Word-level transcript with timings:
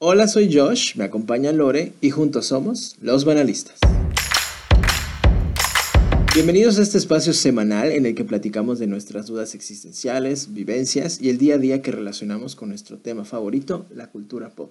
Hola, 0.00 0.28
soy 0.28 0.56
Josh, 0.56 0.94
me 0.94 1.02
acompaña 1.02 1.50
Lore 1.50 1.92
y 2.00 2.10
juntos 2.10 2.46
somos 2.46 2.94
los 3.00 3.24
banalistas. 3.24 3.80
Bienvenidos 6.32 6.78
a 6.78 6.82
este 6.82 6.98
espacio 6.98 7.32
semanal 7.32 7.90
en 7.90 8.06
el 8.06 8.14
que 8.14 8.22
platicamos 8.22 8.78
de 8.78 8.86
nuestras 8.86 9.26
dudas 9.26 9.56
existenciales, 9.56 10.54
vivencias 10.54 11.20
y 11.20 11.30
el 11.30 11.38
día 11.38 11.56
a 11.56 11.58
día 11.58 11.82
que 11.82 11.90
relacionamos 11.90 12.54
con 12.54 12.68
nuestro 12.68 12.98
tema 12.98 13.24
favorito, 13.24 13.86
la 13.92 14.06
cultura 14.06 14.50
pop. 14.50 14.70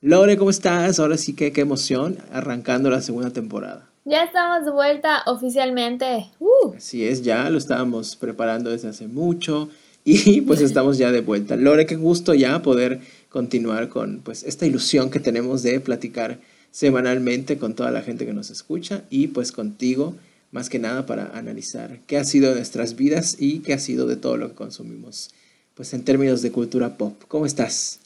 Lore, 0.00 0.36
¿cómo 0.36 0.50
estás? 0.50 0.98
Ahora 0.98 1.16
sí 1.16 1.36
que 1.36 1.52
qué 1.52 1.60
emoción, 1.60 2.18
arrancando 2.32 2.90
la 2.90 3.02
segunda 3.02 3.30
temporada. 3.30 3.88
Ya 4.04 4.24
estamos 4.24 4.64
de 4.64 4.72
vuelta 4.72 5.22
oficialmente. 5.26 6.26
Uh. 6.40 6.74
Así 6.76 7.06
es, 7.06 7.22
ya 7.22 7.48
lo 7.50 7.58
estábamos 7.58 8.16
preparando 8.16 8.70
desde 8.70 8.88
hace 8.88 9.06
mucho 9.06 9.68
y 10.08 10.40
pues 10.42 10.60
estamos 10.60 10.98
ya 10.98 11.10
de 11.10 11.20
vuelta. 11.20 11.56
Lore, 11.56 11.84
qué 11.84 11.96
gusto 11.96 12.32
ya 12.32 12.62
poder 12.62 13.00
continuar 13.28 13.88
con 13.88 14.20
pues 14.20 14.44
esta 14.44 14.64
ilusión 14.64 15.10
que 15.10 15.18
tenemos 15.18 15.64
de 15.64 15.80
platicar 15.80 16.38
semanalmente 16.70 17.58
con 17.58 17.74
toda 17.74 17.90
la 17.90 18.02
gente 18.02 18.24
que 18.24 18.32
nos 18.32 18.50
escucha 18.50 19.02
y 19.10 19.26
pues 19.26 19.50
contigo 19.50 20.14
más 20.52 20.70
que 20.70 20.78
nada 20.78 21.06
para 21.06 21.36
analizar 21.36 21.98
qué 22.06 22.18
ha 22.18 22.24
sido 22.24 22.50
de 22.50 22.56
nuestras 22.56 22.94
vidas 22.94 23.36
y 23.40 23.58
qué 23.60 23.74
ha 23.74 23.80
sido 23.80 24.06
de 24.06 24.14
todo 24.14 24.36
lo 24.36 24.50
que 24.50 24.54
consumimos 24.54 25.30
pues 25.74 25.92
en 25.92 26.04
términos 26.04 26.40
de 26.40 26.52
cultura 26.52 26.96
pop. 26.96 27.24
¿Cómo 27.26 27.44
estás? 27.44 27.98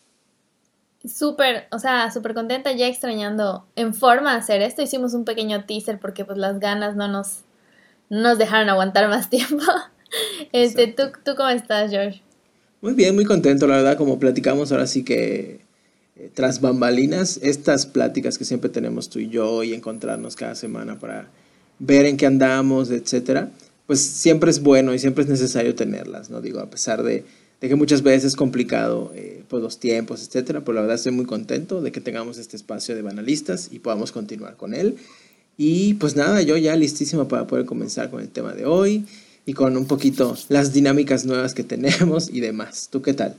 Súper, 1.07 1.69
o 1.71 1.79
sea, 1.79 2.11
súper 2.11 2.33
contenta 2.33 2.73
ya 2.73 2.87
extrañando 2.87 3.67
en 3.77 3.93
forma 3.93 4.35
hacer 4.35 4.63
esto. 4.63 4.81
Hicimos 4.81 5.13
un 5.13 5.27
pequeño 5.27 5.65
teaser 5.67 6.01
porque 6.01 6.25
pues 6.25 6.39
las 6.39 6.61
ganas 6.61 6.97
no 6.97 7.09
nos, 7.09 7.41
nos 8.09 8.39
dejaron 8.39 8.71
aguantar 8.71 9.09
más 9.09 9.29
tiempo. 9.31 9.63
Este, 10.53 10.87
¿tú, 10.89 11.05
¿tú 11.25 11.33
cómo 11.37 11.49
estás, 11.49 11.91
George? 11.91 12.23
Muy 12.81 12.95
bien, 12.95 13.15
muy 13.15 13.25
contento, 13.25 13.67
la 13.67 13.77
verdad, 13.77 13.97
como 13.99 14.19
platicamos 14.19 14.73
ahora 14.73 14.87
sí 14.87 15.05
que 15.05 15.61
eh, 16.17 16.31
tras 16.33 16.61
bambalinas, 16.61 17.39
estas 17.43 17.87
pláticas 17.87 18.39
que 18.39 18.45
siempre 18.45 18.71
tenemos 18.71 19.11
tú 19.11 19.19
y 19.19 19.29
yo 19.29 19.63
y 19.63 19.75
encontrarnos 19.75 20.35
cada 20.37 20.55
semana 20.55 20.99
para 20.99 21.29
ver 21.79 22.07
en 22.07 22.17
qué 22.17 22.27
andamos, 22.27 22.91
etcétera, 22.91 23.51
pues 23.87 24.01
siempre 24.01 24.51
es 24.51 24.63
bueno 24.63 24.95
y 24.95 24.99
siempre 24.99 25.25
es 25.25 25.31
necesario 25.31 25.75
tenerlas, 25.75 26.31
¿no? 26.31 26.41
Digo, 26.41 26.61
a 26.61 26.71
pesar 26.71 27.03
de, 27.03 27.25
que 27.61 27.75
muchas 27.75 28.03
veces 28.03 28.25
es 28.25 28.37
complicado 28.37 29.13
eh, 29.15 29.45
pues 29.49 29.63
los 29.63 29.79
tiempos, 29.79 30.27
etcétera, 30.27 30.61
pero 30.61 30.75
la 30.75 30.81
verdad 30.83 30.97
estoy 30.97 31.13
muy 31.13 31.27
contento 31.27 31.83
de 31.83 31.93
que 31.93 32.01
tengamos 32.01 32.39
este 32.39 32.57
espacio 32.57 32.95
de 32.95 33.03
banalistas 33.03 33.69
y 33.71 33.81
podamos 33.81 34.13
continuar 34.13 34.57
con 34.57 34.75
él. 34.75 34.97
Y 35.59 35.95
pues 35.95 36.17
nada, 36.17 36.41
yo 36.41 36.57
ya 36.57 36.75
listísimo 36.77 37.29
para 37.29 37.47
poder 37.47 37.67
comenzar 37.67 38.11
con 38.11 38.23
el 38.23 38.31
tema 38.31 38.55
de 38.55 38.65
hoy 38.65 39.05
y 39.47 39.55
con 39.55 39.77
un 39.77 39.87
poquito 39.87 40.37
las 40.49 40.73
dinámicas 40.73 41.25
nuevas 41.25 41.55
que 41.55 41.65
tenemos 41.65 42.29
y 42.29 42.41
demás. 42.41 42.89
¿Tú 42.91 43.03
qué 43.03 43.15
tal? 43.15 43.37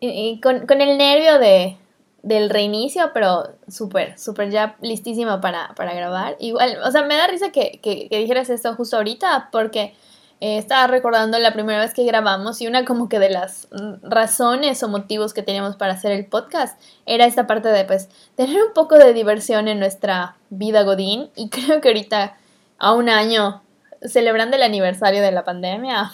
Y, 0.00 0.40
con, 0.40 0.80
el 0.80 0.98
nervio 0.98 1.38
de, 1.38 1.76
del 2.22 2.50
reinicio, 2.50 3.10
pero 3.12 3.48
súper, 3.68 4.18
súper 4.18 4.50
ya 4.50 4.76
listísima 4.80 5.40
para, 5.40 5.74
grabar. 5.76 6.36
Igual, 6.38 6.78
o 6.84 6.90
sea, 6.90 7.02
me 7.04 7.16
da 7.16 7.26
risa 7.26 7.50
que, 7.50 7.80
que, 7.82 8.08
dijeras 8.10 8.48
esto 8.48 8.74
justo 8.74 8.96
ahorita, 8.96 9.48
porque 9.50 9.94
eh, 10.40 10.58
estaba 10.58 10.86
recordando 10.86 11.38
la 11.40 11.52
primera 11.52 11.80
vez 11.80 11.94
que 11.94 12.04
grabamos 12.04 12.60
y 12.60 12.68
una 12.68 12.84
como 12.84 13.08
que 13.08 13.18
de 13.18 13.30
las 13.30 13.66
razones 14.02 14.80
o 14.84 14.88
motivos 14.88 15.34
que 15.34 15.42
teníamos 15.42 15.74
para 15.74 15.94
hacer 15.94 16.12
el 16.12 16.26
podcast 16.26 16.80
era 17.06 17.26
esta 17.26 17.48
parte 17.48 17.68
de, 17.68 17.84
pues, 17.84 18.08
tener 18.36 18.62
un 18.62 18.72
poco 18.72 18.98
de 18.98 19.12
diversión 19.14 19.66
en 19.66 19.80
nuestra 19.80 20.36
vida 20.50 20.84
godín. 20.84 21.30
Y 21.34 21.48
creo 21.50 21.80
que 21.80 21.88
ahorita, 21.88 22.36
a 22.78 22.92
un 22.92 23.08
año 23.08 23.62
celebrando 24.02 24.56
el 24.56 24.62
aniversario 24.62 25.22
de 25.22 25.32
la 25.32 25.44
pandemia, 25.44 26.12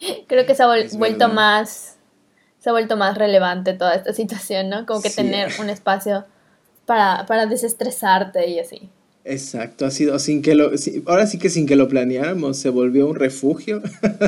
creo 0.26 0.46
que 0.46 0.54
se 0.54 0.62
ha 0.62 0.66
vuelto 0.66 1.28
más 1.28 1.98
se 2.58 2.70
ha 2.70 2.72
vuelto 2.72 2.96
más 2.96 3.16
relevante 3.16 3.72
toda 3.72 3.94
esta 3.94 4.12
situación, 4.14 4.68
¿no? 4.68 4.86
Como 4.86 5.00
que 5.00 5.10
tener 5.10 5.50
un 5.60 5.70
espacio 5.70 6.24
para, 6.86 7.26
para 7.26 7.46
desestresarte 7.46 8.48
y 8.48 8.58
así. 8.58 8.90
Exacto, 9.24 9.84
ha 9.84 9.90
sido 9.90 10.18
sin 10.18 10.40
que 10.40 10.54
lo, 10.54 10.70
ahora 11.06 11.26
sí 11.26 11.38
que 11.38 11.50
sin 11.50 11.66
que 11.66 11.76
lo 11.76 11.86
planeáramos, 11.88 12.56
se 12.56 12.70
volvió 12.70 13.06
un 13.06 13.14
refugio 13.14 13.82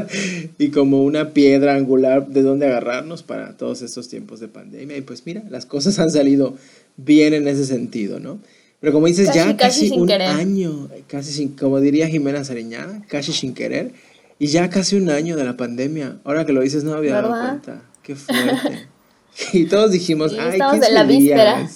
y 0.59 0.71
como 0.71 1.03
una 1.03 1.31
piedra 1.31 1.75
angular 1.75 2.27
de 2.27 2.43
donde 2.43 2.67
agarrarnos 2.67 3.23
para 3.23 3.57
todos 3.57 3.81
estos 3.81 4.09
tiempos 4.09 4.41
de 4.41 4.49
pandemia. 4.49 4.99
Y 4.99 5.01
pues 5.01 5.25
mira, 5.25 5.43
las 5.49 5.65
cosas 5.65 5.99
han 6.01 6.11
salido 6.11 6.55
bien 6.99 7.33
en 7.33 7.49
ese 7.49 7.65
sentido, 7.65 8.21
¿no? 8.21 8.41
Pero 8.81 8.93
como 8.95 9.07
dices, 9.07 9.33
ya 9.35 9.57
casi, 9.57 9.91
un 9.91 10.11
año, 10.11 10.89
casi 11.07 11.33
sin, 11.33 11.51
como 11.51 11.81
diría 11.81 12.09
Jimena 12.09 12.45
Sariñana, 12.45 13.05
casi 13.09 13.33
sin 13.33 13.53
querer, 13.53 13.93
y 14.39 14.47
ya 14.47 14.71
casi 14.71 14.97
un 14.97 15.11
año 15.11 15.37
de 15.37 15.45
la 15.45 15.57
pandemia. 15.57 16.19
Ahora 16.25 16.47
que 16.47 16.53
lo 16.53 16.63
dices, 16.63 16.83
no 16.83 16.95
había 16.95 17.17
dado 17.17 17.31
cuenta. 17.31 17.83
Qué 18.03 18.17
fuerte. 18.17 18.89
y 19.53 19.67
todos 19.67 19.93
dijimos, 19.93 20.35
ay, 20.39 20.53
estamos 20.53 20.87
en 20.87 20.95
la 20.95 21.05
víspera. 21.05 21.69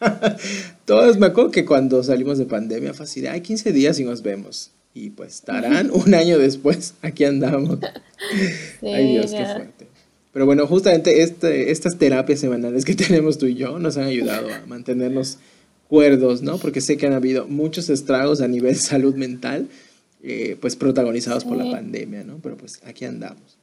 todos 0.86 1.18
me 1.18 1.26
acuerdo 1.26 1.50
que 1.50 1.66
cuando 1.66 2.02
salimos 2.02 2.38
de 2.38 2.46
pandemia 2.46 2.94
fue 2.94 3.04
así, 3.04 3.26
ay, 3.26 3.42
15 3.42 3.72
días 3.72 4.00
y 4.00 4.04
nos 4.04 4.22
vemos. 4.22 4.70
Y 4.94 5.10
pues 5.10 5.34
estarán 5.34 5.90
un 5.92 6.14
año 6.14 6.38
después, 6.38 6.94
aquí 7.02 7.24
andamos. 7.24 7.80
ay 8.80 9.12
Dios, 9.12 9.30
qué 9.30 9.44
fuerte. 9.44 9.86
Pero 10.32 10.46
bueno, 10.46 10.66
justamente 10.66 11.22
este, 11.22 11.70
estas 11.70 11.98
terapias 11.98 12.40
semanales 12.40 12.86
que 12.86 12.94
tenemos 12.94 13.36
tú 13.36 13.46
y 13.46 13.54
yo 13.54 13.78
nos 13.78 13.96
han 13.98 14.04
ayudado 14.04 14.48
a 14.52 14.66
mantenernos 14.66 15.38
cuerdos, 15.88 16.42
¿no? 16.42 16.58
Porque 16.58 16.80
sé 16.80 16.96
que 16.96 17.06
han 17.06 17.12
habido 17.12 17.46
muchos 17.46 17.88
estragos 17.88 18.40
a 18.40 18.48
nivel 18.48 18.76
salud 18.76 19.14
mental, 19.14 19.68
eh, 20.22 20.56
pues 20.60 20.76
protagonizados 20.76 21.44
por 21.44 21.56
la 21.56 21.70
pandemia, 21.70 22.24
¿no? 22.24 22.38
Pero 22.42 22.56
pues 22.56 22.80
aquí 22.84 23.04
andamos. 23.04 23.58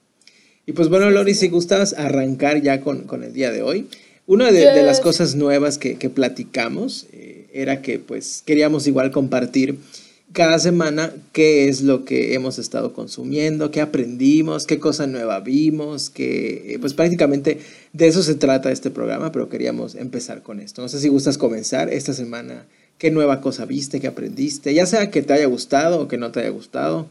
Y 0.65 0.71
pues 0.71 0.87
bueno, 0.87 1.09
Lori, 1.09 1.33
si 1.33 1.49
gustas 1.49 1.93
arrancar 1.93 2.61
ya 2.61 2.79
con, 2.79 3.05
el 3.23 3.33
día 3.33 3.51
de 3.51 3.61
hoy, 3.61 3.87
una 4.25 4.51
de, 4.51 4.81
las 4.83 5.01
cosas 5.01 5.35
nuevas 5.35 5.77
que, 5.77 5.95
platicamos 6.09 7.07
eh, 7.11 7.47
era 7.53 7.81
que 7.81 7.99
pues 7.99 8.41
queríamos 8.45 8.87
igual 8.87 9.11
compartir 9.11 9.77
cada 10.33 10.57
semana 10.57 11.13
qué 11.31 11.69
es 11.69 11.81
lo 11.81 12.05
que 12.05 12.33
hemos 12.33 12.57
estado 12.57 12.93
consumiendo, 12.93 13.69
qué 13.69 13.81
aprendimos, 13.81 14.65
qué 14.65 14.79
cosa 14.79 15.05
nueva 15.05 15.39
vimos, 15.39 16.09
que 16.09 16.73
eh, 16.73 16.79
pues 16.79 16.95
prácticamente 16.95 17.59
de 17.93 18.07
eso 18.07 18.23
se 18.23 18.33
trata 18.35 18.71
este 18.71 18.89
programa, 18.89 19.31
pero 19.31 19.47
queríamos 19.47 19.93
empezar 19.93 20.41
con 20.41 20.59
esto. 20.59 20.81
No 20.81 20.89
sé 20.89 20.99
si 20.99 21.07
gustas 21.07 21.37
comenzar 21.37 21.89
esta 21.89 22.13
semana, 22.13 22.65
qué 22.97 23.11
nueva 23.11 23.41
cosa 23.41 23.65
viste, 23.65 24.01
qué 24.01 24.07
aprendiste, 24.07 24.73
ya 24.73 24.87
sea 24.87 25.11
que 25.11 25.21
te 25.21 25.33
haya 25.33 25.45
gustado 25.45 26.01
o 26.01 26.07
que 26.07 26.17
no 26.17 26.31
te 26.31 26.39
haya 26.39 26.49
gustado, 26.49 27.07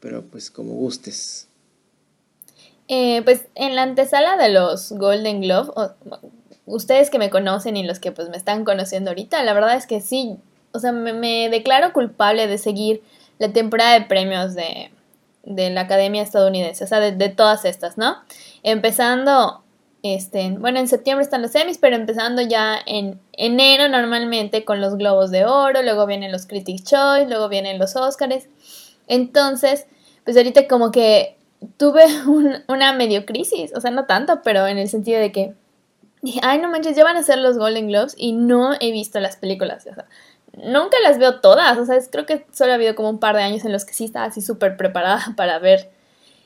pero 0.00 0.22
pues 0.22 0.50
como 0.50 0.72
gustes. 0.72 1.48
Eh, 2.88 3.20
pues 3.24 3.42
en 3.54 3.74
la 3.74 3.82
antesala 3.82 4.36
de 4.38 4.48
los 4.48 4.92
Golden 4.92 5.42
Globe, 5.42 5.72
ustedes 6.64 7.10
que 7.10 7.18
me 7.18 7.28
conocen 7.28 7.76
y 7.76 7.84
los 7.84 7.98
que 7.98 8.12
pues 8.12 8.30
me 8.30 8.38
están 8.38 8.64
conociendo 8.64 9.10
ahorita, 9.10 9.42
la 9.42 9.52
verdad 9.52 9.76
es 9.76 9.86
que 9.86 10.00
sí, 10.00 10.38
o 10.76 10.80
sea, 10.80 10.92
me, 10.92 11.48
declaro 11.48 11.92
culpable 11.92 12.46
de 12.46 12.58
seguir 12.58 13.02
la 13.38 13.52
temporada 13.52 13.94
de 13.94 14.02
premios 14.02 14.54
de, 14.54 14.90
la 15.44 15.82
Academia 15.82 16.22
Estadounidense, 16.22 16.84
o 16.84 16.86
sea, 16.86 17.00
de, 17.00 17.28
todas 17.28 17.64
estas, 17.64 17.98
¿no? 17.98 18.16
Empezando, 18.62 19.62
este, 20.02 20.50
bueno, 20.50 20.80
en 20.80 20.88
septiembre 20.88 21.22
están 21.22 21.42
los 21.42 21.52
semis, 21.52 21.78
pero 21.78 21.96
empezando 21.96 22.42
ya 22.42 22.78
en 22.84 23.20
enero 23.32 23.88
normalmente 23.88 24.64
con 24.64 24.80
los 24.80 24.96
Globos 24.96 25.30
de 25.30 25.44
Oro, 25.44 25.82
luego 25.82 26.06
vienen 26.06 26.32
los 26.32 26.46
Critics' 26.46 26.84
Choice, 26.84 27.28
luego 27.28 27.48
vienen 27.48 27.78
los 27.78 27.94
Oscars. 27.96 28.48
Entonces, 29.06 29.86
pues 30.24 30.36
ahorita 30.36 30.66
como 30.66 30.90
que 30.90 31.36
tuve 31.76 32.04
una 32.68 32.92
medio 32.92 33.24
crisis, 33.24 33.72
o 33.76 33.80
sea, 33.80 33.90
no 33.90 34.06
tanto, 34.06 34.42
pero 34.42 34.66
en 34.66 34.78
el 34.78 34.88
sentido 34.88 35.20
de 35.20 35.32
que 35.32 35.54
ay, 36.42 36.58
no 36.58 36.70
manches, 36.70 36.96
ya 36.96 37.04
van 37.04 37.16
a 37.16 37.22
ser 37.22 37.38
los 37.38 37.58
Golden 37.58 37.88
Globes 37.88 38.14
y 38.16 38.32
no 38.32 38.74
he 38.80 38.90
visto 38.92 39.20
las 39.20 39.36
películas, 39.36 39.86
o 39.90 39.94
sea, 39.94 40.06
nunca 40.56 40.96
las 41.02 41.18
veo 41.18 41.40
todas, 41.40 41.78
o 41.78 41.84
sea, 41.84 41.98
creo 42.10 42.26
que 42.26 42.46
solo 42.52 42.72
ha 42.72 42.74
habido 42.76 42.94
como 42.94 43.10
un 43.10 43.18
par 43.18 43.36
de 43.36 43.42
años 43.42 43.64
en 43.64 43.72
los 43.72 43.84
que 43.84 43.92
sí 43.92 44.04
estaba 44.04 44.26
así 44.26 44.40
súper 44.40 44.76
preparada 44.76 45.32
para 45.36 45.58
ver 45.58 45.90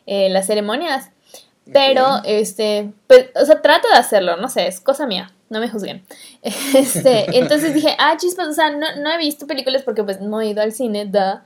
eh, 0.07 0.29
las 0.31 0.47
ceremonias. 0.47 1.11
Pero, 1.73 2.21
este, 2.25 2.91
pues, 3.07 3.29
o 3.41 3.45
sea, 3.45 3.63
trato 3.63 3.87
de 3.89 3.95
hacerlo, 3.95 4.37
no 4.37 4.49
sé, 4.49 4.67
es 4.67 4.81
cosa 4.81 5.07
mía, 5.07 5.33
no 5.51 5.61
me 5.61 5.69
juzguen. 5.69 6.05
Este, 6.43 7.39
entonces 7.39 7.75
dije, 7.75 7.95
ah, 7.99 8.17
chispas, 8.17 8.49
o 8.49 8.53
sea, 8.53 8.71
no, 8.71 8.87
no, 8.97 9.11
he 9.13 9.19
visto 9.19 9.47
películas 9.47 9.83
porque 9.83 10.03
pues 10.03 10.21
no 10.21 10.41
he 10.41 10.49
ido 10.49 10.63
al 10.63 10.73
cine, 10.73 11.07
da. 11.07 11.45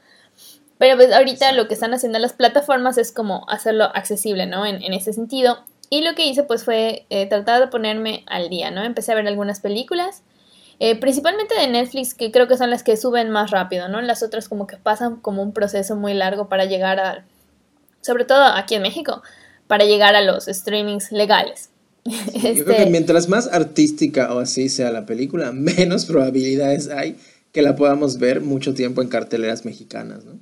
Pero 0.78 0.96
pues 0.96 1.12
ahorita 1.12 1.52
lo 1.52 1.68
que 1.68 1.74
están 1.74 1.92
haciendo 1.92 2.18
las 2.18 2.32
plataformas 2.32 2.96
es 2.96 3.12
como 3.12 3.44
hacerlo 3.50 3.84
accesible, 3.84 4.46
¿no? 4.46 4.64
En, 4.64 4.82
en 4.82 4.94
ese 4.94 5.12
sentido. 5.12 5.58
Y 5.90 6.00
lo 6.00 6.14
que 6.14 6.26
hice 6.26 6.42
pues 6.42 6.64
fue 6.64 7.04
eh, 7.10 7.26
tratar 7.26 7.60
de 7.60 7.66
ponerme 7.66 8.24
al 8.26 8.48
día, 8.48 8.70
¿no? 8.70 8.82
Empecé 8.82 9.12
a 9.12 9.16
ver 9.16 9.26
algunas 9.28 9.60
películas 9.60 10.22
eh, 10.86 10.96
principalmente 10.96 11.54
de 11.54 11.66
Netflix, 11.66 12.12
que 12.12 12.30
creo 12.30 12.46
que 12.46 12.58
son 12.58 12.68
las 12.68 12.82
que 12.82 12.98
suben 12.98 13.30
más 13.30 13.50
rápido, 13.50 13.88
¿no? 13.88 14.02
Las 14.02 14.22
otras 14.22 14.50
como 14.50 14.66
que 14.66 14.76
pasan 14.76 15.16
como 15.16 15.42
un 15.42 15.54
proceso 15.54 15.96
muy 15.96 16.12
largo 16.12 16.50
para 16.50 16.66
llegar 16.66 17.00
a, 17.00 17.24
sobre 18.02 18.26
todo 18.26 18.44
aquí 18.44 18.74
en 18.74 18.82
México, 18.82 19.22
para 19.66 19.86
llegar 19.86 20.14
a 20.14 20.20
los 20.20 20.44
streamings 20.44 21.10
legales. 21.10 21.70
Yo 22.04 22.18
creo 22.32 22.66
que 22.66 22.72
este 22.72 22.90
mientras 22.90 23.30
más 23.30 23.46
artística 23.50 24.34
o 24.34 24.40
así 24.40 24.68
sea 24.68 24.90
la 24.90 25.06
película, 25.06 25.52
menos 25.54 26.04
probabilidades 26.04 26.90
hay 26.90 27.16
que 27.50 27.62
la 27.62 27.76
podamos 27.76 28.18
ver 28.18 28.42
mucho 28.42 28.74
tiempo 28.74 29.00
en 29.00 29.08
carteleras 29.08 29.64
mexicanas, 29.64 30.26
¿no? 30.26 30.38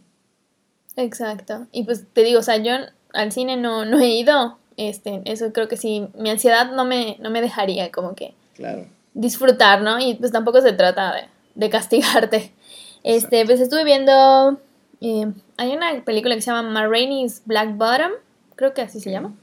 Exacto. 0.97 1.69
Y 1.71 1.85
pues 1.85 2.03
te 2.13 2.25
digo, 2.25 2.41
o 2.41 2.43
sea, 2.43 2.57
yo 2.57 2.73
al 3.13 3.31
cine 3.31 3.57
no, 3.57 3.85
no 3.85 4.01
he 4.01 4.09
ido. 4.09 4.59
Este, 4.77 5.23
eso 5.25 5.53
creo 5.53 5.69
que 5.69 5.77
sí, 5.77 6.09
mi 6.19 6.31
ansiedad 6.31 6.73
no 6.73 6.85
me, 6.85 7.17
no 7.21 7.31
me 7.31 7.41
dejaría 7.41 7.93
como 7.93 8.17
que 8.17 8.35
claro. 8.57 8.87
Disfrutar, 9.15 9.83
¿no? 9.83 9.99
Y 9.99 10.15
pues 10.15 10.33
tampoco 10.33 10.61
se 10.61 10.73
trata 10.73 11.15
de, 11.15 11.23
de 11.55 11.71
castigarte. 11.71 12.53
Este, 13.05 13.45
pues 13.45 13.59
estuve 13.59 13.83
viendo, 13.83 14.61
eh, 15.01 15.27
hay 15.57 15.73
una 15.73 16.05
película 16.05 16.37
que 16.37 16.41
se 16.41 16.53
llama 16.53 16.63
Ma 16.71 16.87
Rainey's 16.87 17.43
Black 17.47 17.77
Bottom, 17.77 18.13
creo 18.55 18.75
que 18.75 18.81
así 18.83 19.01
se 19.01 19.11
llama. 19.11 19.35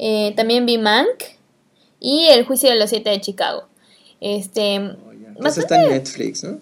Eh, 0.00 0.32
también 0.34 0.66
vi 0.66 0.78
Mank 0.78 1.22
y 2.00 2.26
El 2.26 2.44
juicio 2.44 2.68
de 2.70 2.76
los 2.76 2.90
siete 2.90 3.10
de 3.10 3.20
Chicago. 3.20 3.68
Este, 4.20 4.80
Oh. 4.80 5.12
Entonces 5.38 5.58
está 5.64 5.80
en 5.82 5.90
Netflix, 5.90 6.42
¿no? 6.42 6.58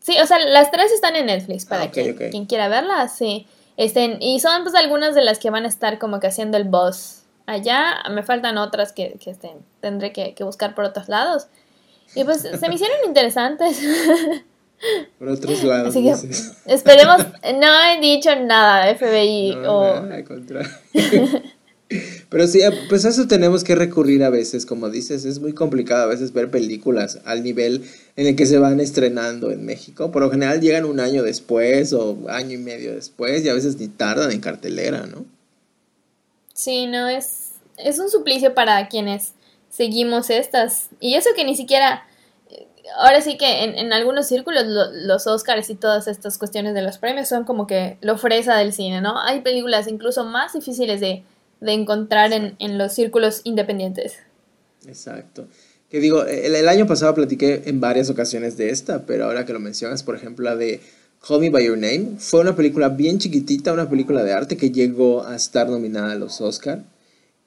Sí, 0.00 0.16
o 0.20 0.26
sea, 0.26 0.38
las 0.40 0.70
tres 0.72 0.90
están 0.92 1.14
en 1.16 1.26
Netflix 1.26 1.64
para 1.66 1.82
Ah, 1.82 1.86
ok, 1.86 1.92
quien, 1.92 2.10
ok. 2.14 2.22
quien 2.30 2.46
quiera 2.46 2.68
verlas, 2.68 3.16
sí. 3.16 3.46
Este, 3.76 4.16
y 4.20 4.40
son 4.40 4.62
pues 4.62 4.74
algunas 4.74 5.14
de 5.14 5.22
las 5.22 5.38
que 5.38 5.50
van 5.50 5.64
a 5.64 5.68
estar 5.68 5.98
como 5.98 6.18
que 6.20 6.26
haciendo 6.26 6.56
el 6.56 6.64
boss 6.64 7.22
allá. 7.46 8.02
Me 8.10 8.22
faltan 8.22 8.58
otras 8.58 8.92
que, 8.92 9.18
que 9.22 9.30
este, 9.30 9.52
tendré 9.80 10.12
que, 10.12 10.34
que 10.34 10.44
buscar 10.44 10.74
por 10.74 10.84
otros 10.84 11.08
lados. 11.08 11.46
Y 12.14 12.24
pues 12.24 12.42
se 12.42 12.68
me 12.68 12.74
hicieron 12.74 12.96
interesantes. 13.06 13.78
Por 15.18 15.28
otros 15.28 15.64
lados. 15.64 15.88
Así 15.88 16.02
que 16.02 16.72
esperemos, 16.72 17.26
no 17.58 17.84
he 17.84 18.00
dicho 18.00 18.30
nada, 18.36 18.94
FBI 18.94 19.56
No, 19.56 19.78
o... 19.78 20.00
nada, 20.00 20.16
al 20.16 20.24
contrario. 20.24 20.70
Pero 22.28 22.48
sí, 22.48 22.60
pues 22.88 23.04
eso 23.04 23.28
tenemos 23.28 23.62
que 23.62 23.76
recurrir 23.76 24.24
a 24.24 24.30
veces, 24.30 24.66
como 24.66 24.90
dices, 24.90 25.24
es 25.24 25.38
muy 25.38 25.52
complicado 25.52 26.02
a 26.02 26.06
veces 26.06 26.32
ver 26.32 26.50
películas 26.50 27.20
al 27.24 27.44
nivel 27.44 27.88
en 28.16 28.26
el 28.26 28.34
que 28.34 28.44
se 28.44 28.58
van 28.58 28.80
estrenando 28.80 29.52
en 29.52 29.64
México. 29.64 30.10
Por 30.10 30.22
lo 30.22 30.30
general 30.30 30.60
llegan 30.60 30.84
un 30.84 30.98
año 30.98 31.22
después 31.22 31.92
o 31.92 32.18
año 32.28 32.54
y 32.54 32.58
medio 32.58 32.92
después 32.92 33.44
y 33.44 33.48
a 33.48 33.54
veces 33.54 33.78
ni 33.78 33.86
tardan 33.86 34.32
en 34.32 34.40
cartelera, 34.40 35.06
¿no? 35.06 35.24
Sí, 36.52 36.86
no, 36.88 37.08
es, 37.08 37.50
es 37.76 38.00
un 38.00 38.10
suplicio 38.10 38.52
para 38.52 38.88
quienes 38.88 39.34
seguimos 39.76 40.30
estas. 40.30 40.88
Y 41.00 41.14
eso 41.14 41.30
que 41.36 41.44
ni 41.44 41.54
siquiera, 41.54 42.04
ahora 42.98 43.20
sí 43.20 43.36
que 43.36 43.64
en, 43.64 43.76
en 43.76 43.92
algunos 43.92 44.26
círculos 44.26 44.64
lo- 44.66 44.90
los 44.92 45.26
Oscars 45.26 45.68
y 45.70 45.74
todas 45.74 46.08
estas 46.08 46.38
cuestiones 46.38 46.74
de 46.74 46.82
los 46.82 46.98
premios 46.98 47.28
son 47.28 47.44
como 47.44 47.66
que 47.66 47.98
lo 48.00 48.16
fresa 48.16 48.56
del 48.56 48.72
cine, 48.72 49.00
¿no? 49.00 49.20
Hay 49.20 49.42
películas 49.42 49.86
incluso 49.88 50.24
más 50.24 50.54
difíciles 50.54 51.00
de, 51.00 51.24
de 51.60 51.72
encontrar 51.72 52.32
en, 52.32 52.56
en 52.58 52.78
los 52.78 52.92
círculos 52.92 53.42
independientes. 53.44 54.14
Exacto. 54.86 55.46
Que 55.90 56.00
digo, 56.00 56.24
el, 56.24 56.68
año 56.68 56.86
pasado 56.86 57.14
platiqué 57.14 57.62
en 57.66 57.80
varias 57.80 58.10
ocasiones 58.10 58.56
de 58.56 58.70
esta, 58.70 59.04
pero 59.06 59.26
ahora 59.26 59.44
que 59.44 59.52
lo 59.52 59.60
mencionas, 59.60 60.02
por 60.02 60.16
ejemplo, 60.16 60.44
la 60.44 60.56
de 60.56 60.80
Call 61.26 61.40
Me 61.40 61.50
By 61.50 61.64
Your 61.66 61.78
Name, 61.78 62.16
fue 62.18 62.40
una 62.40 62.56
película 62.56 62.88
bien 62.88 63.18
chiquitita, 63.18 63.72
una 63.72 63.88
película 63.88 64.24
de 64.24 64.32
arte 64.32 64.56
que 64.56 64.70
llegó 64.70 65.24
a 65.24 65.36
estar 65.36 65.68
nominada 65.68 66.12
a 66.12 66.16
los 66.16 66.40
Oscar. 66.40 66.82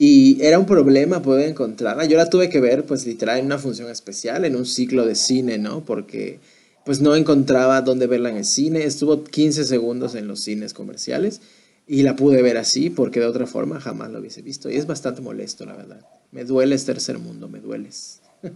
Y 0.01 0.41
era 0.41 0.57
un 0.57 0.65
problema 0.65 1.21
poder 1.21 1.49
encontrarla. 1.49 2.05
Yo 2.05 2.15
la 2.15 2.29
tuve 2.29 2.49
que 2.49 2.61
ver, 2.61 2.85
pues 2.85 3.05
literal, 3.05 3.37
en 3.37 3.47
una 3.47 3.59
función 3.59 3.89
especial, 3.89 4.45
en 4.45 4.55
un 4.55 4.65
ciclo 4.65 5.05
de 5.05 5.13
cine, 5.13 5.57
¿no? 5.57 5.83
Porque 5.83 6.39
pues 6.85 7.01
no 7.01 7.15
encontraba 7.15 7.81
dónde 7.81 8.07
verla 8.07 8.29
en 8.29 8.37
el 8.37 8.45
cine. 8.45 8.85
Estuvo 8.85 9.25
15 9.25 9.65
segundos 9.65 10.15
en 10.15 10.29
los 10.29 10.39
cines 10.39 10.73
comerciales 10.73 11.41
y 11.85 12.03
la 12.03 12.15
pude 12.15 12.41
ver 12.41 12.57
así 12.57 12.89
porque 12.89 13.19
de 13.19 13.25
otra 13.25 13.45
forma 13.45 13.81
jamás 13.81 14.09
lo 14.09 14.19
hubiese 14.19 14.41
visto. 14.41 14.69
Y 14.69 14.77
es 14.77 14.87
bastante 14.87 15.19
molesto, 15.21 15.65
la 15.65 15.73
verdad. 15.73 16.05
Me 16.31 16.45
dueles 16.45 16.85
tercer 16.85 17.19
mundo, 17.19 17.49
me 17.49 17.59
dueles. 17.59 18.21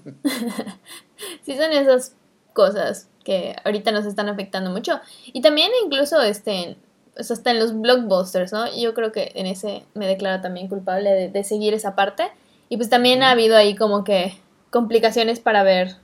Sí, 1.46 1.58
son 1.58 1.74
esas 1.74 2.14
cosas 2.54 3.08
que 3.26 3.56
ahorita 3.66 3.92
nos 3.92 4.06
están 4.06 4.30
afectando 4.30 4.72
mucho. 4.72 5.00
Y 5.34 5.42
también 5.42 5.70
incluso 5.84 6.22
este, 6.22 6.78
o 7.18 7.24
sea, 7.24 7.36
hasta 7.36 7.52
en 7.52 7.60
los 7.60 7.80
blockbusters, 7.80 8.52
¿no? 8.52 8.66
Yo 8.76 8.94
creo 8.94 9.12
que 9.12 9.32
en 9.36 9.46
ese 9.46 9.84
me 9.94 10.08
declaro 10.08 10.42
también 10.42 10.68
culpable 10.68 11.10
de, 11.12 11.30
de 11.30 11.44
seguir 11.44 11.74
esa 11.74 11.96
parte. 11.96 12.24
Y 12.70 12.78
pues 12.78 12.90
también 12.90 13.22
ha 13.24 13.32
habido 13.32 13.56
ahí 13.56 13.76
como 13.76 14.04
que 14.04 14.34
complicaciones 14.72 15.40
para 15.40 15.64
ver 15.64 15.96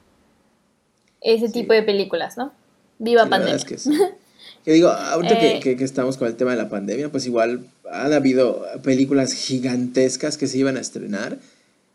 ese 1.22 1.48
Sí. 1.48 1.54
tipo 1.54 1.74
de 1.74 1.84
películas, 1.84 2.38
¿no? 2.38 2.52
Viva 3.00 3.24
Sí, 3.24 3.26
la 3.26 3.30
pandemia. 3.30 3.56
es 3.56 3.66
que. 3.66 3.78
Que 4.66 4.74
digo, 4.74 4.90
ahorita 4.90 5.40
que, 5.40 5.56
Eh. 5.56 5.60
que- 5.62 5.78
que 5.78 5.84
estamos 5.86 6.18
con 6.18 6.28
el 6.28 6.36
tema 6.36 6.52
de 6.52 6.58
la 6.58 6.70
pandemia, 6.70 7.10
pues 7.10 7.26
igual 7.26 7.66
han 7.90 8.12
habido 8.14 8.66
películas 8.84 9.32
gigantescas 9.34 10.38
que 10.38 10.48
se 10.48 10.58
iban 10.58 10.76
a 10.78 10.82
estrenar 10.82 11.38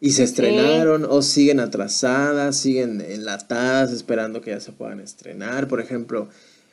y 0.01 0.13
se 0.13 0.25
estrenaron 0.25 1.05
o 1.09 1.21
siguen 1.23 1.61
atrasadas, 1.61 2.57
siguen 2.57 3.01
enlatadas 3.03 3.93
esperando 3.93 4.41
que 4.41 4.51
ya 4.51 4.61
se 4.61 4.73
puedan 4.73 4.99
estrenar. 5.01 5.69
Por 5.69 5.81
ejemplo, 5.81 6.29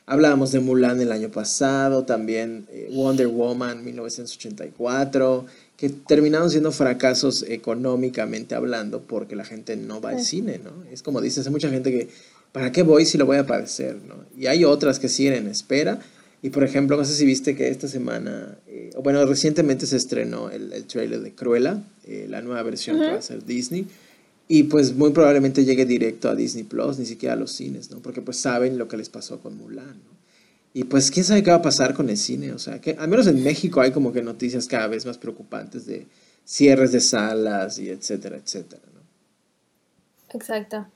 hablábamos 0.06 0.52
de 0.52 0.60
Mulan 0.60 1.00
el 1.00 1.12
año 1.12 1.30
pasado, 1.30 2.04
también 2.04 2.66
eh, 2.70 2.88
Wonder 2.92 3.28
Woman 3.28 3.84
1984, 3.84 5.46
que 5.76 5.88
terminaron 5.88 6.50
siendo 6.50 6.72
fracasos 6.72 7.44
económicamente 7.48 8.54
hablando 8.54 9.02
porque 9.02 9.36
la 9.36 9.44
gente 9.44 9.76
no 9.76 10.00
va 10.00 10.10
al 10.10 10.20
Sí. 10.20 10.36
cine, 10.36 10.60
¿no? 10.62 10.70
Es 10.92 11.02
como 11.02 11.20
dices, 11.20 11.46
hay 11.46 11.52
mucha 11.52 11.70
gente 11.70 11.90
que, 11.90 12.08
¿para 12.52 12.72
qué 12.72 12.82
voy 12.82 13.04
si 13.04 13.18
lo 13.18 13.26
voy 13.26 13.38
a 13.38 13.46
padecer, 13.46 13.96
¿no? 14.06 14.14
Y 14.38 14.46
hay 14.46 14.64
otras 14.64 14.98
que 14.98 15.08
siguen 15.08 15.34
en 15.34 15.46
espera. 15.48 16.00
Y 16.44 16.50
por 16.50 16.64
ejemplo, 16.64 16.96
no 16.96 17.04
sé 17.04 17.14
si 17.14 17.24
viste 17.24 17.54
que 17.56 17.68
esta 17.68 17.86
semana, 17.86 18.58
eh, 18.66 18.90
bueno, 19.02 19.24
recientemente 19.26 19.86
se 19.86 19.96
estrenó 19.96 20.50
el, 20.50 20.72
el 20.72 20.84
trailer 20.86 21.20
de 21.20 21.32
Cruella, 21.32 21.80
eh, 22.04 22.26
la 22.28 22.42
nueva 22.42 22.62
versión 22.64 22.98
que 22.98 23.06
va 23.06 23.12
a 23.14 23.18
hacer 23.18 23.44
Disney. 23.44 23.86
Y 24.54 24.64
pues 24.64 24.94
muy 24.94 25.12
probablemente 25.12 25.64
llegue 25.64 25.86
directo 25.86 26.28
a 26.28 26.34
Disney 26.34 26.64
Plus, 26.64 26.98
ni 26.98 27.06
siquiera 27.06 27.32
a 27.32 27.38
los 27.38 27.52
cines, 27.52 27.90
¿no? 27.90 28.00
Porque 28.00 28.20
pues 28.20 28.36
saben 28.36 28.76
lo 28.76 28.86
que 28.86 28.98
les 28.98 29.08
pasó 29.08 29.40
con 29.40 29.56
Mulan, 29.56 29.86
¿no? 29.86 30.12
Y 30.74 30.84
pues 30.84 31.10
quién 31.10 31.24
sabe 31.24 31.42
qué 31.42 31.48
va 31.48 31.56
a 31.56 31.62
pasar 31.62 31.94
con 31.94 32.10
el 32.10 32.18
cine, 32.18 32.52
o 32.52 32.58
sea, 32.58 32.78
que 32.78 32.90
al 32.98 33.08
menos 33.08 33.26
en 33.28 33.42
México 33.42 33.80
hay 33.80 33.92
como 33.92 34.12
que 34.12 34.20
noticias 34.20 34.66
cada 34.66 34.88
vez 34.88 35.06
más 35.06 35.16
preocupantes 35.16 35.86
de 35.86 36.06
cierres 36.44 36.92
de 36.92 37.00
salas 37.00 37.78
y 37.78 37.88
etcétera, 37.88 38.36
etcétera, 38.36 38.82
¿no? 38.92 39.00
Exacto. 40.38 40.86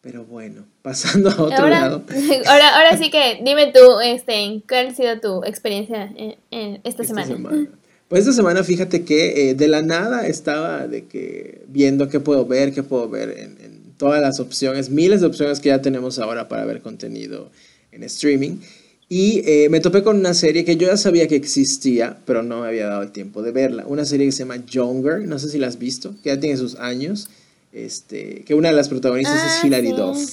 Pero 0.00 0.24
bueno, 0.24 0.64
pasando 0.80 1.28
a 1.28 1.34
otro 1.34 1.58
Ahora, 1.58 1.80
lado. 1.80 2.04
ahora, 2.46 2.74
ahora 2.74 2.96
sí 2.96 3.10
que 3.10 3.38
dime 3.44 3.70
tú, 3.70 4.00
este, 4.02 4.62
¿cuál 4.66 4.86
ha 4.86 4.94
sido 4.94 5.20
tu 5.20 5.44
experiencia 5.44 6.10
en, 6.16 6.36
en 6.50 6.76
esta, 6.84 7.02
esta 7.02 7.04
semana? 7.04 7.26
semana. 7.26 7.68
Pues 8.08 8.20
esta 8.20 8.32
semana 8.32 8.62
fíjate 8.62 9.04
que 9.04 9.50
eh, 9.50 9.54
de 9.54 9.68
la 9.68 9.82
nada 9.82 10.28
estaba 10.28 10.86
de 10.86 11.04
que 11.06 11.62
viendo 11.68 12.08
qué 12.08 12.20
puedo 12.20 12.46
ver, 12.46 12.72
qué 12.72 12.82
puedo 12.82 13.08
ver 13.08 13.30
en, 13.30 13.56
en 13.64 13.76
todas 13.98 14.20
las 14.20 14.38
opciones, 14.38 14.90
miles 14.90 15.20
de 15.20 15.26
opciones 15.26 15.60
que 15.60 15.70
ya 15.70 15.82
tenemos 15.82 16.18
ahora 16.18 16.48
para 16.48 16.64
ver 16.64 16.82
contenido 16.82 17.50
en 17.92 18.04
streaming. 18.04 18.58
Y 19.08 19.42
eh, 19.46 19.68
me 19.70 19.80
topé 19.80 20.02
con 20.02 20.18
una 20.18 20.34
serie 20.34 20.64
que 20.64 20.76
yo 20.76 20.88
ya 20.88 20.96
sabía 20.96 21.28
que 21.28 21.36
existía, 21.36 22.18
pero 22.26 22.42
no 22.42 22.62
me 22.62 22.68
había 22.68 22.86
dado 22.88 23.02
el 23.02 23.12
tiempo 23.12 23.42
de 23.42 23.52
verla. 23.52 23.84
Una 23.86 24.04
serie 24.04 24.26
que 24.26 24.32
se 24.32 24.40
llama 24.40 24.64
Younger, 24.66 25.20
no 25.20 25.38
sé 25.38 25.48
si 25.48 25.58
la 25.58 25.68
has 25.68 25.78
visto, 25.78 26.14
que 26.22 26.30
ya 26.30 26.40
tiene 26.40 26.56
sus 26.56 26.74
años. 26.76 27.28
Este, 27.72 28.42
que 28.44 28.54
una 28.54 28.70
de 28.70 28.74
las 28.74 28.88
protagonistas 28.88 29.38
Ah, 29.40 29.58
es 29.58 29.64
Hilary 29.64 29.88
sí. 29.88 29.96
Duff. 29.96 30.30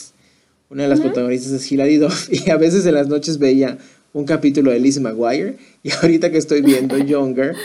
Una 0.70 0.84
de 0.84 0.90
las 0.90 1.02
protagonistas 1.02 1.52
es 1.52 1.72
Hilary 1.72 1.98
Duff 1.98 2.30
y 2.32 2.50
a 2.50 2.58
veces 2.58 2.86
en 2.88 2.96
las 2.96 3.08
noches 3.08 3.38
veía 3.38 3.78
un 4.14 4.26
capítulo 4.26 4.72
de 4.72 4.80
Lizzie 4.80 5.02
McGuire 5.02 5.58
y 5.82 5.92
ahorita 6.02 6.32
que 6.32 6.38
estoy 6.38 6.62
viendo 6.62 6.98
Younger, 6.98 7.56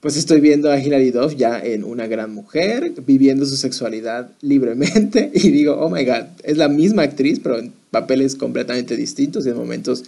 pues 0.00 0.16
estoy 0.16 0.40
viendo 0.40 0.70
a 0.70 0.78
Hilary 0.78 1.10
Duff 1.10 1.34
ya 1.34 1.58
en 1.58 1.82
una 1.84 2.06
gran 2.06 2.32
mujer, 2.32 2.92
viviendo 3.04 3.44
su 3.44 3.56
sexualidad 3.56 4.30
libremente 4.40 5.30
y 5.34 5.50
digo, 5.50 5.76
oh 5.78 5.90
my 5.90 6.04
god, 6.04 6.24
es 6.44 6.56
la 6.56 6.68
misma 6.68 7.02
actriz 7.02 7.40
pero 7.42 7.58
en 7.58 7.72
papeles 7.90 8.36
completamente 8.36 8.96
distintos 8.96 9.46
y 9.46 9.50
en 9.50 9.56
momentos 9.56 10.04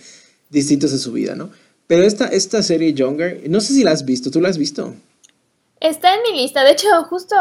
distintos 0.50 0.92
de 0.92 0.98
su 0.98 1.12
vida, 1.12 1.34
¿no? 1.34 1.50
Pero 1.86 2.02
esta, 2.02 2.26
esta 2.26 2.62
serie 2.62 2.92
Younger, 2.92 3.48
no 3.48 3.60
sé 3.60 3.72
si 3.72 3.82
la 3.82 3.92
has 3.92 4.04
visto, 4.04 4.30
¿tú 4.30 4.40
la 4.40 4.50
has 4.50 4.58
visto? 4.58 4.94
Está 5.80 6.14
en 6.14 6.20
mi 6.22 6.38
lista. 6.38 6.62
De 6.62 6.72
hecho, 6.72 6.86
justo 7.08 7.34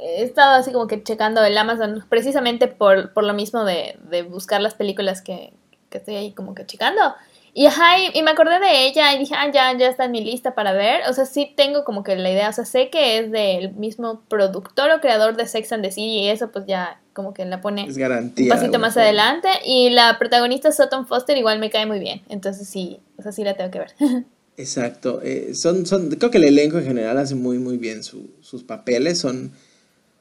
he 0.00 0.24
estado 0.24 0.56
así 0.56 0.72
como 0.72 0.88
que 0.88 1.02
checando 1.02 1.42
el 1.44 1.56
Amazon 1.56 2.04
precisamente 2.08 2.66
por, 2.66 3.12
por 3.12 3.22
lo 3.22 3.32
mismo 3.32 3.64
de, 3.64 3.96
de 4.10 4.22
buscar 4.22 4.60
las 4.60 4.74
películas 4.74 5.22
que, 5.22 5.52
que 5.88 5.98
estoy 5.98 6.16
ahí 6.16 6.32
como 6.32 6.54
que 6.54 6.66
checando. 6.66 7.00
Y, 7.56 7.66
ajá, 7.66 7.98
y, 8.00 8.18
y 8.18 8.22
me 8.24 8.32
acordé 8.32 8.58
de 8.58 8.86
ella 8.86 9.14
y 9.14 9.18
dije, 9.20 9.34
ah, 9.36 9.48
ya, 9.52 9.78
ya 9.78 9.88
está 9.88 10.06
en 10.06 10.10
mi 10.10 10.24
lista 10.24 10.56
para 10.56 10.72
ver. 10.72 11.02
O 11.08 11.12
sea, 11.12 11.24
sí 11.24 11.52
tengo 11.56 11.84
como 11.84 12.02
que 12.02 12.16
la 12.16 12.30
idea, 12.30 12.48
o 12.48 12.52
sea, 12.52 12.64
sé 12.64 12.90
que 12.90 13.18
es 13.18 13.30
del 13.30 13.72
mismo 13.74 14.22
productor 14.28 14.90
o 14.90 15.00
creador 15.00 15.36
de 15.36 15.46
Sex 15.46 15.70
and 15.72 15.84
the 15.84 15.92
City 15.92 16.18
y 16.18 16.28
eso 16.28 16.50
pues 16.50 16.66
ya 16.66 17.00
como 17.12 17.32
que 17.32 17.44
la 17.44 17.60
pone 17.60 17.82
Es 17.86 17.94
un 17.94 18.00
garantía. 18.00 18.48
pasito 18.52 18.80
más 18.80 18.94
forma. 18.94 19.04
adelante. 19.04 19.48
Y 19.64 19.90
la 19.90 20.18
protagonista 20.18 20.72
Sutton 20.72 21.06
Foster 21.06 21.38
igual 21.38 21.60
me 21.60 21.70
cae 21.70 21.86
muy 21.86 22.00
bien. 22.00 22.22
Entonces 22.28 22.66
sí, 22.68 22.98
o 23.18 23.22
sea, 23.22 23.30
sí 23.30 23.44
la 23.44 23.54
tengo 23.54 23.70
que 23.70 23.78
ver. 23.78 23.92
Exacto. 24.56 25.20
eh, 25.22 25.52
son, 25.54 25.86
son, 25.86 26.10
creo 26.10 26.30
que 26.32 26.38
el 26.38 26.44
elenco 26.44 26.78
en 26.78 26.84
general 26.86 27.18
hace 27.18 27.36
muy, 27.36 27.58
muy 27.58 27.76
bien 27.76 28.02
su- 28.02 28.30
sus 28.40 28.64
papeles. 28.64 29.18
Son, 29.18 29.52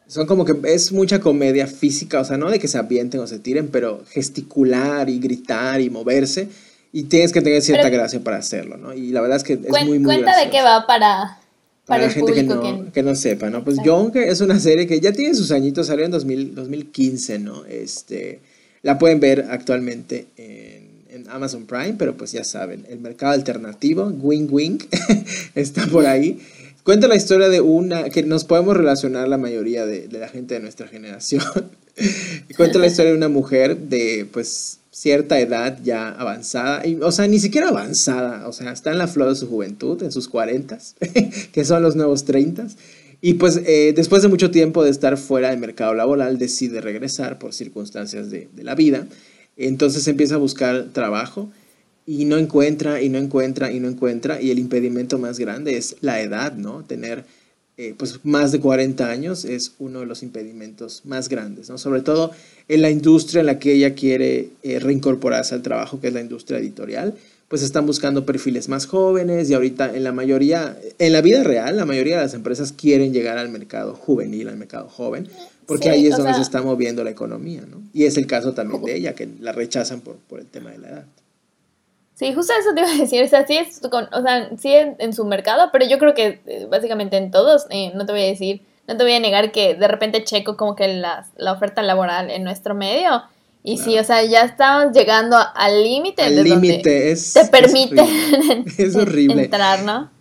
son 0.07 0.27
como 0.27 0.45
que 0.45 0.53
es 0.71 0.91
mucha 0.91 1.19
comedia 1.19 1.65
física, 1.65 2.19
o 2.19 2.25
sea, 2.25 2.37
no 2.37 2.51
de 2.51 2.59
que 2.59 2.67
se 2.67 2.77
avienten 2.77 3.21
o 3.21 3.27
se 3.27 3.39
tiren, 3.39 3.69
pero 3.69 4.03
gesticular 4.09 5.09
y 5.09 5.19
gritar 5.19 5.81
y 5.81 5.89
moverse. 5.89 6.49
Y 6.93 7.03
tienes 7.03 7.31
que 7.33 7.41
tener 7.41 7.61
cierta 7.61 7.83
Pero- 7.89 7.97
gracia 7.97 8.23
para 8.23 8.37
hacerlo, 8.37 8.77
¿no? 8.77 8.93
Y 8.93 9.09
la 9.11 9.19
verdad 9.19 9.37
es 9.37 9.43
que 9.43 9.53
es 9.53 9.59
muy, 9.85 9.99
muy 9.99 10.03
cuenta 10.15 10.39
de 10.39 10.49
qué 10.51 10.61
va 10.61 10.85
para, 10.87 11.39
para, 11.85 12.01
Para 12.01 12.03
la 12.05 12.09
gente 12.11 12.33
que 12.33 12.43
no, 12.43 12.61
que- 12.61 12.91
que 12.93 13.03
no 13.03 13.15
sepa, 13.15 13.49
¿no? 13.49 13.63
Pues. 13.65 13.77
Younger 13.83 14.23
es 14.29 14.39
una 14.41 14.59
serie 14.59 14.85
que 14.87 14.99
ya 15.01 15.11
tiene 15.11 15.33
sus 15.33 15.51
añitos, 15.51 15.87
salió 15.87 16.05
en 16.05 16.11
2000 16.11 16.53
2015, 16.55 17.39
¿no? 17.39 17.65
Este, 17.65 18.39
la 18.83 18.97
pueden 18.99 19.19
ver 19.19 19.47
actualmente 19.49 20.27
en, 20.37 21.03
en 21.09 21.29
Amazon 21.29 21.65
Prime, 21.65 21.95
pero 21.97 22.15
pues 22.15 22.31
ya 22.31 22.43
saben, 22.43 22.85
el 22.89 22.99
mercado 22.99 23.33
alternativo, 23.33 24.05
Wing 24.21 24.47
Wing, 24.51 24.77
está 25.55 25.87
por 25.87 26.05
ahí. 26.05 26.39
cuenta 26.83 27.07
la 27.07 27.15
historia 27.15 27.49
de 27.49 27.59
una, 27.59 28.09
que 28.11 28.21
nos 28.23 28.43
podemos 28.43 28.77
relacionar 28.77 29.27
la 29.27 29.37
mayoría 29.39 29.85
de, 29.87 30.07
de 30.07 30.19
la 30.19 30.27
gente 30.27 30.53
de 30.53 30.59
nuestra 30.59 30.87
generación. 30.87 31.43
cuenta 32.55 32.77
la 32.77 32.85
historia 32.87 33.11
de 33.11 33.17
una 33.17 33.29
mujer 33.29 33.77
de, 33.77 34.27
pues, 34.31 34.77
cierta 34.93 35.39
edad 35.39 35.79
ya 35.83 36.09
avanzada, 36.09 36.85
y, 36.85 36.95
o 37.01 37.11
sea, 37.11 37.27
ni 37.27 37.39
siquiera 37.39 37.69
avanzada, 37.69 38.47
o 38.47 38.53
sea, 38.53 38.71
está 38.71 38.91
en 38.91 38.99
la 38.99 39.07
flor 39.07 39.29
de 39.29 39.35
su 39.35 39.47
juventud, 39.49 40.01
en 40.03 40.11
sus 40.11 40.27
cuarentas, 40.27 40.95
que 41.51 41.65
son 41.65 41.81
los 41.81 41.95
nuevos 41.95 42.25
treintas, 42.25 42.77
y 43.19 43.33
pues 43.33 43.59
eh, 43.65 43.93
después 43.95 44.21
de 44.21 44.27
mucho 44.27 44.51
tiempo 44.51 44.83
de 44.83 44.91
estar 44.91 45.17
fuera 45.17 45.49
del 45.49 45.59
mercado 45.59 45.95
laboral, 45.95 46.37
decide 46.37 46.79
regresar 46.79 47.39
por 47.39 47.53
circunstancias 47.53 48.29
de, 48.29 48.49
de 48.53 48.63
la 48.63 48.75
vida, 48.75 49.07
entonces 49.57 50.07
empieza 50.07 50.35
a 50.35 50.37
buscar 50.39 50.89
trabajo 50.93 51.49
y 52.05 52.25
no 52.25 52.37
encuentra 52.37 53.01
y 53.01 53.09
no 53.09 53.17
encuentra 53.17 53.71
y 53.71 53.79
no 53.79 53.87
encuentra, 53.87 54.41
y 54.41 54.51
el 54.51 54.59
impedimento 54.59 55.17
más 55.17 55.39
grande 55.39 55.75
es 55.75 55.95
la 56.01 56.21
edad, 56.21 56.53
¿no? 56.53 56.83
Tener 56.83 57.25
eh, 57.75 57.95
pues 57.97 58.19
más 58.23 58.51
de 58.51 58.59
40 58.59 59.09
años 59.09 59.45
es 59.45 59.73
uno 59.79 60.01
de 60.01 60.05
los 60.05 60.21
impedimentos 60.21 61.01
más 61.05 61.27
grandes, 61.27 61.69
¿no? 61.69 61.79
Sobre 61.79 62.01
todo 62.01 62.31
en 62.67 62.83
la 62.83 62.91
industria 62.91 63.39
en 63.39 63.47
la 63.47 63.57
que 63.57 63.73
ella 63.73 63.95
quiere 63.95 64.49
eh, 64.61 64.79
reincorporarse 64.79 65.55
al 65.55 65.63
trabajo, 65.63 65.99
que 65.99 66.09
es 66.09 66.13
la 66.13 66.21
industria 66.21 66.59
editorial, 66.59 67.15
pues 67.47 67.63
están 67.63 67.85
buscando 67.87 68.25
perfiles 68.25 68.69
más 68.69 68.85
jóvenes 68.85 69.49
y 69.49 69.55
ahorita 69.55 69.95
en 69.95 70.03
la 70.03 70.11
mayoría, 70.11 70.77
en 70.99 71.13
la 71.13 71.21
vida 71.21 71.43
real, 71.43 71.77
la 71.77 71.85
mayoría 71.85 72.17
de 72.17 72.23
las 72.23 72.33
empresas 72.35 72.71
quieren 72.73 73.11
llegar 73.11 73.39
al 73.39 73.49
mercado 73.49 73.95
juvenil, 73.95 74.49
al 74.49 74.57
mercado 74.57 74.87
joven, 74.87 75.27
porque 75.65 75.89
ahí 75.89 76.05
es 76.05 76.17
donde 76.17 76.35
se 76.35 76.41
está 76.41 76.61
moviendo 76.61 77.03
la 77.03 77.09
economía, 77.09 77.61
¿no? 77.69 77.81
Y 77.93 78.03
es 78.05 78.17
el 78.17 78.27
caso 78.27 78.53
también 78.53 78.83
de 78.83 78.95
ella, 78.95 79.15
que 79.15 79.27
la 79.39 79.51
rechazan 79.51 80.01
por, 80.01 80.17
por 80.17 80.39
el 80.39 80.45
tema 80.45 80.71
de 80.71 80.77
la 80.77 80.89
edad. 80.89 81.05
Sí, 82.15 82.31
justo 82.33 82.53
eso 82.59 82.73
te 82.73 82.81
iba 82.81 82.89
a 82.89 82.97
decir, 82.97 83.23
o 83.23 83.27
sea, 83.27 83.45
sí, 83.47 83.57
es 83.57 83.81
o 83.83 84.21
sea, 84.21 84.49
sí 84.57 84.71
en, 84.71 85.13
su 85.13 85.25
mercado, 85.25 85.69
pero 85.71 85.85
yo 85.85 85.97
creo 85.97 86.13
que 86.13 86.41
eh, 86.45 86.67
básicamente 86.69 87.17
en 87.17 87.31
todos, 87.31 87.65
eh, 87.71 87.91
no 87.95 88.05
te 88.05 88.11
voy 88.11 88.21
a 88.21 88.27
decir, 88.27 88.61
no 88.87 88.97
te 88.97 89.03
voy 89.03 89.13
a 89.13 89.19
negar 89.19 89.51
que 89.51 89.75
de 89.75 89.87
repente 89.87 90.23
checo 90.23 90.55
como 90.55 90.75
que 90.75 90.87
la, 90.87 91.25
la 91.37 91.53
oferta 91.53 91.81
laboral 91.81 92.29
en 92.29 92.43
nuestro 92.43 92.75
medio. 92.75 93.23
Y 93.65 93.77
sí, 93.77 93.97
o 93.97 94.03
sea, 94.03 94.23
ya 94.25 94.41
estamos 94.41 94.93
llegando 94.93 95.37
al 95.55 95.83
límite 95.83 96.29
de 96.29 96.43
límite 96.43 97.11
es 97.11 97.31
te 97.31 97.45
permite 97.45 98.03
es 98.77 98.95
horrible. 98.97 99.43
entrar, 99.43 99.83
¿no? 99.83 100.11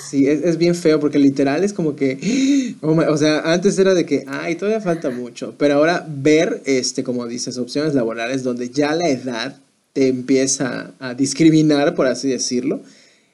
Sí, 0.00 0.28
es, 0.28 0.44
es, 0.44 0.56
bien 0.56 0.76
feo 0.76 1.00
porque 1.00 1.18
literal 1.18 1.64
es 1.64 1.72
como 1.72 1.96
que, 1.96 2.76
oh 2.80 2.92
o 2.92 3.16
sea, 3.16 3.40
antes 3.52 3.76
era 3.80 3.94
de 3.94 4.06
que, 4.06 4.24
ay, 4.28 4.54
todavía 4.54 4.80
falta 4.80 5.10
mucho, 5.10 5.56
pero 5.58 5.74
ahora 5.74 6.06
ver, 6.08 6.62
este, 6.64 7.02
como 7.02 7.26
dices, 7.26 7.58
opciones 7.58 7.92
laborales 7.94 8.44
donde 8.44 8.70
ya 8.70 8.94
la 8.94 9.08
edad 9.08 9.56
te 9.92 10.08
empieza 10.08 10.92
a 10.98 11.14
discriminar, 11.14 11.94
por 11.94 12.06
así 12.06 12.28
decirlo, 12.28 12.80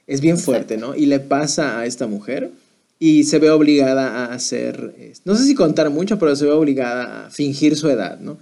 es 0.07 0.21
bien 0.21 0.39
fuerte, 0.39 0.77
¿no? 0.77 0.95
Y 0.95 1.07
le 1.07 1.21
pasa 1.21 1.79
a 1.79 1.87
esta 1.87 2.07
mujer 2.07 2.51
y 2.99 3.25
se 3.25 3.39
ve 3.39 3.51
obligada 3.51 4.25
a 4.25 4.35
hacer, 4.35 4.95
no 5.25 5.37
sé 5.37 5.45
si 5.45 5.55
contar 5.55 5.91
mucho, 5.91 6.19
pero 6.19 6.35
se 6.35 6.47
ve 6.47 6.51
obligada 6.51 7.27
a 7.27 7.31
fingir 7.31 7.77
su 7.77 7.89
edad, 7.89 8.19
¿no? 8.19 8.39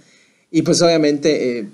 Y 0.49 0.63
pues 0.63 0.81
obviamente 0.81 1.59
eh, 1.59 1.67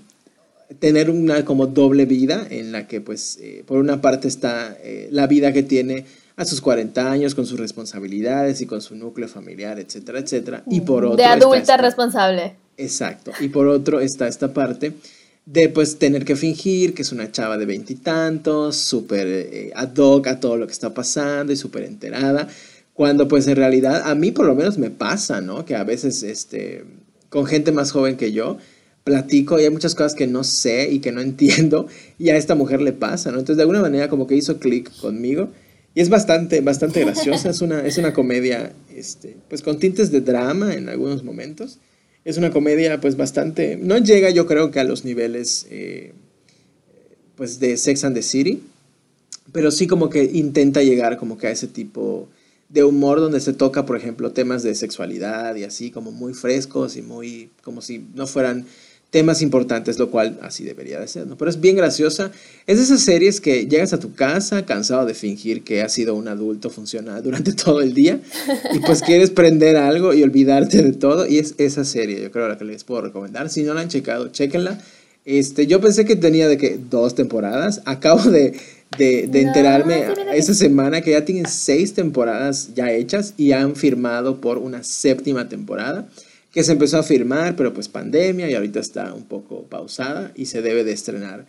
tener 0.79 1.09
una 1.09 1.45
como 1.45 1.67
doble 1.67 2.05
vida 2.05 2.45
en 2.49 2.71
la 2.71 2.87
que 2.87 3.01
pues 3.01 3.37
eh, 3.41 3.63
por 3.65 3.77
una 3.79 4.01
parte 4.01 4.27
está 4.27 4.75
eh, 4.81 5.07
la 5.11 5.27
vida 5.27 5.53
que 5.53 5.63
tiene 5.63 6.05
a 6.35 6.45
sus 6.45 6.59
40 6.61 7.11
años 7.11 7.35
con 7.35 7.45
sus 7.45 7.59
responsabilidades 7.59 8.61
y 8.61 8.65
con 8.65 8.81
su 8.81 8.95
núcleo 8.95 9.27
familiar, 9.27 9.79
etcétera, 9.79 10.19
etcétera. 10.19 10.63
Y 10.67 10.81
por 10.81 11.05
otro... 11.05 11.17
De 11.17 11.25
adulta 11.25 11.77
responsable. 11.77 12.55
Exacto. 12.75 13.31
Y 13.39 13.49
por 13.49 13.67
otro 13.67 13.99
está 13.99 14.27
esta 14.27 14.51
parte 14.51 14.93
de 15.45 15.69
pues 15.69 15.97
tener 15.97 16.23
que 16.23 16.35
fingir 16.35 16.93
que 16.93 17.01
es 17.01 17.11
una 17.11 17.31
chava 17.31 17.57
de 17.57 17.65
veintitantos, 17.65 18.77
súper 18.77 19.27
eh, 19.27 19.71
ad 19.75 19.95
hoc 19.97 20.27
a 20.27 20.39
todo 20.39 20.57
lo 20.57 20.67
que 20.67 20.73
está 20.73 20.93
pasando 20.93 21.51
y 21.51 21.57
súper 21.57 21.83
enterada, 21.83 22.47
cuando 22.93 23.27
pues 23.27 23.47
en 23.47 23.55
realidad 23.55 24.03
a 24.05 24.15
mí 24.15 24.31
por 24.31 24.45
lo 24.45 24.55
menos 24.55 24.77
me 24.77 24.89
pasa, 24.89 25.41
¿no? 25.41 25.65
Que 25.65 25.75
a 25.75 25.83
veces 25.83 26.23
este, 26.23 26.85
con 27.29 27.45
gente 27.45 27.71
más 27.71 27.91
joven 27.91 28.15
que 28.15 28.31
yo 28.31 28.57
platico 29.03 29.59
y 29.59 29.63
hay 29.63 29.69
muchas 29.69 29.95
cosas 29.95 30.15
que 30.15 30.27
no 30.27 30.45
sé 30.45 30.89
y 30.89 30.99
que 30.99 31.11
no 31.11 31.19
entiendo 31.19 31.87
y 32.17 32.29
a 32.29 32.37
esta 32.37 32.55
mujer 32.55 32.81
le 32.81 32.93
pasa, 32.93 33.31
¿no? 33.31 33.39
Entonces 33.39 33.57
de 33.57 33.63
alguna 33.63 33.81
manera 33.81 34.09
como 34.09 34.27
que 34.27 34.35
hizo 34.35 34.59
clic 34.59 34.95
conmigo 35.01 35.49
y 35.93 36.01
es 36.01 36.09
bastante, 36.09 36.61
bastante 36.61 37.01
graciosa, 37.01 37.49
es 37.49 37.61
una, 37.61 37.85
es 37.85 37.97
una 37.97 38.13
comedia 38.13 38.71
este, 38.95 39.35
pues 39.49 39.61
con 39.61 39.77
tintes 39.77 40.11
de 40.11 40.21
drama 40.21 40.73
en 40.73 40.87
algunos 40.87 41.23
momentos 41.23 41.79
es 42.25 42.37
una 42.37 42.51
comedia 42.51 42.99
pues 43.01 43.17
bastante... 43.17 43.77
No 43.77 43.97
llega 43.97 44.29
yo 44.29 44.45
creo 44.45 44.71
que 44.71 44.79
a 44.79 44.83
los 44.83 45.05
niveles 45.05 45.67
eh, 45.69 46.13
pues 47.35 47.59
de 47.59 47.77
Sex 47.77 48.03
and 48.03 48.15
the 48.15 48.21
City, 48.21 48.61
pero 49.51 49.71
sí 49.71 49.87
como 49.87 50.09
que 50.09 50.23
intenta 50.23 50.81
llegar 50.83 51.17
como 51.17 51.37
que 51.37 51.47
a 51.47 51.51
ese 51.51 51.67
tipo 51.67 52.29
de 52.69 52.83
humor 52.83 53.19
donde 53.19 53.39
se 53.39 53.53
toca, 53.53 53.85
por 53.85 53.97
ejemplo, 53.97 54.31
temas 54.31 54.63
de 54.63 54.73
sexualidad 54.73 55.55
y 55.55 55.63
así 55.63 55.91
como 55.91 56.11
muy 56.11 56.33
frescos 56.33 56.95
y 56.95 57.01
muy 57.01 57.51
como 57.61 57.81
si 57.81 58.05
no 58.15 58.25
fueran 58.25 58.65
temas 59.13 59.43
importantes, 59.43 59.99
lo 59.99 60.09
cual 60.09 60.39
así 60.41 60.63
debería 60.63 60.99
de 60.99 61.07
ser, 61.07 61.27
¿no? 61.27 61.37
Pero 61.37 61.51
es 61.51 61.61
bien 61.61 61.75
graciosa. 61.75 62.31
Es 62.65 62.77
de 62.79 62.83
esas 62.83 63.01
series 63.01 63.39
que 63.39 63.67
llegas 63.67 63.93
a 63.93 63.99
tu 63.99 64.15
casa 64.15 64.65
cansado 64.65 65.05
de 65.05 65.13
fingir 65.13 65.63
que 65.63 65.83
has 65.83 65.93
sido 65.93 66.15
un 66.15 66.27
adulto 66.27 66.71
funcional 66.71 67.21
durante 67.21 67.53
todo 67.63 67.81
el 67.81 67.93
día 67.93 68.19
y 68.73 68.79
pues 68.79 69.03
quieres 69.03 69.29
prender 69.29 69.77
algo 69.77 70.15
y 70.15 70.23
olvidarte 70.23 70.81
de 70.81 70.93
todo 70.93 71.27
y 71.27 71.37
es 71.37 71.53
esa 71.59 71.85
serie, 71.85 72.23
yo 72.23 72.31
creo 72.31 72.47
la 72.47 72.57
que 72.57 72.65
les 72.65 72.83
puedo 72.83 73.01
recomendar. 73.01 73.51
Si 73.51 73.61
no 73.61 73.75
la 73.75 73.81
han 73.81 73.89
checado, 73.89 74.29
chequenla. 74.29 74.81
Este, 75.25 75.67
yo 75.67 75.79
pensé 75.79 76.05
que 76.05 76.15
tenía 76.15 76.47
de 76.47 76.57
que 76.57 76.79
dos 76.89 77.13
temporadas. 77.13 77.83
Acabo 77.85 78.31
de, 78.31 78.53
de, 78.97 79.27
de 79.27 79.41
enterarme 79.41 80.07
esa 80.33 80.55
semana 80.55 81.01
que 81.01 81.11
ya 81.11 81.23
tienen 81.23 81.45
seis 81.45 81.93
temporadas 81.93 82.69
ya 82.73 82.91
hechas 82.91 83.35
y 83.37 83.51
han 83.51 83.75
firmado 83.75 84.41
por 84.41 84.57
una 84.57 84.81
séptima 84.81 85.49
temporada 85.49 86.07
que 86.53 86.63
se 86.63 86.71
empezó 86.71 86.99
a 86.99 87.03
firmar, 87.03 87.55
pero 87.55 87.73
pues 87.73 87.89
pandemia 87.89 88.49
y 88.49 88.53
ahorita 88.53 88.79
está 88.79 89.11
un 89.13 89.23
poco 89.23 89.63
pausada 89.63 90.31
y 90.35 90.45
se 90.45 90.61
debe 90.61 90.83
de 90.83 90.93
estrenar 90.93 91.47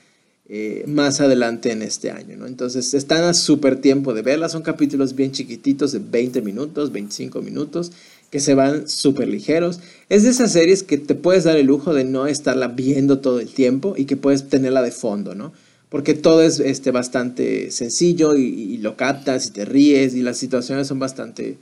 eh, 0.49 0.85
más 0.87 1.21
adelante 1.21 1.73
en 1.73 1.83
este 1.83 2.11
año, 2.11 2.39
¿no? 2.39 2.47
Entonces 2.47 2.95
están 2.95 3.23
a 3.25 3.35
súper 3.35 3.81
tiempo 3.81 4.15
de 4.15 4.23
verla, 4.23 4.49
son 4.49 4.63
capítulos 4.63 5.15
bien 5.15 5.33
chiquititos 5.33 5.93
de 5.93 5.99
20 5.99 6.41
minutos, 6.41 6.91
25 6.91 7.43
minutos, 7.43 7.93
que 8.31 8.41
se 8.41 8.55
van 8.55 8.89
súper 8.89 9.29
ligeros. 9.29 9.81
Es 10.09 10.23
de 10.23 10.31
esas 10.31 10.53
series 10.53 10.83
que 10.83 10.97
te 10.97 11.15
puedes 11.15 11.45
dar 11.45 11.59
el 11.59 11.67
lujo 11.67 11.93
de 11.93 12.05
no 12.05 12.27
estarla 12.27 12.69
viendo 12.69 13.19
todo 13.19 13.41
el 13.41 13.49
tiempo 13.49 13.95
y 13.99 14.07
que 14.07 14.17
puedes 14.17 14.49
tenerla 14.49 14.81
de 14.81 14.91
fondo, 14.91 15.35
¿no? 15.35 15.53
Porque 15.91 16.15
todo 16.15 16.43
es 16.43 16.61
este, 16.61 16.93
bastante 16.93 17.71
sencillo 17.71 18.37
y, 18.37 18.43
y 18.45 18.79
lo 18.79 18.97
captas 18.97 19.47
y 19.47 19.51
te 19.51 19.67
ríes 19.67 20.15
y 20.15 20.23
las 20.23 20.39
situaciones 20.39 20.89
son 20.89 20.99
bastante 20.99 21.59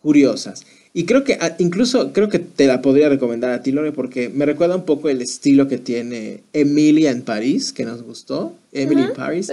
curiosas. 0.00 0.64
Y 0.96 1.04
creo 1.04 1.24
que 1.24 1.34
ah, 1.34 1.54
incluso 1.58 2.14
creo 2.14 2.30
que 2.30 2.38
te 2.38 2.66
la 2.66 2.80
podría 2.80 3.10
recomendar 3.10 3.50
a 3.50 3.60
ti, 3.60 3.70
Lore, 3.70 3.92
porque 3.92 4.30
me 4.30 4.46
recuerda 4.46 4.76
un 4.76 4.86
poco 4.86 5.10
el 5.10 5.20
estilo 5.20 5.68
que 5.68 5.76
tiene 5.76 6.40
Emilia 6.54 7.10
en 7.10 7.20
París, 7.20 7.74
que 7.74 7.84
nos 7.84 8.02
gustó. 8.02 8.54
Emily 8.72 9.02
en 9.02 9.12
Paris. 9.12 9.50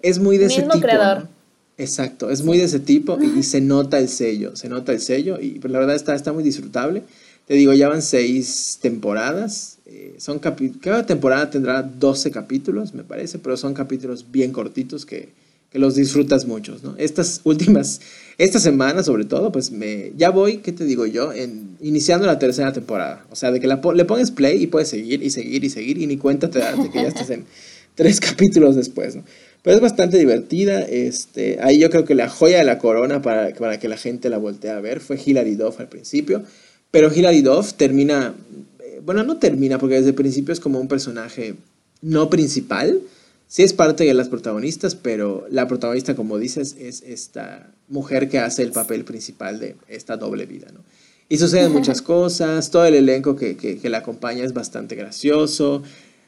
Es, 0.00 0.20
muy 0.20 0.38
de 0.38 0.46
ese 0.46 0.62
tipo. 0.62 0.86
Exacto, 1.76 2.30
es 2.30 2.44
muy 2.44 2.58
de 2.58 2.66
ese 2.66 2.78
tipo 2.78 3.18
y, 3.20 3.42
se 3.42 3.60
nota 3.60 3.98
el 3.98 4.08
sello, 4.08 4.54
se 4.54 4.68
nota 4.68 4.92
el 4.92 5.00
sello 5.00 5.40
y 5.40 5.58
pues, 5.58 5.72
la 5.72 5.80
verdad 5.80 5.96
está, 5.96 6.14
está 6.14 6.32
muy 6.32 6.44
disfrutable. 6.44 7.02
Te 7.48 7.54
digo, 7.54 7.72
ya 7.72 7.88
van 7.88 8.00
seis 8.00 8.78
temporadas. 8.80 9.78
Eh, 9.86 10.14
son 10.18 10.38
cada 10.38 11.04
temporada 11.04 11.50
tendrá 11.50 11.82
12 11.82 12.30
capítulos, 12.30 12.94
me 12.94 13.02
parece, 13.02 13.40
pero 13.40 13.56
son 13.56 13.74
capítulos 13.74 14.26
bien 14.30 14.52
cortitos 14.52 15.04
que, 15.04 15.30
que 15.72 15.80
los 15.80 15.96
disfrutas 15.96 16.46
muchos, 16.46 16.84
¿no? 16.84 16.94
Estas 16.96 17.40
últimas, 17.42 18.00
esta 18.38 18.60
semana 18.60 19.02
sobre 19.02 19.24
todo, 19.24 19.50
pues 19.50 19.70
me, 19.70 20.12
ya 20.16 20.30
voy, 20.30 20.58
¿qué 20.58 20.72
te 20.72 20.84
digo 20.84 21.06
yo? 21.06 21.32
En, 21.32 21.76
iniciando 21.80 22.26
la 22.26 22.38
tercera 22.38 22.72
temporada. 22.72 23.24
O 23.30 23.36
sea, 23.36 23.50
de 23.50 23.60
que 23.60 23.66
la, 23.66 23.80
le 23.94 24.04
pones 24.04 24.30
play 24.30 24.62
y 24.62 24.66
puedes 24.66 24.88
seguir 24.88 25.22
y 25.22 25.30
seguir 25.30 25.64
y 25.64 25.70
seguir 25.70 25.98
y 25.98 26.06
ni 26.06 26.18
cuenta 26.18 26.50
te 26.50 26.58
das 26.58 26.82
de 26.82 26.90
que 26.90 27.02
ya 27.02 27.08
estás 27.08 27.30
en 27.30 27.44
tres 27.94 28.20
capítulos 28.20 28.76
después, 28.76 29.16
¿no? 29.16 29.24
Pero 29.62 29.76
es 29.76 29.82
bastante 29.82 30.18
divertida. 30.18 30.82
Este, 30.82 31.58
ahí 31.60 31.78
yo 31.78 31.90
creo 31.90 32.04
que 32.04 32.14
la 32.14 32.28
joya 32.28 32.58
de 32.58 32.64
la 32.64 32.78
corona 32.78 33.20
para, 33.20 33.52
para 33.54 33.80
que 33.80 33.88
la 33.88 33.96
gente 33.96 34.30
la 34.30 34.38
voltee 34.38 34.70
a 34.70 34.80
ver 34.80 35.00
fue 35.00 35.18
Hilary 35.24 35.56
Duff 35.56 35.80
al 35.80 35.88
principio. 35.88 36.44
Pero 36.92 37.12
Hilary 37.12 37.42
Duff 37.42 37.74
termina, 37.74 38.34
eh, 38.78 39.00
bueno, 39.04 39.24
no 39.24 39.38
termina 39.38 39.78
porque 39.78 39.96
desde 39.96 40.10
el 40.10 40.14
principio 40.14 40.52
es 40.52 40.60
como 40.60 40.78
un 40.78 40.86
personaje 40.86 41.56
no 42.00 42.30
principal, 42.30 43.00
sí 43.48 43.62
es 43.62 43.72
parte 43.72 44.04
de 44.04 44.14
las 44.14 44.28
protagonistas, 44.28 44.94
pero 44.94 45.46
la 45.50 45.68
protagonista, 45.68 46.14
como 46.14 46.38
dices, 46.38 46.76
es 46.78 47.02
esta 47.02 47.72
mujer 47.88 48.28
que 48.28 48.38
hace 48.38 48.62
el 48.62 48.72
papel 48.72 49.04
principal 49.04 49.58
de 49.58 49.76
esta 49.88 50.16
doble 50.16 50.46
vida, 50.46 50.68
¿no? 50.72 50.80
Y 51.28 51.38
suceden 51.38 51.72
muchas 51.72 52.02
cosas, 52.02 52.70
todo 52.70 52.84
el 52.84 52.94
elenco 52.94 53.34
que, 53.34 53.56
que, 53.56 53.90
la 53.90 53.98
acompaña 53.98 54.44
es 54.44 54.52
bastante 54.52 54.94
gracioso. 54.94 55.82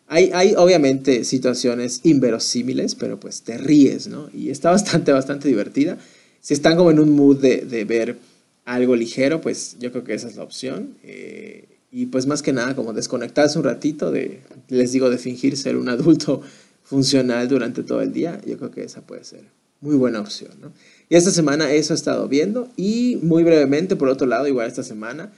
Hay, 0.09 0.31
hay 0.35 0.55
obviamente 0.57 1.23
situaciones 1.23 2.01
inverosímiles, 2.03 2.97
pero 2.97 3.21
pues 3.21 3.43
te 3.43 3.59
ríes, 3.59 4.09
¿no? 4.09 4.29
Y 4.35 4.51
está 4.51 4.71
bastante, 4.73 5.13
bastante 5.13 5.47
divertida. 5.47 5.99
Si 6.41 6.53
están 6.53 6.77
como 6.77 6.91
en 6.91 6.99
un 6.99 7.11
mood 7.11 7.41
de, 7.41 7.59
de 7.59 7.85
ver 7.85 8.17
algo 8.65 8.97
ligero, 8.97 9.41
pues 9.41 9.77
yo 9.79 9.93
creo 9.93 10.03
que 10.03 10.15
esa 10.15 10.29
es 10.29 10.37
la 10.37 10.43
opción. 10.43 10.97
Eh, 11.05 11.79
y 11.91 12.07
pues 12.07 12.27
más 12.27 12.43
que 12.43 12.53
nada, 12.53 12.75
como 12.75 12.93
desconectarse 12.93 13.59
un 13.59 13.65
ratito 13.65 14.11
de, 14.11 14.41
les 14.69 14.93
digo, 14.93 15.11
de 15.11 15.19
fingir 15.19 15.57
ser 15.57 15.77
un 15.77 15.89
adulto 15.89 16.43
funcional 16.89 17.49
durante 17.49 17.83
todo 17.83 18.01
el 18.01 18.13
día, 18.13 18.41
yo 18.47 18.57
creo 18.57 18.71
que 18.71 18.83
esa 18.83 19.03
puede 19.03 19.23
ser 19.23 19.45
muy 19.81 19.95
buena 19.95 20.21
opción, 20.21 20.53
¿no? 20.61 20.73
Y 21.11 21.17
esta 21.17 21.31
semana 21.31 21.71
eso 21.71 21.93
he 21.93 21.97
estado 21.97 22.27
viendo 22.29 22.69
y 22.77 23.19
muy 23.23 23.45
brevemente, 23.45 23.95
por 23.95 24.09
otro 24.09 24.27
lado, 24.27 24.49
igual 24.49 24.67
esta 24.67 24.83
semana, 24.83 25.31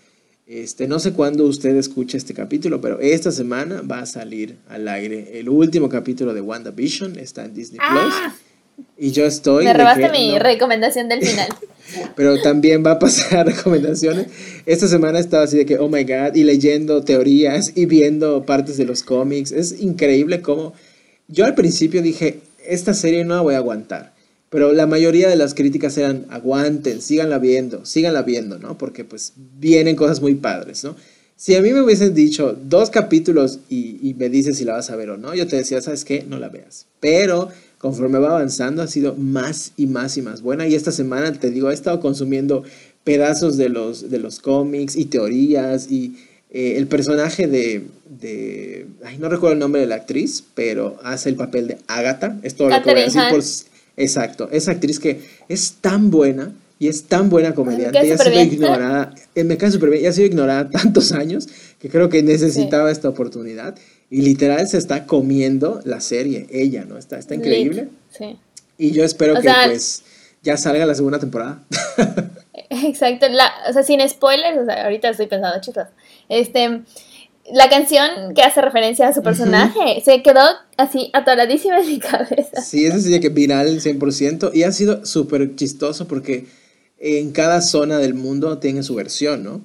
este, 0.47 0.87
no 0.87 1.00
sé 1.00 1.12
cuándo 1.12 1.45
usted 1.45 1.76
escucha 1.76 2.16
este 2.16 2.35
capítulo, 2.35 2.80
pero 2.80 3.00
esta 3.00 3.33
semana 3.33 3.83
va 3.83 4.00
a 4.00 4.07
salir 4.07 4.59
al 4.69 4.87
aire 4.87 5.40
el 5.40 5.49
último 5.49 5.88
capítulo 5.88 6.35
de 6.35 6.40
WandaVision, 6.40 7.19
está 7.19 7.45
en 7.45 7.54
Disney 7.54 7.78
Plus. 7.78 8.14
Ah. 8.14 8.35
Y 8.97 9.11
yo 9.11 9.26
estoy. 9.26 9.64
Me 9.64 9.75
robaste 9.75 10.11
mi 10.11 10.38
recomendación 10.38 11.09
del 11.09 11.21
final. 11.21 11.49
Pero 12.16 12.40
también 12.40 12.83
va 12.87 12.92
a 12.92 12.99
pasar 12.99 13.47
recomendaciones. 13.54 14.28
Esta 14.64 14.88
semana 14.88 15.19
estaba 15.19 15.42
así 15.42 15.59
de 15.59 15.66
que, 15.66 15.78
oh 15.78 15.88
my 15.88 16.04
god, 16.04 16.35
y 16.35 16.45
leyendo 16.45 17.02
teorías 17.02 17.73
y 17.75 17.85
viendo 17.85 18.47
partes 18.47 18.78
de 18.78 18.87
los 18.87 19.02
cómics. 19.02 19.52
Es 19.52 19.83
increíble 19.83 20.40
cómo. 20.40 20.73
Yo 21.30 21.44
al 21.44 21.54
principio 21.54 22.02
dije, 22.02 22.40
esta 22.66 22.94
serie 22.94 23.25
no 23.25 23.34
la 23.34 23.40
voy 23.40 23.54
a 23.54 23.58
aguantar. 23.58 24.14
Pero 24.50 24.72
la 24.72 24.87
mayoría 24.87 25.28
de 25.28 25.37
las 25.37 25.54
críticas 25.54 25.96
eran, 25.96 26.26
aguanten, 26.28 27.00
síganla 27.00 27.38
viendo, 27.38 27.87
síganla 27.87 28.22
viendo, 28.22 28.58
¿no? 28.58 28.76
Porque 28.76 29.04
pues 29.04 29.32
vienen 29.58 29.94
cosas 29.94 30.20
muy 30.20 30.34
padres, 30.34 30.82
¿no? 30.82 30.96
Si 31.37 31.54
a 31.54 31.62
mí 31.62 31.72
me 31.72 31.80
hubiesen 31.80 32.14
dicho 32.14 32.58
dos 32.64 32.90
capítulos 32.90 33.60
y, 33.70 33.99
y 34.02 34.14
me 34.14 34.28
dices 34.28 34.58
si 34.58 34.64
la 34.64 34.75
vas 34.75 34.90
a 34.90 34.96
ver 34.96 35.10
o 35.10 35.16
no, 35.16 35.34
yo 35.34 35.46
te 35.46 35.56
decía, 35.56 35.80
¿sabes 35.80 36.04
qué? 36.04 36.25
No 36.28 36.38
la 36.38 36.49
veas. 36.49 36.87
Pero 36.99 37.49
conforme 37.78 38.18
va 38.18 38.30
avanzando 38.30 38.82
ha 38.82 38.88
sido 38.88 39.14
más 39.14 39.72
y 39.76 39.87
más 39.87 40.18
y 40.18 40.22
más 40.22 40.42
buena. 40.42 40.66
Y 40.66 40.75
esta 40.75 40.92
semana, 40.92 41.32
te 41.32 41.50
digo, 41.50 41.70
he 41.70 41.75
estado 41.75 42.00
consumiendo 42.00 42.64
pedazos 43.04 43.56
de 43.56 43.70
los, 43.70 44.10
de 44.10 44.18
los 44.18 44.40
cómics 44.40 44.96
y 44.96 45.06
teorías 45.06 45.90
y 45.90 46.16
eh, 46.52 46.75
el 46.76 46.87
personaje 46.88 47.47
de, 47.47 47.87
de, 48.09 48.87
ay, 49.04 49.19
no 49.19 49.28
recuerdo 49.28 49.54
el 49.54 49.61
nombre 49.61 49.80
de 49.80 49.87
la 49.87 49.95
actriz, 49.97 50.45
pero 50.54 50.99
hace 51.04 51.28
el 51.28 51.37
papel 51.37 51.69
de 51.69 51.78
Agatha. 51.87 52.38
Es 52.42 52.57
todo 52.57 52.71
lo 52.71 52.83
que 52.83 52.90
voy 52.90 53.02
a 53.02 53.04
decir 53.04 53.23
por, 53.30 53.42
exacto, 53.97 54.49
esa 54.50 54.73
actriz 54.73 54.99
que 54.99 55.21
es 55.49 55.75
tan 55.80 56.11
buena 56.11 56.52
y 56.80 56.88
es 56.88 57.04
tan 57.04 57.28
buena 57.28 57.54
comediante 57.54 58.04
y 58.07 58.11
ha 58.11 58.19
sido 58.19 58.40
ignorada, 58.40 59.14
eh, 59.35 59.45
me 59.45 59.59
cae 59.59 59.71
súper 59.71 59.90
bien, 59.90 60.02
y 60.02 60.07
ha 60.07 60.12
sido 60.12 60.26
ignorada 60.26 60.71
tantos 60.71 61.12
años 61.12 61.47
que 61.78 61.88
creo 61.88 62.09
que 62.09 62.23
necesitaba 62.23 62.90
esta 62.90 63.09
oportunidad. 63.09 63.76
Y 64.09 64.23
literal 64.23 64.66
se 64.66 64.78
está 64.78 65.07
comiendo 65.07 65.80
la 65.85 66.00
serie, 66.00 66.47
ella, 66.50 66.85
¿no? 66.85 66.99
Está, 66.99 67.19
está 67.19 67.37
increíble. 67.37 67.88
Sí. 68.11 68.37
Y 68.76 68.90
yo 68.90 69.04
espero 69.04 69.40
que 69.40 69.52
pues 69.66 70.02
ya 70.42 70.57
salga 70.57 70.85
la 70.85 70.95
segunda 70.95 71.21
temporada. 71.21 71.62
Exacto, 72.71 73.28
la, 73.28 73.52
o 73.69 73.73
sea, 73.73 73.83
sin 73.83 74.07
spoilers, 74.09 74.59
o 74.59 74.64
sea, 74.64 74.85
ahorita 74.85 75.11
estoy 75.11 75.26
pensando, 75.26 75.61
chicos. 75.61 75.87
Este, 76.28 76.83
la 77.52 77.69
canción 77.69 78.35
que 78.35 78.42
hace 78.42 78.61
referencia 78.61 79.09
a 79.09 79.12
su 79.12 79.23
personaje 79.23 80.00
se 80.04 80.23
quedó 80.23 80.42
así 80.76 81.11
atoradísima 81.12 81.80
en 81.80 81.87
mi 81.87 81.99
cabeza. 81.99 82.61
Sí, 82.62 82.87
es 82.87 82.95
así 82.95 83.19
que 83.21 83.28
viral 83.28 83.80
100% 83.80 84.50
y 84.54 84.62
ha 84.62 84.73
sido 84.73 85.04
súper 85.04 85.57
chistoso 85.57 86.07
porque 86.07 86.47
en 86.99 87.33
cada 87.33 87.61
zona 87.61 87.99
del 87.99 88.14
mundo 88.14 88.59
tiene 88.59 88.83
su 88.83 88.95
versión, 88.95 89.42
¿no? 89.42 89.61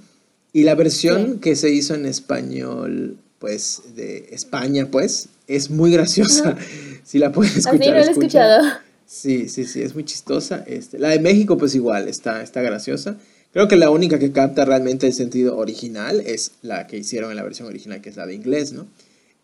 Y 0.53 0.63
la 0.63 0.73
versión 0.73 1.39
que 1.39 1.55
se 1.55 1.69
hizo 1.69 1.95
en 1.95 2.05
español 2.05 3.17
pues, 3.39 3.81
de 3.95 4.29
España, 4.31 4.87
pues, 4.89 5.27
es 5.47 5.69
muy 5.69 5.91
graciosa. 5.91 6.55
Si 7.03 7.19
la 7.19 7.31
puedes 7.31 7.57
escuchar. 7.57 7.81
Así 7.81 7.89
no 7.89 7.95
la 7.95 8.01
he 8.01 8.09
escuchado. 8.09 8.63
Sí, 9.07 9.49
sí, 9.49 9.65
sí, 9.65 9.81
es 9.81 9.93
muy 9.93 10.03
chistosa. 10.03 10.63
Este, 10.67 10.97
la 10.99 11.09
de 11.09 11.19
México, 11.19 11.57
pues 11.57 11.75
igual, 11.75 12.07
está, 12.07 12.41
está 12.41 12.61
graciosa. 12.61 13.17
Creo 13.53 13.67
que 13.67 13.75
la 13.75 13.89
única 13.89 14.19
que 14.19 14.31
capta 14.31 14.65
realmente 14.65 15.07
el 15.07 15.13
sentido 15.13 15.57
original 15.57 16.21
es 16.25 16.51
la 16.61 16.87
que 16.87 16.97
hicieron 16.97 17.31
en 17.31 17.37
la 17.37 17.43
versión 17.43 17.67
original, 17.67 18.01
que 18.01 18.09
es 18.09 18.17
la 18.17 18.25
de 18.25 18.33
inglés, 18.33 18.73
¿no? 18.73 18.87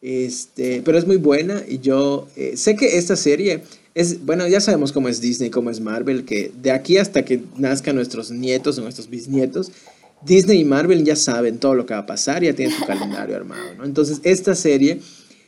Este, 0.01 0.81
pero 0.83 0.97
es 0.97 1.05
muy 1.05 1.17
buena 1.17 1.63
y 1.67 1.79
yo 1.79 2.27
eh, 2.35 2.57
sé 2.57 2.75
que 2.75 2.97
esta 2.97 3.15
serie 3.15 3.61
es, 3.93 4.25
bueno, 4.25 4.47
ya 4.47 4.59
sabemos 4.59 4.91
cómo 4.91 5.09
es 5.09 5.21
Disney, 5.21 5.51
cómo 5.51 5.69
es 5.69 5.79
Marvel, 5.79 6.25
que 6.25 6.51
de 6.61 6.71
aquí 6.71 6.97
hasta 6.97 7.23
que 7.23 7.43
nazcan 7.57 7.95
nuestros 7.95 8.31
nietos 8.31 8.77
o 8.77 8.81
nuestros 8.81 9.09
bisnietos, 9.09 9.71
Disney 10.23 10.59
y 10.59 10.65
Marvel 10.65 11.03
ya 11.03 11.15
saben 11.15 11.59
todo 11.59 11.75
lo 11.75 11.85
que 11.85 11.93
va 11.93 12.01
a 12.01 12.05
pasar, 12.05 12.43
ya 12.43 12.53
tienen 12.53 12.75
su 12.75 12.85
calendario 12.85 13.35
armado, 13.35 13.75
¿no? 13.77 13.85
Entonces, 13.85 14.19
esta 14.23 14.55
serie, 14.55 15.01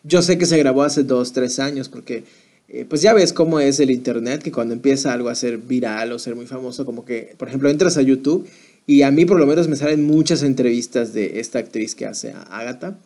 yo 0.03 0.21
sé 0.21 0.37
que 0.37 0.45
se 0.45 0.57
grabó 0.57 0.83
hace 0.83 1.03
dos, 1.03 1.33
tres 1.33 1.59
años, 1.59 1.89
porque 1.89 2.23
eh, 2.69 2.85
pues 2.87 3.01
ya 3.01 3.13
ves 3.13 3.33
cómo 3.33 3.59
es 3.59 3.79
el 3.79 3.91
Internet, 3.91 4.41
que 4.41 4.51
cuando 4.51 4.73
empieza 4.73 5.13
algo 5.13 5.29
a 5.29 5.35
ser 5.35 5.57
viral 5.57 6.11
o 6.11 6.19
ser 6.19 6.35
muy 6.35 6.47
famoso, 6.47 6.85
como 6.85 7.05
que, 7.05 7.35
por 7.37 7.47
ejemplo, 7.47 7.69
entras 7.69 7.97
a 7.97 8.01
YouTube 8.01 8.47
y 8.85 9.01
a 9.03 9.11
mí 9.11 9.25
por 9.25 9.39
lo 9.39 9.45
menos 9.45 9.67
me 9.67 9.75
salen 9.75 10.03
muchas 10.03 10.43
entrevistas 10.43 11.13
de 11.13 11.39
esta 11.39 11.59
actriz 11.59 11.95
que 11.95 12.05
hace 12.05 12.31
a 12.31 12.41
Agatha, 12.41 12.97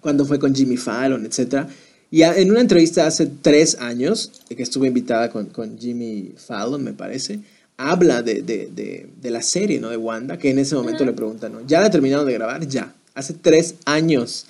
cuando 0.00 0.24
fue 0.24 0.38
con 0.38 0.54
Jimmy 0.54 0.76
Fallon, 0.76 1.24
etc. 1.26 1.66
Y 2.10 2.22
en 2.22 2.50
una 2.50 2.60
entrevista 2.60 3.06
hace 3.06 3.26
tres 3.26 3.76
años, 3.80 4.30
que 4.48 4.62
estuve 4.62 4.88
invitada 4.88 5.30
con, 5.30 5.46
con 5.46 5.78
Jimmy 5.78 6.32
Fallon, 6.36 6.82
me 6.82 6.92
parece, 6.92 7.40
habla 7.76 8.22
de, 8.22 8.42
de, 8.42 8.70
de, 8.74 9.08
de, 9.20 9.30
la 9.30 9.42
serie, 9.42 9.80
¿no? 9.80 9.90
De 9.90 9.96
Wanda, 9.96 10.38
que 10.38 10.50
en 10.50 10.58
ese 10.58 10.74
momento 10.74 11.04
le 11.04 11.12
preguntan, 11.12 11.52
¿no? 11.52 11.66
¿Ya 11.66 11.80
la 11.80 11.90
terminaron 11.90 12.26
de 12.26 12.32
grabar? 12.32 12.66
Ya. 12.66 12.94
Hace 13.14 13.34
tres 13.34 13.76
años. 13.84 14.46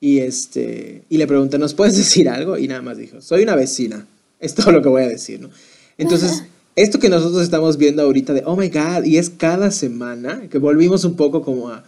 Y, 0.00 0.20
este, 0.20 1.04
y 1.08 1.18
le 1.18 1.26
preguntan, 1.26 1.60
¿nos 1.60 1.74
puedes 1.74 1.96
decir 1.98 2.28
algo? 2.28 2.58
Y 2.58 2.68
nada 2.68 2.82
más 2.82 2.98
dijo, 2.98 3.20
soy 3.20 3.42
una 3.42 3.56
vecina. 3.56 4.06
Es 4.40 4.54
todo 4.54 4.72
lo 4.72 4.80
que 4.80 4.88
voy 4.88 5.02
a 5.02 5.06
decir, 5.06 5.38
¿no? 5.38 5.50
Entonces, 5.98 6.44
esto 6.74 6.98
que 6.98 7.10
nosotros 7.10 7.42
estamos 7.42 7.76
viendo 7.76 8.00
ahorita 8.00 8.32
de, 8.32 8.42
oh 8.46 8.56
my 8.56 8.70
God, 8.70 9.04
y 9.04 9.18
es 9.18 9.28
cada 9.28 9.70
semana, 9.70 10.48
que 10.48 10.56
volvimos 10.56 11.04
un 11.04 11.14
poco 11.14 11.42
como 11.42 11.68
a, 11.68 11.84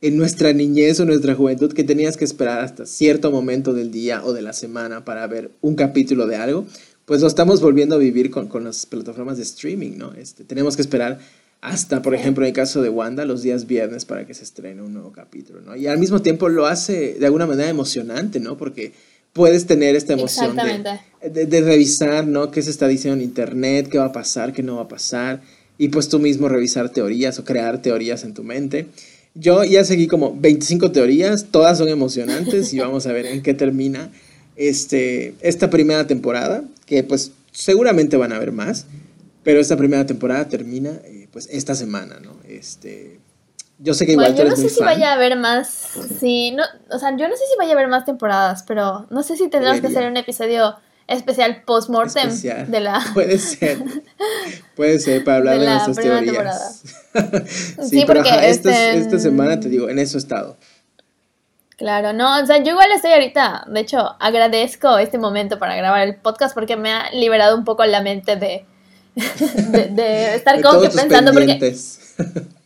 en 0.00 0.16
nuestra 0.16 0.52
niñez 0.52 1.00
o 1.00 1.04
nuestra 1.04 1.34
juventud, 1.34 1.72
que 1.72 1.82
tenías 1.82 2.16
que 2.16 2.24
esperar 2.24 2.60
hasta 2.60 2.86
cierto 2.86 3.32
momento 3.32 3.74
del 3.74 3.90
día 3.90 4.24
o 4.24 4.32
de 4.32 4.42
la 4.42 4.52
semana 4.52 5.04
para 5.04 5.26
ver 5.26 5.50
un 5.60 5.74
capítulo 5.74 6.28
de 6.28 6.36
algo 6.36 6.66
pues 7.08 7.22
lo 7.22 7.26
estamos 7.26 7.62
volviendo 7.62 7.94
a 7.94 7.98
vivir 7.98 8.30
con, 8.30 8.48
con 8.48 8.64
las 8.64 8.84
plataformas 8.84 9.38
de 9.38 9.42
streaming, 9.42 9.96
¿no? 9.96 10.12
Este, 10.12 10.44
tenemos 10.44 10.76
que 10.76 10.82
esperar 10.82 11.18
hasta, 11.60 12.02
por 12.02 12.14
ejemplo, 12.14 12.44
en 12.44 12.48
el 12.48 12.54
caso 12.54 12.82
de 12.82 12.88
Wanda, 12.88 13.24
los 13.24 13.42
días 13.42 13.66
viernes 13.66 14.04
para 14.04 14.26
que 14.26 14.34
se 14.34 14.44
estrene 14.44 14.82
un 14.82 14.92
nuevo 14.92 15.12
capítulo, 15.12 15.60
¿no? 15.60 15.74
Y 15.74 15.86
al 15.86 15.98
mismo 15.98 16.22
tiempo 16.22 16.48
lo 16.48 16.66
hace 16.66 17.14
de 17.14 17.26
alguna 17.26 17.46
manera 17.46 17.68
emocionante, 17.68 18.38
¿no? 18.38 18.56
Porque 18.56 18.92
puedes 19.32 19.66
tener 19.66 19.96
esta 19.96 20.12
emoción 20.12 20.56
de, 20.56 21.46
de, 21.46 21.60
revisar, 21.60 22.26
¿no? 22.26 22.50
¿Qué 22.50 22.62
se 22.62 22.70
está 22.70 22.86
diciendo 22.86 23.20
en 23.20 23.28
Internet? 23.28 23.88
¿Qué 23.88 23.98
va 23.98 24.06
a 24.06 24.12
pasar? 24.12 24.52
¿Qué 24.52 24.62
no 24.62 24.76
va 24.76 24.82
a 24.82 24.88
pasar? 24.88 25.42
Y 25.78 25.88
pues 25.88 26.08
tú 26.08 26.18
mismo 26.18 26.48
revisar 26.48 26.90
teorías 26.90 27.38
o 27.38 27.44
crear 27.44 27.82
teorías 27.82 28.24
en 28.24 28.34
tu 28.34 28.44
mente. 28.44 28.86
Yo 29.34 29.62
ya 29.64 29.84
seguí 29.84 30.06
como 30.06 30.34
25 30.36 30.90
teorías, 30.92 31.46
todas 31.50 31.78
son 31.78 31.88
emocionantes 31.88 32.72
y 32.72 32.78
vamos 32.78 33.06
a 33.06 33.12
ver 33.12 33.26
en 33.26 33.42
qué 33.42 33.54
termina 33.54 34.10
este, 34.56 35.34
esta 35.40 35.70
primera 35.70 36.06
temporada, 36.06 36.64
que 36.86 37.04
pues 37.04 37.32
seguramente 37.52 38.16
van 38.16 38.32
a 38.32 38.36
haber 38.36 38.52
más, 38.52 38.86
pero 39.48 39.60
esta 39.60 39.78
primera 39.78 40.04
temporada 40.04 40.46
termina 40.46 40.90
eh, 41.04 41.26
pues 41.32 41.48
esta 41.50 41.74
semana, 41.74 42.20
¿no? 42.20 42.36
Este, 42.46 43.18
yo 43.78 43.94
sé 43.94 44.04
que 44.04 44.12
igual 44.12 44.34
bueno, 44.34 44.44
yo 44.44 44.50
no 44.50 44.56
sé 44.56 44.68
si 44.68 44.80
vaya 44.84 45.12
a 45.12 45.14
haber 45.14 45.38
más, 45.38 45.68
sí, 46.20 46.50
no, 46.50 46.64
o 46.90 46.98
sea, 46.98 47.16
yo 47.16 47.26
no 47.26 47.34
sé 47.34 47.44
si 47.50 47.56
vaya 47.56 47.70
a 47.70 47.72
haber 47.72 47.88
más 47.88 48.04
temporadas, 48.04 48.62
pero 48.64 49.06
no 49.08 49.22
sé 49.22 49.38
si 49.38 49.48
tendremos 49.48 49.80
que 49.80 49.86
hacer 49.86 50.06
un 50.06 50.18
episodio 50.18 50.76
especial 51.06 51.62
post-mortem 51.62 52.28
de 52.66 52.80
la... 52.80 53.02
Puede 53.14 53.38
ser, 53.38 53.78
puede 54.76 54.98
ser, 54.98 55.24
para 55.24 55.38
hablar 55.38 55.54
de, 55.54 55.60
de 55.60 55.66
nuestras 55.66 55.96
teorías. 55.96 56.82
sí, 57.88 58.04
pero 58.06 58.22
porque 58.22 58.50
esta, 58.50 58.90
este, 58.90 58.98
esta 58.98 59.18
semana 59.18 59.58
te 59.58 59.70
digo, 59.70 59.88
en 59.88 59.98
eso 59.98 60.18
he 60.18 60.20
estado. 60.20 60.58
Claro, 61.78 62.12
no, 62.12 62.42
o 62.42 62.44
sea, 62.44 62.58
yo 62.58 62.72
igual 62.72 62.92
estoy 62.92 63.12
ahorita, 63.12 63.64
de 63.66 63.80
hecho, 63.80 64.14
agradezco 64.20 64.98
este 64.98 65.16
momento 65.16 65.58
para 65.58 65.74
grabar 65.74 66.06
el 66.06 66.16
podcast 66.16 66.52
porque 66.52 66.76
me 66.76 66.92
ha 66.92 67.10
liberado 67.12 67.56
un 67.56 67.64
poco 67.64 67.86
la 67.86 68.02
mente 68.02 68.36
de, 68.36 68.66
de, 69.90 70.34
estar 70.34 70.60
como 70.62 70.80
que 70.80 70.90
pensando 70.90 71.32
porque... 71.32 71.58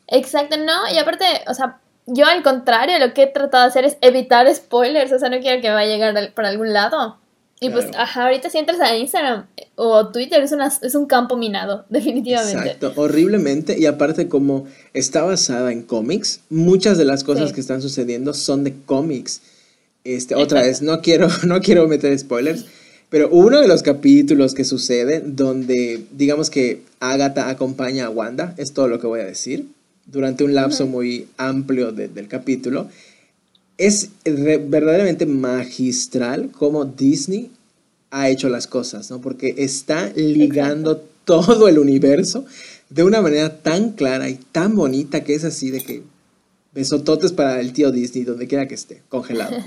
Exacto, 0.09 0.57
no, 0.59 0.93
y 0.93 0.99
aparte, 0.99 1.25
o 1.49 1.55
sea, 1.55 1.79
yo 2.07 2.27
al 2.27 2.43
contrario, 2.43 2.99
lo 2.99 3.15
que 3.15 3.23
he 3.23 3.27
tratado 3.27 3.65
de 3.65 3.69
hacer 3.69 3.85
es 3.85 3.97
evitar 4.01 4.53
spoilers, 4.55 5.12
o 5.12 5.19
sea, 5.19 5.31
no 5.31 5.41
quiero 5.41 5.62
que 5.62 5.69
me 5.69 5.75
vaya 5.75 5.95
a 5.95 5.97
llegar 5.97 6.35
por 6.35 6.45
algún 6.45 6.73
lado. 6.73 7.17
Y 7.61 7.71
pues, 7.71 7.87
ajá, 7.97 8.25
ahorita 8.25 8.51
si 8.51 8.59
entras 8.59 8.81
a 8.81 8.97
Instagram 8.97 9.47
o 9.77 10.09
Twitter 10.09 10.43
es, 10.43 10.51
una, 10.51 10.67
es 10.67 10.95
un 10.97 11.07
campo 11.07 11.37
minado, 11.37 11.85
definitivamente. 11.91 12.59
Exacto, 12.59 12.93
horriblemente. 12.97 13.79
Y 13.79 13.87
aparte, 13.87 14.29
como 14.29 14.67
está 14.95 15.23
basada 15.23 15.71
en 15.71 15.83
cómics, 15.83 16.41
muchas 16.51 16.99
de 16.99 17.05
las 17.05 17.23
cosas 17.23 17.53
que 17.53 17.61
están 17.61 17.81
sucediendo 17.81 18.35
son 18.35 18.65
de 18.65 18.75
cómics. 18.85 19.43
Este, 20.03 20.35
otra 20.35 20.62
vez, 20.62 20.83
no 20.83 21.01
quiero, 21.03 21.29
no 21.45 21.61
quiero 21.61 21.87
meter 21.87 22.19
spoilers, 22.19 22.67
pero 23.12 23.29
uno 23.29 23.61
de 23.61 23.68
los 23.68 23.83
capítulos 23.83 24.55
que 24.55 24.64
sucede 24.64 25.20
donde, 25.20 26.03
digamos 26.16 26.48
que 26.48 26.81
Agatha 26.98 27.51
acompaña 27.51 28.07
a 28.07 28.11
Wanda, 28.11 28.55
es 28.57 28.72
todo 28.72 28.88
lo 28.88 28.98
que 28.98 29.07
voy 29.07 29.20
a 29.20 29.25
decir, 29.25 29.66
durante 30.07 30.44
un 30.44 30.55
lapso 30.55 30.87
muy 30.87 31.29
amplio 31.37 31.92
del 31.92 32.27
capítulo 32.27 32.88
es 33.77 34.09
verdaderamente 34.25 35.27
magistral 35.27 36.48
cómo 36.53 36.87
Disney 36.87 37.51
ha 38.11 38.31
hecho 38.31 38.48
las 38.48 38.66
cosas, 38.66 39.11
¿no? 39.11 39.20
Porque 39.20 39.57
está 39.59 40.11
ligando 40.16 40.96
todo 41.27 41.68
el 41.68 41.79
universo 41.79 42.46
de 42.88 43.05
una 43.05 43.20
manera 43.20 43.59
tan 43.59 43.90
clara 43.90 44.31
y 44.31 44.37
tan 44.37 44.75
bonita 44.75 45.22
que 45.22 45.35
es 45.35 45.44
así 45.44 45.70
de 45.70 45.83
que 45.83 46.03
Besototes 46.75 47.33
para 47.33 47.61
el 47.61 47.75
tío 47.75 47.92
Disney, 47.92 48.25
donde 48.25 48.46
quiera 48.46 48.66
que 48.66 48.75
esté, 48.75 49.03
congelado. 49.11 49.55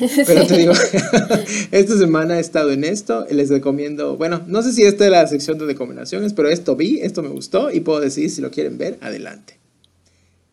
Pero 0.26 0.46
te 0.46 0.56
digo, 0.56 0.72
esta 1.70 1.98
semana 1.98 2.38
he 2.38 2.40
estado 2.40 2.70
en 2.72 2.84
esto, 2.84 3.26
les 3.30 3.50
recomiendo, 3.50 4.16
bueno, 4.16 4.42
no 4.46 4.62
sé 4.62 4.72
si 4.72 4.84
esta 4.84 5.04
es 5.04 5.10
la 5.10 5.26
sección 5.26 5.58
de 5.58 5.66
recomendaciones, 5.66 6.32
pero 6.32 6.48
esto 6.48 6.76
vi, 6.76 7.00
esto 7.00 7.22
me 7.22 7.28
gustó 7.28 7.70
y 7.70 7.80
puedo 7.80 8.00
decir, 8.00 8.30
si 8.30 8.40
lo 8.40 8.50
quieren 8.50 8.78
ver, 8.78 8.98
adelante. 9.00 9.58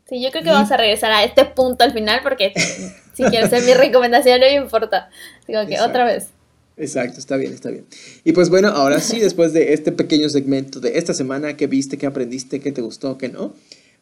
Sí, 0.10 0.22
yo 0.22 0.32
creo 0.32 0.44
que 0.44 0.50
vamos 0.50 0.72
a 0.72 0.78
regresar 0.78 1.12
a 1.12 1.24
este 1.24 1.46
punto 1.46 1.84
al 1.84 1.94
final 1.94 2.22
porque 2.24 2.54
si 3.14 3.24
quieres 3.24 3.52
hacer 3.52 3.64
mi 3.64 3.74
recomendación 3.74 4.40
no 4.40 4.46
me 4.46 4.56
importa. 4.56 5.10
Digo 5.48 5.66
que 5.68 5.80
otra 5.80 6.06
vez. 6.06 6.28
Exacto, 6.78 7.20
está 7.20 7.38
bien, 7.38 7.54
está 7.54 7.70
bien. 7.70 7.86
Y 8.24 8.34
pues 8.34 8.50
bueno, 8.50 8.70
ahora 8.70 9.00
sí, 9.00 9.20
después 9.20 9.52
de 9.52 9.74
este 9.74 9.92
pequeño 9.92 10.30
segmento 10.30 10.80
de 10.80 10.98
esta 10.98 11.14
semana, 11.14 11.58
¿qué 11.58 11.66
viste, 11.68 11.98
qué 11.98 12.06
aprendiste, 12.06 12.60
qué 12.60 12.72
te 12.72 12.82
gustó, 12.82 13.18
qué 13.18 13.30
no? 13.30 13.54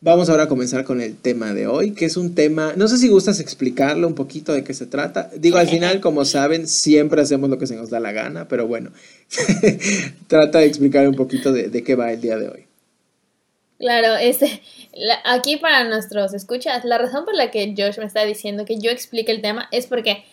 Vamos 0.06 0.30
ahora 0.30 0.44
a 0.44 0.48
comenzar 0.48 0.84
con 0.84 1.02
el 1.02 1.18
tema 1.18 1.56
de 1.56 1.66
hoy, 1.66 1.96
que 1.96 2.06
es 2.06 2.16
un 2.16 2.36
tema, 2.36 2.74
no 2.76 2.88
sé 2.88 3.00
si 3.00 3.08
gustas 3.08 3.40
explicarlo 3.40 4.08
un 4.08 4.14
poquito 4.14 4.54
de 4.54 4.64
qué 4.64 4.76
se 4.76 4.86
trata. 4.86 5.32
Digo, 5.36 5.58
al 5.58 5.68
final, 5.68 6.00
como 6.00 6.26
saben, 6.26 6.68
siempre 6.68 7.24
hacemos 7.24 7.50
lo 7.50 7.58
que 7.58 7.66
se 7.66 7.76
nos 7.76 7.90
da 7.90 8.00
la 8.00 8.12
gana, 8.12 8.48
pero 8.48 8.68
bueno, 8.68 8.92
trata 10.28 10.60
de 10.60 10.68
explicar 10.68 11.08
un 11.10 11.16
poquito 11.16 11.52
de, 11.52 11.70
de, 11.70 11.84
qué 11.84 11.96
va 11.96 12.12
el 12.12 12.22
día 12.22 12.38
de 12.38 12.50
hoy. 12.50 12.68
Claro, 13.80 14.16
este, 14.18 14.62
aquí 15.24 15.58
para 15.58 15.90
nuestros 15.90 16.36
escuchas, 16.36 16.86
la 16.86 17.00
razón 17.00 17.26
por 17.26 17.34
la 17.34 17.50
que 17.50 17.74
Josh 17.76 17.98
me 17.98 18.06
está 18.06 18.24
diciendo 18.26 18.64
que 18.64 18.78
yo 18.78 18.92
explique 18.92 19.32
el 19.32 19.42
tema 19.42 19.68
es 19.72 19.88
porque 19.88 20.24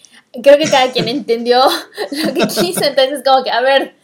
creo 0.42 0.58
que 0.58 0.68
cada 0.68 0.92
quien 0.92 1.08
entendió 1.08 1.62
lo 2.26 2.35
que 2.35 2.46
quiso, 2.46 2.85
entonces 2.85 3.22
como 3.24 3.42
que, 3.42 3.50
a 3.50 3.62
ver, 3.62 3.94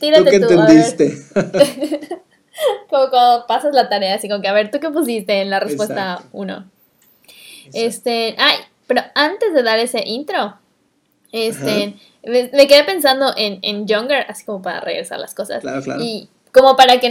tírate 0.00 0.40
tú. 0.40 0.46
¿Qué 0.48 0.54
entendiste? 0.54 1.14
como 2.90 3.10
cuando 3.10 3.46
pasas 3.46 3.74
la 3.74 3.88
tarea, 3.88 4.14
así 4.14 4.28
como 4.28 4.40
que, 4.40 4.48
a 4.48 4.52
ver, 4.52 4.70
¿tú 4.70 4.80
qué 4.80 4.90
pusiste 4.90 5.40
en 5.40 5.50
la 5.50 5.60
respuesta 5.60 6.22
1? 6.32 6.70
Este, 7.72 8.34
ay, 8.38 8.56
pero 8.86 9.02
antes 9.14 9.54
de 9.54 9.62
dar 9.62 9.78
ese 9.78 10.02
intro, 10.06 10.58
este, 11.32 11.94
me, 12.22 12.66
quedé 12.66 12.84
pensando 12.84 13.32
en, 13.36 13.58
en 13.62 13.86
Younger, 13.86 14.26
así 14.28 14.44
como 14.44 14.62
para 14.62 14.80
regresar 14.80 15.18
las 15.18 15.34
cosas. 15.34 15.60
Claro, 15.62 15.82
claro. 15.82 16.02
Y 16.02 16.28
como 16.54 16.76
para 16.76 17.00
que 17.00 17.10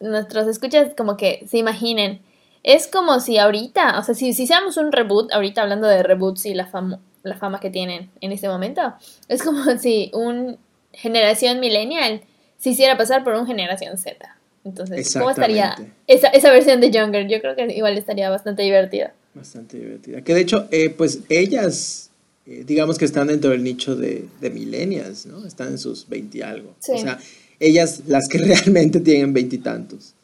nuestros 0.00 0.46
escuchas 0.46 0.90
como 0.96 1.16
que 1.16 1.44
se 1.48 1.58
imaginen. 1.58 2.20
Es 2.62 2.86
como 2.86 3.20
si 3.20 3.38
ahorita, 3.38 3.98
o 3.98 4.02
sea, 4.02 4.14
si, 4.14 4.32
si 4.32 4.44
hiciéramos 4.44 4.76
un 4.76 4.92
reboot, 4.92 5.32
ahorita 5.32 5.62
hablando 5.62 5.86
de 5.86 6.02
reboots 6.02 6.46
y 6.46 6.54
la 6.54 6.66
fama, 6.66 6.98
la 7.22 7.36
fama 7.36 7.60
que 7.60 7.70
tienen 7.70 8.10
en 8.20 8.32
este 8.32 8.48
momento. 8.48 8.94
Es 9.28 9.42
como 9.42 9.64
si 9.78 10.10
un 10.14 10.58
generación 10.92 11.60
millennial 11.60 12.22
se 12.58 12.70
hiciera 12.70 12.96
pasar 12.96 13.24
por 13.24 13.34
un 13.34 13.46
generación 13.46 13.98
Z. 13.98 14.36
Entonces, 14.64 15.12
¿cómo 15.12 15.30
estaría 15.30 15.76
esa, 16.06 16.28
esa, 16.28 16.50
versión 16.50 16.80
de 16.80 16.90
Younger? 16.90 17.28
Yo 17.28 17.40
creo 17.40 17.54
que 17.54 17.66
igual 17.74 17.98
estaría 17.98 18.30
bastante 18.30 18.62
divertida. 18.62 19.12
Bastante 19.34 19.78
divertida. 19.78 20.22
Que 20.22 20.34
de 20.34 20.40
hecho, 20.40 20.68
eh, 20.70 20.88
pues 20.88 21.20
ellas, 21.28 22.10
eh, 22.46 22.64
digamos 22.66 22.96
que 22.96 23.04
están 23.04 23.26
dentro 23.26 23.50
del 23.50 23.62
nicho 23.62 23.94
de, 23.94 24.26
de 24.40 24.50
millennials, 24.50 25.26
¿no? 25.26 25.46
Están 25.46 25.68
en 25.68 25.78
sus 25.78 26.08
20 26.08 26.38
y 26.38 26.42
algo. 26.42 26.74
O 26.88 26.98
sea, 26.98 27.18
ellas 27.60 28.02
las 28.06 28.26
que 28.28 28.38
realmente 28.38 29.00
tienen 29.00 29.34
veintitantos. 29.34 30.14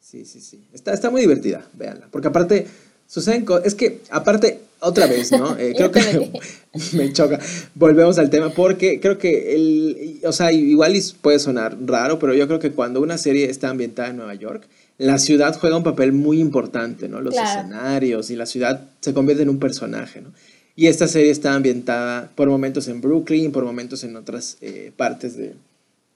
Sí, 0.00 0.24
sí, 0.26 0.40
sí. 0.40 0.60
Está, 0.74 0.92
está 0.92 1.08
muy 1.10 1.22
divertida, 1.22 1.66
véanla. 1.72 2.08
Porque 2.10 2.28
aparte, 2.28 2.66
suceden 3.06 3.44
cosas. 3.46 3.66
Es 3.66 3.74
que, 3.74 4.02
aparte, 4.10 4.60
otra 4.80 5.06
vez, 5.06 5.32
¿no? 5.32 5.56
Eh, 5.56 5.74
creo 5.76 5.90
que 5.90 6.30
me 6.92 7.12
choca. 7.12 7.38
Volvemos 7.74 8.18
al 8.18 8.30
tema 8.30 8.50
porque 8.50 9.00
creo 9.00 9.18
que 9.18 9.54
el, 9.54 10.20
o 10.24 10.32
sea, 10.32 10.52
igual 10.52 10.94
puede 11.20 11.38
sonar 11.38 11.76
raro, 11.84 12.18
pero 12.18 12.34
yo 12.34 12.46
creo 12.46 12.58
que 12.58 12.72
cuando 12.72 13.00
una 13.00 13.18
serie 13.18 13.50
está 13.50 13.70
ambientada 13.70 14.08
en 14.10 14.16
Nueva 14.16 14.34
York, 14.34 14.66
la 14.98 15.18
ciudad 15.18 15.58
juega 15.58 15.76
un 15.76 15.82
papel 15.82 16.12
muy 16.12 16.40
importante, 16.40 17.08
¿no? 17.08 17.20
Los 17.20 17.34
escenarios 17.34 18.30
y 18.30 18.36
la 18.36 18.46
ciudad 18.46 18.88
se 19.00 19.14
convierte 19.14 19.42
en 19.42 19.48
un 19.48 19.58
personaje, 19.58 20.20
¿no? 20.20 20.32
Y 20.76 20.86
esta 20.86 21.08
serie 21.08 21.30
está 21.30 21.54
ambientada 21.54 22.30
por 22.34 22.48
momentos 22.48 22.88
en 22.88 23.00
Brooklyn, 23.00 23.52
por 23.52 23.64
momentos 23.64 24.04
en 24.04 24.16
otras 24.16 24.56
eh, 24.60 24.92
partes 24.96 25.36
de, 25.36 25.54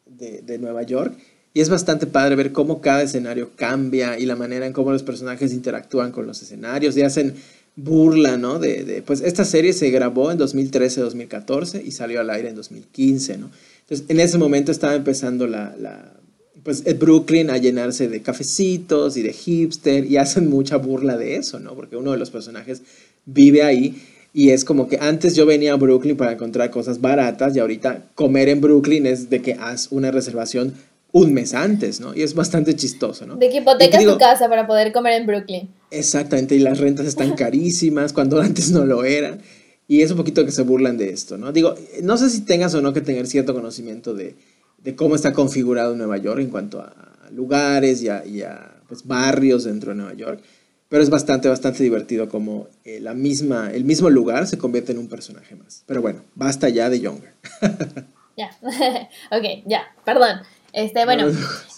de, 0.07 0.43
de 0.43 0.59
Nueva 0.59 0.83
York. 0.83 1.15
Y 1.53 1.61
es 1.61 1.69
bastante 1.69 2.07
padre 2.07 2.35
ver 2.35 2.53
cómo 2.53 2.81
cada 2.81 3.03
escenario 3.03 3.51
cambia 3.57 4.19
y 4.19 4.27
la 4.27 4.37
manera 4.37 4.67
en 4.67 4.73
cómo 4.73 4.91
los 4.91 5.03
personajes 5.03 5.53
interactúan 5.53 6.11
con 6.11 6.27
los 6.27 6.43
escenarios 6.43 6.97
y 6.97 7.03
hacen 7.03 7.35
burla, 7.77 8.37
¿no? 8.37 8.59
De, 8.59 8.85
de, 8.85 9.03
pues 9.03 9.21
esta 9.21 9.45
serie 9.45 9.73
se 9.73 9.91
grabó 9.91 10.31
en 10.31 10.39
2013-2014 10.39 11.83
y 11.85 11.91
salió 11.91 12.21
al 12.21 12.31
aire 12.31 12.51
en 12.51 12.55
2015, 12.55 13.39
¿no? 13.39 13.51
Entonces, 13.81 14.07
en 14.09 14.21
ese 14.21 14.39
momento 14.39 14.73
estaba 14.73 14.95
empezando 14.95 15.47
la, 15.47 15.75
la 15.79 16.15
pues 16.63 16.83
Brooklyn 16.99 17.51
a 17.51 17.59
llenarse 17.59 18.09
de 18.09 18.23
cafecitos 18.23 19.17
y 19.17 19.23
de 19.23 19.33
hipster 19.33 20.07
y 20.07 20.17
hacen 20.17 20.49
mucha 20.49 20.77
burla 20.79 21.17
de 21.17 21.37
eso, 21.37 21.61
¿no? 21.61 21.75
Porque 21.75 21.97
uno 21.97 22.13
de 22.13 22.19
los 22.19 22.31
personajes 22.31 22.83
vive 23.27 23.63
ahí 23.63 24.03
y 24.33 24.51
es 24.51 24.65
como 24.65 24.89
que 24.89 24.99
antes 25.01 25.37
yo 25.37 25.47
venía 25.47 25.75
a 25.75 25.77
Brooklyn 25.77 26.17
para 26.17 26.33
encontrar 26.33 26.71
cosas 26.71 27.01
baratas 27.01 27.55
y 27.55 27.61
ahorita 27.61 28.07
comer 28.15 28.49
en 28.49 28.61
Brooklyn 28.61 29.07
es 29.07 29.31
de 29.31 29.43
que 29.43 29.55
haz 29.55 29.89
una 29.93 30.11
reservación 30.11 30.75
un 31.15 31.33
mes 31.33 31.55
antes, 31.55 32.01
¿no? 32.01 32.13
Y 32.13 32.23
es 32.23 32.35
bastante 32.35 32.75
chistoso, 32.75 33.25
¿no? 33.25 33.37
De 33.37 33.49
que 33.49 33.59
hipotecas 33.59 34.05
tu 34.05 34.19
casa 34.19 34.49
para 34.49 34.67
poder 34.67 34.93
comer 34.93 35.13
en 35.13 35.29
Brooklyn. 35.29 35.69
Exactamente, 35.93 36.57
y 36.57 36.59
las 36.59 36.79
rentas 36.79 37.07
están 37.07 37.35
carísimas 37.37 38.13
cuando 38.13 38.41
antes 38.41 38.73
no 38.73 38.85
lo 38.85 39.05
eran. 39.05 39.41
Y 39.87 40.03
es 40.03 40.11
un 40.11 40.17
poquito 40.17 40.45
que 40.45 40.51
se 40.51 40.63
burlan 40.63 40.99
de 40.99 41.11
esto, 41.11 41.39
¿no? 41.39 41.53
Digo, 41.53 41.77
no 42.03 42.17
sé 42.17 42.31
si 42.31 42.41
tengas 42.41 42.75
o 42.75 42.83
no 42.83 42.93
que 42.93 43.01
tener 43.01 43.29
cierto 43.29 43.55
conocimiento 43.55 44.13
de, 44.13 44.35
de 44.79 44.97
cómo 44.97 45.15
está 45.15 45.33
configurado 45.33 45.95
Nueva 45.95 46.17
York 46.17 46.41
en 46.41 46.51
cuanto 46.51 46.81
a 46.81 46.93
lugares 47.31 48.03
y 48.03 48.09
a, 48.09 48.27
y 48.27 48.43
a 48.43 48.81
pues, 48.89 49.07
barrios 49.07 49.63
dentro 49.63 49.91
de 49.91 49.97
Nueva 49.99 50.15
York, 50.15 50.41
pero 50.89 51.01
es 51.01 51.11
bastante, 51.11 51.49
bastante 51.49 51.85
divertido 51.85 52.29
como 52.29 52.67
eh, 52.85 52.99
la 52.99 53.15
misma, 53.15 53.71
el 53.73 53.85
mismo 53.85 54.11
lugar 54.11 54.49
se 54.49 54.59
convierte 54.59 54.91
en 54.91 54.99
un 54.99 55.07
personaje 55.09 55.55
más. 55.55 55.85
Pero 55.87 56.03
bueno, 56.03 56.23
basta 56.35 56.69
ya 56.71 56.91
de 56.91 56.99
Younger. 56.99 57.35
Ya, 58.37 58.51
ok, 59.31 59.63
ya, 59.65 59.83
perdón. 60.05 60.41
Este, 60.75 61.05
bueno, 61.05 61.29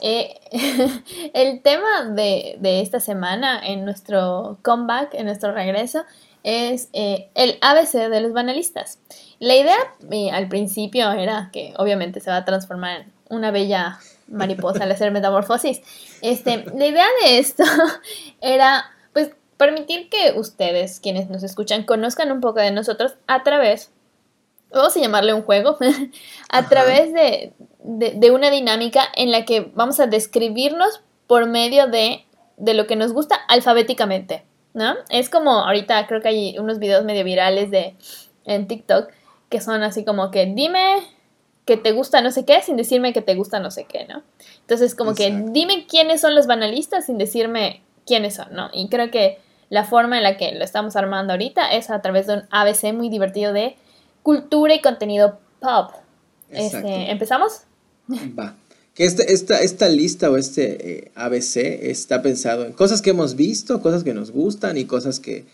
eh, 0.00 0.40
el 1.34 1.60
tema 1.60 2.04
de, 2.08 2.58
esta 2.80 2.98
semana 2.98 3.60
en 3.62 3.84
nuestro 3.84 4.58
comeback, 4.62 5.12
en 5.12 5.26
nuestro 5.26 5.52
regreso, 5.52 6.04
es 6.42 6.88
eh, 6.94 7.28
el 7.34 7.58
ABC 7.60 8.08
de 8.08 8.20
los 8.22 8.32
banalistas. 8.32 8.98
La 9.38 9.54
idea 9.54 9.76
eh, 10.10 10.30
al 10.30 10.48
principio 10.48 11.12
era 11.12 11.50
que 11.52 11.74
obviamente 11.76 12.20
se 12.20 12.30
va 12.30 12.38
a 12.38 12.44
transformar 12.46 13.02
en 13.02 13.12
una 13.28 13.50
bella 13.50 13.98
mariposa 14.28 14.84
al 14.84 14.92
hacer 14.92 15.12
metamorfosis. 15.12 15.82
Este, 16.22 16.64
la 16.74 16.86
idea 16.86 17.06
de 17.22 17.38
esto 17.38 17.64
era 18.40 18.86
pues 19.12 19.32
permitir 19.58 20.08
que 20.08 20.32
ustedes, 20.38 21.00
quienes 21.00 21.28
nos 21.28 21.42
escuchan, 21.42 21.84
conozcan 21.84 22.32
un 22.32 22.40
poco 22.40 22.60
de 22.60 22.70
nosotros 22.70 23.16
a 23.26 23.42
través 23.42 23.90
vamos 24.76 24.96
a 24.96 25.00
llamarle 25.00 25.34
un 25.34 25.42
juego, 25.42 25.76
a 26.48 26.68
través 26.68 27.12
de, 27.12 27.52
de, 27.86 28.30
una 28.30 28.50
dinámica 28.50 29.04
en 29.14 29.30
la 29.30 29.44
que 29.44 29.70
vamos 29.74 30.00
a 30.00 30.06
describirnos 30.06 31.00
por 31.26 31.46
medio 31.46 31.86
de, 31.86 32.24
de 32.56 32.74
lo 32.74 32.86
que 32.86 32.96
nos 32.96 33.12
gusta 33.12 33.36
alfabéticamente, 33.48 34.44
¿no? 34.74 34.94
Es 35.08 35.30
como 35.30 35.50
ahorita 35.50 36.06
creo 36.06 36.20
que 36.20 36.28
hay 36.28 36.58
unos 36.58 36.78
videos 36.78 37.04
medio 37.04 37.24
virales 37.24 37.70
de 37.70 37.94
en 38.44 38.66
TikTok 38.66 39.10
que 39.48 39.60
son 39.60 39.82
así 39.82 40.04
como 40.04 40.30
que 40.30 40.46
dime 40.46 40.98
que 41.64 41.76
te 41.76 41.92
gusta 41.92 42.20
no 42.20 42.30
sé 42.30 42.44
qué 42.44 42.62
sin 42.62 42.76
decirme 42.76 43.12
que 43.12 43.22
te 43.22 43.34
gusta 43.34 43.60
no 43.60 43.70
sé 43.70 43.84
qué, 43.84 44.04
¿no? 44.06 44.22
Entonces 44.60 44.94
como 44.94 45.14
que 45.14 45.30
dime 45.30 45.86
quiénes 45.86 46.20
son 46.20 46.34
los 46.34 46.46
banalistas 46.46 47.06
sin 47.06 47.18
decirme 47.18 47.82
quiénes 48.04 48.34
son, 48.34 48.48
¿no? 48.52 48.70
Y 48.72 48.88
creo 48.88 49.10
que 49.10 49.38
la 49.68 49.84
forma 49.84 50.16
en 50.16 50.22
la 50.22 50.36
que 50.36 50.52
lo 50.52 50.64
estamos 50.64 50.96
armando 50.96 51.32
ahorita 51.32 51.72
es 51.72 51.90
a 51.90 52.02
través 52.02 52.26
de 52.26 52.34
un 52.34 52.42
ABC 52.50 52.92
muy 52.92 53.08
divertido 53.08 53.52
de 53.52 53.76
cultura 54.22 54.74
y 54.74 54.80
contenido 54.80 55.38
pop. 55.60 55.90
Este, 56.50 57.10
¿Empezamos? 57.10 57.62
Va. 58.38 58.56
Que 58.94 59.04
este, 59.04 59.32
esta, 59.32 59.60
esta 59.60 59.88
lista 59.88 60.30
o 60.30 60.36
este 60.36 60.90
eh, 60.90 61.12
ABC 61.14 61.56
está 61.90 62.22
pensado 62.22 62.64
en 62.64 62.72
cosas 62.72 63.02
que 63.02 63.10
hemos 63.10 63.36
visto, 63.36 63.82
cosas 63.82 64.04
que 64.04 64.14
nos 64.14 64.30
gustan 64.30 64.78
y 64.78 64.86
cosas 64.86 65.20
que, 65.20 65.44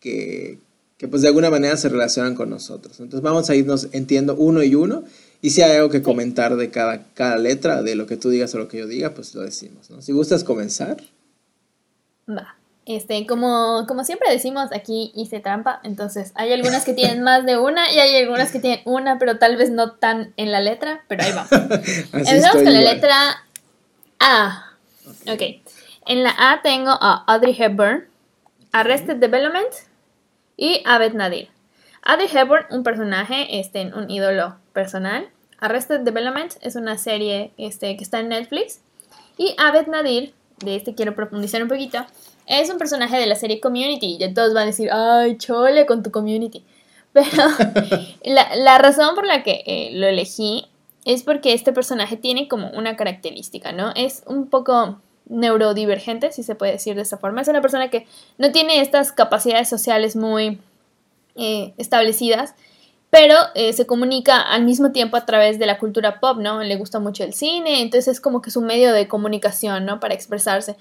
que, 0.00 0.58
que, 0.96 1.06
pues 1.06 1.22
de 1.22 1.28
alguna 1.28 1.48
manera 1.48 1.76
se 1.76 1.88
relacionan 1.88 2.34
con 2.34 2.50
nosotros. 2.50 2.98
Entonces 2.98 3.22
vamos 3.22 3.48
a 3.50 3.54
irnos, 3.54 3.88
entiendo, 3.92 4.34
uno 4.34 4.64
y 4.64 4.74
uno. 4.74 5.04
Y 5.40 5.50
si 5.50 5.62
hay 5.62 5.76
algo 5.76 5.90
que 5.90 6.02
comentar 6.02 6.56
de 6.56 6.70
cada, 6.70 7.04
cada 7.14 7.38
letra, 7.38 7.82
de 7.82 7.94
lo 7.94 8.06
que 8.06 8.16
tú 8.16 8.30
digas 8.30 8.52
o 8.56 8.58
lo 8.58 8.66
que 8.66 8.78
yo 8.78 8.88
diga, 8.88 9.14
pues 9.14 9.32
lo 9.34 9.42
decimos. 9.42 9.88
¿no? 9.90 10.02
Si 10.02 10.10
gustas 10.10 10.42
comenzar. 10.42 10.96
Va. 12.28 12.57
Este, 12.88 13.26
como, 13.26 13.84
como 13.86 14.02
siempre 14.02 14.32
decimos, 14.32 14.70
aquí 14.72 15.12
hice 15.14 15.40
trampa, 15.40 15.78
entonces 15.84 16.32
hay 16.36 16.54
algunas 16.54 16.86
que 16.86 16.94
tienen 16.94 17.22
más 17.22 17.44
de 17.44 17.58
una 17.58 17.92
y 17.92 17.98
hay 17.98 18.16
algunas 18.16 18.50
que 18.50 18.60
tienen 18.60 18.80
una, 18.86 19.18
pero 19.18 19.38
tal 19.38 19.58
vez 19.58 19.70
no 19.70 19.92
tan 19.92 20.32
en 20.38 20.50
la 20.50 20.60
letra, 20.60 21.04
pero 21.06 21.22
ahí 21.22 21.32
vamos. 21.32 21.52
Empezamos 22.14 22.62
con 22.62 22.72
la 22.72 22.80
letra 22.80 23.44
A. 24.18 24.72
ok. 25.30 25.42
En 26.06 26.22
la 26.22 26.34
A 26.38 26.62
tengo 26.62 26.92
a 26.92 27.24
Audrey 27.26 27.54
Hepburn, 27.58 28.06
Arrested 28.72 29.16
Development 29.16 29.68
y 30.56 30.82
Abed 30.86 31.12
Nadir. 31.12 31.50
Audrey 32.02 32.30
Hepburn, 32.32 32.68
un 32.70 32.84
personaje, 32.84 33.60
este, 33.60 33.92
un 33.94 34.10
ídolo 34.10 34.56
personal. 34.72 35.28
Arrested 35.60 36.00
Development 36.00 36.54
es 36.62 36.74
una 36.74 36.96
serie 36.96 37.52
este, 37.58 37.98
que 37.98 38.02
está 38.02 38.20
en 38.20 38.30
Netflix. 38.30 38.80
Y 39.36 39.54
Abed 39.58 39.88
Nadir, 39.88 40.32
de 40.60 40.76
este 40.76 40.94
quiero 40.94 41.14
profundizar 41.14 41.62
un 41.62 41.68
poquito, 41.68 42.06
Es 42.48 42.70
un 42.70 42.78
personaje 42.78 43.18
de 43.18 43.26
la 43.26 43.34
serie 43.34 43.60
Community 43.60 44.16
y 44.18 44.34
todos 44.34 44.54
van 44.54 44.64
a 44.64 44.66
decir, 44.66 44.90
ay, 44.90 45.36
chole 45.36 45.84
con 45.84 46.02
tu 46.02 46.10
Community. 46.10 46.64
Pero 47.12 47.26
la, 48.24 48.78
razón 48.78 49.14
por 49.14 49.26
la 49.26 49.42
que 49.42 49.62
eh, 49.66 49.90
lo 49.92 50.06
elegí 50.06 50.66
es 51.04 51.22
porque 51.22 51.52
este 51.52 51.72
personaje 51.72 52.16
tiene 52.16 52.48
como 52.48 52.70
una 52.70 52.96
característica, 52.96 53.72
¿no? 53.72 53.92
Es 53.94 54.22
un 54.26 54.48
poco 54.48 54.98
neurodivergente, 55.26 56.32
si 56.32 56.42
se 56.42 56.54
puede 56.54 56.72
decir 56.72 56.96
de 56.96 57.02
esta 57.02 57.18
forma. 57.18 57.42
Es 57.42 57.48
una 57.48 57.60
persona 57.60 57.90
que 57.90 58.06
no 58.38 58.50
tiene 58.50 58.80
estas 58.80 59.12
capacidades 59.12 59.68
sociales 59.68 60.16
muy 60.16 60.58
eh, 61.36 61.74
establecidas, 61.76 62.54
pero 63.10 63.34
eh, 63.54 63.72
se 63.72 63.86
comunica 63.86 64.40
al 64.40 64.64
mismo 64.64 64.92
tiempo 64.92 65.16
a 65.16 65.24
través 65.26 65.58
de 65.58 65.66
la 65.66 65.78
cultura 65.78 66.20
pop, 66.20 66.38
¿no? 66.38 66.62
Le 66.62 66.76
gusta 66.76 66.98
mucho 66.98 67.24
el 67.24 67.34
cine, 67.34 67.82
entonces 67.82 68.08
es 68.08 68.20
como 68.20 68.42
que 68.42 68.50
es 68.50 68.56
un 68.56 68.66
medio 68.66 68.92
de 68.92 69.06
comunicación, 69.06 69.84
¿no? 69.84 70.00
Para 70.00 70.14
expresarse. 70.14 70.76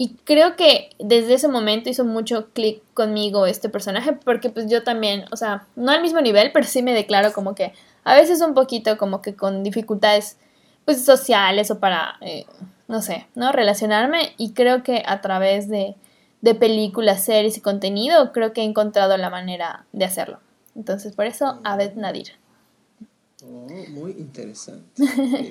Y 0.00 0.14
creo 0.24 0.54
que 0.54 0.90
desde 1.00 1.34
ese 1.34 1.48
momento 1.48 1.90
hizo 1.90 2.04
mucho 2.04 2.50
clic 2.52 2.80
conmigo 2.94 3.46
este 3.46 3.68
personaje, 3.68 4.12
porque 4.12 4.48
pues 4.48 4.70
yo 4.70 4.84
también, 4.84 5.24
o 5.32 5.36
sea, 5.36 5.66
no 5.74 5.90
al 5.90 6.02
mismo 6.02 6.20
nivel, 6.20 6.52
pero 6.52 6.66
sí 6.66 6.82
me 6.82 6.94
declaro 6.94 7.32
como 7.32 7.56
que 7.56 7.72
a 8.04 8.14
veces 8.14 8.40
un 8.40 8.54
poquito 8.54 8.96
como 8.96 9.20
que 9.22 9.34
con 9.34 9.64
dificultades 9.64 10.36
pues 10.84 11.04
sociales 11.04 11.72
o 11.72 11.80
para, 11.80 12.16
eh, 12.20 12.46
no 12.86 13.02
sé, 13.02 13.26
¿no? 13.34 13.50
Relacionarme 13.50 14.34
y 14.38 14.52
creo 14.52 14.84
que 14.84 15.02
a 15.04 15.20
través 15.20 15.68
de, 15.68 15.96
de 16.42 16.54
películas, 16.54 17.24
series 17.24 17.56
y 17.56 17.60
contenido, 17.60 18.32
creo 18.32 18.52
que 18.52 18.60
he 18.60 18.64
encontrado 18.64 19.16
la 19.16 19.30
manera 19.30 19.84
de 19.92 20.04
hacerlo. 20.04 20.38
Entonces, 20.76 21.12
por 21.14 21.26
eso, 21.26 21.60
Abed 21.64 21.94
Nadir. 21.96 22.28
Oh, 23.44 23.66
muy 23.88 24.12
interesante. 24.12 25.02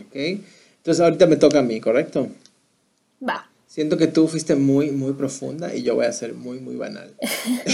okay. 0.08 0.46
Entonces, 0.78 1.04
ahorita 1.04 1.28
me 1.28 1.36
toca 1.36 1.60
a 1.60 1.64
mí, 1.64 1.82
¿correcto? 1.82 2.30
Va. 3.28 3.50
Siento 3.78 3.96
que 3.98 4.08
tú 4.08 4.28
fuiste 4.28 4.56
muy, 4.56 4.90
muy 4.90 5.14
profunda 5.14 5.76
y 5.76 5.84
yo 5.84 5.94
voy 5.94 6.08
a 6.08 6.12
ser 6.12 6.34
muy, 6.34 6.60
muy 6.60 6.76
banal. 6.78 7.14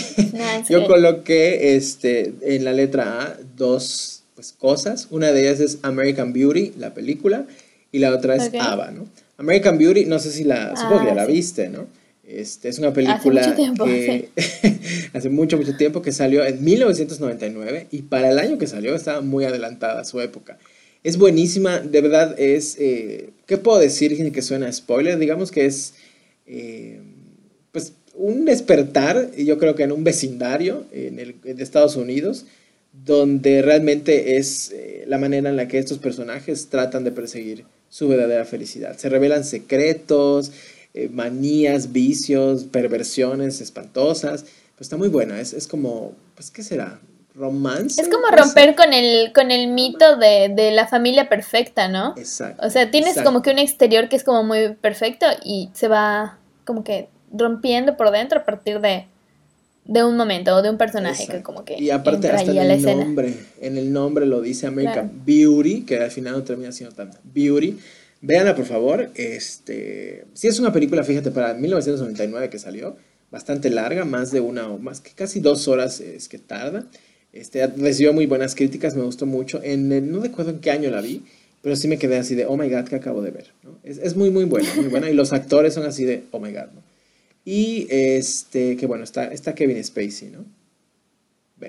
yo 0.69 0.85
coloqué 0.85 1.77
este, 1.77 2.33
en 2.41 2.65
la 2.65 2.73
letra 2.73 3.21
A 3.21 3.37
dos 3.55 4.23
pues, 4.35 4.51
cosas. 4.51 5.07
Una 5.11 5.31
de 5.31 5.43
ellas 5.47 5.61
es 5.61 5.77
American 5.81 6.33
Beauty, 6.33 6.73
la 6.77 6.93
película, 6.93 7.45
y 7.93 7.99
la 7.99 8.13
otra 8.13 8.35
es 8.35 8.51
Ava, 8.59 8.91
¿no? 8.91 9.05
American 9.37 9.77
Beauty, 9.77 10.03
no 10.03 10.19
sé 10.19 10.33
si 10.33 10.43
la, 10.43 10.75
supongo 10.75 10.99
que 10.99 11.05
ya 11.05 11.15
la 11.15 11.21
ah, 11.21 11.25
viste, 11.25 11.69
¿no? 11.69 11.87
Este, 12.27 12.67
es 12.67 12.79
una 12.79 12.91
película 12.91 13.39
hace 13.39 13.51
mucho 13.51 13.55
tiempo, 13.55 13.85
que 13.85 14.29
hace 15.13 15.29
mucho, 15.29 15.55
mucho 15.55 15.77
tiempo 15.77 16.01
que 16.01 16.11
salió 16.11 16.45
en 16.45 16.61
1999 16.61 17.87
y 17.91 18.01
para 18.01 18.29
el 18.29 18.39
año 18.39 18.57
que 18.57 18.67
salió 18.67 18.93
estaba 18.93 19.21
muy 19.21 19.45
adelantada 19.45 20.01
a 20.01 20.03
su 20.03 20.19
época. 20.19 20.57
Es 21.03 21.17
buenísima, 21.17 21.79
de 21.79 21.99
verdad 21.99 22.39
es, 22.39 22.77
eh, 22.79 23.31
¿qué 23.45 23.57
puedo 23.57 23.77
decir 23.77 24.31
que 24.31 24.41
suena 24.41 24.71
spoiler? 24.71 25.19
Digamos 25.19 25.51
que 25.51 25.65
es, 25.65 25.95
eh, 26.47 27.01
pues, 27.73 27.93
un 28.15 28.45
despertar, 28.45 29.35
yo 29.35 29.57
creo 29.57 29.75
que 29.75 29.83
en 29.83 29.91
un 29.91 30.05
vecindario 30.05 30.85
en 30.93 31.19
el, 31.19 31.35
de 31.41 31.61
Estados 31.61 31.97
Unidos, 31.97 32.45
donde 32.93 33.61
realmente 33.61 34.37
es 34.37 34.71
eh, 34.71 35.03
la 35.07 35.17
manera 35.17 35.49
en 35.49 35.57
la 35.57 35.67
que 35.67 35.79
estos 35.79 35.97
personajes 35.97 36.69
tratan 36.69 37.03
de 37.03 37.11
perseguir 37.11 37.65
su 37.89 38.07
verdadera 38.07 38.45
felicidad. 38.45 38.97
Se 38.97 39.09
revelan 39.09 39.43
secretos, 39.43 40.51
manías, 41.11 41.91
vicios, 41.91 42.65
perversiones 42.65 43.61
espantosas. 43.61 44.43
Pues 44.75 44.85
está 44.85 44.95
muy 44.95 45.09
buena, 45.09 45.41
es, 45.41 45.53
es 45.53 45.67
como, 45.67 46.15
pues, 46.35 46.49
¿qué 46.49 46.63
será? 46.63 47.01
Romance. 47.35 48.01
Es 48.01 48.09
como 48.09 48.27
romper 48.27 48.75
con 48.75 48.93
el, 48.93 49.33
con 49.33 49.51
el 49.51 49.67
mito 49.69 50.17
de, 50.17 50.71
la 50.73 50.87
familia 50.87 51.29
perfecta, 51.29 51.87
¿no? 51.87 52.13
Exacto. 52.17 52.65
O 52.65 52.69
sea, 52.69 52.91
tienes 52.91 53.21
como 53.21 53.41
que 53.41 53.51
un 53.51 53.59
exterior 53.59 54.09
que 54.09 54.15
es 54.15 54.23
como 54.23 54.43
muy 54.43 54.75
perfecto 54.75 55.25
y 55.43 55.69
se 55.73 55.87
va 55.87 56.37
como 56.65 56.83
que 56.83 57.09
rompiendo 57.31 57.97
por 57.97 58.11
dentro 58.11 58.39
a 58.39 58.45
partir 58.45 58.79
de, 58.79 59.07
de 59.85 60.03
un 60.03 60.15
momento 60.15 60.55
o 60.55 60.61
de 60.61 60.69
un 60.69 60.77
personaje 60.77 61.27
que 61.27 61.41
como 61.41 61.65
que 61.65 61.81
y 61.81 61.89
aparte 61.89 62.29
hasta 62.29 62.51
en 62.51 62.71
el 62.71 62.97
nombre 62.99 63.33
en 63.59 63.77
el 63.77 63.91
nombre 63.91 64.25
lo 64.27 64.39
dice 64.39 64.67
American 64.67 65.11
Beauty 65.25 65.81
que 65.81 65.97
al 65.99 66.11
final 66.11 66.33
no 66.33 66.43
termina 66.43 66.71
siendo 66.71 66.95
tanto 66.95 67.17
Beauty 67.23 67.79
Véanla, 68.25 68.55
por 68.55 68.65
favor. 68.65 69.11
Este, 69.15 70.23
si 70.33 70.47
es 70.47 70.57
una 70.57 70.71
película, 70.71 71.03
fíjate, 71.03 71.29
para 71.29 71.53
1999 71.55 72.49
que 72.49 72.57
salió, 72.57 72.95
bastante 73.29 73.69
larga, 73.69 74.05
más 74.05 74.31
de 74.31 74.39
una 74.39 74.69
o 74.69 74.79
más 74.79 75.01
que 75.01 75.11
casi 75.11 75.41
dos 75.41 75.67
horas 75.67 75.99
es 75.99 76.29
que 76.29 76.39
tarda. 76.39 76.85
Este, 77.33 77.65
recibió 77.67 78.13
muy 78.13 78.27
buenas 78.27 78.55
críticas, 78.55 78.95
me 78.95 79.03
gustó 79.03 79.25
mucho. 79.25 79.61
En 79.63 80.11
no 80.11 80.21
recuerdo 80.21 80.51
en 80.51 80.59
qué 80.59 80.71
año 80.71 80.89
la 80.91 81.01
vi, 81.01 81.23
pero 81.61 81.75
sí 81.75 81.87
me 81.87 81.97
quedé 81.97 82.17
así 82.17 82.35
de, 82.35 82.45
oh 82.45 82.55
my 82.55 82.69
god, 82.69 82.85
que 82.85 82.95
acabo 82.95 83.21
de 83.21 83.31
ver. 83.31 83.51
Es, 83.83 83.97
es, 83.97 84.15
muy, 84.15 84.29
muy 84.29 84.45
buena, 84.45 84.73
muy 84.75 84.85
buena. 84.85 85.09
Y 85.09 85.13
los 85.13 85.33
actores 85.33 85.73
son 85.73 85.85
así 85.85 86.05
de, 86.05 86.23
oh 86.31 86.39
my 86.39 86.51
god. 86.51 86.71
¿no? 86.73 86.83
Y 87.45 87.87
este, 87.89 88.77
que 88.77 88.85
bueno, 88.85 89.03
está, 89.03 89.25
está 89.25 89.53
Kevin 89.53 89.83
Spacey, 89.83 90.29
¿no? 90.29 90.45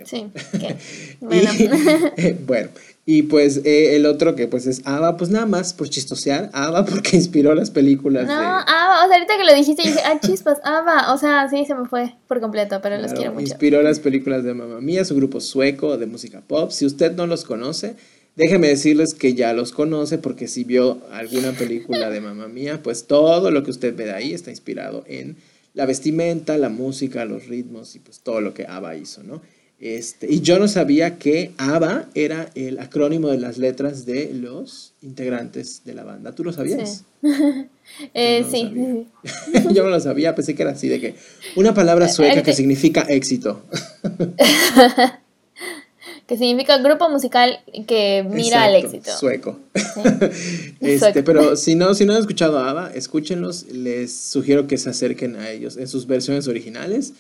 Sí. 0.05 0.27
bueno. 1.21 1.51
y, 2.17 2.33
bueno, 2.45 2.71
y 3.07 3.25
pues 3.25 3.61
eh, 3.65 3.97
el 3.97 4.07
otro 4.07 4.35
que 4.35 4.49
pues 4.49 4.67
es 4.67 4.81
Ava, 4.87 5.19
pues 5.19 5.31
nada 5.31 5.45
más 5.45 5.75
por 5.75 5.91
chistosear, 5.91 6.49
Ava 6.55 6.85
porque 6.91 7.17
inspiró 7.17 7.55
las 7.55 7.71
películas. 7.71 8.27
No, 8.27 8.33
Ava, 8.33 9.05
o 9.05 9.09
sea, 9.09 9.17
ahorita 9.17 9.37
que 9.37 9.45
lo 9.45 9.55
dijiste 9.55 9.83
dije, 9.83 10.01
ah, 10.05 10.19
chispas, 10.21 10.59
Ava, 10.65 11.13
o 11.13 11.19
sea, 11.19 11.49
sí, 11.51 11.65
se 11.67 11.75
me 11.75 11.87
fue 11.87 12.15
por 12.27 12.41
completo, 12.41 12.81
pero 12.83 12.97
los 12.99 13.13
quiero 13.13 13.33
mucho. 13.33 13.43
Inspiró 13.43 13.83
las 13.83 14.01
películas 14.01 14.43
de 14.45 14.55
Mamma 14.55 14.81
Mía, 14.81 15.05
su 15.05 15.15
grupo 15.15 15.41
sueco 15.41 15.99
de 15.99 16.07
música 16.07 16.41
pop. 16.41 16.71
Si 16.71 16.87
usted 16.87 17.13
no 17.13 17.27
los 17.27 17.45
conoce, 17.45 17.97
déjeme 18.37 18.69
decirles 18.69 19.13
que 19.13 19.35
ya 19.35 19.53
los 19.53 19.73
conoce 19.73 20.17
porque 20.17 20.49
si 20.49 20.65
vio 20.65 21.03
alguna 21.13 21.53
película 21.53 22.09
de 22.09 22.23
Mamma 22.23 22.49
Mía, 22.49 22.81
pues 22.83 23.07
todo 23.07 23.51
lo 23.51 23.63
que 23.65 23.71
usted 23.71 23.95
ve 23.95 24.07
de 24.07 24.13
ahí 24.13 24.33
está 24.33 24.51
inspirado 24.51 25.05
en 25.07 25.37
la 25.75 25.85
vestimenta, 25.85 26.57
la 26.57 26.71
música, 26.71 27.27
los 27.27 27.49
ritmos 27.49 27.97
y 27.97 27.99
pues 27.99 28.21
todo 28.21 28.41
lo 28.41 28.55
que 28.55 28.67
Ava 28.67 28.97
hizo, 28.97 29.23
¿no? 29.23 29.43
Este, 29.85 30.33
y 30.33 30.41
yo 30.41 30.59
no 30.59 30.67
sabía 30.67 31.19
que 31.19 31.51
ABBA 31.59 32.07
era 32.15 32.49
el 32.55 32.79
acrónimo 32.79 33.29
de 33.29 33.37
las 33.37 33.59
letras 33.59 34.07
de 34.07 34.33
los 34.33 34.95
integrantes 35.03 35.83
de 35.85 35.93
la 35.93 36.05
banda. 36.05 36.35
¿Tú 36.35 36.43
lo 36.43 36.55
sabías? 36.55 37.05
Sí. 37.21 37.29
eh, 38.15 38.47
sí. 38.51 38.73
yo 39.75 39.83
no 39.83 39.91
lo 39.91 40.01
sabía, 40.01 40.35
pensé 40.35 40.55
que 40.55 40.63
era 40.63 40.73
así, 40.73 40.89
de 40.89 41.01
que 41.03 41.17
una 41.55 41.75
palabra 41.75 42.09
sueca 42.09 42.43
que 42.43 42.55
significa 42.55 43.03
éxito. 43.03 43.63
que 46.27 46.39
significa 46.39 46.79
grupo 46.79 47.11
musical 47.11 47.61
que 47.87 48.27
mira 48.27 48.65
al 48.65 48.77
éxito. 48.77 49.11
Sueco. 49.15 49.61
este, 50.81 51.23
pero 51.23 51.57
si 51.57 51.75
no, 51.75 51.93
si 51.93 52.07
no 52.07 52.15
han 52.15 52.21
escuchado 52.21 52.59
a 52.59 52.71
ABBA, 52.71 52.93
escúchenlos. 52.95 53.67
Les 53.71 54.17
sugiero 54.17 54.67
que 54.67 54.79
se 54.79 54.89
acerquen 54.89 55.37
a 55.37 55.51
ellos 55.51 55.77
en 55.77 55.89
sus 55.89 56.07
versiones 56.07 56.49
originales 56.49 57.13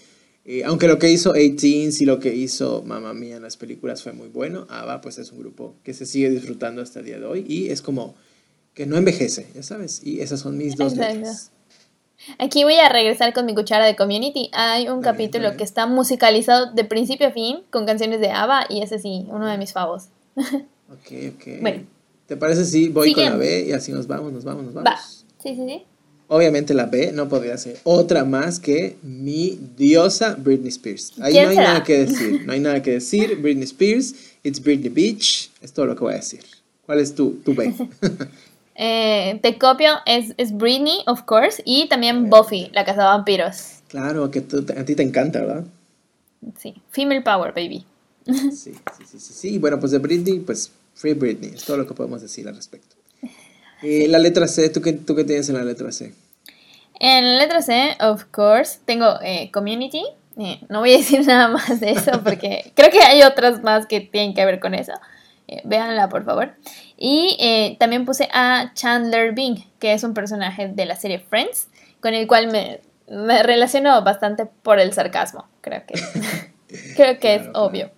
eh, 0.45 0.63
aunque 0.65 0.89
lo 0.89 0.99
que 0.99 1.11
hizo 1.11 1.33
18 1.33 2.03
y 2.03 2.07
lo 2.07 2.21
que 2.21 2.35
hizo 2.35 2.83
Mamma 2.83 3.15
Mía 3.15 3.37
en 3.37 3.43
las 3.43 3.57
películas 3.57 4.03
fue 4.03 4.13
muy 4.13 4.29
bueno, 4.29 4.67
ABBA 4.69 5.01
pues 5.01 5.19
es 5.19 5.33
un 5.33 5.39
grupo 5.39 5.75
que 5.83 5.95
se 5.95 6.07
sigue 6.07 6.31
disfrutando 6.31 6.83
hasta 6.83 7.01
el 7.01 7.07
día 7.07 7.19
de 7.19 7.25
hoy 7.25 7.45
y 7.49 7.71
es 7.71 7.81
como 7.81 8.15
que 8.75 8.87
no 8.87 8.97
envejece, 8.97 9.47
ya 9.55 9.63
sabes, 9.63 10.03
y 10.05 10.21
esas 10.21 10.41
son 10.41 10.59
mis 10.59 10.77
dos 10.77 10.95
Aquí 12.39 12.65
voy 12.65 12.75
a 12.75 12.89
regresar 12.89 13.35
con 13.35 13.45
mi 13.45 13.55
cuchara 13.55 13.85
de 13.85 13.97
community. 13.97 14.49
Hay 14.53 14.89
un 14.89 15.03
capítulo 15.03 15.57
que 15.57 15.65
está 15.65 15.87
musicalizado 15.87 16.73
de 16.73 16.85
principio 16.85 17.29
a 17.29 17.33
fin 17.33 17.59
con 17.71 17.85
canciones 17.85 18.21
de 18.21 18.31
ABBA 18.31 18.67
y 18.71 18.83
ese 18.83 18.99
sí, 18.99 19.27
uno 19.29 19.47
de 19.47 19.59
mis 19.59 19.73
favos. 19.73 20.09
Ok, 20.91 21.35
ok. 21.35 21.61
Bueno. 21.61 21.87
¿Te 22.27 22.37
parece 22.37 22.65
si 22.65 22.89
voy 22.89 23.13
con 23.13 23.25
la 23.25 23.37
B 23.37 23.67
y 23.69 23.73
así 23.73 23.93
nos 23.93 24.07
vamos, 24.07 24.33
nos 24.33 24.45
vamos, 24.45 24.65
nos 24.65 24.75
vamos? 24.75 24.91
Va. 24.91 24.99
Sí, 25.43 25.55
sí, 25.55 25.67
sí. 25.67 25.85
Obviamente 26.35 26.75
la 26.75 26.87
B 26.87 27.13
no 27.13 27.29
podría 27.29 27.57
ser 27.57 27.79
otra 27.85 28.25
más 28.25 28.59
que 28.59 28.97
mi 29.05 29.57
diosa 29.77 30.35
Britney 30.37 30.71
Spears. 30.71 31.13
Ahí 31.21 31.35
no 31.35 31.51
hay 31.51 31.57
nada 31.57 31.85
que 31.85 32.07
decir, 32.07 32.43
no 32.45 32.53
hay 32.53 32.59
nada 32.59 32.83
que 32.83 32.91
decir. 32.91 33.37
Britney 33.41 33.63
Spears, 33.63 34.17
it's 34.43 34.61
Britney 34.61 34.89
Beach, 34.89 35.53
es 35.63 35.73
todo 35.73 35.87
lo 35.87 35.95
que 35.95 36.01
voy 36.01 36.15
a 36.15 36.17
decir. 36.17 36.41
¿Cuál 36.87 36.99
es 36.99 37.15
tu, 37.15 37.35
tu 37.45 37.55
B? 37.55 37.73
eh, 38.75 39.39
te 39.43 39.59
copio, 39.59 39.93
es, 40.07 40.35
es, 40.37 40.53
Britney, 40.57 41.05
of 41.07 41.23
course, 41.23 41.63
y 41.65 41.89
también 41.89 42.29
Buffy, 42.29 42.69
la 42.73 42.85
casa 42.85 43.03
de 43.03 43.07
vampiros. 43.07 43.83
Claro, 43.87 44.29
que 44.33 44.41
a 44.77 44.85
ti 44.85 44.97
te 44.97 45.05
encanta, 45.05 45.39
¿verdad? 45.39 45.65
Sí, 46.59 46.75
female 46.91 47.23
power, 47.23 47.55
baby. 47.55 47.87
sí, 48.27 48.73
sí, 48.73 48.73
sí, 49.09 49.21
sí, 49.21 49.33
sí. 49.33 49.59
Bueno, 49.59 49.79
pues 49.79 49.93
de 49.93 49.99
Britney, 49.99 50.41
pues 50.41 50.73
Free 50.95 51.15
Britney, 51.15 51.53
es 51.55 51.63
todo 51.63 51.77
lo 51.77 51.87
que 51.87 51.95
podemos 51.95 52.23
decir 52.23 52.49
al 52.49 52.57
respecto. 52.57 52.97
Eh, 53.85 54.09
la 54.09 54.19
letra 54.19 54.49
C, 54.49 54.69
¿tú 54.71 54.81
qué, 54.81 54.95
¿tú 54.95 55.15
qué 55.15 55.23
tienes 55.23 55.49
en 55.49 55.55
la 55.55 55.65
letra 55.65 55.93
C? 55.93 56.13
En 57.01 57.25
la 57.25 57.39
letra 57.39 57.63
C, 57.63 57.97
of 58.01 58.25
course, 58.31 58.79
tengo 58.85 59.21
eh, 59.23 59.51
community. 59.53 60.05
Eh, 60.39 60.61
no 60.69 60.81
voy 60.81 60.95
a 60.95 60.97
decir 60.99 61.27
nada 61.27 61.49
más 61.49 61.81
de 61.81 61.93
eso 61.93 62.23
porque 62.23 62.73
creo 62.75 62.91
que 62.91 63.03
hay 63.03 63.23
otras 63.23 63.63
más 63.63 63.87
que 63.87 64.01
tienen 64.01 64.35
que 64.35 64.45
ver 64.45 64.61
con 64.61 64.75
eso. 64.75 64.93
véanla, 65.65 66.09
por 66.09 66.25
favor. 66.25 66.55
Y 66.97 67.77
también 67.79 68.05
puse 68.05 68.29
a 68.33 68.73
Chandler 68.75 69.33
Bing, 69.33 69.65
que 69.79 69.93
es 69.93 70.05
un 70.05 70.15
personaje 70.15 70.69
de 70.69 70.87
la 70.87 70.97
serie 70.97 71.19
Friends, 71.19 71.69
con 72.01 72.15
el 72.15 72.27
cual 72.27 72.51
me, 72.51 72.81
me 73.09 73.43
relaciono 73.43 74.03
bastante 74.03 74.47
por 74.47 74.79
el 74.79 74.93
sarcasmo. 74.93 75.47
Creo 75.61 75.83
que, 75.87 75.95
creo 76.97 77.19
que 77.19 77.35
es 77.37 77.43
obvio. 77.55 77.91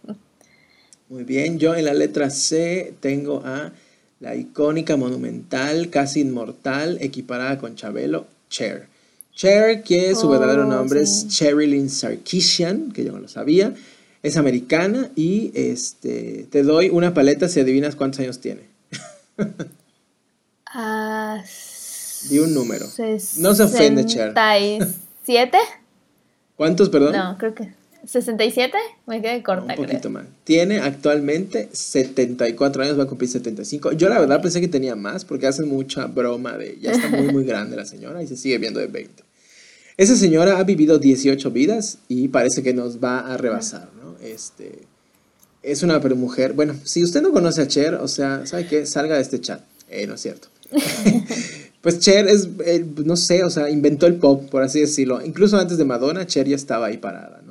Muy 1.09 1.25
bien, 1.25 1.59
yo 1.59 1.75
en 1.75 1.85
la 1.85 1.95
letra 1.95 2.31
C 2.31 2.95
tengo 3.01 3.43
a 3.45 3.73
la 4.19 4.35
icónica, 4.35 4.97
monumental, 4.97 5.91
casi 5.91 6.21
inmortal, 6.21 6.99
equiparada 7.01 7.59
con 7.59 7.77
Chabelo, 7.77 8.27
Cher. 8.49 8.89
Cher, 9.35 9.83
que 9.83 10.15
su 10.15 10.29
verdadero 10.29 10.63
Oh, 10.63 10.71
nombre 10.71 11.05
sí. 11.07 11.27
es 11.27 11.33
Sherilyn 11.35 11.91
Sarkisian, 11.91 12.93
que 12.93 13.05
yo 13.05 13.13
no 13.13 13.19
lo 13.19 13.29
sabía. 13.29 13.75
Es 14.23 14.37
americana 14.37 15.11
y 15.15 15.53
este 15.55 16.47
te 16.51 16.63
doy 16.63 16.89
una 16.89 17.13
paleta 17.15 17.49
si 17.49 17.61
adivinas 17.61 17.97
cuántos 17.97 18.21
años 18.21 18.41
tiene. 18.41 18.63
Ah, 20.79 21.43
Di 22.29 22.39
un 22.39 22.53
número. 22.53 22.85
No 23.39 23.55
se 23.55 23.63
ofende, 23.63 24.05
Cher. 24.05 24.35
¿67? 24.35 25.51
¿Cuántos, 26.57 26.91
perdón? 26.91 27.13
No, 27.13 27.39
creo 27.39 27.55
que. 27.55 27.73
¿67? 28.07 28.73
Me 29.07 29.21
quedé 29.21 29.43
corta, 29.43 29.73
Un 29.73 29.77
poquito 29.77 30.01
creo. 30.01 30.11
más. 30.13 30.27
Tiene 30.45 30.79
actualmente 30.79 31.69
74 31.73 32.83
años, 32.83 32.99
va 32.99 33.05
a 33.05 33.07
cumplir 33.07 33.31
75. 33.31 33.93
Yo 33.93 34.09
la 34.09 34.21
verdad 34.21 34.41
pensé 34.41 34.61
que 34.61 34.69
tenía 34.69 34.95
más 34.95 35.25
porque 35.25 35.47
hacen 35.47 35.69
mucha 35.69 36.07
broma 36.07 36.57
de 36.57 36.79
ya 36.81 36.93
está 36.93 37.09
muy 37.09 37.33
muy 37.33 37.45
grande 37.47 37.77
la 37.77 37.85
señora 37.85 38.23
y 38.23 38.27
se 38.27 38.37
sigue 38.37 38.59
viendo 38.59 38.81
de 38.81 38.87
20. 38.87 39.25
Esa 39.97 40.15
señora 40.15 40.59
ha 40.59 40.65
vivido 40.65 40.99
18 40.99 41.51
vidas 41.51 41.99
y 42.09 42.29
parece 42.29 42.63
que 42.63 42.75
nos 42.75 43.03
va 43.03 43.21
a 43.21 43.37
rebasar, 43.37 43.89
¿no? 44.01 44.17
Este 44.23 44.87
es 45.63 45.83
una 45.83 45.99
mujer. 45.99 46.53
Bueno, 46.53 46.75
si 46.85 47.03
usted 47.03 47.23
no 47.23 47.33
conoce 47.33 47.63
a 47.63 47.67
Cher, 47.67 47.95
o 47.95 48.07
sea, 48.07 48.47
¿sabe 48.47 48.67
qué? 48.67 48.87
Salga 48.87 49.17
de 49.17 49.23
este 49.23 49.41
chat. 49.41 49.63
Eh, 49.91 50.07
no 50.07 50.15
es 50.15 50.21
cierto. 50.21 50.49
pues 51.81 51.99
Cher 51.99 52.29
es, 52.29 52.49
eh, 52.65 52.85
no 53.05 53.17
sé, 53.17 53.43
o 53.43 53.51
sea, 53.51 53.69
inventó 53.69 54.07
el 54.07 54.15
pop, 54.17 54.49
por 54.49 54.63
así 54.63 54.81
decirlo. 54.81 55.25
Incluso 55.25 55.57
antes 55.57 55.77
de 55.79 55.85
Madonna, 55.85 56.27
Cher 56.27 56.47
ya 56.47 56.57
estaba 56.57 56.87
ahí 56.87 56.99
parada. 56.99 57.43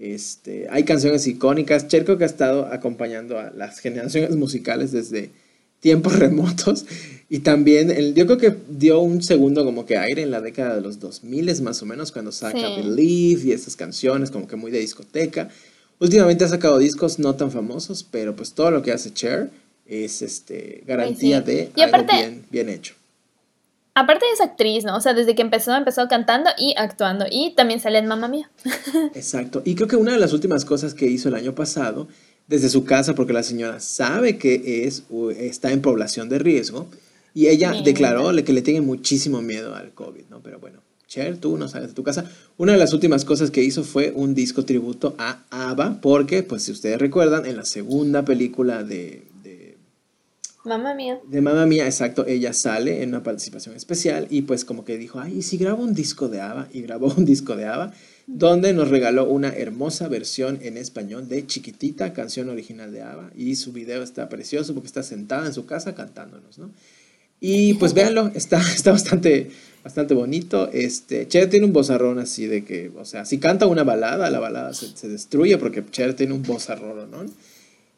Este, 0.00 0.66
hay 0.70 0.84
canciones 0.84 1.26
icónicas. 1.26 1.86
Cher 1.86 2.04
creo 2.06 2.16
que 2.16 2.24
ha 2.24 2.26
estado 2.26 2.66
acompañando 2.72 3.38
a 3.38 3.50
las 3.50 3.80
generaciones 3.80 4.34
musicales 4.34 4.92
desde 4.92 5.30
tiempos 5.80 6.18
remotos. 6.18 6.86
Y 7.28 7.40
también, 7.40 7.90
el, 7.90 8.14
yo 8.14 8.24
creo 8.26 8.38
que 8.38 8.56
dio 8.70 9.00
un 9.00 9.22
segundo 9.22 9.62
como 9.64 9.84
que 9.84 9.98
aire 9.98 10.22
en 10.22 10.30
la 10.30 10.40
década 10.40 10.74
de 10.74 10.80
los 10.80 10.98
2000 11.00 11.60
más 11.62 11.82
o 11.82 11.86
menos, 11.86 12.12
cuando 12.12 12.32
saca 12.32 12.58
Sí. 12.58 12.82
Believe 12.82 13.42
y 13.48 13.52
estas 13.52 13.76
canciones 13.76 14.30
como 14.30 14.48
que 14.48 14.56
muy 14.56 14.70
de 14.70 14.80
discoteca. 14.80 15.50
Últimamente 15.98 16.44
ha 16.44 16.48
sacado 16.48 16.78
discos 16.78 17.18
no 17.18 17.34
tan 17.36 17.50
famosos, 17.50 18.02
pero 18.10 18.34
pues 18.34 18.52
todo 18.54 18.70
lo 18.70 18.82
que 18.82 18.92
hace 18.92 19.12
Cher 19.12 19.50
es 19.86 20.22
este, 20.22 20.82
garantía 20.86 21.40
sí. 21.40 21.44
de 21.46 21.70
Y 21.76 21.80
algo 21.82 21.96
aparte- 21.96 22.16
bien, 22.16 22.42
bien 22.50 22.68
hecho. 22.70 22.94
Aparte 24.00 24.24
es 24.32 24.40
actriz, 24.40 24.84
¿no? 24.84 24.96
O 24.96 25.00
sea, 25.00 25.12
desde 25.12 25.34
que 25.34 25.42
empezó, 25.42 25.74
empezó 25.76 26.08
cantando 26.08 26.48
y 26.58 26.74
actuando. 26.78 27.26
Y 27.30 27.54
también 27.54 27.80
sale 27.80 27.98
en 27.98 28.06
Mamma 28.06 28.28
Mía. 28.28 28.50
Exacto. 29.14 29.60
Y 29.64 29.74
creo 29.74 29.88
que 29.88 29.96
una 29.96 30.12
de 30.12 30.18
las 30.18 30.32
últimas 30.32 30.64
cosas 30.64 30.94
que 30.94 31.06
hizo 31.06 31.28
el 31.28 31.34
año 31.34 31.54
pasado, 31.54 32.08
desde 32.46 32.70
su 32.70 32.84
casa, 32.84 33.14
porque 33.14 33.34
la 33.34 33.42
señora 33.42 33.78
sabe 33.78 34.38
que 34.38 34.86
es, 34.86 35.04
está 35.36 35.70
en 35.70 35.82
población 35.82 36.30
de 36.30 36.38
riesgo, 36.38 36.88
y 37.34 37.48
ella 37.48 37.72
Mira. 37.72 37.84
declaró 37.84 38.32
que 38.42 38.52
le 38.54 38.62
tiene 38.62 38.80
muchísimo 38.80 39.42
miedo 39.42 39.74
al 39.74 39.92
COVID, 39.92 40.24
¿no? 40.30 40.40
Pero 40.40 40.58
bueno, 40.58 40.80
Cher, 41.06 41.36
tú 41.36 41.58
no 41.58 41.68
sales 41.68 41.88
de 41.88 41.94
tu 41.94 42.02
casa. 42.02 42.24
Una 42.56 42.72
de 42.72 42.78
las 42.78 42.94
últimas 42.94 43.24
cosas 43.26 43.50
que 43.50 43.62
hizo 43.62 43.84
fue 43.84 44.12
un 44.14 44.34
disco 44.34 44.64
tributo 44.64 45.14
a 45.18 45.42
ABBA, 45.50 46.00
porque, 46.00 46.42
pues 46.42 46.62
si 46.62 46.72
ustedes 46.72 46.98
recuerdan, 46.98 47.44
en 47.44 47.56
la 47.56 47.64
segunda 47.64 48.24
película 48.24 48.82
de, 48.82 49.29
Mamma 50.64 50.94
Mía. 50.94 51.20
de 51.26 51.40
Mamma 51.40 51.64
Mía, 51.64 51.86
exacto, 51.86 52.26
ella 52.26 52.52
sale 52.52 53.02
en 53.02 53.10
una 53.10 53.22
participación 53.22 53.76
especial 53.76 54.26
y 54.28 54.42
pues 54.42 54.66
como 54.66 54.84
que 54.84 54.98
dijo, 54.98 55.18
ay, 55.18 55.38
¿y 55.38 55.42
si 55.42 55.56
grabo 55.56 55.82
un 55.82 55.94
disco 55.94 56.28
de 56.28 56.40
ABBA? 56.42 56.68
Y 56.72 56.82
grabó 56.82 57.14
un 57.16 57.24
disco 57.24 57.56
de 57.56 57.64
ABBA 57.64 57.94
donde 58.26 58.72
nos 58.72 58.88
regaló 58.88 59.24
una 59.28 59.48
hermosa 59.48 60.06
versión 60.08 60.58
en 60.62 60.76
español 60.76 61.28
de 61.28 61.46
Chiquitita, 61.46 62.12
canción 62.12 62.48
original 62.48 62.92
de 62.92 63.02
ABBA 63.02 63.30
y 63.34 63.56
su 63.56 63.72
video 63.72 64.02
está 64.02 64.28
precioso 64.28 64.74
porque 64.74 64.86
está 64.86 65.02
sentada 65.02 65.46
en 65.46 65.54
su 65.54 65.66
casa 65.66 65.94
cantándonos, 65.94 66.58
¿no? 66.58 66.70
Y 67.40 67.74
pues 67.74 67.94
véanlo, 67.94 68.30
está, 68.34 68.60
está 68.74 68.92
bastante, 68.92 69.50
bastante 69.82 70.14
bonito. 70.14 70.70
Este, 70.72 71.26
Cher 71.26 71.48
tiene 71.48 71.66
un 71.66 71.72
vozarrón 71.72 72.18
así 72.18 72.46
de 72.46 72.64
que, 72.64 72.92
o 72.96 73.04
sea, 73.06 73.24
si 73.24 73.38
canta 73.38 73.66
una 73.66 73.82
balada, 73.82 74.28
la 74.30 74.38
balada 74.38 74.74
se, 74.74 74.94
se 74.94 75.08
destruye 75.08 75.56
porque 75.56 75.82
Cher 75.90 76.14
tiene 76.14 76.34
un 76.34 76.42
vozarrón, 76.42 77.10
¿no? 77.10 77.24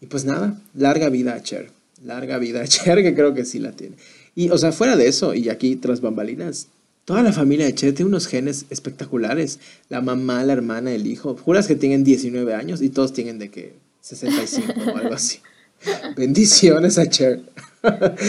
Y 0.01 0.07
pues 0.07 0.25
nada, 0.25 0.61
larga 0.75 1.09
vida 1.09 1.35
a 1.35 1.43
Cher. 1.43 1.82
Larga 2.05 2.39
vida 2.39 2.65
Cher, 2.67 3.03
que 3.03 3.15
creo 3.15 3.35
que 3.35 3.45
sí 3.45 3.59
la 3.59 3.73
tiene. 3.73 3.97
Y, 4.35 4.51
o 4.51 4.59
sea, 4.59 4.73
fuera 4.73 4.97
de 4.97 5.09
eso, 5.09 5.35
y 5.35 5.49
aquí 5.49 5.77
tras 5.77 6.01
bambalinas, 6.01 6.69
toda 7.05 7.23
la 7.23 7.33
familia 7.33 7.67
de 7.67 7.75
Cher 7.75 7.95
tiene 7.95 8.09
unos 8.09 8.27
genes 8.27 8.67
espectaculares. 8.71 9.59
La 9.89 10.01
mamá, 10.01 10.45
la 10.45 10.53
hermana, 10.53 10.93
el 10.93 11.07
hijo. 11.07 11.37
Juras 11.37 11.67
que 11.67 11.77
tienen 11.77 12.05
19 12.05 12.55
años 12.55 12.83
y 12.83 12.89
todos 12.89 13.13
tienen 13.13 13.39
de 13.39 13.51
que 13.51 13.75
65 14.01 14.73
o 14.93 14.97
algo 14.97 15.15
así. 15.15 15.41
Bendiciones 16.17 16.99
a 16.99 17.09
Cher. 17.09 17.43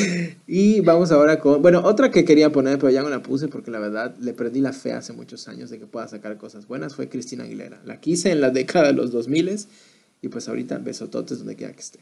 y 0.48 0.82
vamos 0.82 1.12
ahora 1.12 1.40
con, 1.40 1.62
bueno, 1.62 1.82
otra 1.84 2.10
que 2.12 2.26
quería 2.26 2.52
poner, 2.52 2.80
pero 2.80 2.92
ya 2.92 3.04
no 3.04 3.10
la 3.10 3.22
puse 3.22 3.48
porque 3.48 3.72
la 3.72 3.80
verdad 3.80 4.16
le 4.20 4.34
perdí 4.34 4.62
la 4.62 4.74
fe 4.74 4.94
hace 4.94 5.14
muchos 5.14 5.48
años 5.48 5.70
de 5.70 5.80
que 5.80 5.86
pueda 5.86 6.08
sacar 6.08 6.38
cosas 6.38 6.68
buenas, 6.68 6.96
fue 6.96 7.08
Cristina 7.10 7.44
Aguilera. 7.44 7.80
La 7.86 8.00
quise 8.00 8.32
en 8.32 8.42
la 8.42 8.50
década 8.50 8.88
de 8.88 8.94
los 8.94 9.12
2000 9.12 9.60
y 10.22 10.28
pues 10.30 10.48
ahorita 10.48 10.80
besototes 10.80 11.40
donde 11.40 11.56
quiera 11.56 11.74
que 11.74 11.82
esté. 11.82 12.00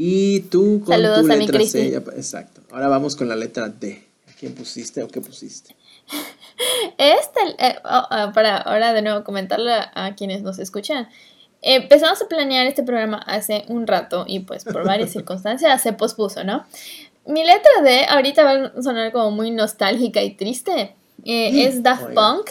Y 0.00 0.42
tú 0.42 0.80
con 0.84 0.94
Saludos 0.94 1.26
tu 1.26 1.32
a 1.32 1.36
mi 1.36 1.46
letra 1.48 1.64
C, 1.66 1.96
exacto. 1.96 2.60
Ahora 2.70 2.86
vamos 2.86 3.16
con 3.16 3.28
la 3.28 3.34
letra 3.34 3.68
D. 3.68 4.06
¿A 4.30 4.32
quién 4.38 4.54
pusiste 4.54 5.02
o 5.02 5.08
qué 5.08 5.20
pusiste? 5.20 5.76
Este, 6.98 7.40
eh, 7.58 7.76
oh, 7.84 8.06
ah, 8.10 8.32
para 8.34 8.56
ahora 8.56 8.92
de 8.92 9.00
nuevo 9.00 9.22
comentarle 9.22 9.72
a 9.94 10.16
quienes 10.16 10.42
nos 10.42 10.58
escuchan. 10.58 11.08
empezamos 11.62 12.20
a 12.20 12.26
planear 12.26 12.66
este 12.66 12.82
programa 12.82 13.18
hace 13.18 13.64
un 13.68 13.86
rato 13.86 14.24
y 14.26 14.40
pues 14.40 14.64
por 14.64 14.84
varias 14.84 15.10
circunstancias 15.12 15.80
se 15.80 15.92
pospuso, 15.92 16.42
¿no? 16.42 16.66
Mi 17.26 17.44
letra 17.44 17.70
D 17.84 18.06
ahorita 18.08 18.42
va 18.42 18.72
a 18.76 18.82
sonar 18.82 19.12
como 19.12 19.30
muy 19.30 19.52
nostálgica 19.52 20.20
y 20.22 20.34
triste. 20.34 20.96
Eh, 21.24 21.66
es 21.66 21.84
Daft 21.84 22.06
Oiga. 22.06 22.14
Punk. 22.14 22.50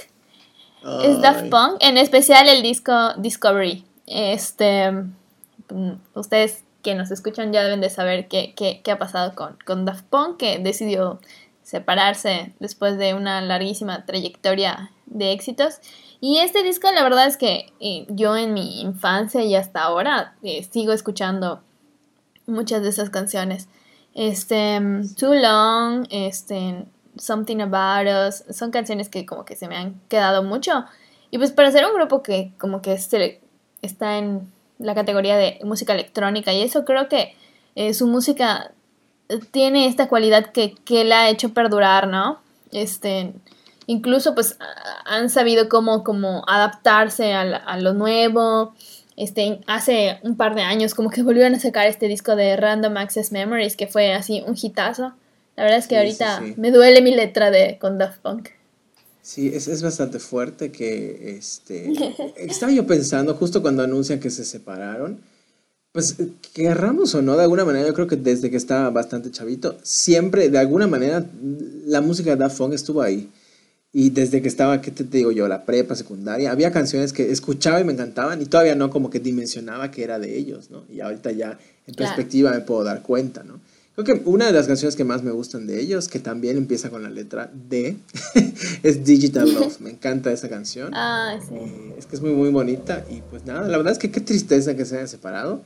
Es 1.03 1.21
Daft 1.21 1.49
Punk, 1.49 1.77
en 1.81 1.97
especial 1.97 2.47
el 2.47 2.61
disco 2.61 3.13
Discovery. 3.17 3.83
Este, 4.05 4.91
mm, 4.91 5.91
ustedes 6.13 6.63
que 6.87 6.95
nos 6.95 7.11
escuchan 7.11 7.51
ya 7.51 7.63
deben 7.65 7.81
de 7.81 7.89
saber 7.89 8.29
qué, 8.29 8.53
qué- 8.55 8.79
qué 8.81 8.91
ha 8.91 8.97
pasado 8.97 9.35
con, 9.35 9.57
con 9.65 9.83
Daft 9.83 10.05
Punk, 10.05 10.37
que 10.37 10.57
decidió 10.57 11.19
separarse 11.61 12.53
después 12.61 12.97
de 12.97 13.13
una 13.13 13.41
larguísima 13.41 14.05
trayectoria 14.05 14.91
de 15.05 15.33
éxitos. 15.33 15.79
Y 16.21 16.37
este 16.37 16.63
disco, 16.63 16.89
la 16.93 17.03
verdad 17.03 17.27
es 17.27 17.35
que 17.35 17.73
eh, 17.81 18.05
yo 18.07 18.37
en 18.37 18.53
mi 18.53 18.79
infancia 18.79 19.41
y 19.43 19.53
hasta 19.53 19.81
ahora 19.83 20.35
eh, 20.43 20.63
sigo 20.63 20.93
escuchando 20.93 21.61
muchas 22.45 22.81
de 22.83 22.87
esas 22.89 23.09
canciones. 23.09 23.67
Este, 24.15 24.79
Too 25.19 25.33
Long, 25.33 26.07
este, 26.09 26.85
Something 27.17 27.59
About 27.59 28.07
Us, 28.29 28.55
son 28.55 28.71
canciones 28.71 29.09
que 29.09 29.25
como 29.25 29.43
que 29.43 29.57
se 29.57 29.67
me 29.67 29.75
han 29.75 29.99
quedado 30.07 30.41
mucho. 30.41 30.85
Y 31.31 31.37
pues 31.37 31.51
para 31.51 31.69
ser 31.69 31.85
un 31.85 31.95
grupo 31.95 32.23
que 32.23 32.53
como 32.57 32.81
que 32.81 32.97
se, 32.97 33.41
está 33.81 34.17
en 34.17 34.49
la 34.79 34.95
categoría 34.95 35.37
de 35.37 35.59
música 35.63 35.93
electrónica 35.93 36.53
y 36.53 36.61
eso 36.61 36.85
creo 36.85 37.07
que 37.09 37.35
eh, 37.75 37.93
su 37.93 38.07
música 38.07 38.71
tiene 39.51 39.87
esta 39.87 40.07
cualidad 40.07 40.47
que, 40.51 40.73
que 40.85 41.03
la 41.03 41.21
ha 41.21 41.29
hecho 41.29 41.53
perdurar, 41.53 42.07
¿no? 42.07 42.39
Este, 42.71 43.33
incluso 43.87 44.33
pues 44.35 44.57
han 45.05 45.29
sabido 45.29 45.67
cómo, 45.69 46.03
cómo 46.03 46.43
adaptarse 46.47 47.33
a, 47.33 47.43
la- 47.43 47.57
a 47.57 47.77
lo 47.77 47.93
nuevo. 47.93 48.73
Este, 49.15 49.59
hace 49.67 50.19
un 50.21 50.37
par 50.37 50.53
de 50.55 50.61
años 50.61 50.93
como 50.93 51.09
que 51.09 51.23
volvieron 51.23 51.55
a 51.55 51.59
sacar 51.59 51.87
este 51.87 52.07
disco 52.07 52.35
de 52.35 52.55
Random 52.55 52.95
Access 52.97 53.31
Memories 53.31 53.75
que 53.75 53.87
fue 53.87 54.13
así 54.13 54.43
un 54.45 54.55
hitazo. 54.61 55.13
La 55.55 55.63
verdad 55.63 55.79
es 55.79 55.87
que 55.87 55.95
Sí, 55.95 55.99
ahorita 55.99 56.39
sí, 56.39 56.47
sí. 56.53 56.53
me 56.61 56.69
duele 56.71 57.01
mi 57.01 57.15
letra 57.15 57.49
de 57.49 57.79
con 57.79 57.97
Daft 57.97 58.19
Punk. 58.21 58.49
Sí, 59.27 59.51
es, 59.53 59.67
es 59.67 59.81
bastante 59.81 60.19
fuerte 60.19 60.71
que, 60.71 61.35
este, 61.37 61.91
estaba 62.37 62.71
yo 62.71 62.87
pensando 62.87 63.33
justo 63.33 63.61
cuando 63.61 63.83
anuncian 63.83 64.21
que 64.21 64.29
se 64.29 64.45
separaron, 64.45 65.19
pues 65.91 66.15
querramos 66.53 67.13
o 67.13 67.21
no, 67.21 67.35
de 67.35 67.43
alguna 67.43 67.65
manera, 67.65 67.85
yo 67.85 67.93
creo 67.93 68.07
que 68.07 68.15
desde 68.15 68.49
que 68.49 68.55
estaba 68.55 68.89
bastante 68.89 69.29
chavito, 69.29 69.77
siempre, 69.83 70.47
de 70.49 70.57
alguna 70.57 70.87
manera, 70.87 71.25
la 71.85 71.99
música 71.99 72.29
de 72.29 72.35
Daft 72.37 72.57
Punk 72.57 72.71
estuvo 72.73 73.01
ahí. 73.01 73.29
Y 73.91 74.11
desde 74.11 74.41
que 74.41 74.47
estaba, 74.47 74.79
¿qué 74.79 74.91
te 74.91 75.03
digo 75.03 75.33
yo? 75.33 75.45
La 75.49 75.65
prepa, 75.65 75.93
secundaria, 75.95 76.49
había 76.51 76.71
canciones 76.71 77.11
que 77.11 77.29
escuchaba 77.29 77.81
y 77.81 77.83
me 77.83 77.91
encantaban 77.91 78.41
y 78.41 78.45
todavía 78.45 78.75
no 78.75 78.89
como 78.89 79.09
que 79.09 79.19
dimensionaba 79.19 79.91
que 79.91 80.03
era 80.05 80.19
de 80.19 80.37
ellos, 80.37 80.69
¿no? 80.71 80.85
Y 80.89 81.01
ahorita 81.01 81.31
ya 81.31 81.57
en 81.85 81.95
Claro. 81.95 82.15
perspectiva 82.15 82.51
me 82.51 82.61
puedo 82.61 82.85
dar 82.85 83.01
cuenta, 83.01 83.43
¿no? 83.43 83.59
Creo 83.97 84.05
que 84.05 84.29
una 84.29 84.45
de 84.45 84.51
las 84.51 84.67
canciones 84.67 84.95
que 84.95 85.03
más 85.03 85.23
me 85.23 85.31
gustan 85.31 85.65
de 85.65 85.79
ellos, 85.81 86.07
que 86.07 86.19
también 86.19 86.55
empieza 86.55 86.91
con 86.91 87.01
la 87.01 87.09
letra 87.09 87.51
D, 87.51 87.97
es 88.83 89.03
Digital 89.03 89.51
Love. 89.51 89.79
Me 89.79 89.89
encanta 89.89 90.31
esa 90.31 90.47
canción. 90.49 90.91
Ah, 90.93 91.39
sí. 91.41 91.55
Eh, 91.55 91.95
es 91.97 92.05
que 92.05 92.15
es 92.15 92.21
muy, 92.21 92.29
muy 92.29 92.51
bonita. 92.51 93.03
Y 93.09 93.21
pues 93.21 93.45
nada, 93.47 93.67
la 93.67 93.75
verdad 93.75 93.93
es 93.93 93.97
que 93.97 94.11
qué 94.11 94.21
tristeza 94.21 94.75
que 94.75 94.85
se 94.85 94.97
hayan 94.97 95.07
separado. 95.07 95.63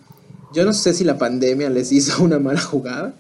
Yo 0.53 0.63
no 0.63 0.71
sé 0.71 0.93
si 0.93 1.03
la 1.03 1.17
pandemia 1.17 1.69
les 1.69 1.91
hizo 1.91 2.23
una 2.23 2.39
mala 2.39 2.61
jugada, 2.61 3.13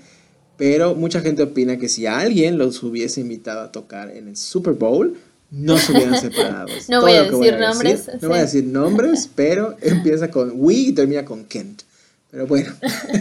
pero 0.55 0.95
mucha 0.95 1.19
gente 1.19 1.43
opina 1.43 1.77
que 1.77 1.89
si 1.89 2.05
alguien 2.05 2.57
los 2.57 2.81
hubiese 2.81 3.19
invitado 3.19 3.59
a 3.59 3.71
tocar 3.73 4.11
en 4.11 4.29
el 4.29 4.37
Super 4.37 4.75
Bowl, 4.75 5.17
no 5.49 5.77
se 5.77 5.91
hubieran 5.91 6.21
separado. 6.21 6.69
No 6.87 7.01
voy 7.01 7.11
a 7.15 7.23
lo 7.23 7.31
que 7.31 7.47
decir 7.49 7.59
nombres, 7.59 8.07
No 8.13 8.19
sí. 8.21 8.25
voy 8.27 8.37
a 8.37 8.41
decir 8.43 8.63
nombres, 8.63 9.29
pero 9.35 9.75
empieza 9.81 10.31
con 10.31 10.53
We 10.55 10.73
y 10.75 10.91
termina 10.93 11.25
con 11.25 11.43
Kent. 11.43 11.81
Pero 12.31 12.47
bueno, 12.47 12.71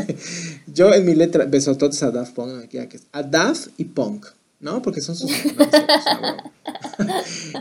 yo 0.73 0.95
en 0.95 1.05
mi 1.05 1.15
letra 1.15 1.45
besototes 1.45 2.03
a 2.03 2.11
Daft 2.13 2.35
Punk, 2.35 2.65
aquí, 2.65 2.79
aquí, 2.79 2.99
a 3.13 3.23
Daft 3.23 3.69
y 3.77 3.85
Punk. 3.85 4.27
No, 4.61 4.81
porque 4.83 5.01
son 5.01 5.17
sus... 5.17 5.31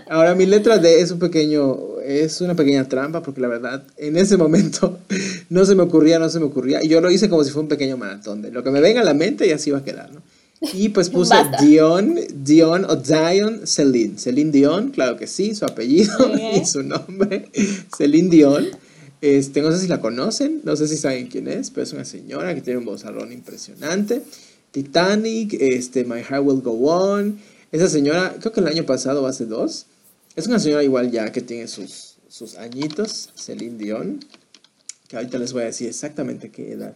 Ahora, 0.10 0.36
mi 0.36 0.46
letra 0.46 0.78
D 0.78 1.00
es 1.00 1.12
un 1.12 1.20
pequeño, 1.20 2.00
es 2.06 2.42
una 2.42 2.56
pequeña 2.56 2.88
trampa, 2.88 3.24
porque 3.24 3.40
la 3.40 3.48
verdad, 3.48 3.84
en 3.98 4.18
ese 4.18 4.36
momento 4.38 5.00
no 5.50 5.66
se 5.66 5.76
me 5.76 5.84
ocurría, 5.84 6.20
no 6.20 6.30
se 6.30 6.40
me 6.40 6.46
ocurría, 6.46 6.84
y 6.84 6.90
yo 6.90 7.00
lo 7.00 7.10
hice 7.10 7.30
como 7.30 7.44
si 7.44 7.52
fuera 7.52 7.64
un 7.64 7.70
pequeño 7.70 7.98
maratón, 7.98 8.42
de 8.42 8.52
lo 8.52 8.64
que 8.64 8.72
me 8.72 8.82
venga 8.82 9.02
a 9.02 9.06
la 9.06 9.14
mente 9.14 9.48
y 9.48 9.52
así 9.52 9.72
va 9.72 9.80
a 9.80 9.84
quedar, 9.84 10.12
¿no? 10.12 10.22
Y 10.74 10.90
pues 10.90 11.10
puse 11.10 11.36
Dion, 11.62 12.20
Dion 12.34 12.84
o 12.84 12.98
Dion 12.98 13.66
Celine. 13.66 14.18
Celine 14.18 14.52
Dion, 14.52 14.90
claro 14.90 15.16
que 15.16 15.26
sí, 15.26 15.56
su 15.56 15.64
apellido 15.64 16.14
y 16.54 16.66
su 16.66 16.84
nombre. 16.84 17.50
Celine 17.96 18.30
Dion. 18.30 18.68
Este, 19.22 19.62
no 19.62 19.72
sé 19.72 19.80
si 19.80 19.88
la 19.88 20.00
conocen, 20.00 20.62
no 20.64 20.76
sé 20.76 20.88
si 20.88 20.98
saben 20.98 21.28
quién 21.28 21.48
es, 21.48 21.72
pero 21.72 21.84
es 21.84 21.94
una 21.94 22.06
señora 22.06 22.56
que 22.56 22.62
tiene 22.62 22.80
un 22.80 22.86
vozarrón 22.86 23.32
impresionante. 23.32 24.22
Titanic, 24.72 25.54
este, 25.60 26.06
My 26.06 26.22
Heart 26.22 26.46
Will 26.46 26.62
Go 26.62 26.74
On. 26.74 27.40
Esa 27.72 27.90
señora, 27.90 28.36
creo 28.40 28.52
que 28.52 28.62
el 28.62 28.68
año 28.68 28.86
pasado 28.86 29.24
o 29.24 29.28
hace 29.28 29.46
dos, 29.46 29.86
es 30.36 30.48
una 30.48 30.60
señora 30.60 30.84
igual 30.84 31.12
ya 31.12 31.32
que 31.32 31.42
tiene 31.42 31.68
sus, 31.68 32.16
sus 32.28 32.56
añitos, 32.56 33.30
Celine 33.36 33.78
Dion, 33.78 34.20
que 35.08 35.18
ahorita 35.18 35.38
les 35.38 35.54
voy 35.54 35.64
a 35.64 35.66
decir 35.66 35.88
exactamente 35.88 36.50
qué 36.50 36.72
edad 36.72 36.96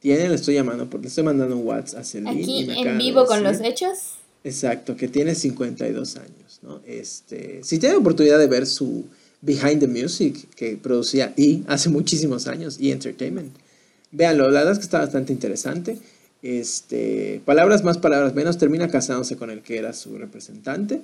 tiene, 0.00 0.30
le 0.30 0.34
estoy 0.34 0.54
llamando 0.54 0.88
porque 0.88 1.04
le 1.04 1.08
estoy 1.08 1.24
mandando 1.24 1.56
un 1.56 1.66
WhatsApp 1.66 2.00
a 2.00 2.04
Celine. 2.04 2.30
Aquí 2.30 2.66
en 2.70 2.98
vivo 2.98 3.26
con 3.26 3.44
los 3.44 3.60
hechos. 3.60 4.14
Exacto, 4.42 4.96
que 4.96 5.06
tiene 5.08 5.34
52 5.34 6.16
años, 6.16 6.60
¿no? 6.62 6.80
Este, 6.86 7.60
si 7.62 7.78
tiene 7.78 7.96
oportunidad 7.96 8.38
de 8.38 8.46
ver 8.46 8.66
su 8.66 9.04
Behind 9.42 9.80
the 9.80 9.86
Music 9.86 10.48
que 10.54 10.76
producía 10.76 11.32
E 11.36 11.62
hace 11.66 11.88
muchísimos 11.88 12.46
años, 12.46 12.78
E 12.80 12.90
Entertainment, 12.90 13.54
véanlo, 14.12 14.50
la 14.50 14.60
verdad 14.60 14.72
es 14.72 14.78
que 14.78 14.84
está 14.84 14.98
bastante 14.98 15.32
interesante. 15.32 15.98
Este, 16.42 17.42
palabras 17.44 17.84
más, 17.84 17.98
palabras 17.98 18.34
menos, 18.34 18.56
termina 18.56 18.88
casándose 18.88 19.36
con 19.36 19.50
el 19.50 19.62
que 19.62 19.78
era 19.78 19.92
su 19.92 20.16
representante. 20.16 21.02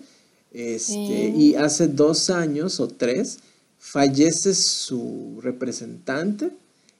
Este, 0.52 1.34
Y 1.36 1.54
hace 1.56 1.88
dos 1.88 2.30
años 2.30 2.80
o 2.80 2.88
tres 2.88 3.38
fallece 3.78 4.54
su 4.54 5.38
representante 5.42 6.50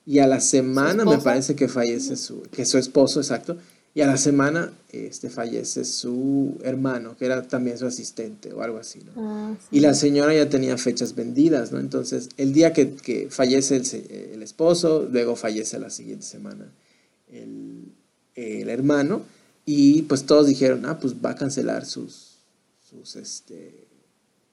y 0.05 0.19
a 0.21 0.27
la 0.27 0.41
semana 0.41 1.05
me 1.05 1.19
parece 1.19 1.57
que 1.57 1.67
fallece 1.67 2.17
su, 2.17 2.43
que 2.43 2.65
su 2.65 2.79
esposo, 2.79 3.21
exacto, 3.21 3.57
y 3.97 4.03
a 4.03 4.07
la 4.07 4.19
semana 4.19 4.71
este, 4.93 5.31
fallece 5.31 5.87
su 5.87 6.59
hermano, 6.63 7.17
que 7.17 7.25
era 7.25 7.41
también 7.49 7.79
su 7.79 7.87
asistente 7.87 8.53
o 8.53 8.61
algo 8.61 8.77
así, 8.77 9.01
¿no? 9.01 9.13
Ah, 9.17 9.57
y 9.71 9.81
la 9.81 9.95
señora 9.95 10.35
ya 10.35 10.51
tenía 10.51 10.77
fechas 10.77 11.15
vendidas, 11.15 11.73
¿no? 11.73 11.81
Entonces, 11.81 12.29
el 12.37 12.53
día 12.53 12.75
que, 12.75 12.91
que 12.93 13.29
fallece 13.31 13.77
el, 13.77 14.33
el, 14.35 14.43
esposo, 14.43 15.09
luego 15.11 15.35
fallece 15.35 15.79
la 15.79 15.89
siguiente 15.89 16.27
semana 16.27 16.71
el, 17.33 17.91
el, 18.35 18.69
hermano, 18.69 19.23
y 19.65 20.03
pues 20.03 20.27
todos 20.27 20.47
dijeron, 20.47 20.85
ah, 20.85 20.99
pues 21.01 21.15
va 21.15 21.31
a 21.31 21.37
cancelar 21.37 21.87
sus, 21.87 22.41
sus, 22.91 23.17
este, 23.17 23.87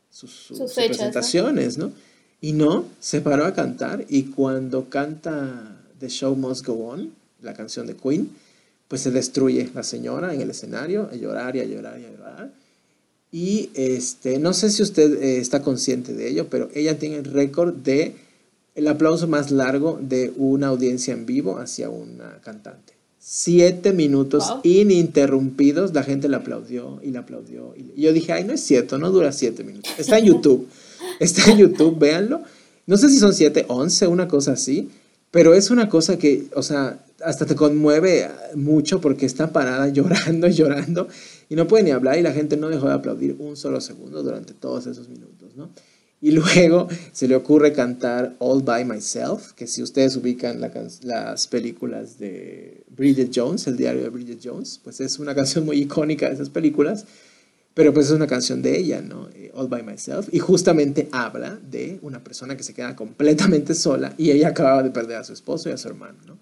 sus, 0.10 0.54
presentaciones, 0.74 1.78
¿no? 1.78 1.92
Y 2.40 2.54
no, 2.54 2.86
se 3.02 3.20
paró 3.20 3.46
a 3.46 3.54
cantar 3.54 4.06
y 4.08 4.24
cuando 4.24 4.88
canta 4.90 5.84
The 6.00 6.08
Show 6.08 6.34
Must 6.34 6.66
Go 6.66 6.76
On, 6.88 7.12
la 7.42 7.54
canción 7.54 7.88
de 7.88 7.98
Queen, 7.98 8.30
pues 8.94 9.02
se 9.02 9.10
destruye 9.10 9.72
la 9.74 9.82
señora 9.82 10.36
en 10.36 10.42
el 10.42 10.52
escenario, 10.52 11.10
a 11.12 11.16
llorar 11.16 11.56
y 11.56 11.62
a 11.62 11.64
llorar 11.64 12.00
y 12.00 12.06
a 12.06 12.12
llorar. 12.12 12.54
Y 13.32 13.72
este, 13.74 14.38
no 14.38 14.54
sé 14.54 14.70
si 14.70 14.84
usted 14.84 15.20
eh, 15.20 15.40
está 15.40 15.64
consciente 15.64 16.14
de 16.14 16.30
ello, 16.30 16.48
pero 16.48 16.70
ella 16.76 17.00
tiene 17.00 17.16
el 17.16 17.26
récord 17.26 17.74
de 17.74 18.14
el 18.76 18.88
aplauso 18.88 19.28
más 19.28 19.50
largo 19.50 20.00
de 20.00 20.32
una 20.38 20.68
audiencia 20.68 21.12
en 21.12 21.26
vivo 21.26 21.58
hacia 21.58 21.90
una 21.90 22.40
cantante. 22.42 22.94
Siete 23.18 23.94
minutos 23.94 24.58
ininterrumpidos, 24.62 25.92
la 25.96 26.04
gente 26.04 26.30
le 26.30 26.36
aplaudió 26.36 27.00
y 27.02 27.10
le 27.10 27.18
aplaudió. 27.18 27.74
Y 27.76 28.00
yo 28.00 28.14
dije, 28.14 28.34
ay, 28.34 28.44
no 28.44 28.54
es 28.54 28.62
cierto, 28.62 29.00
no 29.00 29.10
dura 29.10 29.32
siete 29.32 29.64
minutos. 29.64 29.92
Está 29.98 30.20
en 30.20 30.26
YouTube. 30.26 30.68
Está 31.20 31.50
en 31.50 31.58
YouTube, 31.58 31.98
véanlo. 31.98 32.44
No 32.86 32.98
sé 32.98 33.10
si 33.10 33.18
son 33.18 33.34
7, 33.34 33.66
11, 33.70 34.06
una 34.06 34.28
cosa 34.28 34.52
así, 34.52 34.92
pero 35.34 35.56
es 35.56 35.72
una 35.72 35.90
cosa 35.90 36.20
que, 36.20 36.46
o 36.54 36.62
sea, 36.62 37.04
hasta 37.26 37.48
te 37.48 37.56
conmueve 37.56 38.30
mucho 38.54 39.02
porque 39.02 39.26
está 39.26 39.52
parada 39.52 39.88
llorando 39.92 40.48
y 40.48 40.54
llorando 40.54 41.08
y 41.50 41.56
no 41.56 41.68
puede 41.68 41.86
ni 41.86 41.90
hablar 41.90 42.20
y 42.20 42.22
la 42.22 42.34
gente 42.34 42.56
no 42.56 42.70
dejó 42.70 42.88
de 42.88 42.94
aplaudir 42.94 43.36
un 43.40 43.58
solo 43.58 43.82
segundo 43.82 44.22
durante 44.22 44.54
todos 44.54 44.86
esos 44.86 45.10
minutos, 45.10 45.56
¿no? 45.56 45.72
Y 46.22 46.32
luego 46.34 46.88
se 47.14 47.28
le 47.28 47.36
ocurre 47.36 47.74
cantar 47.74 48.36
All 48.38 48.62
By 48.62 48.86
Myself, 48.86 49.54
que 49.54 49.66
si 49.66 49.82
ustedes 49.82 50.16
ubican 50.18 50.62
las 50.62 51.48
películas 51.48 52.20
de 52.20 52.84
Bridget 52.96 53.32
Jones, 53.34 53.66
el 53.66 53.76
diario 53.76 54.04
de 54.04 54.10
Bridget 54.10 54.40
Jones, 54.44 54.80
pues 54.84 55.02
es 55.02 55.18
una 55.18 55.34
canción 55.34 55.66
muy 55.66 55.80
icónica 55.80 56.28
de 56.28 56.36
esas 56.36 56.52
películas 56.52 57.08
pero 57.74 57.94
pues 57.94 58.08
es 58.08 58.12
una 58.12 58.28
canción 58.28 58.62
de 58.62 58.78
ella, 58.78 59.02
¿no? 59.02 59.30
Eh, 59.36 59.52
All 59.54 59.68
by 59.68 59.84
Myself. 59.84 60.28
Y 60.32 60.40
justamente 60.40 61.10
habla 61.12 61.60
de 61.70 62.00
una 62.02 62.24
persona 62.24 62.56
que 62.56 62.64
se 62.64 62.74
queda 62.74 62.96
completamente 62.96 63.74
sola 63.74 64.14
y 64.18 64.32
ella 64.32 64.50
acababa 64.50 64.84
de 64.84 64.92
perder 64.92 65.18
a 65.18 65.24
su 65.24 65.34
esposo 65.34 65.70
y 65.70 65.72
a 65.72 65.78
su 65.78 65.88
hermano, 65.88 66.18
¿no? 66.26 66.38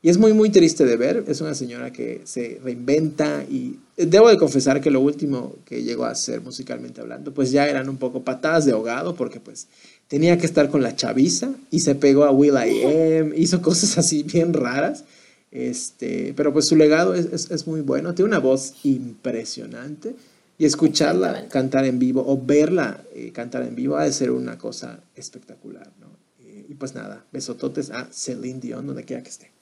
Y 0.00 0.10
es 0.10 0.18
muy, 0.18 0.32
muy 0.32 0.50
triste 0.50 0.84
de 0.84 0.96
ver. 0.96 1.24
Es 1.26 1.40
una 1.40 1.54
señora 1.54 1.92
que 1.92 2.20
se 2.24 2.60
reinventa 2.62 3.44
y 3.50 3.80
debo 3.96 4.28
de 4.28 4.36
confesar 4.36 4.80
que 4.80 4.92
lo 4.92 5.00
último 5.00 5.56
que 5.64 5.82
llegó 5.82 6.04
a 6.04 6.10
hacer 6.10 6.40
musicalmente 6.40 7.00
hablando, 7.00 7.34
pues 7.34 7.50
ya 7.50 7.66
eran 7.68 7.88
un 7.88 7.96
poco 7.96 8.22
patadas 8.22 8.64
de 8.64 8.72
ahogado 8.72 9.16
porque 9.16 9.40
pues 9.40 9.66
tenía 10.06 10.38
que 10.38 10.46
estar 10.46 10.70
con 10.70 10.82
la 10.82 10.94
chaviza 10.94 11.50
y 11.72 11.80
se 11.80 11.96
pegó 11.96 12.24
a 12.24 12.30
Will 12.30 12.54
I 12.54 12.84
Am, 12.84 13.32
hizo 13.36 13.60
cosas 13.60 13.98
así 13.98 14.22
bien 14.22 14.52
raras. 14.52 15.04
Este, 15.50 16.32
pero 16.36 16.52
pues 16.52 16.66
su 16.66 16.76
legado 16.76 17.14
es, 17.14 17.26
es, 17.32 17.50
es 17.50 17.66
muy 17.66 17.80
bueno, 17.80 18.14
tiene 18.14 18.28
una 18.28 18.38
voz 18.38 18.74
impresionante. 18.84 20.14
Y 20.58 20.66
escucharla 20.66 21.48
cantar 21.48 21.84
en 21.84 22.00
vivo 22.00 22.24
o 22.26 22.36
verla 22.36 23.00
eh, 23.14 23.30
cantar 23.32 23.62
en 23.62 23.76
vivo 23.76 23.96
ha 23.96 24.04
de 24.04 24.12
ser 24.12 24.32
una 24.32 24.58
cosa 24.58 25.00
espectacular, 25.14 25.88
¿no? 26.00 26.08
Eh, 26.40 26.66
y 26.68 26.74
pues 26.74 26.94
nada, 26.96 27.24
besototes 27.30 27.90
a 27.90 28.08
Celine 28.12 28.58
Dion, 28.58 28.84
donde 28.84 29.04
quiera 29.04 29.22
que 29.22 29.28
esté. 29.28 29.52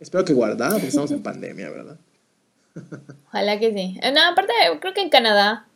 Espero 0.00 0.24
que 0.24 0.32
guardada, 0.32 0.72
porque 0.72 0.88
estamos 0.88 1.10
en 1.10 1.22
pandemia, 1.22 1.68
¿verdad? 1.68 1.98
Ojalá 3.28 3.60
que 3.60 3.72
sí. 3.72 3.98
Eh, 4.02 4.12
no, 4.12 4.20
aparte, 4.22 4.52
creo 4.80 4.94
que 4.94 5.02
en 5.02 5.10
Canadá, 5.10 5.66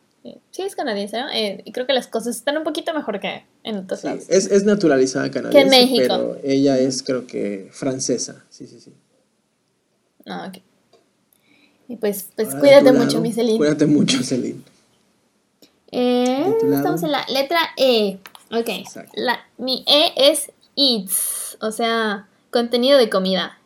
sí 0.50 0.62
es 0.62 0.74
canadiense, 0.74 1.18
¿no? 1.18 1.26
y 1.32 1.72
creo 1.72 1.86
que 1.86 1.92
las 1.92 2.06
cosas 2.06 2.36
están 2.36 2.56
un 2.56 2.64
poquito 2.64 2.94
mejor 2.94 3.20
que 3.20 3.44
en 3.64 3.76
otros 3.76 4.02
lados. 4.04 4.24
Es, 4.28 4.50
es 4.50 4.64
naturalizada 4.64 5.30
canadiense, 5.30 5.68
que 5.68 5.76
en 5.76 5.90
México. 5.90 6.06
pero 6.08 6.38
ella 6.42 6.78
es, 6.78 7.02
creo 7.02 7.26
que, 7.26 7.68
francesa. 7.70 8.44
Sí, 8.48 8.66
sí, 8.66 8.80
sí. 8.80 8.94
Ah, 10.26 10.46
ok. 10.48 10.62
Y 11.88 11.96
pues, 11.96 12.28
pues 12.36 12.54
cuídate 12.54 12.92
mucho, 12.92 13.20
mi 13.20 13.32
Celine. 13.32 13.58
Cuídate 13.58 13.84
mucho, 13.86 14.22
Celine. 14.22 14.62
Eh, 15.92 16.54
estamos 16.72 17.02
en 17.02 17.12
la 17.12 17.24
letra 17.28 17.58
E. 17.76 18.18
Ok. 18.52 18.68
La, 19.14 19.40
mi 19.58 19.84
E 19.86 20.12
es 20.16 20.52
eats, 20.76 21.58
o 21.60 21.70
sea, 21.70 22.28
contenido 22.50 22.98
de 22.98 23.10
comida. 23.10 23.58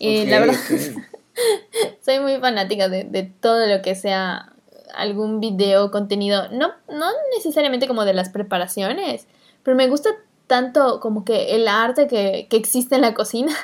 Eh, 0.00 0.26
la 0.26 0.40
verdad, 0.40 0.56
soy 2.04 2.20
muy 2.20 2.38
fanática 2.38 2.88
de, 2.88 3.04
de, 3.04 3.22
todo 3.22 3.66
lo 3.66 3.82
que 3.82 3.94
sea 3.94 4.52
algún 4.94 5.40
video, 5.40 5.90
contenido. 5.90 6.48
No, 6.50 6.72
no 6.88 7.06
necesariamente 7.36 7.86
como 7.86 8.04
de 8.04 8.14
las 8.14 8.30
preparaciones, 8.30 9.26
pero 9.62 9.76
me 9.76 9.88
gusta 9.88 10.10
tanto 10.46 11.00
como 11.00 11.24
que 11.24 11.54
el 11.54 11.68
arte 11.68 12.06
que, 12.06 12.46
que 12.50 12.56
existe 12.56 12.96
en 12.96 13.02
la 13.02 13.14
cocina. 13.14 13.54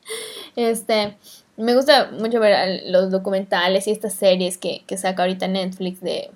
este, 0.56 1.16
me 1.56 1.74
gusta 1.74 2.10
mucho 2.10 2.40
ver 2.40 2.82
los 2.86 3.10
documentales 3.10 3.86
y 3.86 3.92
estas 3.92 4.14
series 4.14 4.58
que, 4.58 4.82
que 4.86 4.96
saca 4.96 5.22
ahorita 5.22 5.48
Netflix 5.48 6.00
de 6.00 6.30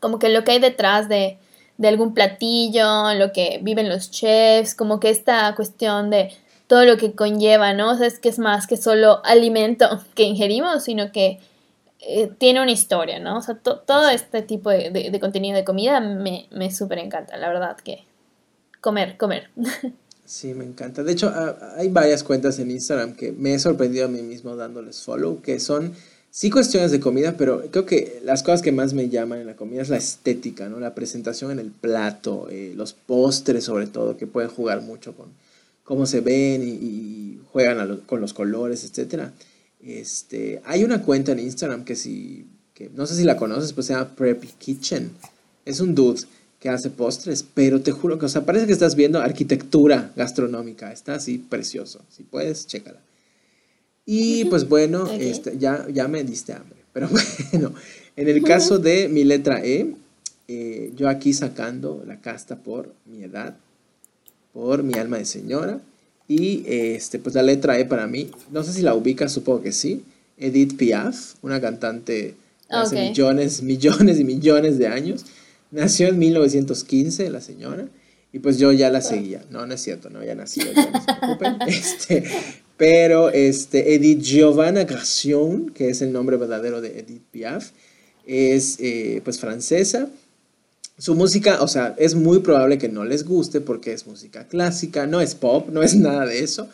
como 0.00 0.18
que 0.18 0.28
lo 0.30 0.44
que 0.44 0.52
hay 0.52 0.58
detrás 0.58 1.08
de, 1.08 1.38
algún 1.82 2.12
platillo, 2.12 3.14
lo 3.14 3.32
que 3.32 3.60
viven 3.62 3.88
los 3.88 4.10
chefs, 4.10 4.74
como 4.74 5.00
que 5.00 5.10
esta 5.10 5.54
cuestión 5.54 6.10
de 6.10 6.30
todo 6.66 6.84
lo 6.84 6.96
que 6.96 7.12
conlleva, 7.12 7.72
¿no? 7.72 7.92
O 7.92 7.96
sea, 7.96 8.06
es 8.06 8.18
que 8.18 8.28
es 8.28 8.38
más 8.38 8.66
que 8.66 8.76
solo 8.76 9.24
alimento 9.24 9.86
que 10.14 10.24
ingerimos, 10.24 10.84
sino 10.84 11.12
que 11.12 11.38
eh, 12.00 12.30
tiene 12.38 12.62
una 12.62 12.72
historia, 12.72 13.18
¿no? 13.18 13.38
O 13.38 13.42
sea, 13.42 13.56
todo 13.56 14.08
este 14.08 14.42
tipo 14.42 14.70
de, 14.70 15.18
contenido 15.20 15.56
de 15.56 15.64
comida 15.64 16.00
me, 16.00 16.48
me 16.50 16.70
súper 16.70 16.98
encanta, 16.98 17.36
la 17.36 17.48
verdad 17.48 17.76
que 17.76 18.04
comer, 18.80 19.16
comer. 19.16 19.50
Sí, 20.30 20.54
me 20.54 20.64
encanta. 20.64 21.02
De 21.02 21.10
hecho, 21.10 21.34
hay 21.76 21.88
varias 21.88 22.22
cuentas 22.22 22.60
en 22.60 22.70
Instagram 22.70 23.16
que 23.16 23.32
me 23.32 23.52
he 23.52 23.58
sorprendido 23.58 24.04
a 24.04 24.08
mí 24.08 24.22
mismo 24.22 24.54
dándoles 24.54 25.02
follow, 25.02 25.42
que 25.42 25.58
son 25.58 25.92
sí 26.30 26.50
cuestiones 26.50 26.90
de 26.90 27.00
comida, 27.00 27.36
pero 27.36 27.62
creo 27.70 27.86
que 27.86 28.20
las 28.24 28.42
cosas 28.42 28.62
que 28.62 28.72
más 28.72 28.94
me 28.94 29.08
llaman 29.08 29.40
en 29.40 29.46
la 29.46 29.56
comida 29.56 29.82
es 29.82 29.88
la 29.88 29.96
estética, 29.96 30.68
¿no? 30.68 30.80
La 30.80 30.94
presentación 30.94 31.50
en 31.50 31.58
el 31.58 31.70
plato, 31.70 32.48
eh, 32.50 32.72
los 32.76 32.92
postres 32.92 33.64
sobre 33.64 33.86
todo, 33.86 34.16
que 34.16 34.26
pueden 34.26 34.50
jugar 34.50 34.82
mucho 34.82 35.14
con 35.14 35.28
cómo 35.84 36.06
se 36.06 36.20
ven 36.20 36.62
y, 36.62 37.38
juegan 37.52 38.02
con 38.06 38.20
los 38.20 38.32
colores, 38.32 38.84
etc. 38.84 39.30
Este, 39.84 40.62
hay 40.64 40.84
una 40.84 41.02
cuenta 41.02 41.32
en 41.32 41.40
Instagram 41.40 41.84
que 41.84 41.96
si, 41.96 42.46
que 42.74 42.88
no 42.94 43.06
sé 43.06 43.16
si 43.16 43.24
la 43.24 43.36
conoces, 43.36 43.72
pues 43.72 43.88
se 43.88 43.94
llama 43.94 44.14
Preppy 44.14 44.46
Kitchen. 44.56 45.10
Es 45.64 45.80
un 45.80 45.96
dude 45.96 46.20
que 46.60 46.68
hace 46.68 46.90
postres, 46.90 47.44
pero 47.54 47.80
te 47.80 47.90
juro 47.90 48.20
que, 48.20 48.26
o 48.26 48.28
sea, 48.28 48.46
parece 48.46 48.66
que 48.66 48.72
estás 48.72 48.94
viendo 48.94 49.18
arquitectura 49.18 50.12
gastronómica. 50.14 50.92
Está 50.92 51.14
así 51.14 51.38
precioso. 51.38 52.02
Si 52.08 52.22
puedes, 52.22 52.68
chécala. 52.68 53.00
Y 54.12 54.44
pues 54.46 54.68
bueno, 54.68 55.08
este, 55.08 55.56
ya, 55.56 55.86
ya 55.88 56.08
me 56.08 56.24
diste 56.24 56.52
hambre. 56.52 56.80
Pero 56.92 57.08
bueno, 57.08 57.72
En 58.16 58.28
el 58.28 58.42
caso 58.42 58.80
de 58.80 59.08
mi 59.08 59.22
letra 59.22 59.64
E, 59.64 59.94
eh, 60.48 60.92
yo 60.96 61.08
aquí 61.08 61.32
sacando 61.32 62.02
la 62.04 62.20
casta 62.20 62.56
por 62.56 62.92
mi 63.06 63.22
edad, 63.22 63.56
por 64.52 64.82
mi 64.82 64.94
alma 64.94 65.18
de 65.18 65.26
señora. 65.26 65.80
Y 66.26 66.64
este, 66.66 67.20
pues 67.20 67.36
la 67.36 67.44
letra 67.44 67.78
E 67.78 67.84
para 67.84 68.08
mí, 68.08 68.32
no 68.50 68.64
sé 68.64 68.72
si 68.72 68.82
la 68.82 68.96
ubicas, 68.96 69.30
supongo 69.30 69.62
que 69.62 69.70
sí. 69.70 70.02
Edith 70.38 70.76
Piaf, 70.76 71.36
una 71.42 71.60
cantante 71.60 72.34
hace 72.68 73.10
millones, 73.10 73.62
millones 73.62 74.18
y 74.18 74.24
millones 74.24 74.76
de 74.78 74.88
años. 74.88 75.24
Nació 75.70 76.08
en 76.08 76.18
1915 76.18 77.30
la 77.30 77.40
señora. 77.40 77.86
Y 78.32 78.38
pues 78.38 78.58
yo 78.58 78.72
ya 78.72 78.90
la 78.90 79.00
seguía. 79.00 79.44
No, 79.50 79.66
no 79.66 79.74
es 79.74 79.80
cierto, 79.80 80.08
no, 80.10 80.24
ya 80.24 80.34
nací, 80.34 80.60
ya 80.60 80.90
no 80.90 81.00
se 81.00 81.14
preocupen. 81.20 81.58
Este, 81.66 82.24
pero 82.76 83.30
este, 83.30 83.94
Edith 83.94 84.22
Giovanna 84.22 84.84
Gracion, 84.84 85.70
que 85.70 85.90
es 85.90 86.00
el 86.00 86.12
nombre 86.12 86.36
verdadero 86.36 86.80
de 86.80 87.00
Edith 87.00 87.24
Piaf, 87.30 87.70
es 88.26 88.76
eh, 88.80 89.20
pues 89.24 89.38
francesa 89.40 90.08
su 91.00 91.14
música, 91.14 91.62
o 91.62 91.68
sea, 91.68 91.94
es 91.96 92.14
muy 92.14 92.40
probable 92.40 92.76
que 92.76 92.90
no 92.90 93.06
les 93.06 93.24
guste 93.24 93.62
porque 93.62 93.94
es 93.94 94.06
música 94.06 94.46
clásica, 94.46 95.06
no 95.06 95.22
es 95.22 95.34
pop, 95.34 95.70
no 95.70 95.82
es 95.82 95.96
nada 95.96 96.26
de 96.26 96.40
eso, 96.40 96.68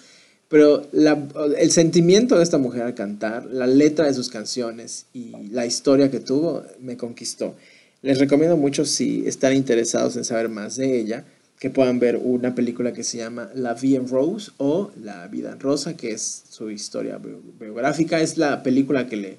pero 0.49 0.85
el 0.93 1.71
sentimiento 1.71 2.37
de 2.37 2.43
esta 2.43 2.59
mujer 2.59 2.83
al 2.83 2.95
cantar, 2.97 3.47
la 3.47 3.69
letra 3.69 4.07
de 4.07 4.15
sus 4.15 4.29
canciones 4.29 5.07
y 5.15 5.33
la 5.51 5.65
historia 5.65 6.11
que 6.11 6.19
tuvo 6.19 6.65
me 6.81 6.97
conquistó. 6.97 7.55
Les 8.03 8.19
recomiendo 8.19 8.57
mucho 8.57 8.85
si 8.85 9.25
están 9.27 9.55
interesados 9.55 10.17
en 10.17 10.25
saber 10.25 10.49
más 10.49 10.75
de 10.75 10.99
ella, 10.99 11.25
que 11.59 11.71
puedan 11.71 11.99
ver 11.99 12.17
una 12.23 12.55
película 12.55 12.93
que 12.93 13.03
se 13.03 13.19
llama 13.19 13.51
La 13.55 13.75
Vie 13.75 13.97
en 13.97 14.09
Rose 14.09 14.53
o 14.59 14.91
La 15.03 15.27
Vida 15.29 15.53
en 15.53 15.61
Rosa, 15.61 15.97
que 15.97 16.13
es 16.13 16.45
su 16.51 16.71
historia 16.71 17.19
biográfica. 17.59 18.21
Es 18.21 18.37
la 18.37 18.63
película 18.63 19.07
que 19.07 19.17
le 19.17 19.39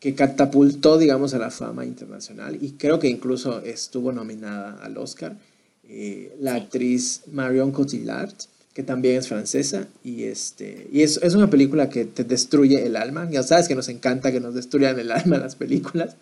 que 0.00 0.14
catapultó, 0.14 0.96
digamos, 0.96 1.34
a 1.34 1.38
la 1.38 1.50
fama 1.50 1.84
internacional 1.84 2.56
y 2.60 2.72
creo 2.72 3.00
que 3.00 3.08
incluso 3.08 3.60
estuvo 3.62 4.12
nominada 4.12 4.78
al 4.82 4.96
Oscar. 4.96 5.36
Eh, 5.88 6.36
la 6.40 6.54
actriz 6.54 7.22
Marion 7.32 7.72
Cotillard, 7.72 8.32
que 8.74 8.82
también 8.82 9.16
es 9.16 9.26
francesa, 9.26 9.88
y, 10.04 10.24
este, 10.24 10.86
y 10.92 11.02
es, 11.02 11.18
es, 11.22 11.34
una 11.34 11.50
película 11.50 11.88
que 11.88 12.04
te 12.04 12.22
destruye 12.24 12.84
el 12.86 12.94
alma. 12.94 13.28
Ya 13.30 13.42
sabes 13.42 13.66
que 13.66 13.74
nos 13.74 13.88
encanta 13.88 14.30
que 14.30 14.38
nos 14.38 14.54
destruyan 14.54 14.98
el 15.00 15.10
alma 15.10 15.38
las 15.38 15.56
películas. 15.56 16.16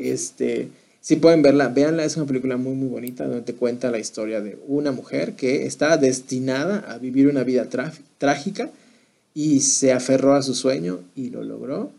Este, 0.00 0.70
si 1.04 1.16
pueden 1.16 1.42
verla, 1.42 1.68
véanla, 1.68 2.02
es 2.06 2.16
una 2.16 2.24
película 2.24 2.56
muy, 2.56 2.72
muy 2.72 2.88
bonita 2.88 3.26
donde 3.26 3.42
te 3.42 3.52
cuenta 3.52 3.90
la 3.90 3.98
historia 3.98 4.40
de 4.40 4.56
una 4.66 4.90
mujer 4.90 5.34
que 5.34 5.66
está 5.66 5.98
destinada 5.98 6.78
a 6.90 6.96
vivir 6.96 7.28
una 7.28 7.44
vida 7.44 7.68
trágica 8.16 8.70
y 9.34 9.60
se 9.60 9.92
aferró 9.92 10.32
a 10.32 10.40
su 10.40 10.54
sueño 10.54 11.00
y 11.14 11.28
lo 11.28 11.44
logró 11.44 11.90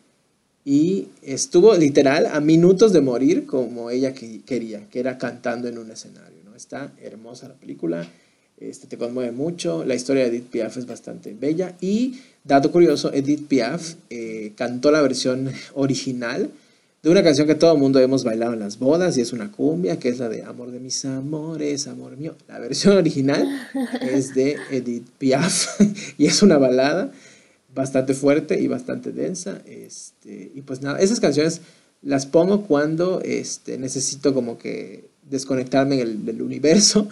y 0.65 1.09
estuvo 1.21 1.75
literal 1.75 2.25
a 2.25 2.39
minutos 2.39 2.93
de 2.93 3.01
morir 3.01 3.45
como 3.45 3.91
ella 3.91 4.15
quería, 4.15 4.89
que 4.89 5.01
era 5.01 5.19
cantando 5.19 5.67
en 5.67 5.77
un 5.77 5.91
escenario. 5.91 6.39
¿no? 6.43 6.55
Está 6.55 6.91
hermosa 6.99 7.47
la 7.47 7.53
película, 7.53 8.07
este, 8.59 8.87
te 8.87 8.97
conmueve 8.97 9.31
mucho, 9.31 9.85
la 9.85 9.93
historia 9.93 10.23
de 10.23 10.29
Edith 10.29 10.47
Piaf 10.47 10.77
es 10.77 10.87
bastante 10.87 11.35
bella 11.39 11.75
y, 11.79 12.21
dato 12.43 12.71
curioso, 12.71 13.13
Edith 13.13 13.47
Piaf 13.47 13.97
eh, 14.09 14.53
cantó 14.55 14.89
la 14.89 15.03
versión 15.03 15.51
original 15.75 16.49
de 17.05 17.11
una 17.11 17.21
canción 17.21 17.45
que 17.45 17.53
todo 17.53 17.71
el 17.71 17.77
mundo 17.77 17.99
hemos 17.99 18.23
bailado 18.23 18.53
en 18.53 18.59
las 18.59 18.79
bodas 18.79 19.15
y 19.15 19.21
es 19.21 19.31
una 19.31 19.51
cumbia, 19.51 19.99
que 19.99 20.09
es 20.09 20.17
la 20.17 20.27
de 20.27 20.41
Amor 20.41 20.71
de 20.71 20.79
mis 20.79 21.05
amores, 21.05 21.87
amor 21.87 22.17
mío. 22.17 22.33
La 22.47 22.57
versión 22.57 22.97
original 22.97 23.47
es 24.01 24.33
de 24.33 24.57
Edith 24.71 25.05
Piaf 25.19 25.79
y 26.17 26.25
es 26.25 26.41
una 26.41 26.57
balada 26.57 27.11
bastante 27.75 28.15
fuerte 28.15 28.59
y 28.59 28.65
bastante 28.65 29.11
densa. 29.11 29.61
Este, 29.67 30.51
y 30.55 30.61
pues 30.61 30.81
nada, 30.81 30.97
esas 30.97 31.19
canciones 31.19 31.61
las 32.01 32.25
pongo 32.25 32.63
cuando 32.65 33.21
este, 33.21 33.77
necesito 33.77 34.33
como 34.33 34.57
que 34.57 35.05
desconectarme 35.29 36.03
del 36.03 36.41
universo 36.41 37.07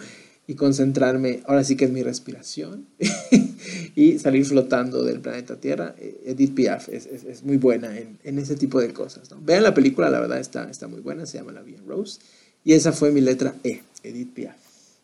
y 0.46 0.54
concentrarme, 0.54 1.42
ahora 1.46 1.64
sí 1.64 1.76
que 1.76 1.86
es 1.86 1.90
mi 1.90 2.02
respiración, 2.02 2.86
y 3.94 4.18
salir 4.18 4.44
flotando 4.44 5.02
del 5.02 5.20
planeta 5.20 5.56
Tierra. 5.56 5.94
Eh, 5.98 6.22
Edith 6.26 6.54
Piaf 6.54 6.88
es, 6.88 7.06
es, 7.06 7.42
muy 7.44 7.56
buena 7.56 7.96
en, 7.96 8.18
en, 8.24 8.38
ese 8.38 8.56
tipo 8.56 8.80
de 8.80 8.92
cosas. 8.92 9.30
¿no? 9.30 9.38
Vean 9.40 9.62
la 9.62 9.72
película, 9.72 10.10
la 10.10 10.20
verdad 10.20 10.38
está, 10.38 10.68
está 10.70 10.86
muy 10.86 11.00
buena, 11.00 11.24
se 11.26 11.38
llama 11.38 11.52
La 11.52 11.62
Vía 11.62 11.78
Rose. 11.86 12.20
Y 12.64 12.72
esa 12.72 12.92
fue 12.92 13.10
mi 13.10 13.20
letra 13.20 13.54
E, 13.62 13.82
Edith 14.02 14.34
Piaf. 14.34 14.56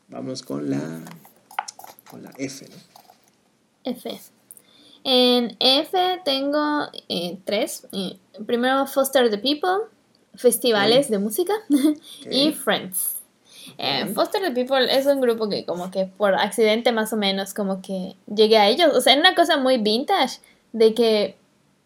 Vamos 0.09 0.43
con 0.43 0.69
la, 0.69 0.81
con 2.11 2.23
la 2.23 2.33
F, 2.37 2.67
¿no? 2.69 3.91
F. 3.91 4.21
En 5.05 5.57
F 5.59 6.21
tengo 6.25 6.89
eh, 7.09 7.39
tres. 7.45 7.87
Eh, 7.93 8.19
primero 8.47 8.87
Foster 8.87 9.31
the 9.31 9.39
People, 9.39 9.87
festivales 10.35 11.09
de 11.09 11.19
música 11.19 11.55
y 12.31 12.53
Friends. 12.53 13.20
Eh, 13.83 14.05
Foster 14.15 14.43
the 14.43 14.51
People 14.51 14.95
es 14.95 15.07
un 15.07 15.23
grupo 15.23 15.49
que 15.49 15.65
como 15.65 15.91
que 15.91 16.05
por 16.05 16.35
accidente 16.35 16.93
más 16.93 17.15
o 17.15 17.17
menos 17.17 17.55
como 17.55 17.81
que 17.81 18.15
llegué 18.27 18.59
a 18.59 18.69
ellos. 18.69 18.95
O 18.95 19.01
sea, 19.01 19.17
una 19.17 19.35
cosa 19.35 19.57
muy 19.57 19.79
vintage 19.79 20.41
de 20.75 20.93
que 20.93 21.37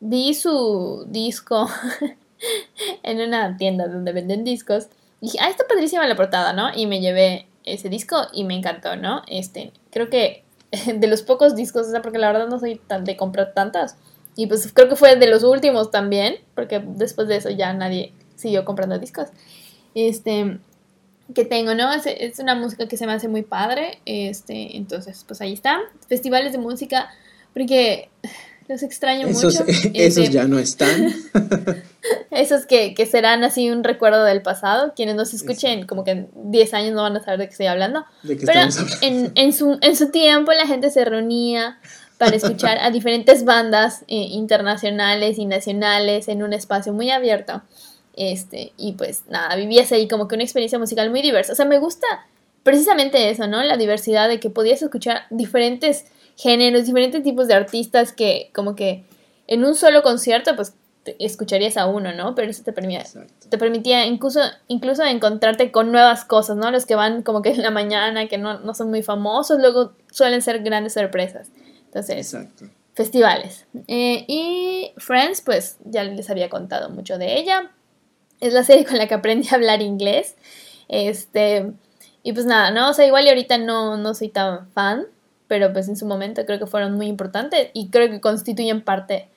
vi 0.01 0.35
su 0.35 1.05
disco 1.07 1.69
en 3.05 3.21
una 3.21 3.57
tienda 3.57 3.87
donde 3.87 4.11
venden 4.11 4.43
discos. 4.43 4.89
Y 5.21 5.27
dije, 5.27 5.39
ah, 5.41 5.49
está 5.49 5.69
padrísima 5.69 6.05
la 6.09 6.17
portada, 6.17 6.53
¿no? 6.53 6.75
Y 6.75 6.87
me 6.87 7.01
llevé 7.01 7.47
ese 7.63 7.89
disco 7.89 8.17
y 8.33 8.43
me 8.43 8.57
encantó, 8.57 8.97
¿no? 8.97 9.23
Este, 9.29 9.73
creo 9.93 10.11
que 10.11 10.43
de 10.93 11.07
los 11.07 11.23
pocos 11.23 11.55
discos, 11.55 11.87
o 11.87 11.91
sea, 11.93 12.03
porque 12.03 12.19
la 12.19 12.33
verdad 12.33 12.49
no 12.49 12.59
soy 12.59 12.75
tan 12.75 13.05
de 13.05 13.17
comprar 13.17 13.55
tantas. 13.55 13.97
Y 14.35 14.49
pues 14.49 14.73
creo 14.73 14.89
que 14.89 14.97
fue 14.97 15.15
de 15.15 15.29
los 15.29 15.45
últimos 15.45 15.93
también, 15.93 16.39
porque 16.57 16.83
después 16.85 17.29
de 17.29 17.37
eso 17.37 17.51
ya 17.51 17.73
nadie 17.73 18.13
siguió 18.35 18.65
comprando 18.65 18.99
discos. 18.99 19.29
Este, 19.95 20.59
que 21.33 21.45
tengo, 21.45 21.75
¿no? 21.75 21.93
Es, 21.93 22.05
es, 22.07 22.39
una 22.39 22.55
música 22.55 22.87
que 22.87 22.97
se 22.97 23.07
me 23.07 23.13
hace 23.13 23.29
muy 23.29 23.43
padre. 23.43 24.01
Este, 24.05 24.77
entonces, 24.77 25.25
pues 25.27 25.41
ahí 25.41 25.53
está. 25.53 25.81
Festivales 26.09 26.53
de 26.53 26.59
música, 26.59 27.09
porque 27.53 28.11
los 28.69 28.83
extraño 28.83 29.29
mucho. 29.29 29.49
esos 29.49 29.65
este, 29.95 30.29
ya 30.31 30.45
no 30.45 30.59
están. 30.59 31.15
esos 32.31 32.67
que, 32.67 32.95
que, 32.95 33.07
serán 33.07 33.45
así 33.45 33.71
un 33.71 33.85
recuerdo 33.85 34.25
del 34.25 34.43
pasado. 34.43 34.93
Quienes 34.95 35.15
nos 35.17 35.35
escuchen 35.35 35.87
como 35.87 36.05
que 36.05 36.11
en 36.13 36.29
10 36.35 36.75
años 36.75 36.95
no 36.95 37.03
van 37.03 37.17
a 37.17 37.21
saber 37.21 37.41
de 37.41 37.47
qué 37.47 37.53
estoy 37.53 37.67
hablando. 37.67 38.05
Pero 38.23 38.61
En, 39.01 39.33
en, 39.35 39.53
su, 39.53 39.79
en 39.81 39.97
su 39.97 40.11
tiempo 40.11 40.53
la 40.53 40.67
gente 40.67 40.91
se 40.91 41.05
reunía 41.05 41.79
para 42.19 42.37
escuchar 42.37 42.79
a 42.79 42.91
diferentes 42.91 43.45
bandas 43.45 44.03
eh, 44.03 44.17
internacionales 44.17 45.39
y 45.39 45.47
nacionales 45.47 46.29
en 46.29 46.43
un 46.43 46.53
espacio 46.53 46.93
muy 46.93 47.11
abierto. 47.11 47.63
Este, 48.17 48.73
y 48.77 48.93
pues 48.93 49.25
nada, 49.29 49.57
vivías 49.57 49.91
ahí 49.93 50.09
como 50.09 50.29
que 50.29 50.37
una 50.37 50.45
experiencia 50.45 50.79
musical 50.79 51.11
muy 51.11 51.23
diversa. 51.23 51.53
O 51.53 51.57
sea, 51.57 51.65
me 51.65 51.79
gusta 51.79 52.07
precisamente 52.63 53.31
eso, 53.31 53.47
¿no? 53.47 53.63
La 53.63 53.77
diversidad 53.77 54.29
de 54.29 54.41
que 54.41 54.51
podías 54.51 54.83
escuchar 54.83 55.23
diferentes 55.31 56.07
géneros, 56.37 56.87
diferentes 56.87 57.23
tipos 57.23 57.49
de 57.49 57.55
artistas 57.55 58.13
que 58.13 58.51
como 58.55 58.75
que 58.75 59.05
en 59.47 59.65
un 59.65 59.75
solo 59.75 60.03
concierto 60.03 60.57
pues 60.57 60.75
escucharías 61.19 61.77
a 61.77 61.87
uno, 61.87 62.13
¿no? 62.15 62.35
Pero 62.35 62.51
eso 62.51 62.63
te 62.63 62.73
permitía, 62.73 63.05
te 63.49 63.59
permitía 63.59 64.07
incluso, 64.07 64.41
incluso 64.69 65.05
encontrarte 65.05 65.71
con 65.71 65.93
nuevas 65.93 66.25
cosas, 66.25 66.57
¿no? 66.57 66.71
Los 66.71 66.87
que 66.87 66.95
van 66.95 67.23
como 67.23 67.43
que 67.43 67.51
en 67.51 67.63
la 67.63 67.71
mañana, 67.71 68.27
que 68.29 68.39
no, 68.39 68.61
no 68.61 68.75
son 68.75 68.91
muy 68.91 69.03
famosos, 69.03 69.59
luego 69.59 69.93
suelen 70.11 70.41
ser 70.43 70.63
grandes 70.63 70.95
sorpresas. 70.95 71.49
Entonces, 71.87 72.37
festivales. 72.95 73.67
Eh, 73.87 74.25
y 74.27 74.93
Friends, 74.97 75.43
pues 75.43 75.77
ya 75.85 76.05
les 76.05 76.31
había 76.31 76.49
contado 76.49 76.89
mucho 76.91 77.19
de 77.19 77.39
ella. 77.39 77.71
Es 78.45 78.53
la 78.53 78.63
serie 78.63 78.85
con 78.85 78.99
la 78.99 79.09
que 79.09 79.15
aprendí 79.15 79.49
a 79.49 79.55
hablar 79.55 79.81
inglés. 79.81 80.35
Este, 80.89 81.73
y 82.23 82.33
pues 82.35 82.45
nada, 82.45 82.71
¿no? 82.71 82.91
O 82.91 82.93
sea, 82.93 83.07
igual 83.07 83.25
y 83.25 83.31
ahorita 83.31 83.57
no, 83.57 83.97
no 83.97 84.15
soy 84.15 84.29
tan 84.29 84.71
fan, 84.73 85.07
pero 85.49 85.73
pues 85.73 85.89
en 85.89 85.97
su 85.97 86.05
momento 86.05 86.45
creo 86.45 86.59
que 86.59 86.67
fueron 86.67 86.93
muy 86.93 87.07
importantes 87.07 87.71
y 87.73 87.89
creo 87.89 88.11
que 88.11 88.21
constituyen 88.21 88.83
parte, 88.83 89.29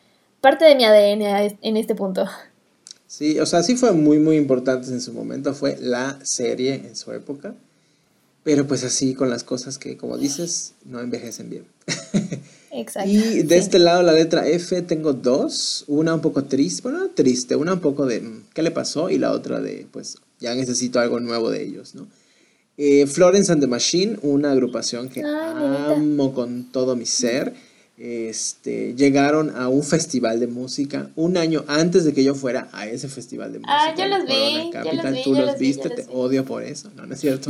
parte 0.41 0.65
de 0.65 0.75
mi 0.75 0.83
ADN 0.83 1.57
en 1.61 1.77
este 1.77 1.95
punto. 1.95 2.25
Sí, 3.07 3.39
o 3.39 3.45
sea, 3.45 3.63
sí 3.63 3.77
fue 3.77 3.93
muy, 3.93 4.19
muy 4.19 4.35
importantes 4.35 4.89
en 4.89 4.99
su 4.99 5.13
momento, 5.13 5.53
fue 5.53 5.77
la 5.79 6.19
serie 6.23 6.75
en 6.75 6.97
su 6.97 7.13
época, 7.13 7.55
pero 8.43 8.67
pues 8.67 8.83
así 8.83 9.13
con 9.13 9.29
las 9.29 9.45
cosas 9.45 9.77
que, 9.77 9.95
como 9.95 10.17
dices, 10.17 10.73
no 10.83 10.99
envejecen 10.99 11.49
bien. 11.49 11.65
Exacto. 12.71 13.09
Y 13.09 13.43
de 13.43 13.57
este 13.57 13.79
lado, 13.79 14.03
la 14.03 14.13
letra 14.13 14.47
F, 14.47 14.81
tengo 14.81 15.13
dos, 15.13 15.85
una 15.87 16.13
un 16.13 16.21
poco 16.21 16.43
triste, 16.43 16.81
bueno, 16.83 17.09
triste, 17.13 17.55
una 17.55 17.73
un 17.73 17.79
poco 17.79 18.05
de 18.05 18.21
mm, 18.21 18.43
qué 18.53 18.61
le 18.61 18.71
pasó 18.71 19.09
y 19.09 19.17
la 19.17 19.31
otra 19.31 19.59
de, 19.59 19.87
pues, 19.91 20.17
ya 20.39 20.53
necesito 20.55 20.99
algo 20.99 21.19
nuevo 21.19 21.49
de 21.49 21.63
ellos, 21.63 21.95
¿no? 21.95 22.07
Eh, 22.77 23.07
Florence 23.07 23.51
and 23.51 23.61
the 23.61 23.67
Machine, 23.67 24.17
una 24.21 24.51
agrupación 24.51 25.09
que 25.09 25.23
amo 25.23 26.33
con 26.33 26.65
todo 26.71 26.95
mi 26.95 27.07
ser. 27.07 27.53
Este, 27.97 28.93
llegaron 28.93 29.55
a 29.55 29.69
un 29.69 29.81
festival 29.81 30.39
de 30.39 30.45
música 30.45 31.09
un 31.15 31.35
año 31.35 31.65
antes 31.67 32.05
de 32.05 32.13
que 32.13 32.23
yo 32.23 32.35
fuera 32.35 32.69
a 32.71 32.85
ese 32.85 33.07
festival 33.07 33.51
de 33.51 33.61
ah, 33.63 33.89
música. 33.89 33.91
Ah, 33.91 33.95
yo 33.97 34.17
los 34.17 34.27
vi. 34.27 34.69
Capital. 34.69 35.21
Tú 35.23 35.33
los, 35.33 35.57
viste, 35.57 35.89
te 35.89 36.05
odio 36.11 36.45
por 36.45 36.61
eso. 36.61 36.91
No, 36.95 37.07
no 37.07 37.15
es 37.15 37.19
cierto. 37.19 37.49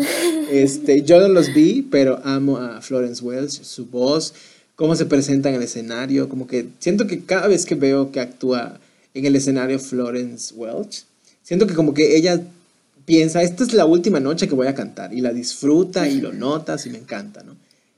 este, 0.49 1.01
yo 1.01 1.19
no 1.19 1.27
los 1.27 1.53
vi, 1.53 1.81
pero 1.81 2.21
amo 2.23 2.57
a 2.57 2.81
Florence 2.81 3.21
Welch, 3.21 3.61
su 3.63 3.87
voz, 3.87 4.33
cómo 4.77 4.95
se 4.95 5.05
presenta 5.05 5.49
en 5.49 5.55
el 5.55 5.63
escenario. 5.63 6.29
Como 6.29 6.47
que 6.47 6.69
siento 6.79 7.05
que 7.07 7.25
cada 7.25 7.47
vez 7.47 7.65
que 7.65 7.75
veo 7.75 8.13
que 8.13 8.21
actúa 8.21 8.79
en 9.13 9.25
el 9.25 9.35
escenario 9.35 9.79
Florence 9.79 10.53
Welch, 10.55 11.03
siento 11.43 11.67
que 11.67 11.73
como 11.73 11.93
que 11.93 12.15
ella 12.15 12.41
piensa, 13.05 13.41
esta 13.41 13.65
es 13.65 13.73
la 13.73 13.85
última 13.85 14.21
noche 14.21 14.47
que 14.47 14.55
voy 14.55 14.67
a 14.67 14.75
cantar 14.75 15.13
y 15.13 15.19
la 15.19 15.33
disfruta 15.33 16.07
y 16.07 16.21
lo 16.21 16.31
notas 16.31 16.85
y 16.85 16.89
me 16.91 16.99
encanta, 16.99 17.43
¿no? 17.43 17.57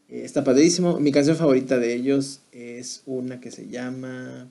Eh, 0.10 0.22
está 0.24 0.44
padrísimo. 0.44 1.00
Mi 1.00 1.12
canción 1.12 1.36
favorita 1.36 1.78
de 1.78 1.94
ellos 1.94 2.40
es 2.52 3.04
una 3.06 3.40
que 3.40 3.52
se 3.52 3.68
llama 3.68 4.48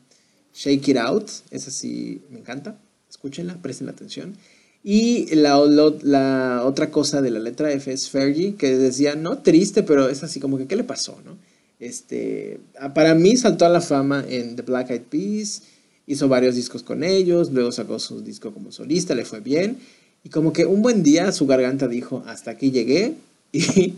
Shake 0.55 0.89
It 0.89 0.97
Out. 0.99 1.31
Esa 1.51 1.71
sí 1.71 2.23
me 2.31 2.39
encanta. 2.39 2.79
Escúchenla, 3.09 3.57
presten 3.63 3.89
atención. 3.89 4.37
Y 4.85 5.35
la, 5.35 5.59
la, 6.03 6.63
otra 6.65 6.91
cosa 6.91 7.23
de 7.23 7.31
la 7.31 7.41
letra 7.41 7.73
F 7.73 7.91
es 7.91 8.11
Fergie, 8.11 8.55
que 8.55 8.77
decía, 8.77 9.17
no 9.17 9.39
triste, 9.39 9.83
pero 9.83 10.09
es 10.09 10.23
así 10.23 10.41
como 10.41 10.59
que, 10.59 10.67
¿qué 10.67 10.77
le 10.77 10.85
pasó? 10.85 11.19
¿no? 11.25 11.37
Este, 11.81 12.59
para 12.95 13.15
mí 13.15 13.37
saltó 13.37 13.65
a 13.65 13.69
la 13.69 13.81
fama 13.81 14.25
en 14.29 14.57
The 14.57 14.63
Black 14.63 14.91
Eyed 14.91 15.03
Peas, 15.03 15.63
hizo 16.07 16.29
varios 16.29 16.57
discos 16.57 16.83
con 16.83 17.05
ellos, 17.05 17.53
luego 17.53 17.71
sacó 17.71 17.99
su 17.99 18.21
disco 18.23 18.53
como 18.53 18.73
solista, 18.73 19.15
le 19.15 19.25
fue 19.25 19.41
bien. 19.41 19.79
Y 20.25 20.31
como 20.31 20.53
que 20.53 20.67
un 20.67 20.83
buen 20.83 21.03
día 21.03 21.31
su 21.33 21.47
garganta 21.47 21.87
dijo, 21.87 22.25
hasta 22.27 22.51
aquí 22.51 22.71
llegué. 22.71 23.15
Y 23.51 23.95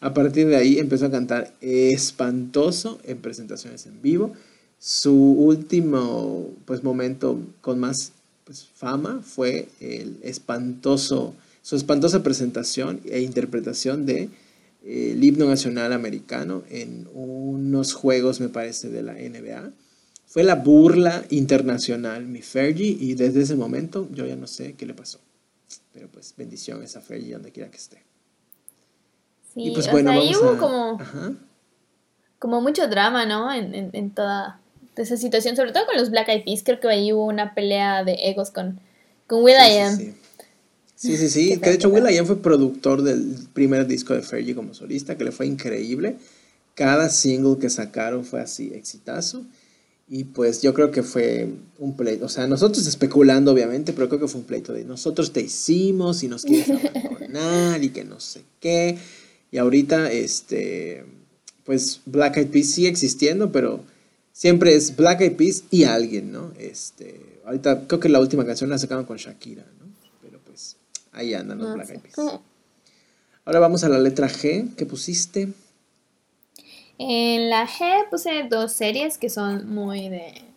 a 0.00 0.14
partir 0.14 0.46
de 0.46 0.56
ahí 0.56 0.78
empezó 0.78 1.04
a 1.06 1.10
cantar 1.10 1.52
espantoso 1.60 2.98
en 3.04 3.18
presentaciones 3.18 3.84
en 3.84 4.00
vivo. 4.00 4.32
Su 4.78 5.14
último 5.14 6.50
pues, 6.64 6.82
momento 6.82 7.38
con 7.60 7.80
más 7.80 8.12
pues, 8.44 8.66
fama 8.74 9.20
fue 9.22 9.68
el 9.80 10.16
espantoso, 10.22 11.34
su 11.60 11.76
espantosa 11.76 12.22
presentación 12.22 13.00
e 13.04 13.20
interpretación 13.20 14.06
de 14.06 14.30
el 14.84 15.22
himno 15.22 15.46
nacional 15.46 15.92
americano 15.92 16.62
en 16.68 17.08
unos 17.12 17.94
juegos, 17.94 18.40
me 18.40 18.48
parece, 18.48 18.90
de 18.90 19.02
la 19.02 19.14
NBA. 19.14 19.72
Fue 20.26 20.42
la 20.42 20.56
burla 20.56 21.24
internacional, 21.30 22.26
mi 22.26 22.42
Fergie, 22.42 22.96
y 22.98 23.14
desde 23.14 23.42
ese 23.42 23.56
momento 23.56 24.08
yo 24.12 24.26
ya 24.26 24.36
no 24.36 24.46
sé 24.46 24.74
qué 24.74 24.86
le 24.86 24.94
pasó. 24.94 25.20
Pero 25.92 26.08
pues 26.08 26.34
bendiciones 26.36 26.96
a 26.96 27.00
Fergie 27.00 27.32
donde 27.32 27.52
quiera 27.52 27.70
que 27.70 27.76
esté. 27.76 28.02
Sí, 29.54 29.68
y 29.68 29.70
pues 29.70 29.90
bueno, 29.90 30.10
ahí 30.10 30.34
hubo 30.34 30.58
como, 30.58 30.98
como 32.38 32.60
mucho 32.60 32.88
drama, 32.88 33.24
¿no? 33.24 33.52
en 33.52 34.10
toda 34.10 34.60
de 34.94 35.02
esa 35.02 35.16
situación, 35.16 35.56
sobre 35.56 35.72
todo 35.72 35.86
con 35.86 35.96
los 35.96 36.10
Black 36.10 36.28
Eyed 36.28 36.44
Peas, 36.44 36.62
creo 36.64 36.80
que 36.80 36.88
ahí 36.88 37.12
hubo 37.12 37.24
una 37.24 37.54
pelea 37.54 38.04
de 38.04 38.14
egos 38.22 38.50
con, 38.50 38.80
con 39.26 39.42
Will 39.42 39.56
I 39.56 39.78
Am. 39.78 40.14
Sí, 40.96 41.16
sí, 41.16 41.28
sí, 41.28 41.58
que 41.58 41.70
de 41.70 41.76
hecho 41.76 41.88
Will 41.88 42.08
I 42.08 42.18
Am 42.18 42.26
fue 42.26 42.40
productor 42.40 43.02
del 43.02 43.36
primer 43.52 43.86
disco 43.86 44.14
de 44.14 44.22
Fergie 44.22 44.54
como 44.54 44.74
solista, 44.74 45.16
que 45.16 45.24
le 45.24 45.32
fue 45.32 45.46
increíble. 45.46 46.16
Cada 46.74 47.10
single 47.10 47.58
que 47.58 47.68
sacaron 47.68 48.24
fue 48.24 48.40
así, 48.40 48.72
exitazo. 48.74 49.44
Y 50.08 50.24
pues 50.24 50.60
yo 50.60 50.74
creo 50.74 50.90
que 50.90 51.02
fue 51.02 51.48
un 51.78 51.96
pleito, 51.96 52.26
o 52.26 52.28
sea, 52.28 52.46
nosotros 52.46 52.86
especulando 52.86 53.52
obviamente, 53.52 53.94
pero 53.94 54.08
creo 54.08 54.20
que 54.20 54.28
fue 54.28 54.42
un 54.42 54.46
pleito 54.46 54.72
de 54.72 54.84
nosotros 54.84 55.32
te 55.32 55.40
hicimos 55.40 56.22
y 56.22 56.28
nos 56.28 56.42
quieres 56.42 56.68
abandonar 56.70 57.82
y 57.82 57.88
que 57.88 58.04
no 58.04 58.20
sé 58.20 58.42
qué. 58.60 58.98
Y 59.50 59.58
ahorita, 59.58 60.12
este, 60.12 61.04
pues 61.64 62.00
Black 62.04 62.36
Eyed 62.36 62.48
Peas 62.48 62.66
sigue 62.66 62.88
existiendo, 62.88 63.50
pero 63.50 63.82
siempre 64.32 64.74
es 64.74 64.94
Black 64.94 65.22
Eyed 65.22 65.36
Peas 65.36 65.64
y 65.70 65.84
alguien, 65.84 66.32
¿no? 66.32 66.52
Este, 66.58 67.40
ahorita 67.46 67.86
creo 67.86 68.00
que 68.00 68.10
la 68.10 68.20
última 68.20 68.44
canción 68.44 68.68
la 68.68 68.78
sacaron 68.78 69.06
con 69.06 69.16
Shakira, 69.16 69.64
¿no? 69.78 69.83
Ahí 71.14 71.34
andan 71.34 71.58
los 71.58 71.74
Black 71.74 71.90
Eyed 71.90 72.00
Peas. 72.00 72.40
Ahora 73.44 73.60
vamos 73.60 73.84
a 73.84 73.88
la 73.88 73.98
letra 73.98 74.28
G, 74.28 74.74
¿qué 74.74 74.86
pusiste? 74.86 75.52
En 76.98 77.50
la 77.50 77.66
G 77.66 78.08
puse 78.10 78.46
dos 78.48 78.72
series 78.72 79.18
que 79.18 79.28
son 79.28 79.68
muy 79.68 80.08
de 80.08 80.54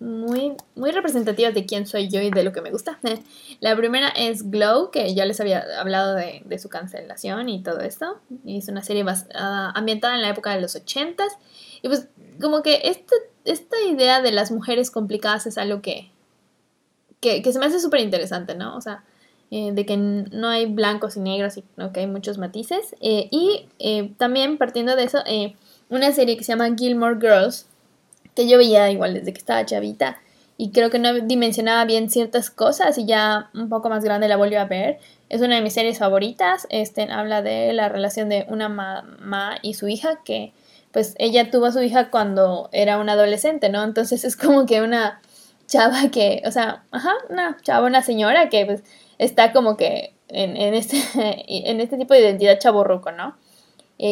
muy, 0.00 0.54
muy 0.76 0.92
representativas 0.92 1.54
de 1.54 1.66
quién 1.66 1.86
soy 1.86 2.08
yo 2.08 2.22
y 2.22 2.30
de 2.30 2.42
lo 2.42 2.52
que 2.52 2.62
me 2.62 2.70
gusta. 2.70 2.98
La 3.60 3.76
primera 3.76 4.08
es 4.08 4.50
Glow, 4.50 4.90
que 4.90 5.14
ya 5.14 5.26
les 5.26 5.40
había 5.40 5.62
hablado 5.78 6.14
de, 6.14 6.42
de 6.46 6.58
su 6.58 6.70
cancelación 6.70 7.50
y 7.50 7.62
todo 7.62 7.80
esto. 7.80 8.18
Es 8.46 8.68
una 8.68 8.82
serie 8.82 9.04
ambientada 9.34 10.14
en 10.14 10.22
la 10.22 10.30
época 10.30 10.54
de 10.54 10.60
los 10.62 10.74
ochentas. 10.74 11.34
Y 11.82 11.88
pues 11.88 12.08
como 12.40 12.62
que 12.62 12.80
este, 12.84 13.14
esta 13.44 13.76
idea 13.82 14.22
de 14.22 14.32
las 14.32 14.50
mujeres 14.50 14.90
complicadas 14.90 15.46
es 15.46 15.58
algo 15.58 15.82
que, 15.82 16.10
que, 17.20 17.52
se 17.52 17.58
me 17.58 17.66
hace 17.66 17.78
súper 17.78 18.00
interesante, 18.00 18.54
¿no? 18.54 18.76
O 18.76 18.80
sea, 18.80 19.04
eh, 19.50 19.72
de 19.72 19.86
que 19.86 19.96
no 19.96 20.48
hay 20.48 20.66
blancos 20.66 21.16
y 21.16 21.20
negros, 21.20 21.56
y 21.56 21.64
que 21.92 22.00
hay 22.00 22.06
muchos 22.06 22.38
matices. 22.38 22.94
Eh, 23.00 23.28
y 23.30 23.66
eh, 23.78 24.12
también 24.16 24.58
partiendo 24.58 24.96
de 24.96 25.04
eso, 25.04 25.22
una 25.88 26.12
serie 26.12 26.36
que 26.36 26.44
se 26.44 26.52
llama 26.52 26.74
Gilmore 26.76 27.18
Girls, 27.20 27.66
que 28.34 28.48
yo 28.48 28.58
veía 28.58 28.90
igual 28.90 29.14
desde 29.14 29.32
que 29.32 29.38
estaba 29.38 29.64
chavita 29.66 30.18
y 30.60 30.72
creo 30.72 30.90
que 30.90 30.98
no 30.98 31.14
dimensionaba 31.14 31.86
bien 31.86 32.10
ciertas 32.10 32.50
cosas 32.50 32.98
y 32.98 33.06
ya 33.06 33.48
un 33.54 33.70
poco 33.70 33.88
más 33.88 34.04
grande 34.04 34.28
la 34.28 34.36
volví 34.36 34.56
a 34.56 34.66
ver. 34.66 34.98
Es 35.30 35.40
una 35.40 35.54
de 35.54 35.62
mis 35.62 35.72
series 35.72 35.98
favoritas. 35.98 36.66
Este 36.68 37.10
habla 37.10 37.40
de 37.40 37.72
la 37.72 37.88
relación 37.88 38.28
de 38.28 38.44
una 38.46 38.68
mamá 38.68 39.56
y 39.62 39.72
su 39.72 39.88
hija 39.88 40.20
que 40.22 40.52
pues 40.92 41.14
ella 41.16 41.50
tuvo 41.50 41.64
a 41.64 41.72
su 41.72 41.80
hija 41.80 42.10
cuando 42.10 42.68
era 42.72 42.98
una 42.98 43.12
adolescente, 43.12 43.70
¿no? 43.70 43.82
Entonces 43.82 44.22
es 44.26 44.36
como 44.36 44.66
que 44.66 44.82
una 44.82 45.22
chava 45.66 46.10
que, 46.12 46.42
o 46.44 46.50
sea, 46.50 46.84
ajá, 46.90 47.14
una 47.30 47.56
chava, 47.62 47.86
una 47.86 48.02
señora 48.02 48.50
que 48.50 48.66
pues 48.66 48.82
está 49.20 49.52
como 49.52 49.76
que 49.76 50.14
en, 50.28 50.56
en 50.56 50.74
este, 50.74 50.96
en 51.68 51.80
este 51.80 51.96
tipo 51.96 52.14
de 52.14 52.20
identidad 52.20 52.58
chaborruco, 52.58 53.12
¿no? 53.12 53.36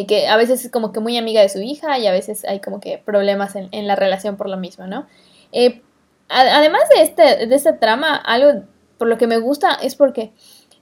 Que 0.06 0.28
a 0.28 0.36
veces 0.36 0.66
es 0.66 0.70
como 0.70 0.92
que 0.92 1.00
muy 1.00 1.16
amiga 1.16 1.40
de 1.40 1.48
su 1.48 1.62
hija 1.62 1.98
y 1.98 2.06
a 2.06 2.12
veces 2.12 2.44
hay 2.44 2.60
como 2.60 2.78
que 2.78 2.98
problemas 2.98 3.56
en, 3.56 3.70
en 3.72 3.86
la 3.86 3.96
relación 3.96 4.36
por 4.36 4.50
lo 4.50 4.58
mismo, 4.58 4.86
¿no? 4.86 5.06
Eh, 5.50 5.80
además 6.28 6.82
de, 6.94 7.02
este, 7.02 7.46
de 7.46 7.54
esta 7.54 7.78
trama, 7.78 8.14
algo 8.14 8.64
por 8.98 9.08
lo 9.08 9.16
que 9.16 9.26
me 9.26 9.38
gusta 9.38 9.72
es 9.74 9.94
porque 9.94 10.32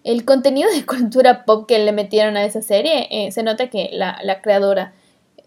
el 0.02 0.24
contenido 0.24 0.68
de 0.72 0.84
cultura 0.86 1.44
pop 1.44 1.68
que 1.68 1.78
le 1.78 1.92
metieron 1.92 2.36
a 2.36 2.44
esa 2.44 2.62
serie, 2.62 3.06
eh, 3.10 3.30
se 3.30 3.44
nota 3.44 3.70
que 3.70 3.90
la, 3.92 4.18
la 4.24 4.42
creadora 4.42 4.92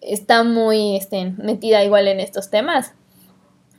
está 0.01 0.43
muy 0.43 0.95
este, 0.95 1.33
metida 1.37 1.83
igual 1.83 2.07
en 2.07 2.21
estos 2.21 2.49
temas. 2.49 2.93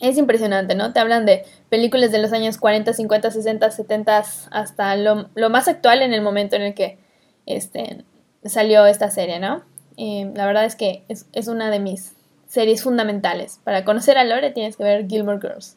Es 0.00 0.16
impresionante, 0.16 0.74
¿no? 0.74 0.92
Te 0.92 1.00
hablan 1.00 1.26
de 1.26 1.44
películas 1.68 2.10
de 2.10 2.18
los 2.18 2.32
años 2.32 2.58
40, 2.58 2.92
50, 2.92 3.30
60, 3.30 3.70
70 3.70 4.24
hasta 4.50 4.96
lo, 4.96 5.28
más 5.50 5.68
actual 5.68 6.02
en 6.02 6.14
el 6.14 6.22
momento 6.22 6.56
en 6.56 6.62
el 6.62 6.74
que 6.74 6.98
este, 7.46 8.04
salió 8.44 8.86
esta 8.86 9.10
serie, 9.10 9.40
¿no? 9.40 9.68
la 9.98 10.46
verdad 10.46 10.64
es 10.64 10.76
que 10.76 11.02
es, 11.08 11.26
es, 11.34 11.46
una 11.46 11.70
de 11.70 11.78
mis 11.78 12.12
series 12.48 12.82
fundamentales. 12.82 13.60
Para 13.64 13.84
conocer 13.84 14.16
a 14.16 14.24
Lore 14.24 14.50
tienes 14.50 14.78
que 14.78 14.82
ver 14.82 15.06
Gilmore 15.06 15.40
Girls. 15.40 15.76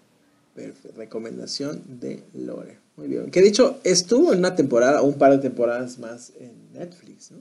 Perfecto, 0.56 0.98
recomendación 0.98 1.84
de 2.00 2.24
Lore. 2.34 2.78
Muy 2.96 3.08
bien. 3.08 3.32
Que 3.32 3.42
de 3.42 3.48
hecho 3.48 3.80
estuvo 3.84 4.32
en 4.34 4.40
una 4.40 4.56
temporada 4.56 5.02
o 5.02 5.06
un 5.06 5.16
par 5.16 5.32
de 5.32 5.40
temporadas 5.40 5.98
más 6.00 6.32
en 6.40 6.72
Netflix, 6.74 7.32
¿no? 7.32 7.40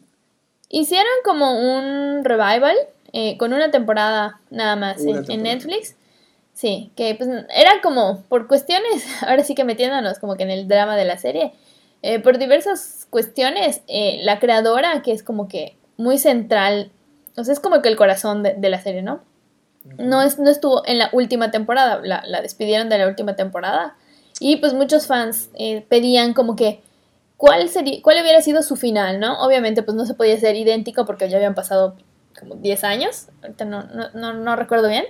Hicieron 0.70 1.12
como 1.24 1.76
un 1.76 2.24
revival 2.24 2.74
eh, 3.12 3.36
con 3.36 3.52
una 3.52 3.70
temporada 3.70 4.40
nada 4.50 4.74
más 4.74 5.02
en, 5.04 5.42
Netflix. 5.42 5.96
Sí, 6.52 6.92
que 6.96 7.14
pues 7.14 7.28
era 7.54 7.80
como 7.82 8.22
por 8.28 8.46
cuestiones, 8.46 9.04
ahora 9.22 9.42
sí 9.44 9.54
que 9.54 9.64
metiéndonos 9.64 10.18
como 10.18 10.36
que 10.36 10.42
en 10.42 10.50
el 10.50 10.68
drama 10.68 10.96
de 10.96 11.04
la 11.04 11.18
serie, 11.18 11.52
eh, 12.02 12.18
por 12.18 12.38
diversas 12.38 13.06
cuestiones, 13.10 13.82
eh, 13.86 14.20
la 14.22 14.38
creadora, 14.38 15.02
que 15.02 15.12
es 15.12 15.22
como 15.22 15.48
que 15.48 15.76
muy 15.96 16.18
central, 16.18 16.90
o 17.36 17.44
sea, 17.44 17.52
es 17.52 17.60
como 17.60 17.80
que 17.80 17.88
el 17.88 17.96
corazón 17.96 18.42
de, 18.42 18.68
la 18.68 18.80
serie, 18.80 19.02
¿no? 19.02 19.22
No, 19.98 20.22
es, 20.22 20.38
no 20.38 20.50
estuvo 20.50 20.86
en 20.86 20.98
la 20.98 21.08
última 21.12 21.50
temporada, 21.50 22.00
la, 22.02 22.22
la, 22.26 22.42
despidieron 22.42 22.88
de 22.88 22.98
la 22.98 23.08
última 23.08 23.34
temporada. 23.36 23.96
Y 24.38 24.56
pues 24.56 24.74
muchos 24.74 25.06
fans 25.06 25.50
pedían 25.88 26.34
como 26.34 26.56
que 26.56 26.82
cuál 27.42 27.68
sería, 27.68 28.00
cuál 28.02 28.22
hubiera 28.22 28.40
sido 28.40 28.62
su 28.62 28.76
final, 28.76 29.18
¿no? 29.18 29.44
Obviamente, 29.44 29.82
pues 29.82 29.96
no 29.96 30.06
se 30.06 30.14
podía 30.14 30.38
ser 30.38 30.54
idéntico 30.54 31.04
porque 31.04 31.28
ya 31.28 31.38
habían 31.38 31.56
pasado 31.56 31.96
como 32.38 32.54
10 32.54 32.84
años, 32.84 33.26
ahorita 33.42 33.64
no, 33.64 33.82
no, 34.14 34.32
no, 34.32 34.54
recuerdo 34.54 34.88
bien, 34.88 35.04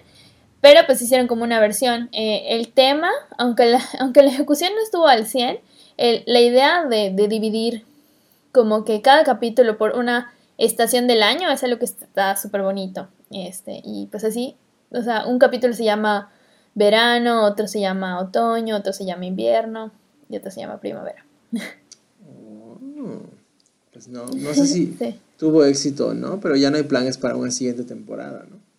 pero 0.63 0.81
pues 0.87 1.03
hicieron 1.03 1.27
como 1.27 1.43
una 1.43 1.61
versión. 1.61 2.09
Eh, 2.13 2.45
el 2.57 2.73
tema, 2.73 3.11
aunque 3.37 3.67
la, 3.67 3.83
aunque 3.99 4.23
la 4.23 4.31
ejecución 4.31 4.71
no 4.75 4.83
estuvo 4.83 5.09
al 5.09 5.27
100, 5.27 5.59
la 5.99 6.41
idea 6.41 6.87
de, 6.87 7.13
de, 7.13 7.29
dividir 7.29 7.85
como 8.51 8.85
que 8.85 9.03
cada 9.03 9.25
capítulo 9.25 9.77
por 9.77 9.97
una 9.97 10.33
estación 10.57 11.07
del 11.07 11.23
año 11.23 11.51
es 11.51 11.63
algo 11.65 11.79
que 11.79 11.85
está 11.85 12.37
súper 12.37 12.63
bonito. 12.63 13.09
Este, 13.31 13.83
y 13.85 14.07
pues 14.07 14.25
así, 14.25 14.57
o 14.91 15.03
sea, 15.03 15.27
un 15.27 15.39
capítulo 15.39 15.75
se 15.75 15.85
llama 15.85 16.31
verano, 16.75 17.45
otro 17.45 17.67
se 17.67 17.81
llama 17.81 18.21
otoño, 18.21 18.77
otro 18.77 18.93
se 18.93 19.05
llama 19.05 19.27
invierno 19.27 19.91
y 20.29 20.37
otro 20.37 20.51
se 20.51 20.61
llama 20.61 20.81
primavera. 20.81 21.25
pues 23.93 24.09
no, 24.09 24.27
no 24.27 24.55
sé 24.55 24.67
si 24.67 24.97
tuvo 25.39 25.65
éxito 25.65 26.09
o 26.09 26.15
no, 26.15 26.41
pero 26.41 26.55
ya 26.57 26.71
no 26.71 26.77
hay 26.77 26.85
planes 26.85 27.19
para 27.19 27.37
una 27.37 27.51
siguiente 27.51 27.83
temporada, 27.83 28.47
¿no? 28.49 28.72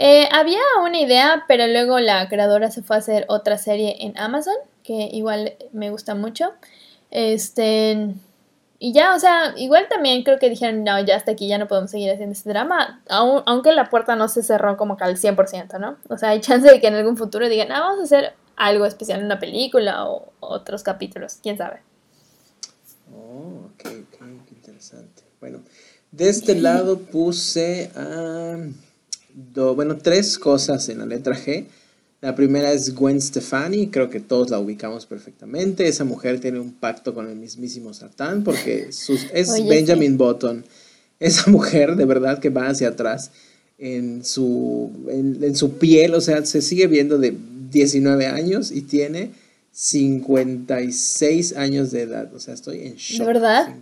Eh, 0.00 0.28
había 0.30 0.60
una 0.80 1.00
idea, 1.00 1.44
pero 1.48 1.66
luego 1.66 1.98
la 1.98 2.28
creadora 2.28 2.70
se 2.70 2.82
fue 2.82 2.94
a 2.94 3.00
hacer 3.00 3.24
otra 3.28 3.58
serie 3.58 3.96
en 3.98 4.16
Amazon, 4.16 4.54
que 4.84 5.10
igual 5.12 5.54
me 5.72 5.90
gusta 5.90 6.14
mucho. 6.14 6.52
Este. 7.10 8.14
Y 8.78 8.92
ya, 8.92 9.16
o 9.16 9.18
sea, 9.18 9.54
igual 9.56 9.88
también 9.88 10.22
creo 10.22 10.38
que 10.38 10.48
dijeron, 10.48 10.84
no, 10.84 11.00
ya 11.04 11.16
hasta 11.16 11.32
aquí 11.32 11.48
ya 11.48 11.58
no 11.58 11.66
podemos 11.66 11.90
seguir 11.90 12.12
haciendo 12.12 12.32
este 12.32 12.48
drama, 12.48 13.02
aunque 13.08 13.72
la 13.72 13.90
puerta 13.90 14.14
no 14.14 14.28
se 14.28 14.44
cerró 14.44 14.76
como 14.76 14.96
que 14.96 15.02
al 15.02 15.16
100%, 15.16 15.80
¿no? 15.80 15.96
O 16.08 16.16
sea, 16.16 16.28
hay 16.28 16.40
chance 16.42 16.70
de 16.70 16.80
que 16.80 16.86
en 16.86 16.94
algún 16.94 17.16
futuro 17.16 17.48
digan, 17.48 17.72
ah, 17.72 17.80
vamos 17.80 17.98
a 17.98 18.04
hacer 18.04 18.34
algo 18.54 18.86
especial 18.86 19.24
una 19.24 19.40
película 19.40 20.08
o 20.08 20.32
otros 20.38 20.84
capítulos, 20.84 21.38
quién 21.42 21.58
sabe. 21.58 21.82
Oh, 23.12 23.66
ok, 23.74 23.80
ok, 23.80 24.18
qué 24.46 24.54
interesante. 24.54 25.24
Bueno, 25.40 25.58
de 26.12 26.28
este 26.28 26.54
lado 26.54 27.00
puse, 27.00 27.90
bueno, 29.74 29.96
tres 29.96 30.38
cosas 30.38 30.88
en 30.88 30.98
la 30.98 31.06
letra 31.06 31.36
G. 31.36 31.66
La 32.20 32.34
primera 32.34 32.72
es 32.72 32.94
Gwen 32.96 33.20
Stefani, 33.20 33.88
creo 33.88 34.10
que 34.10 34.18
todos 34.18 34.50
la 34.50 34.58
ubicamos 34.58 35.06
perfectamente. 35.06 35.86
Esa 35.86 36.04
mujer 36.04 36.40
tiene 36.40 36.58
un 36.58 36.72
pacto 36.72 37.14
con 37.14 37.28
el 37.28 37.36
mismísimo 37.36 37.94
Satán 37.94 38.42
porque 38.42 38.88
es 39.32 39.68
Benjamin 39.68 40.18
Button. 40.18 40.64
Esa 41.20 41.50
mujer 41.50 41.94
de 41.94 42.04
verdad 42.04 42.40
que 42.40 42.50
va 42.50 42.68
hacia 42.68 42.88
atrás 42.88 43.30
en 43.78 44.24
su, 44.24 44.90
en, 45.08 45.54
su 45.54 45.78
piel, 45.78 46.14
o 46.14 46.20
sea, 46.20 46.44
se 46.44 46.60
sigue 46.60 46.88
viendo 46.88 47.18
de 47.18 47.36
19 47.70 48.26
años 48.26 48.72
y 48.72 48.82
tiene 48.82 49.30
56 49.80 51.56
años 51.56 51.92
de 51.92 52.02
edad. 52.02 52.34
O 52.34 52.40
sea, 52.40 52.52
estoy 52.52 52.80
en 52.80 52.96
shock. 52.96 53.20
¿De 53.20 53.26
verdad? 53.26 53.76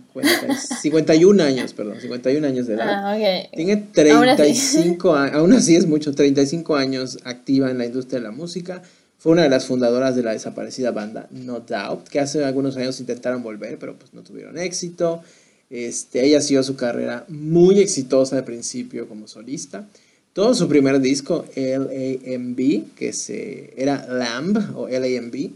51 0.83 1.43
años, 1.43 1.73
perdón, 1.73 1.99
51 1.99 2.45
años 2.45 2.67
de 2.67 2.75
edad. 2.75 2.87
Ah, 2.87 3.17
Tiene 3.51 3.77
35 3.77 5.15
años, 5.15 5.35
aún 5.35 5.53
así 5.53 5.75
es 5.75 5.87
mucho, 5.87 6.13
35 6.13 6.75
años 6.75 7.17
activa 7.23 7.71
en 7.71 7.79
la 7.79 7.87
industria 7.87 8.19
de 8.19 8.25
la 8.25 8.31
música. 8.31 8.83
Fue 9.17 9.31
una 9.31 9.41
de 9.41 9.49
las 9.49 9.65
fundadoras 9.65 10.15
de 10.15 10.21
la 10.21 10.33
desaparecida 10.33 10.91
banda 10.91 11.27
No 11.31 11.61
Doubt, 11.61 12.07
que 12.09 12.19
hace 12.19 12.45
algunos 12.45 12.77
años 12.77 12.99
intentaron 12.99 13.41
volver, 13.41 13.79
pero 13.79 13.97
pues 13.97 14.13
no 14.13 14.21
tuvieron 14.21 14.59
éxito. 14.59 15.23
Este, 15.71 16.23
ella 16.23 16.41
siguió 16.41 16.61
su 16.61 16.75
carrera 16.75 17.25
muy 17.27 17.79
exitosa 17.79 18.35
de 18.35 18.43
principio 18.43 19.09
como 19.09 19.27
solista. 19.27 19.87
Todo 20.33 20.53
su 20.53 20.67
primer 20.67 21.01
disco, 21.01 21.43
LAMB, 21.55 22.93
que 22.95 23.13
se, 23.13 23.73
era 23.75 24.05
Lamb 24.07 24.77
o 24.77 24.87
LAMB, 24.87 25.53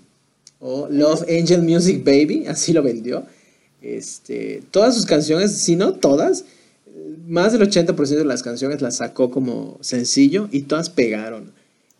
o 0.61 0.87
Love 0.89 1.23
Angel 1.23 1.61
Music 1.63 2.03
Baby, 2.05 2.45
así 2.47 2.71
lo 2.71 2.83
vendió. 2.83 3.25
Este, 3.81 4.63
todas 4.71 4.95
sus 4.95 5.05
canciones, 5.05 5.51
si 5.51 5.75
no 5.75 5.93
todas, 5.93 6.45
más 7.27 7.51
del 7.53 7.61
80% 7.61 7.95
de 8.07 8.25
las 8.25 8.43
canciones 8.43 8.81
las 8.81 8.97
sacó 8.97 9.31
como 9.31 9.77
sencillo 9.81 10.47
y 10.51 10.61
todas 10.63 10.89
pegaron. 10.89 11.51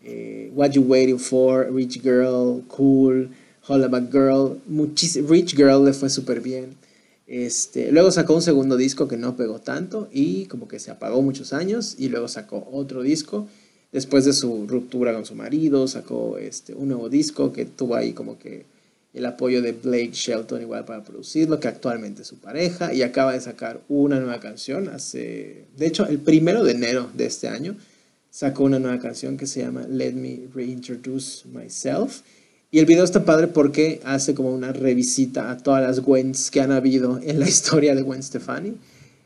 Eh, 0.04 0.50
What 0.54 0.70
You 0.70 0.82
Waiting 0.82 1.18
For, 1.18 1.72
Rich 1.72 2.02
Girl, 2.02 2.62
Cool, 2.68 3.30
Holla 3.66 3.88
Back 3.88 4.10
Girl, 4.10 4.60
Rich 5.28 5.56
Girl 5.56 5.84
le 5.84 5.92
fue 5.92 6.08
súper 6.08 6.40
bien. 6.40 6.76
Este, 7.26 7.90
luego 7.92 8.10
sacó 8.10 8.34
un 8.34 8.42
segundo 8.42 8.76
disco 8.76 9.08
que 9.08 9.16
no 9.16 9.36
pegó 9.36 9.58
tanto 9.60 10.08
y 10.12 10.46
como 10.46 10.68
que 10.68 10.78
se 10.78 10.90
apagó 10.90 11.22
muchos 11.22 11.52
años 11.52 11.96
y 11.98 12.08
luego 12.08 12.28
sacó 12.28 12.68
otro 12.70 13.02
disco 13.02 13.48
después 13.92 14.24
de 14.24 14.32
su 14.32 14.66
ruptura 14.66 15.12
con 15.12 15.24
su 15.24 15.34
marido, 15.34 15.86
sacó 15.86 16.38
este, 16.38 16.74
un 16.74 16.88
nuevo 16.88 17.08
disco 17.08 17.52
que 17.52 17.66
tuvo 17.66 17.94
ahí 17.94 18.12
como 18.12 18.38
que 18.38 18.64
el 19.14 19.26
apoyo 19.26 19.60
de 19.60 19.72
Blake 19.72 20.12
Shelton 20.12 20.62
igual 20.62 20.84
para 20.86 21.04
producirlo, 21.04 21.60
que 21.60 21.68
actualmente 21.68 22.22
es 22.22 22.28
su 22.28 22.36
pareja, 22.36 22.94
y 22.94 23.02
acaba 23.02 23.34
de 23.34 23.40
sacar 23.40 23.80
una 23.88 24.18
nueva 24.18 24.40
canción 24.40 24.88
hace, 24.88 25.66
de 25.76 25.86
hecho, 25.86 26.06
el 26.06 26.18
primero 26.18 26.64
de 26.64 26.72
enero 26.72 27.10
de 27.14 27.26
este 27.26 27.48
año, 27.48 27.76
sacó 28.30 28.64
una 28.64 28.78
nueva 28.78 28.98
canción 28.98 29.36
que 29.36 29.46
se 29.46 29.60
llama 29.60 29.86
Let 29.86 30.14
Me 30.14 30.40
Reintroduce 30.54 31.46
Myself. 31.48 32.22
Y 32.70 32.78
el 32.78 32.86
video 32.86 33.04
está 33.04 33.26
padre 33.26 33.48
porque 33.48 34.00
hace 34.04 34.34
como 34.34 34.50
una 34.54 34.72
revisita 34.72 35.50
a 35.50 35.58
todas 35.58 35.82
las 35.82 36.00
Gwens 36.00 36.50
que 36.50 36.62
han 36.62 36.72
habido 36.72 37.20
en 37.22 37.38
la 37.38 37.46
historia 37.48 37.94
de 37.94 38.00
Gwen 38.00 38.22
Stefani. 38.22 38.72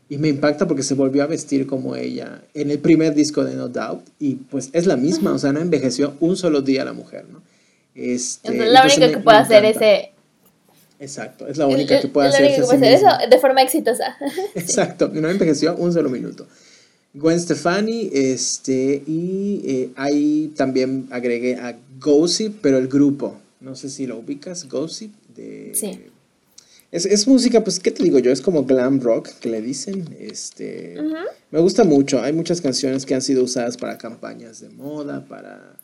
Y 0.09 0.17
me 0.17 0.29
impacta 0.29 0.67
porque 0.67 0.83
se 0.83 0.93
volvió 0.93 1.23
a 1.23 1.27
vestir 1.27 1.67
como 1.67 1.95
ella 1.95 2.41
en 2.53 2.71
el 2.71 2.79
primer 2.79 3.13
disco 3.13 3.43
de 3.43 3.55
No 3.55 3.67
Doubt. 3.67 4.07
Y 4.19 4.35
pues 4.35 4.69
es 4.71 4.85
la 4.85 4.95
misma, 4.95 5.33
o 5.33 5.37
sea, 5.37 5.51
no 5.51 5.59
envejeció 5.59 6.15
un 6.21 6.37
solo 6.37 6.61
día 6.61 6.85
la 6.85 6.93
mujer, 6.93 7.25
¿no? 7.29 7.41
Este, 7.93 8.57
es 8.57 8.71
la 8.71 8.83
única 8.83 9.09
que 9.09 9.17
puede 9.17 9.37
hacer 9.37 9.65
ese... 9.65 10.11
Exacto, 10.99 11.47
es 11.47 11.57
la 11.57 11.67
única 11.67 11.99
que 11.99 12.07
puede 12.07 12.29
hacer, 12.29 12.45
eso 12.45 13.09
de 13.29 13.37
forma 13.39 13.61
exitosa. 13.61 14.17
Exacto, 14.55 15.11
no 15.13 15.29
envejeció 15.29 15.75
un 15.75 15.91
solo 15.91 16.09
minuto. 16.09 16.47
Gwen 17.13 17.39
Stefani, 17.39 18.09
este, 18.13 19.03
y 19.05 19.61
eh, 19.65 19.89
ahí 19.95 20.53
también 20.55 21.07
agregué 21.11 21.55
a 21.55 21.75
Gossip, 21.99 22.59
pero 22.61 22.77
el 22.77 22.87
grupo, 22.87 23.35
no 23.59 23.75
sé 23.75 23.89
si 23.89 24.07
lo 24.07 24.17
ubicas, 24.17 24.67
Gossip, 24.67 25.13
de... 25.35 25.71
Sí 25.75 25.99
es, 26.91 27.27
música, 27.27 27.63
pues, 27.63 27.79
¿qué 27.79 27.91
te 27.91 28.03
digo 28.03 28.19
yo? 28.19 28.31
Es 28.31 28.41
como 28.41 28.63
glam 28.63 29.01
rock, 29.01 29.29
que 29.39 29.49
le 29.49 29.61
dicen. 29.61 30.15
Este, 30.19 30.97
Me 31.51 31.59
gusta 31.59 31.83
mucho. 31.83 32.21
Hay 32.21 32.33
muchas 32.33 32.61
canciones 32.61 33.05
que 33.05 33.13
han 33.13 33.21
sido 33.21 33.43
usadas 33.43 33.77
para 33.77 33.97
campañas 33.97 34.61
de 34.61 34.69
moda, 34.69 35.25
para... 35.27 35.75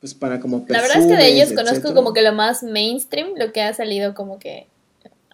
Pues 0.00 0.14
para 0.14 0.38
como 0.38 0.64
La 0.68 0.80
verdad 0.80 0.98
es 0.98 1.06
que 1.06 1.16
de 1.16 1.28
ellos 1.28 1.52
conozco 1.52 1.92
como 1.92 2.12
que 2.12 2.22
lo 2.22 2.32
más 2.32 2.62
mainstream, 2.62 3.30
lo 3.36 3.52
que 3.52 3.62
ha 3.62 3.74
salido 3.74 4.14
como 4.14 4.38
que 4.38 4.68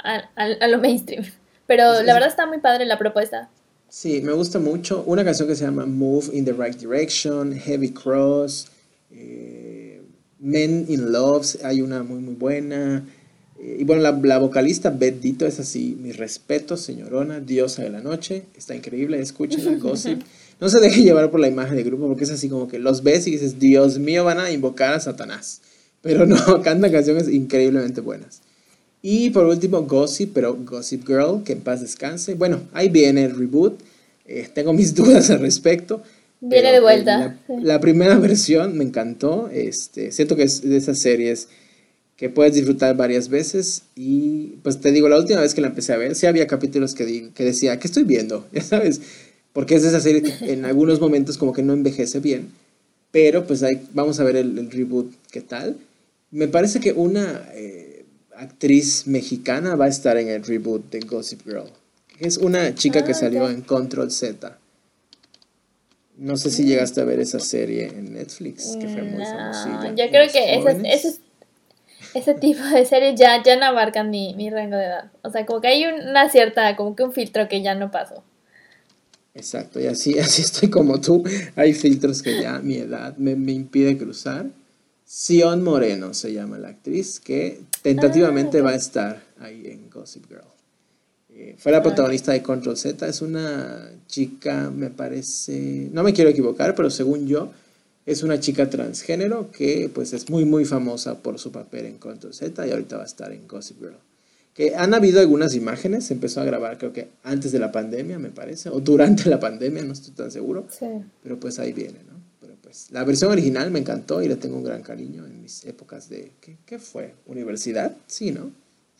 a, 0.03 0.68
lo 0.68 0.78
mainstream. 0.78 1.24
Pero 1.66 2.03
la 2.03 2.14
verdad 2.14 2.30
está 2.30 2.47
muy 2.47 2.59
padre 2.59 2.87
la 2.87 2.99
propuesta. 2.99 3.51
Sí, 3.91 4.22
me 4.22 4.32
gusta 4.32 4.59
mucho. 4.59 5.05
Una 5.07 5.22
canción 5.22 5.49
que 5.49 5.55
se 5.55 5.64
llama 5.64 5.85
Move 5.85 6.30
in 6.32 6.47
the 6.47 6.53
Right 6.53 6.76
Direction, 6.76 7.53
Heavy 7.53 7.93
Cross, 7.93 8.68
eh, 9.12 10.03
Men 10.39 10.87
in 10.89 11.12
Love, 11.12 11.59
hay 11.62 11.82
una 11.82 12.03
muy 12.03 12.20
muy 12.20 12.35
buena. 12.35 13.05
Y 13.65 13.85
bueno, 13.85 14.03
la, 14.03 14.39
vocalista 14.39 14.91
Beth 14.91 15.21
Dito 15.21 15.47
es 15.47 15.59
así, 15.59 15.97
mi 15.99 16.12
respeto, 16.12 16.77
señorona, 16.77 17.41
diosa 17.41 17.83
de 17.83 17.91
la 17.91 18.01
noche, 18.01 18.43
está 18.57 18.75
increíble, 18.75 19.19
escúchenla, 19.21 19.77
gossip. 19.81 20.21
No 20.61 20.69
se 20.69 20.81
deje 20.81 21.03
llevar 21.03 21.31
por 21.31 21.41
la 21.41 21.49
imagen 21.49 21.77
del 21.77 21.85
grupo 21.85 22.07
porque 22.07 22.25
es 22.25 22.31
así 22.31 22.49
como 22.49 22.69
que 22.69 22.79
los 22.79 23.03
ves 23.03 23.27
y 23.27 23.31
dices, 23.31 23.59
Dios 23.59 23.99
mío, 23.99 24.25
van 24.25 24.39
a 24.39 24.51
invocar 24.51 24.93
a 24.93 25.01
Satanás. 25.01 25.62
Pero 26.03 26.27
no, 26.27 26.37
canta 26.62 26.93
canciones 26.93 27.29
increíblemente 27.29 28.03
buenas. 28.03 28.43
Y 29.01 29.31
por 29.31 29.47
último, 29.47 29.83
Gossip, 29.83 30.33
pero 30.33 30.55
Gossip 30.55 31.07
Girl, 31.07 31.43
que 31.45 31.53
en 31.53 31.61
paz 31.61 31.81
descanse. 31.81 32.35
Bueno, 32.35 32.61
ahí 32.73 32.89
viene 32.89 33.25
el 33.25 33.37
reboot. 33.37 33.81
Eh, 34.27 34.49
tengo 34.55 34.73
mis 34.73 34.95
dudas 34.97 35.31
al 35.31 35.41
respecto. 35.41 36.03
Viene 36.41 36.73
de 36.73 36.81
vuelta. 36.81 37.39
La, 37.61 37.81
primera 37.81 38.19
versión 38.19 38.77
me 38.77 38.85
encantó. 38.85 39.49
Este, 39.53 40.12
siento 40.12 40.37
que 40.37 40.45
es 40.45 40.62
de 40.62 40.77
esas 40.77 40.99
series 40.99 41.49
que 42.17 42.29
puedes 42.29 42.55
disfrutar 42.55 42.97
varias 42.97 43.29
veces. 43.29 43.83
Y 43.97 44.57
pues 44.62 44.81
te 44.81 44.93
digo, 44.93 45.09
la 45.09 45.19
última 45.19 45.41
vez 45.41 45.55
que 45.55 45.61
la 45.61 45.69
empecé 45.69 45.93
a 45.93 45.97
ver, 45.97 46.15
sí 46.15 46.27
había 46.27 46.47
capítulos 46.47 46.95
que, 46.95 47.31
que 47.35 47.45
decía, 47.45 47.79
¿qué 47.79 47.87
estoy 47.87 48.05
viendo? 48.05 48.47
Ya 48.53 48.62
sabes, 48.62 49.01
porque 49.53 49.75
es 49.77 49.83
de 49.83 49.89
esa 49.89 50.01
serie 50.01 50.23
que 50.23 50.53
en 50.53 50.65
algunos 50.65 51.01
momentos 51.01 51.39
como 51.39 51.53
que 51.53 51.62
no 51.62 51.73
envejece 51.73 52.21
bien. 52.21 52.51
Pero 53.11 53.47
pues 53.47 53.62
ahí 53.62 53.81
vamos 53.93 54.19
a 54.19 54.25
ver 54.25 54.37
el, 54.37 54.71
reboot, 54.71 55.12
¿qué 55.31 55.41
tal? 55.41 55.77
Me 56.33 56.49
parece 56.49 56.81
que 56.81 56.93
una 56.93 57.49
eh, 57.55 58.05
actriz 58.37 59.07
mexicana 59.07 59.77
va 59.77 59.85
a 59.85 59.89
estar 59.89 60.17
en 60.17 60.29
el 60.29 60.43
reboot 60.43 60.91
de 60.91 61.01
Gossip 61.01 61.45
Girl. 61.45 61.71
Es 62.19 62.39
una 62.39 62.75
chica 62.75 63.05
que 63.05 63.12
ah, 63.12 63.15
salió 63.15 63.49
en 63.49 63.61
Control 63.62 64.11
Z. 64.11 64.59
No 66.17 66.37
sé 66.37 66.51
si 66.51 66.65
llegaste 66.65 67.01
a 67.01 67.05
ver 67.05 67.21
esa 67.21 67.41
serie 67.41 67.87
en 67.87 68.15
Netflix, 68.15 68.77
que 68.81 68.89
fue 68.89 69.03
muy 69.03 69.25
famosa. 69.25 69.95
Yo 69.97 70.09
creo 70.11 70.31
que 70.33 70.55
esa, 70.55 70.71
esa, 70.71 71.09
ese 72.15 72.35
tipo 72.35 72.62
de 72.65 72.85
series 72.85 73.19
ya, 73.19 73.43
ya 73.43 73.57
no 73.57 73.67
abarcan 73.67 74.11
mi, 74.11 74.35
mi 74.35 74.51
rango 74.51 74.77
de 74.77 74.85
edad. 74.85 75.11
O 75.23 75.31
sea, 75.31 75.45
como 75.45 75.61
que 75.61 75.69
hay 75.69 75.85
una 75.85 76.29
cierta, 76.31 76.77
como 76.77 76.95
que 76.95 77.03
un 77.03 77.12
filtro 77.12 77.49
que 77.49 77.62
ya 77.62 77.75
no 77.75 77.91
paso. 77.91 78.23
Exacto, 79.35 79.81
y 79.81 79.87
así, 79.87 80.19
así 80.19 80.43
estoy 80.43 80.71
como 80.71 81.01
tú. 81.01 81.25
Hay 81.57 81.75
filtros 81.75 82.23
que 82.23 82.41
ya 82.41 82.61
mi 82.61 82.77
edad 82.77 83.17
me, 83.17 83.35
me 83.35 83.53
impide 83.53 83.99
cruzar. 83.99 84.47
Sion 85.05 85.62
Moreno 85.62 86.15
se 86.15 86.33
llama 86.33 86.59
la 86.59 86.69
actriz, 86.69 87.21
que 87.21 87.61
tentativamente 87.83 88.59
ah, 88.59 88.62
va 88.62 88.71
a 88.71 88.77
estar 88.77 89.23
ahí 89.39 89.67
en 89.67 89.91
Gossip 89.91 90.27
Girl. 90.29 90.43
Eh, 91.31 91.57
fue 91.59 91.73
la 91.73 91.79
ah, 91.79 91.83
protagonista 91.83 92.33
de 92.33 92.43
Control 92.43 92.77
Z, 92.77 93.07
es 93.07 93.21
una 93.21 93.91
chica, 94.07 94.71
me 94.71 94.91
parece, 94.91 95.89
no 95.93 96.03
me 96.03 96.12
quiero 96.12 96.31
equivocar, 96.31 96.75
pero 96.75 96.91
según 96.91 97.27
yo, 97.27 97.51
es 98.07 98.22
una 98.22 98.38
chica 98.38 98.68
transgénero 98.68 99.50
que 99.50 99.90
pues 99.92 100.12
es 100.12 100.28
muy 100.28 100.44
muy 100.44 100.64
famosa 100.64 101.22
por 101.22 101.38
su 101.38 101.52
papel 101.52 101.86
en 101.86 101.98
Control 101.98 102.34
Z 102.34 102.66
y 102.66 102.70
ahorita 102.70 102.96
va 102.96 103.02
a 103.02 103.07
estar 103.07 103.32
en 103.32 103.48
Gossip 103.48 103.78
Girl. 103.80 103.96
Que 104.52 104.76
han 104.76 104.94
habido 104.94 105.20
algunas 105.20 105.55
imágenes, 105.55 106.05
se 106.05 106.14
empezó 106.14 106.40
a 106.40 106.44
grabar 106.44 106.78
creo 106.78 106.92
que 106.92 107.09
antes 107.24 107.50
de 107.50 107.59
la 107.59 107.72
pandemia 107.72 108.18
me 108.18 108.30
parece, 108.30 108.68
o 108.68 108.80
durante 108.80 109.28
la 109.28 109.40
pandemia, 109.40 109.82
no 109.84 109.92
estoy 109.92 110.12
tan 110.12 110.30
seguro. 110.30 110.66
Sí. 110.70 110.86
Pero 111.22 111.40
pues 111.40 111.59
ahí 111.59 111.72
viene, 111.72 112.00
¿no? 112.07 112.14
Pero 112.40 112.55
pues 112.62 112.90
la 112.92 113.05
versión 113.05 113.32
original 113.32 113.70
me 113.70 113.80
encantó 113.80 114.22
y 114.22 114.28
le 114.28 114.36
tengo 114.36 114.57
un 114.57 114.64
gran 114.64 114.82
cariño 114.82 115.26
en 115.26 115.42
mis 115.42 115.64
épocas 115.64 116.09
de, 116.09 116.32
¿qué, 116.40 116.59
qué 116.66 116.78
fue? 116.78 117.14
¿Universidad? 117.26 117.96
Sí, 118.07 118.30
¿no? 118.30 118.52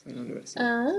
Fue 0.03 0.11
en 0.11 0.17
la 0.17 0.25
universidad. 0.25 0.65
Ah, 0.65 0.93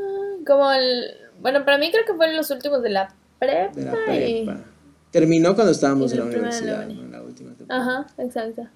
como 0.45 0.71
el, 0.71 1.05
bueno, 1.41 1.65
para 1.65 1.77
mí 1.77 1.91
creo 1.91 2.05
que 2.05 2.13
fue 2.13 2.27
en 2.27 2.37
los 2.37 2.49
últimos 2.51 2.81
de 2.81 2.89
la 2.91 3.13
prepa. 3.39 3.73
De 3.75 3.83
la 3.83 3.95
prepa. 4.05 4.63
Terminó 5.11 5.55
cuando 5.55 5.71
estábamos 5.71 6.11
en 6.11 6.19
la 6.19 6.25
universidad, 6.25 6.87
¿no? 6.87 7.07
la 7.07 7.21
última. 7.21 7.54
Ajá, 7.69 8.07
exacto. 8.17 8.67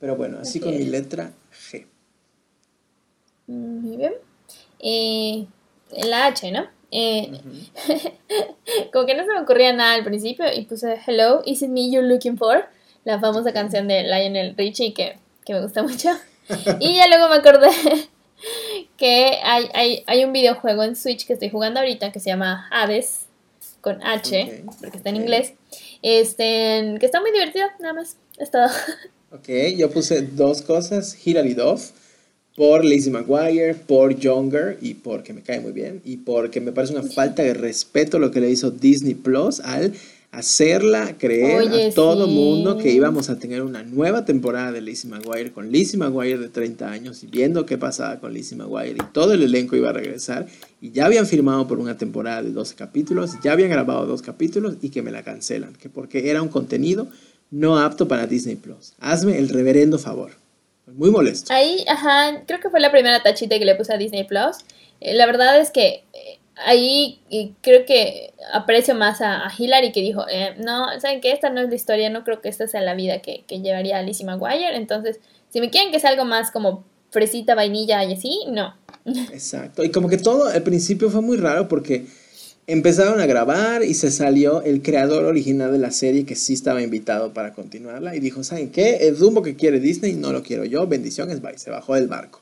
Pero 0.00 0.16
bueno, 0.16 0.38
así 0.40 0.60
con 0.60 0.70
mi 0.70 0.84
letra 0.84 1.32
G. 1.52 1.86
Mm, 3.46 3.86
muy 3.86 3.96
bien. 3.96 4.14
Eh, 4.80 5.46
la 6.04 6.26
H, 6.26 6.50
¿no? 6.50 6.66
Eh, 6.90 7.30
como 8.92 9.06
que 9.06 9.14
no 9.14 9.24
se 9.24 9.32
me 9.32 9.40
ocurría 9.40 9.72
nada 9.72 9.94
al 9.94 10.04
principio 10.04 10.44
y 10.52 10.64
puse 10.64 10.98
Hello, 11.06 11.42
is 11.46 11.62
it 11.62 11.70
me 11.70 11.90
you're 11.90 12.06
looking 12.06 12.36
for? 12.36 12.66
La 13.04 13.18
famosa 13.18 13.52
canción 13.52 13.88
de 13.88 14.02
Lionel 14.02 14.54
Richie 14.56 14.92
que, 14.92 15.18
que 15.44 15.54
me 15.54 15.62
gusta 15.62 15.82
mucho. 15.84 16.10
y 16.80 16.96
ya 16.96 17.06
luego 17.08 17.28
me 17.28 17.36
acordé 17.36 17.70
que 18.96 19.38
hay, 19.42 19.68
hay, 19.74 20.04
hay, 20.06 20.24
un 20.24 20.32
videojuego 20.32 20.82
en 20.82 20.96
Switch 20.96 21.26
que 21.26 21.34
estoy 21.34 21.50
jugando 21.50 21.80
ahorita 21.80 22.12
que 22.12 22.20
se 22.20 22.30
llama 22.30 22.68
Hades, 22.70 23.26
con 23.80 24.02
H, 24.02 24.64
porque 24.80 24.96
está 24.96 25.10
en 25.10 25.16
inglés, 25.16 25.54
este, 26.02 26.96
que 26.98 27.06
está 27.06 27.20
muy 27.20 27.32
divertido, 27.32 27.66
nada 27.80 27.94
más, 27.94 28.16
es 28.38 28.50
todo. 28.50 28.66
Ok, 29.30 29.48
yo 29.76 29.90
puse 29.90 30.22
dos 30.22 30.60
cosas, 30.60 31.16
Hilary 31.24 31.54
Duff, 31.54 31.90
por 32.56 32.84
Lizzie 32.84 33.10
McGuire, 33.10 33.74
por 33.74 34.14
Younger 34.18 34.76
y 34.82 34.94
porque 34.94 35.32
me 35.32 35.42
cae 35.42 35.60
muy 35.60 35.72
bien 35.72 36.02
y 36.04 36.18
porque 36.18 36.60
me 36.60 36.72
parece 36.72 36.92
una 36.92 37.02
falta 37.02 37.42
de 37.42 37.54
respeto 37.54 38.18
lo 38.18 38.30
que 38.30 38.40
le 38.40 38.50
hizo 38.50 38.70
Disney 38.70 39.14
Plus 39.14 39.60
al 39.60 39.94
hacerla 40.32 41.18
creer 41.18 41.68
a 41.68 41.94
todo 41.94 42.26
mundo 42.26 42.78
que 42.78 42.90
íbamos 42.90 43.28
a 43.28 43.38
tener 43.38 43.62
una 43.62 43.82
nueva 43.82 44.24
temporada 44.24 44.72
de 44.72 44.80
Lizzie 44.80 45.10
McGuire 45.10 45.52
con 45.52 45.70
Lizzie 45.70 45.98
McGuire 45.98 46.38
de 46.38 46.48
30 46.48 46.90
años 46.90 47.22
y 47.22 47.26
viendo 47.26 47.66
qué 47.66 47.76
pasaba 47.76 48.18
con 48.18 48.32
Lizzie 48.32 48.56
McGuire 48.56 48.96
y 48.96 49.12
todo 49.12 49.34
el 49.34 49.42
elenco 49.42 49.76
iba 49.76 49.90
a 49.90 49.92
regresar 49.92 50.46
y 50.80 50.90
ya 50.90 51.04
habían 51.04 51.26
firmado 51.26 51.68
por 51.68 51.78
una 51.78 51.98
temporada 51.98 52.42
de 52.42 52.50
12 52.50 52.74
capítulos, 52.76 53.32
ya 53.44 53.52
habían 53.52 53.68
grabado 53.68 54.06
dos 54.06 54.22
capítulos 54.22 54.76
y 54.80 54.88
que 54.88 55.02
me 55.02 55.10
la 55.10 55.22
cancelan, 55.22 55.74
que 55.74 55.90
porque 55.90 56.30
era 56.30 56.40
un 56.40 56.48
contenido 56.48 57.08
no 57.52 57.78
apto 57.78 58.08
para 58.08 58.26
Disney 58.26 58.56
Plus. 58.56 58.94
Hazme 58.98 59.38
el 59.38 59.50
reverendo 59.50 59.98
favor. 59.98 60.32
Muy 60.86 61.10
molesto. 61.10 61.52
Ahí, 61.52 61.84
ajá, 61.86 62.42
creo 62.46 62.58
que 62.58 62.70
fue 62.70 62.80
la 62.80 62.90
primera 62.90 63.22
tachita 63.22 63.58
que 63.58 63.64
le 63.64 63.76
puse 63.76 63.92
a 63.92 63.98
Disney 63.98 64.24
Plus. 64.24 64.56
Eh, 65.00 65.14
la 65.14 65.26
verdad 65.26 65.60
es 65.60 65.70
que 65.70 66.02
eh, 66.14 66.38
ahí 66.56 67.20
creo 67.60 67.84
que 67.84 68.32
aprecio 68.52 68.94
más 68.94 69.20
a, 69.20 69.48
Hillary 69.56 69.92
que 69.92 70.00
dijo, 70.00 70.24
eh, 70.30 70.54
no, 70.58 70.98
saben 70.98 71.20
que 71.20 71.30
esta 71.30 71.50
no 71.50 71.60
es 71.60 71.68
la 71.68 71.74
historia, 71.74 72.10
no 72.10 72.24
creo 72.24 72.40
que 72.40 72.48
esta 72.48 72.66
sea 72.66 72.80
la 72.80 72.94
vida 72.94 73.20
que, 73.20 73.44
que 73.46 73.60
llevaría 73.60 73.98
a 73.98 74.02
Lizzie 74.02 74.26
McGuire, 74.26 74.74
entonces 74.74 75.20
si 75.50 75.60
me 75.60 75.70
quieren 75.70 75.92
que 75.92 76.00
sea 76.00 76.10
algo 76.10 76.24
más 76.24 76.50
como 76.50 76.84
fresita, 77.10 77.54
vainilla 77.54 78.02
y 78.04 78.14
así, 78.14 78.40
no. 78.48 78.74
Exacto, 79.04 79.84
y 79.84 79.90
como 79.90 80.08
que 80.08 80.18
todo 80.18 80.48
al 80.48 80.62
principio 80.62 81.10
fue 81.10 81.20
muy 81.20 81.36
raro 81.36 81.68
porque 81.68 82.06
empezaron 82.66 83.20
a 83.20 83.26
grabar 83.26 83.82
y 83.82 83.94
se 83.94 84.10
salió 84.10 84.62
el 84.62 84.82
creador 84.82 85.24
original 85.24 85.72
de 85.72 85.78
la 85.78 85.90
serie 85.90 86.24
que 86.24 86.36
sí 86.36 86.54
estaba 86.54 86.82
invitado 86.82 87.32
para 87.32 87.52
continuarla 87.52 88.14
y 88.14 88.20
dijo, 88.20 88.44
¿saben 88.44 88.70
qué? 88.70 89.08
El 89.08 89.18
rumbo 89.18 89.42
que 89.42 89.56
quiere 89.56 89.80
Disney 89.80 90.14
no 90.14 90.32
lo 90.32 90.42
quiero 90.42 90.64
yo, 90.64 90.86
bendiciones, 90.86 91.42
bye, 91.42 91.58
se 91.58 91.70
bajó 91.70 91.94
del 91.94 92.08
barco. 92.08 92.40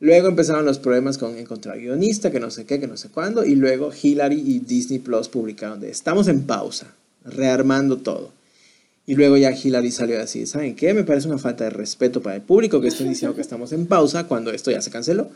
Luego 0.00 0.26
empezaron 0.26 0.64
los 0.64 0.80
problemas 0.80 1.16
con 1.16 1.38
encontrar 1.38 1.78
guionista, 1.78 2.32
que 2.32 2.40
no 2.40 2.50
sé 2.50 2.64
qué, 2.64 2.80
que 2.80 2.88
no 2.88 2.96
sé 2.96 3.08
cuándo. 3.10 3.44
Y 3.44 3.54
luego 3.54 3.92
Hillary 3.92 4.40
y 4.40 4.58
Disney 4.58 4.98
Plus 4.98 5.28
publicaron 5.28 5.78
de 5.78 5.90
estamos 5.90 6.26
en 6.26 6.42
pausa, 6.42 6.92
rearmando 7.24 7.98
todo. 7.98 8.32
Y 9.06 9.14
luego 9.14 9.36
ya 9.36 9.52
Hillary 9.52 9.92
salió 9.92 10.16
a 10.16 10.22
decir, 10.22 10.48
¿saben 10.48 10.74
qué? 10.74 10.92
Me 10.92 11.04
parece 11.04 11.28
una 11.28 11.38
falta 11.38 11.62
de 11.62 11.70
respeto 11.70 12.20
para 12.20 12.34
el 12.34 12.42
público 12.42 12.80
que 12.80 12.88
estén 12.88 13.08
diciendo 13.08 13.36
que 13.36 13.42
estamos 13.42 13.72
en 13.72 13.86
pausa 13.86 14.26
cuando 14.26 14.50
esto 14.50 14.72
ya 14.72 14.82
se 14.82 14.90
canceló. 14.90 15.30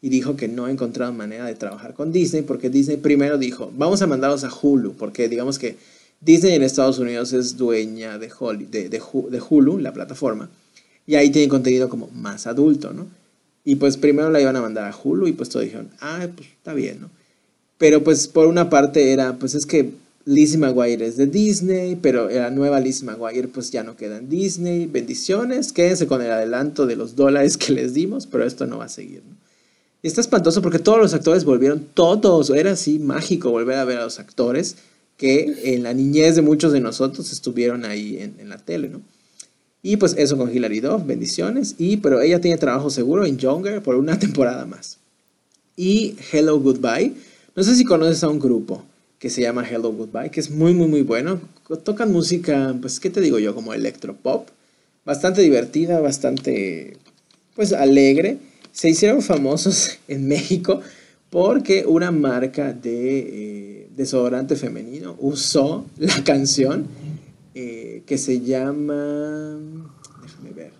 Y 0.00 0.10
dijo 0.10 0.36
que 0.36 0.48
no 0.48 0.66
ha 0.66 0.70
encontrado 0.70 1.12
manera 1.12 1.44
de 1.46 1.54
trabajar 1.54 1.94
con 1.94 2.12
Disney 2.12 2.42
porque 2.42 2.70
Disney 2.70 2.98
primero 2.98 3.36
dijo, 3.36 3.72
vamos 3.76 4.00
a 4.02 4.06
mandarlos 4.06 4.44
a 4.44 4.50
Hulu, 4.50 4.94
porque 4.94 5.28
digamos 5.28 5.58
que 5.58 5.76
Disney 6.20 6.54
en 6.54 6.62
Estados 6.62 6.98
Unidos 6.98 7.32
es 7.32 7.56
dueña 7.56 8.18
de, 8.18 8.28
de, 8.70 8.88
de 8.88 9.42
Hulu, 9.48 9.78
la 9.78 9.92
plataforma, 9.92 10.50
y 11.06 11.14
ahí 11.14 11.30
tiene 11.30 11.48
contenido 11.48 11.88
como 11.88 12.08
más 12.08 12.46
adulto, 12.46 12.92
¿no? 12.92 13.06
Y 13.64 13.76
pues 13.76 13.96
primero 13.96 14.30
la 14.30 14.40
iban 14.40 14.56
a 14.56 14.62
mandar 14.62 14.90
a 14.90 14.96
Hulu 14.96 15.26
y 15.26 15.32
pues 15.32 15.48
todos 15.48 15.64
dijeron, 15.64 15.90
ah, 16.00 16.26
pues 16.34 16.48
está 16.48 16.74
bien, 16.74 17.00
¿no? 17.00 17.10
Pero 17.76 18.02
pues 18.02 18.28
por 18.28 18.46
una 18.46 18.70
parte 18.70 19.12
era, 19.12 19.36
pues 19.36 19.54
es 19.54 19.66
que 19.66 19.90
Lizzie 20.24 20.58
McGuire 20.58 21.06
es 21.06 21.16
de 21.16 21.26
Disney, 21.26 21.96
pero 21.96 22.28
la 22.28 22.50
nueva 22.50 22.80
Lizzie 22.80 23.06
McGuire 23.06 23.48
pues 23.48 23.70
ya 23.70 23.82
no 23.82 23.96
queda 23.96 24.18
en 24.18 24.28
Disney. 24.28 24.86
Bendiciones, 24.86 25.72
quédense 25.72 26.06
con 26.06 26.20
el 26.20 26.30
adelanto 26.30 26.86
de 26.86 26.96
los 26.96 27.16
dólares 27.16 27.56
que 27.56 27.72
les 27.72 27.94
dimos, 27.94 28.26
pero 28.26 28.44
esto 28.44 28.66
no 28.66 28.78
va 28.78 28.86
a 28.86 28.88
seguir, 28.90 29.22
¿no? 29.28 29.47
Está 30.02 30.20
espantoso 30.20 30.62
porque 30.62 30.78
todos 30.78 30.98
los 30.98 31.14
actores 31.14 31.44
volvieron, 31.44 31.84
todos, 31.94 32.50
era 32.50 32.72
así 32.72 32.98
mágico 32.98 33.50
volver 33.50 33.78
a 33.78 33.84
ver 33.84 33.98
a 33.98 34.04
los 34.04 34.18
actores 34.18 34.76
que 35.16 35.74
en 35.74 35.82
la 35.82 35.92
niñez 35.92 36.36
de 36.36 36.42
muchos 36.42 36.72
de 36.72 36.80
nosotros 36.80 37.32
estuvieron 37.32 37.84
ahí 37.84 38.18
en, 38.18 38.36
en 38.38 38.48
la 38.48 38.58
tele, 38.58 38.88
¿no? 38.88 39.00
Y 39.82 39.96
pues 39.96 40.14
eso 40.18 40.36
con 40.36 40.54
Hilary 40.54 40.80
Duff, 40.80 41.06
bendiciones. 41.06 41.74
Y, 41.78 41.98
pero 41.98 42.20
ella 42.20 42.40
tiene 42.40 42.58
trabajo 42.58 42.90
seguro 42.90 43.24
en 43.24 43.38
Younger 43.38 43.82
por 43.82 43.94
una 43.94 44.18
temporada 44.20 44.66
más. 44.66 44.98
Y 45.76 46.16
Hello 46.32 46.58
Goodbye. 46.58 47.14
No 47.54 47.62
sé 47.62 47.74
si 47.74 47.84
conoces 47.84 48.22
a 48.24 48.28
un 48.28 48.38
grupo 48.38 48.84
que 49.18 49.30
se 49.30 49.42
llama 49.42 49.68
Hello 49.68 49.92
Goodbye, 49.92 50.30
que 50.30 50.40
es 50.40 50.50
muy, 50.50 50.74
muy, 50.74 50.88
muy 50.88 51.02
bueno. 51.02 51.40
Tocan 51.84 52.12
música, 52.12 52.74
pues, 52.80 53.00
¿qué 53.00 53.10
te 53.10 53.20
digo 53.20 53.38
yo? 53.38 53.54
Como 53.54 53.74
electropop. 53.74 54.48
Bastante 55.04 55.42
divertida, 55.42 56.00
bastante, 56.00 56.96
pues, 57.54 57.72
alegre. 57.72 58.38
Se 58.78 58.88
hicieron 58.88 59.22
famosos 59.22 59.98
en 60.08 60.28
México 60.28 60.80
porque 61.30 61.84
una 61.84 62.12
marca 62.12 62.72
de 62.72 63.18
eh, 63.18 63.88
desodorante 63.96 64.54
femenino 64.54 65.16
usó 65.18 65.84
la 65.96 66.22
canción 66.22 66.86
eh, 67.56 68.04
que 68.06 68.16
se 68.18 68.40
llama, 68.40 69.58
déjame 70.22 70.50
ver, 70.52 70.70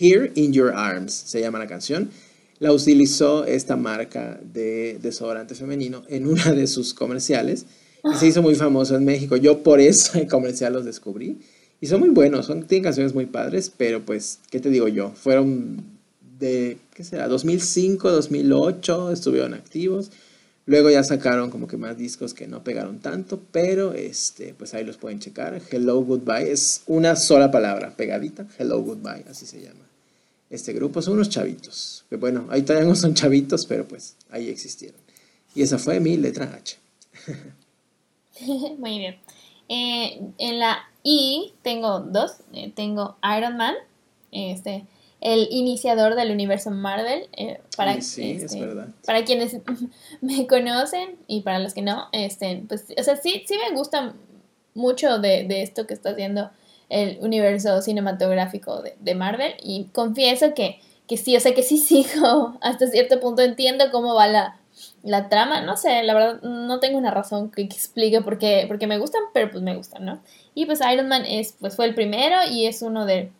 Here 0.00 0.32
in 0.34 0.54
Your 0.54 0.72
Arms, 0.74 1.12
se 1.12 1.42
llama 1.42 1.58
la 1.58 1.66
canción. 1.66 2.08
La 2.58 2.72
utilizó 2.72 3.44
esta 3.44 3.76
marca 3.76 4.40
de 4.42 4.98
desodorante 5.02 5.54
femenino 5.54 6.04
en 6.08 6.26
una 6.26 6.52
de 6.52 6.66
sus 6.66 6.94
comerciales 6.94 7.66
y 8.02 8.16
se 8.16 8.28
hizo 8.28 8.40
muy 8.40 8.54
famoso 8.54 8.96
en 8.96 9.04
México. 9.04 9.36
Yo 9.36 9.62
por 9.62 9.78
ese 9.78 10.26
comercial 10.30 10.72
los 10.72 10.86
descubrí 10.86 11.38
y 11.80 11.86
son 11.86 12.00
muy 12.00 12.10
buenos, 12.10 12.46
son, 12.46 12.66
tienen 12.66 12.84
canciones 12.84 13.14
muy 13.14 13.26
padres, 13.26 13.72
pero 13.76 14.04
pues, 14.04 14.40
¿qué 14.50 14.60
te 14.60 14.70
digo 14.70 14.88
yo? 14.88 15.10
Fueron 15.10 15.82
de, 16.38 16.78
¿qué 16.94 17.04
será? 17.04 17.28
2005, 17.28 18.10
2008, 18.10 19.12
estuvieron 19.12 19.54
activos 19.54 20.10
Luego 20.68 20.90
ya 20.90 21.02
sacaron 21.02 21.50
como 21.50 21.66
que 21.66 21.78
más 21.78 21.96
discos 21.96 22.34
que 22.34 22.46
no 22.46 22.62
pegaron 22.62 22.98
tanto, 22.98 23.40
pero 23.52 23.94
este, 23.94 24.52
pues 24.52 24.74
ahí 24.74 24.84
los 24.84 24.98
pueden 24.98 25.18
checar. 25.18 25.58
Hello 25.70 25.98
Goodbye 26.04 26.52
es 26.52 26.82
una 26.86 27.16
sola 27.16 27.50
palabra, 27.50 27.96
pegadita. 27.96 28.46
Hello 28.58 28.78
Goodbye, 28.82 29.24
así 29.30 29.46
se 29.46 29.62
llama. 29.62 29.88
Este 30.50 30.74
grupo 30.74 31.00
son 31.00 31.14
unos 31.14 31.30
chavitos. 31.30 32.04
Que 32.10 32.16
bueno, 32.16 32.48
ahí 32.50 32.60
todavía 32.60 32.86
no 32.86 32.94
son 32.96 33.14
chavitos, 33.14 33.64
pero 33.64 33.88
pues 33.88 34.16
ahí 34.28 34.50
existieron. 34.50 35.00
Y 35.54 35.62
esa 35.62 35.78
fue 35.78 36.00
mi 36.00 36.18
letra 36.18 36.54
H. 36.54 36.76
Muy 38.78 38.98
bien. 38.98 39.16
Eh, 39.68 40.20
en 40.38 40.58
la 40.58 40.78
I 41.02 41.52
tengo 41.62 42.00
dos. 42.00 42.38
Eh, 42.52 42.72
tengo 42.74 43.16
Iron 43.36 43.56
Man. 43.56 43.74
Este 44.32 44.84
el 45.20 45.48
iniciador 45.50 46.14
del 46.14 46.30
universo 46.30 46.70
Marvel. 46.70 47.28
Eh, 47.36 47.60
para, 47.76 47.94
este, 47.94 48.46
para 49.04 49.24
quienes 49.24 49.56
me 50.20 50.46
conocen 50.46 51.16
y 51.26 51.42
para 51.42 51.58
los 51.58 51.74
que 51.74 51.82
no, 51.82 52.08
este, 52.12 52.64
pues, 52.68 52.86
o 52.96 53.02
sea, 53.02 53.16
sí, 53.16 53.44
sí 53.46 53.56
me 53.68 53.76
gusta 53.76 54.14
mucho 54.74 55.18
de, 55.18 55.46
esto 55.62 55.86
que 55.86 55.94
está 55.94 56.10
haciendo 56.10 56.50
el 56.88 57.18
universo 57.20 57.82
cinematográfico 57.82 58.82
de, 58.82 59.14
Marvel 59.14 59.54
y 59.62 59.84
confieso 59.92 60.54
que, 60.54 60.80
que, 61.06 61.16
sí, 61.16 61.36
o 61.36 61.40
sea, 61.40 61.54
que 61.54 61.62
sí 61.62 61.78
sigo 61.78 62.56
hasta 62.60 62.86
cierto 62.86 63.20
punto, 63.20 63.42
entiendo 63.42 63.86
cómo 63.90 64.14
va 64.14 64.28
la, 64.28 64.56
la 65.02 65.28
trama, 65.28 65.60
no 65.60 65.76
sé, 65.76 66.02
la 66.02 66.14
verdad 66.14 66.42
no 66.42 66.80
tengo 66.80 66.98
una 66.98 67.10
razón 67.10 67.50
que, 67.50 67.62
explique 67.62 68.20
por 68.20 68.38
qué, 68.38 68.64
porque 68.68 68.86
me 68.86 68.98
gustan, 68.98 69.22
pero 69.32 69.50
pues 69.50 69.62
me 69.62 69.76
gustan, 69.76 70.04
¿no? 70.04 70.20
Y 70.54 70.66
pues 70.66 70.80
Iron 70.92 71.08
Man 71.08 71.24
es, 71.24 71.54
pues 71.60 71.76
fue 71.76 71.86
el 71.86 71.94
primero 71.94 72.36
y 72.50 72.66
es 72.66 72.82
uno 72.82 73.06
de 73.06 73.30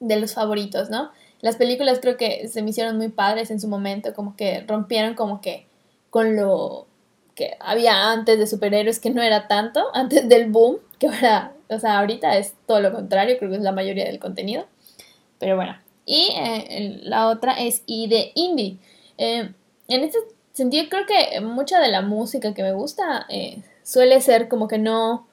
de 0.00 0.20
los 0.20 0.34
favoritos, 0.34 0.90
¿no? 0.90 1.10
Las 1.40 1.56
películas 1.56 1.98
creo 2.00 2.16
que 2.16 2.48
se 2.48 2.62
me 2.62 2.70
hicieron 2.70 2.96
muy 2.96 3.08
padres 3.08 3.50
en 3.50 3.60
su 3.60 3.68
momento, 3.68 4.14
como 4.14 4.36
que 4.36 4.64
rompieron 4.66 5.14
como 5.14 5.40
que 5.40 5.66
con 6.10 6.36
lo 6.36 6.86
que 7.34 7.56
había 7.60 8.10
antes 8.10 8.38
de 8.38 8.46
superhéroes, 8.46 8.98
que 8.98 9.10
no 9.10 9.22
era 9.22 9.46
tanto, 9.46 9.84
antes 9.94 10.28
del 10.28 10.50
boom, 10.50 10.78
que 10.98 11.08
ahora, 11.08 11.52
o 11.68 11.78
sea, 11.78 11.98
ahorita 12.00 12.36
es 12.36 12.54
todo 12.66 12.80
lo 12.80 12.92
contrario, 12.92 13.36
creo 13.38 13.50
que 13.50 13.56
es 13.56 13.62
la 13.62 13.72
mayoría 13.72 14.04
del 14.04 14.18
contenido. 14.18 14.66
Pero 15.38 15.54
bueno, 15.54 15.78
y 16.04 16.30
eh, 16.34 16.98
la 17.02 17.28
otra 17.28 17.52
es 17.52 17.82
I 17.86 18.08
de 18.08 18.32
indie. 18.34 18.78
Eh, 19.18 19.52
en 19.88 20.04
este 20.04 20.18
sentido, 20.58 20.84
creo 20.88 21.06
que 21.06 21.40
mucha 21.40 21.80
de 21.80 21.88
la 21.88 22.02
música 22.02 22.54
que 22.54 22.62
me 22.62 22.72
gusta 22.72 23.26
eh, 23.28 23.62
suele 23.82 24.20
ser 24.20 24.48
como 24.48 24.68
que 24.68 24.78
no, 24.78 25.26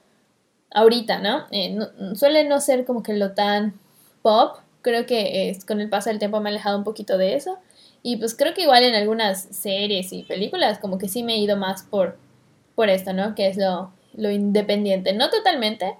ahorita, 0.71 1.19
¿no? 1.19 1.45
¿no? 1.71 2.15
Suele 2.15 2.43
no 2.45 2.61
ser 2.61 2.86
como 2.86 3.03
que 3.03 3.13
lo 3.13 3.34
tan 3.34 3.73
pop, 4.21 4.57
creo 4.82 5.05
que 5.05 5.57
con 5.67 5.82
el 5.82 5.89
paso 5.89 6.09
del 6.09 6.19
tiempo 6.19 6.39
me 6.39 6.49
he 6.49 6.53
alejado 6.53 6.78
un 6.78 6.84
poquito 6.84 7.17
de 7.17 7.36
eso. 7.36 7.57
Y 8.03 8.17
pues 8.17 8.36
creo 8.36 8.53
que 8.53 8.61
igual 8.61 8.84
en 8.84 8.93
algunas 8.93 9.41
series 9.43 10.13
y 10.13 10.23
películas 10.23 10.78
como 10.80 10.97
que 10.97 11.09
sí 11.09 11.23
me 11.23 11.34
he 11.34 11.38
ido 11.39 11.57
más 11.57 11.84
por, 11.84 12.17
por 12.76 12.89
esto, 12.89 13.13
¿no? 13.13 13.34
Que 13.34 13.47
es 13.47 13.57
lo, 13.57 13.91
lo 14.15 14.30
independiente. 14.30 15.13
No 15.13 15.30
totalmente, 15.30 15.95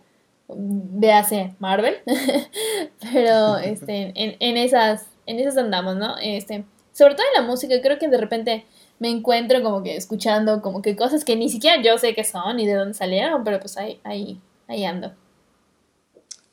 de 0.48 1.12
hace 1.12 1.56
Marvel, 1.60 1.96
pero 3.14 3.58
este, 3.58 4.12
en, 4.16 4.36
en, 4.40 4.58
esas, 4.58 5.08
en 5.26 5.40
esas 5.40 5.58
andamos, 5.58 5.96
¿no? 5.96 6.16
Este, 6.22 6.66
sobre 6.94 7.16
todo 7.16 7.26
en 7.34 7.42
la 7.42 7.48
música, 7.48 7.82
creo 7.82 7.98
que 7.98 8.08
de 8.08 8.18
repente 8.18 8.66
me 9.00 9.10
encuentro 9.10 9.62
como 9.62 9.84
que 9.84 9.96
escuchando 9.96 10.62
como 10.62 10.82
que 10.82 10.96
cosas 10.96 11.26
que 11.26 11.36
ni 11.36 11.50
siquiera 11.50 11.82
yo 11.82 11.98
sé 11.98 12.14
qué 12.14 12.24
son 12.24 12.60
y 12.60 12.66
de 12.66 12.74
dónde 12.74 12.94
salieron, 12.94 13.44
pero 13.44 13.60
pues 13.60 13.78
ahí, 13.78 14.00
ahí, 14.04 14.40
ahí 14.68 14.86
ando. 14.86 15.14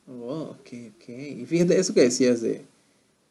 Oh, 0.08 0.56
ok, 0.58 0.68
ok. 0.96 1.08
Y 1.08 1.46
fíjate, 1.46 1.78
eso 1.78 1.94
que 1.94 2.02
decías 2.02 2.40
de 2.42 2.64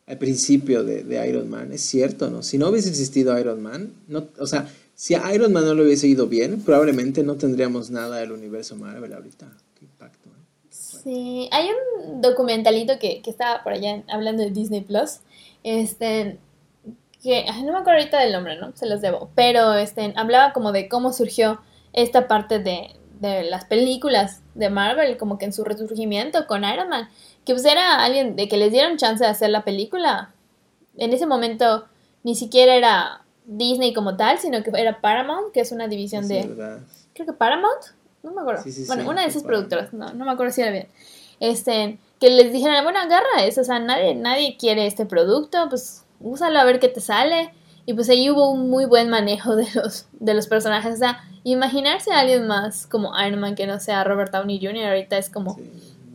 al 0.07 0.17
principio 0.17 0.83
de, 0.83 1.03
de, 1.03 1.27
Iron 1.27 1.49
Man, 1.49 1.71
es 1.71 1.81
cierto, 1.81 2.29
¿no? 2.29 2.43
Si 2.43 2.57
no 2.57 2.69
hubiese 2.69 2.89
existido 2.89 3.37
Iron 3.39 3.61
Man, 3.61 3.93
no, 4.07 4.27
o 4.39 4.47
sea, 4.47 4.67
si 4.95 5.15
a 5.15 5.33
Iron 5.33 5.53
Man 5.53 5.65
no 5.65 5.73
lo 5.73 5.83
hubiese 5.83 6.07
ido 6.07 6.27
bien, 6.27 6.61
probablemente 6.61 7.23
no 7.23 7.35
tendríamos 7.35 7.89
nada 7.91 8.17
del 8.17 8.31
universo 8.31 8.75
Marvel 8.75 9.13
ahorita. 9.13 9.47
Qué 9.79 9.85
impacto, 9.85 10.29
¿eh? 10.29 10.67
Sí, 10.69 11.49
hay 11.51 11.69
un 12.05 12.21
documentalito 12.21 12.99
que, 12.99 13.21
que 13.21 13.29
estaba 13.29 13.63
por 13.63 13.73
allá 13.73 14.03
hablando 14.09 14.43
de 14.43 14.51
Disney 14.51 14.81
Plus, 14.81 15.19
este, 15.63 16.37
que 17.21 17.45
no 17.63 17.71
me 17.73 17.79
acuerdo 17.79 17.99
ahorita 17.99 18.19
del 18.19 18.33
nombre, 18.33 18.57
¿no? 18.57 18.71
Se 18.75 18.87
los 18.87 19.01
debo, 19.01 19.29
pero 19.35 19.73
este, 19.75 20.13
hablaba 20.15 20.53
como 20.53 20.71
de 20.71 20.89
cómo 20.89 21.13
surgió 21.13 21.61
esta 21.93 22.27
parte 22.27 22.59
de, 22.59 22.95
de 23.19 23.43
las 23.43 23.65
películas 23.65 24.41
de 24.55 24.69
Marvel, 24.69 25.17
como 25.17 25.37
que 25.37 25.45
en 25.45 25.53
su 25.53 25.63
resurgimiento 25.63 26.47
con 26.47 26.63
Iron 26.63 26.89
Man, 26.89 27.09
que 27.45 27.53
pues 27.53 27.65
era 27.65 28.03
alguien 28.03 28.35
de 28.35 28.47
que 28.47 28.57
les 28.57 28.71
dieron 28.71 28.97
chance 28.97 29.23
de 29.23 29.29
hacer 29.29 29.49
la 29.49 29.63
película. 29.63 30.33
En 30.97 31.13
ese 31.13 31.25
momento 31.25 31.85
ni 32.23 32.35
siquiera 32.35 32.75
era 32.75 33.21
Disney 33.45 33.93
como 33.93 34.17
tal, 34.17 34.39
sino 34.39 34.63
que 34.63 34.71
era 34.75 35.01
Paramount, 35.01 35.51
que 35.51 35.61
es 35.61 35.71
una 35.71 35.87
división 35.87 36.27
de... 36.27 36.81
Creo 37.13 37.27
que 37.27 37.33
Paramount, 37.33 37.81
no 38.23 38.31
me 38.31 38.41
acuerdo. 38.41 38.63
bueno, 38.87 39.09
una 39.09 39.21
de 39.21 39.27
esas 39.27 39.43
productoras, 39.43 39.93
no, 39.93 40.13
no 40.13 40.25
me 40.25 40.31
acuerdo 40.31 40.53
si 40.53 40.61
era 40.61 40.71
bien. 40.71 40.87
Este, 41.39 41.97
que 42.19 42.29
les 42.29 42.53
dijeron, 42.53 42.83
bueno, 42.83 42.99
agarra 42.99 43.43
eso, 43.43 43.61
o 43.61 43.63
sea, 43.63 43.79
nadie, 43.79 44.15
nadie 44.15 44.57
quiere 44.57 44.85
este 44.85 45.05
producto, 45.05 45.67
pues 45.69 46.03
úsalo 46.23 46.59
a 46.59 46.63
ver 46.63 46.79
qué 46.79 46.87
te 46.87 47.01
sale. 47.01 47.53
Y 47.85 47.93
pues 47.93 48.09
ahí 48.09 48.29
hubo 48.29 48.51
un 48.51 48.69
muy 48.69 48.85
buen 48.85 49.09
manejo 49.09 49.55
de 49.55 49.67
los, 49.73 50.05
de 50.19 50.33
los 50.33 50.47
personajes. 50.47 50.93
O 50.95 50.97
sea, 50.97 51.23
imaginarse 51.43 52.11
a 52.11 52.19
alguien 52.19 52.47
más 52.47 52.85
como 52.85 53.11
Iron 53.25 53.39
Man 53.39 53.55
que 53.55 53.67
no 53.67 53.79
sea 53.79 54.03
Robert 54.03 54.31
Downey 54.31 54.59
Jr. 54.61 54.85
ahorita 54.85 55.17
es 55.17 55.29
como 55.29 55.59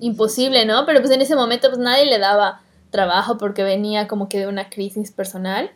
imposible, 0.01 0.65
¿no? 0.65 0.87
Pero 0.87 1.01
pues 1.01 1.13
en 1.13 1.23
ese 1.23 1.37
momento 1.37 1.69
pues 1.69 1.79
nadie 1.79 2.07
le 2.07 2.19
daba 2.19 2.61
trabajo 2.91 3.39
porque 3.39 3.63
venía 3.63 4.09
como 4.09 4.29
que 4.29 4.39
de 4.39 4.47
una 4.47 4.71
crisis 4.71 5.11
personal. 5.11 5.71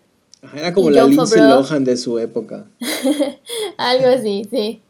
era 0.54 0.72
como 0.72 0.90
la 0.90 1.04
Lindsay 1.04 1.40
Lohan 1.40 1.84
de 1.84 1.96
su 1.96 2.18
época. 2.18 2.66
Algo 3.76 4.08
así, 4.08 4.46
sí. 4.50 4.82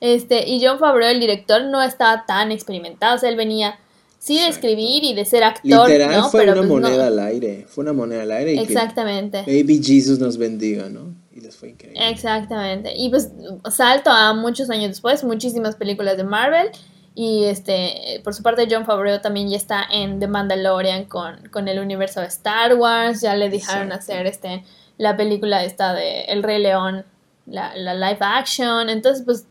Este, 0.00 0.48
y 0.48 0.64
John 0.64 0.78
Favreau, 0.78 1.10
el 1.10 1.20
director, 1.20 1.64
no 1.64 1.82
estaba 1.82 2.26
tan 2.26 2.52
experimentado. 2.52 3.16
O 3.16 3.18
sea, 3.18 3.30
él 3.30 3.36
venía 3.36 3.78
sí 4.22 4.38
de 4.38 4.46
escribir 4.46 5.02
y 5.02 5.14
de 5.14 5.24
ser 5.24 5.42
actor. 5.42 5.88
Literal 5.88 6.30
fue 6.30 6.44
una 6.44 6.54
pues, 6.54 6.68
moneda 6.68 7.08
al 7.08 7.18
aire. 7.18 7.66
Fue 7.68 7.82
una 7.82 7.92
moneda 7.92 8.22
al 8.22 8.30
aire. 8.30 8.60
Exactamente. 8.60 9.38
Baby 9.38 9.82
Jesus 9.82 10.20
nos 10.20 10.38
bendiga, 10.38 10.88
¿no? 10.88 11.12
Y 11.34 11.40
les 11.40 11.56
fue 11.56 11.70
increíble. 11.70 12.08
Exactamente. 12.08 12.92
Y 12.96 13.08
pues 13.08 13.32
salto 13.72 14.10
a 14.10 14.32
muchos 14.32 14.70
años 14.70 14.90
después, 14.90 15.24
muchísimas 15.24 15.74
películas 15.74 16.16
de 16.16 16.22
Marvel. 16.22 16.68
Y 17.16 17.44
este, 17.44 18.20
por 18.22 18.32
su 18.32 18.44
parte, 18.44 18.68
John 18.70 18.86
Favreau 18.86 19.20
también 19.20 19.50
ya 19.50 19.56
está 19.56 19.82
en 19.90 20.20
The 20.20 20.28
Mandalorian 20.28 21.06
con, 21.06 21.48
con 21.48 21.66
el 21.66 21.80
universo 21.80 22.20
de 22.20 22.28
Star 22.28 22.76
Wars. 22.76 23.22
Ya 23.22 23.34
le 23.34 23.50
dejaron 23.50 23.90
hacer 23.90 24.26
este, 24.26 24.62
la 24.98 25.16
película 25.16 25.64
esta 25.64 25.94
de 25.94 26.22
El 26.26 26.44
Rey 26.44 26.62
León, 26.62 27.04
la, 27.46 27.74
la 27.76 27.94
live 27.94 28.18
action. 28.20 28.88
Entonces, 28.88 29.24
pues, 29.24 29.46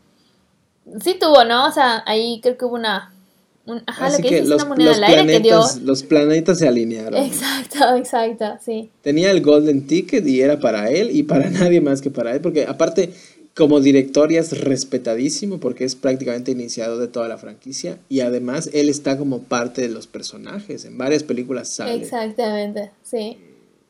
sí 0.98 1.18
tuvo, 1.20 1.44
¿no? 1.44 1.66
O 1.66 1.72
sea, 1.72 2.02
ahí 2.06 2.40
creo 2.42 2.56
que 2.56 2.64
hubo 2.64 2.74
una 2.74 3.11
ajá, 3.86 4.10
lo 4.10 4.18
que, 4.18 4.42
los, 4.42 4.62
una 4.62 4.64
moneda 4.64 5.06
aire 5.06 5.26
que 5.26 5.40
dio. 5.40 5.60
Los 5.82 6.02
planetas 6.02 6.58
se 6.58 6.68
alinearon. 6.68 7.22
Exacto, 7.22 7.96
exacto, 7.96 8.58
sí. 8.64 8.90
Tenía 9.02 9.30
el 9.30 9.40
Golden 9.40 9.86
Ticket 9.86 10.26
y 10.26 10.40
era 10.40 10.58
para 10.58 10.90
él 10.90 11.10
y 11.14 11.22
para 11.22 11.50
nadie 11.50 11.80
más 11.80 12.00
que 12.00 12.10
para 12.10 12.32
él, 12.34 12.40
porque 12.40 12.66
aparte, 12.66 13.12
como 13.54 13.80
director 13.80 14.32
ya 14.32 14.40
es 14.40 14.58
respetadísimo 14.58 15.60
porque 15.60 15.84
es 15.84 15.94
prácticamente 15.94 16.52
iniciado 16.52 16.98
de 16.98 17.08
toda 17.08 17.28
la 17.28 17.36
franquicia 17.36 17.98
y 18.08 18.20
además 18.20 18.70
él 18.72 18.88
está 18.88 19.18
como 19.18 19.42
parte 19.42 19.82
de 19.82 19.88
los 19.88 20.06
personajes. 20.06 20.84
En 20.84 20.96
varias 20.96 21.22
películas 21.22 21.68
sale. 21.68 21.94
Exactamente, 21.94 22.90
sí. 23.02 23.38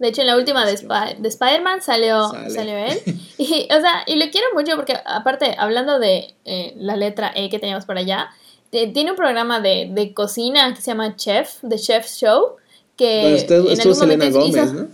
De 0.02 0.08
hecho, 0.08 0.22
en 0.22 0.26
la 0.26 0.36
última 0.36 0.66
de, 0.66 0.72
de 0.72 1.28
Spider-Man 1.28 1.80
salió, 1.80 2.28
salió 2.48 2.76
él. 2.76 2.98
Y, 3.38 3.68
o 3.72 3.80
sea, 3.80 4.02
y 4.06 4.16
le 4.16 4.30
quiero 4.30 4.48
mucho 4.54 4.76
porque, 4.76 4.94
aparte, 5.04 5.54
hablando 5.58 5.98
de 5.98 6.34
eh, 6.44 6.74
la 6.76 6.96
letra 6.96 7.32
E 7.34 7.50
que 7.50 7.58
teníamos 7.58 7.86
por 7.86 7.96
allá, 7.96 8.30
tiene 8.72 9.10
un 9.10 9.16
programa 9.16 9.60
de, 9.60 9.90
de, 9.92 10.14
cocina 10.14 10.72
que 10.74 10.80
se 10.80 10.90
llama 10.90 11.14
Chef, 11.14 11.58
The 11.68 11.78
Chef 11.78 12.06
Show, 12.06 12.56
que 12.96 13.34
usted, 13.36 13.66
en 13.66 13.80
algún 13.80 13.94
Selena 13.94 14.30
Gómez, 14.30 14.72
¿no? 14.72 14.88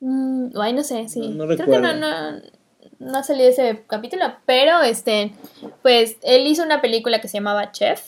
Mm, 0.00 0.50
ay, 0.60 0.72
no 0.72 0.84
sé, 0.84 1.08
sí. 1.08 1.28
No, 1.28 1.46
Creo 1.46 1.66
que 1.66 1.80
no, 1.80 1.94
no, 1.94 2.40
no 3.00 3.18
ha 3.18 3.22
salido 3.24 3.48
ese 3.48 3.82
capítulo, 3.88 4.24
pero 4.46 4.82
este, 4.82 5.32
pues 5.82 6.16
él 6.22 6.46
hizo 6.46 6.62
una 6.62 6.80
película 6.80 7.20
que 7.20 7.28
se 7.28 7.38
llamaba 7.38 7.72
Chef 7.72 8.02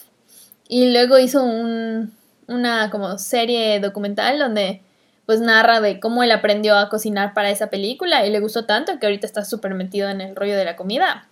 y 0.69 0.93
luego 0.93 1.19
hizo 1.19 1.43
un, 1.43 2.13
una 2.47 2.91
como 2.91 3.19
serie 3.19 3.81
documental 3.81 4.39
donde 4.39 4.83
pues 5.27 5.41
narra 5.41 5.81
de 5.81 5.99
cómo 5.99 6.23
él 6.23 6.31
aprendió 6.31 6.77
a 6.77 6.89
cocinar 6.89 7.35
para 7.35 7.51
esa 7.51 7.69
película 7.69 8.25
y 8.25 8.31
le 8.31 8.39
gustó 8.41 8.65
tanto 8.65 8.99
que 8.99 9.07
ahorita 9.07 9.27
está 9.27 9.45
súper 9.45 9.75
metido 9.75 10.09
en 10.09 10.21
el 10.21 10.37
rollo 10.37 10.57
de 10.57 10.65
la 10.65 10.77
comida. 10.77 11.29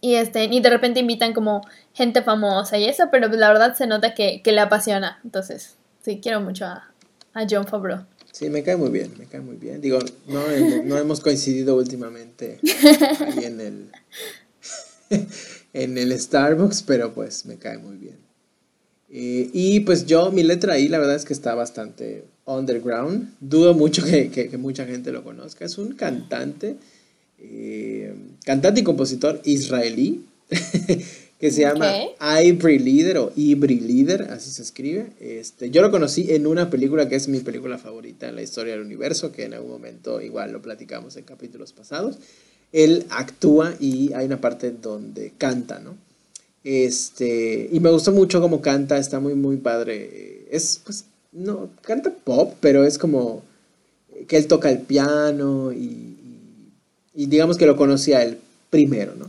Y, 0.00 0.14
este, 0.14 0.44
y 0.44 0.60
de 0.60 0.70
repente 0.70 1.00
invitan 1.00 1.34
como 1.34 1.62
gente 1.92 2.22
famosa 2.22 2.78
y 2.78 2.84
eso, 2.84 3.04
pero 3.10 3.28
la 3.28 3.48
verdad 3.48 3.74
se 3.74 3.86
nota 3.86 4.14
que, 4.14 4.42
que 4.42 4.52
le 4.52 4.60
apasiona. 4.60 5.20
Entonces, 5.24 5.74
sí, 6.04 6.20
quiero 6.22 6.40
mucho 6.40 6.66
a, 6.66 6.92
a, 7.34 7.46
John 7.48 7.66
Favreau. 7.66 8.04
Sí, 8.32 8.48
me 8.48 8.62
cae 8.62 8.76
muy 8.76 8.90
bien, 8.90 9.12
me 9.18 9.26
cae 9.26 9.40
muy 9.40 9.56
bien. 9.56 9.80
Digo, 9.80 9.98
no, 10.28 10.40
no 10.84 10.96
hemos 10.96 11.20
coincidido 11.20 11.76
últimamente 11.76 12.60
ahí 13.20 13.44
en 13.44 13.60
el, 13.60 13.90
en 15.72 15.98
el 15.98 16.16
Starbucks, 16.16 16.82
pero 16.84 17.12
pues 17.12 17.44
me 17.46 17.56
cae 17.56 17.78
muy 17.78 17.96
bien. 17.96 18.18
Eh, 19.10 19.50
y 19.52 19.80
pues 19.80 20.06
yo, 20.06 20.30
mi 20.30 20.44
letra 20.44 20.74
ahí, 20.74 20.86
la 20.86 20.98
verdad 20.98 21.16
es 21.16 21.24
que 21.24 21.32
está 21.32 21.56
bastante 21.56 22.24
underground. 22.44 23.34
Dudo 23.40 23.74
mucho 23.74 24.04
que, 24.04 24.30
que, 24.30 24.48
que 24.48 24.58
mucha 24.58 24.86
gente 24.86 25.10
lo 25.10 25.24
conozca. 25.24 25.64
Es 25.64 25.76
un 25.78 25.94
cantante 25.94 26.76
eh, 27.40 28.14
cantante 28.44 28.80
y 28.80 28.84
compositor 28.84 29.40
israelí 29.44 30.24
que 31.38 31.50
se 31.52 31.60
llama 31.60 31.92
Ivory 32.42 32.78
Leader 32.78 33.18
o 33.18 33.32
Ibri 33.36 33.78
Leader, 33.78 34.22
así 34.30 34.50
se 34.50 34.62
escribe. 34.62 35.06
Este, 35.20 35.70
yo 35.70 35.82
lo 35.82 35.90
conocí 35.90 36.32
en 36.32 36.46
una 36.46 36.68
película 36.68 37.08
que 37.08 37.14
es 37.14 37.28
mi 37.28 37.40
película 37.40 37.78
favorita 37.78 38.28
en 38.28 38.34
la 38.34 38.42
historia 38.42 38.72
del 38.72 38.82
universo, 38.82 39.30
que 39.30 39.44
en 39.44 39.54
algún 39.54 39.70
momento 39.70 40.20
igual 40.20 40.52
lo 40.52 40.60
platicamos 40.60 41.16
en 41.16 41.24
capítulos 41.24 41.72
pasados. 41.72 42.18
Él 42.72 43.06
actúa 43.10 43.74
y 43.78 44.12
hay 44.14 44.26
una 44.26 44.40
parte 44.40 44.72
donde 44.72 45.32
canta, 45.38 45.78
¿no? 45.78 45.96
Este, 46.64 47.68
y 47.70 47.78
me 47.78 47.90
gustó 47.90 48.12
mucho 48.12 48.40
cómo 48.40 48.60
canta, 48.60 48.98
está 48.98 49.20
muy, 49.20 49.34
muy 49.34 49.58
padre. 49.58 50.46
Es, 50.50 50.80
pues, 50.84 51.04
no, 51.30 51.70
canta 51.82 52.12
pop, 52.12 52.54
pero 52.60 52.84
es 52.84 52.98
como 52.98 53.44
que 54.26 54.36
él 54.36 54.48
toca 54.48 54.70
el 54.70 54.80
piano 54.80 55.72
y 55.72 56.17
y 57.18 57.26
digamos 57.26 57.58
que 57.58 57.66
lo 57.66 57.76
conocía 57.76 58.22
él 58.22 58.38
primero, 58.70 59.16
¿no? 59.16 59.28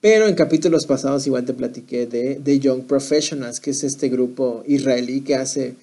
Pero 0.00 0.26
en 0.26 0.34
capítulos 0.34 0.86
pasados 0.86 1.26
igual 1.26 1.44
te 1.44 1.52
platiqué 1.52 2.06
de, 2.06 2.36
de 2.36 2.58
Young 2.58 2.84
Professionals, 2.84 3.60
que 3.60 3.72
es 3.72 3.84
este 3.84 4.08
grupo 4.08 4.64
israelí 4.66 5.20
que 5.20 5.34
hace... 5.34 5.74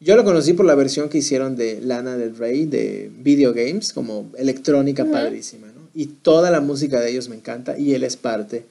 Yo 0.00 0.16
lo 0.16 0.24
conocí 0.24 0.54
por 0.54 0.64
la 0.64 0.74
versión 0.74 1.10
que 1.10 1.18
hicieron 1.18 1.54
de 1.54 1.82
Lana 1.82 2.16
del 2.16 2.34
Rey, 2.34 2.64
de 2.64 3.10
video 3.14 3.52
games, 3.52 3.92
como 3.92 4.30
electrónica 4.38 5.04
padrísima, 5.04 5.66
¿no? 5.66 5.82
Y 5.94 6.06
toda 6.06 6.50
la 6.50 6.62
música 6.62 6.98
de 6.98 7.10
ellos 7.10 7.28
me 7.28 7.36
encanta 7.36 7.78
y 7.78 7.92
él 7.92 8.04
es 8.04 8.16
parte 8.16 8.64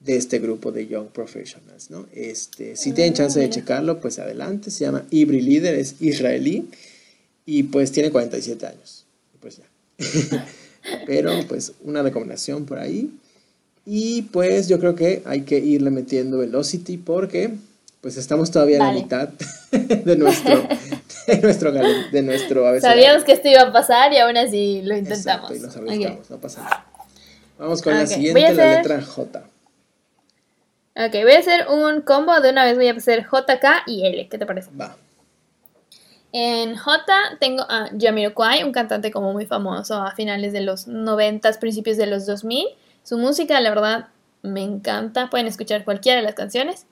de 0.00 0.16
este 0.16 0.38
grupo 0.38 0.72
de 0.72 0.86
Young 0.86 1.08
Professionals, 1.08 1.90
¿no? 1.90 2.06
Este, 2.14 2.74
si 2.74 2.92
tienen 2.92 3.12
chance 3.12 3.38
de 3.38 3.46
ah, 3.46 3.50
checarlo, 3.50 4.00
pues 4.00 4.18
adelante, 4.18 4.70
se 4.70 4.86
llama 4.86 5.04
Ibri 5.10 5.42
Leader, 5.42 5.74
es 5.74 5.96
israelí 6.00 6.70
y 7.44 7.64
pues 7.64 7.92
tiene 7.92 8.10
47 8.10 8.66
años. 8.66 9.04
Pues 9.40 9.58
ya. 9.58 10.48
Pero 11.06 11.32
pues 11.48 11.72
una 11.82 12.02
recomendación 12.02 12.64
por 12.64 12.78
ahí. 12.78 13.10
Y 13.84 14.22
pues 14.22 14.68
yo 14.68 14.78
creo 14.78 14.94
que 14.94 15.22
hay 15.24 15.42
que 15.42 15.58
irle 15.58 15.90
metiendo 15.90 16.38
Velocity 16.38 16.98
porque 16.98 17.50
pues 18.00 18.16
estamos 18.16 18.50
todavía 18.50 18.76
en 18.76 18.82
la 18.82 18.92
mitad 18.92 19.28
de 19.70 20.16
nuestro, 20.16 20.66
de 21.26 21.40
nuestro, 21.40 21.72
de 21.72 22.22
nuestro 22.22 22.80
Sabíamos 22.80 23.24
que 23.24 23.32
esto 23.32 23.48
iba 23.48 23.62
a 23.62 23.72
pasar 23.72 24.12
y 24.12 24.18
aún 24.18 24.36
así 24.36 24.82
lo 24.82 24.96
intentamos. 24.96 25.50
Exacto, 25.50 25.92
y 25.92 25.98
no 25.98 26.38
pasa 26.38 26.62
nada. 26.62 26.86
Vamos 27.58 27.80
con 27.80 27.94
la 27.94 28.06
siguiente, 28.06 28.54
la 28.54 28.76
letra 28.76 29.00
J. 29.00 29.44
Ok, 30.96 31.12
voy 31.22 31.32
a 31.32 31.38
hacer 31.38 31.66
un 31.68 32.02
combo. 32.02 32.40
De 32.40 32.50
una 32.50 32.64
vez 32.64 32.74
voy 32.76 32.88
a 32.88 32.92
hacer 32.92 33.24
J, 33.24 33.60
K 33.60 33.82
y 33.86 34.04
L. 34.04 34.28
¿Qué 34.28 34.36
te 34.36 34.46
parece? 34.46 34.70
Va. 34.78 34.96
En 36.32 36.76
J 36.76 37.04
tengo 37.40 37.62
a 37.68 37.90
Jamiroquai, 37.98 38.64
un 38.64 38.72
cantante 38.72 39.10
como 39.10 39.32
muy 39.32 39.44
famoso 39.44 39.96
a 40.02 40.12
finales 40.12 40.52
de 40.54 40.62
los 40.62 40.86
90, 40.88 41.52
principios 41.60 41.98
de 41.98 42.06
los 42.06 42.24
2000. 42.24 42.66
Su 43.02 43.18
música, 43.18 43.60
la 43.60 43.68
verdad, 43.68 44.08
me 44.42 44.62
encanta. 44.62 45.28
Pueden 45.28 45.46
escuchar 45.46 45.84
cualquiera 45.84 46.20
de 46.20 46.24
las 46.24 46.34
canciones 46.34 46.86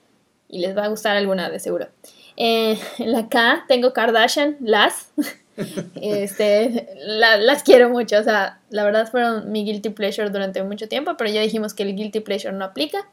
y 0.49 0.59
les 0.61 0.77
va 0.77 0.85
a 0.85 0.89
gustar 0.89 1.17
alguna 1.17 1.49
de 1.49 1.59
seguro. 1.59 1.89
Eh, 2.37 2.79
en 2.99 3.13
la 3.13 3.29
K 3.29 3.65
tengo 3.67 3.93
Kardashian, 3.93 4.57
las. 4.61 5.13
este, 6.01 6.89
las 7.07 7.63
quiero 7.63 7.89
mucho. 7.89 8.19
O 8.19 8.23
sea, 8.23 8.61
la 8.69 8.85
verdad 8.85 9.11
fueron 9.11 9.51
mi 9.51 9.65
guilty 9.65 9.91
pleasure 9.91 10.31
durante 10.31 10.63
mucho 10.63 10.89
tiempo, 10.89 11.17
pero 11.17 11.31
ya 11.31 11.41
dijimos 11.41 11.75
que 11.75 11.83
el 11.85 11.97
guilty 11.97 12.21
pleasure 12.21 12.53
no 12.53 12.65
aplica. 12.65 13.09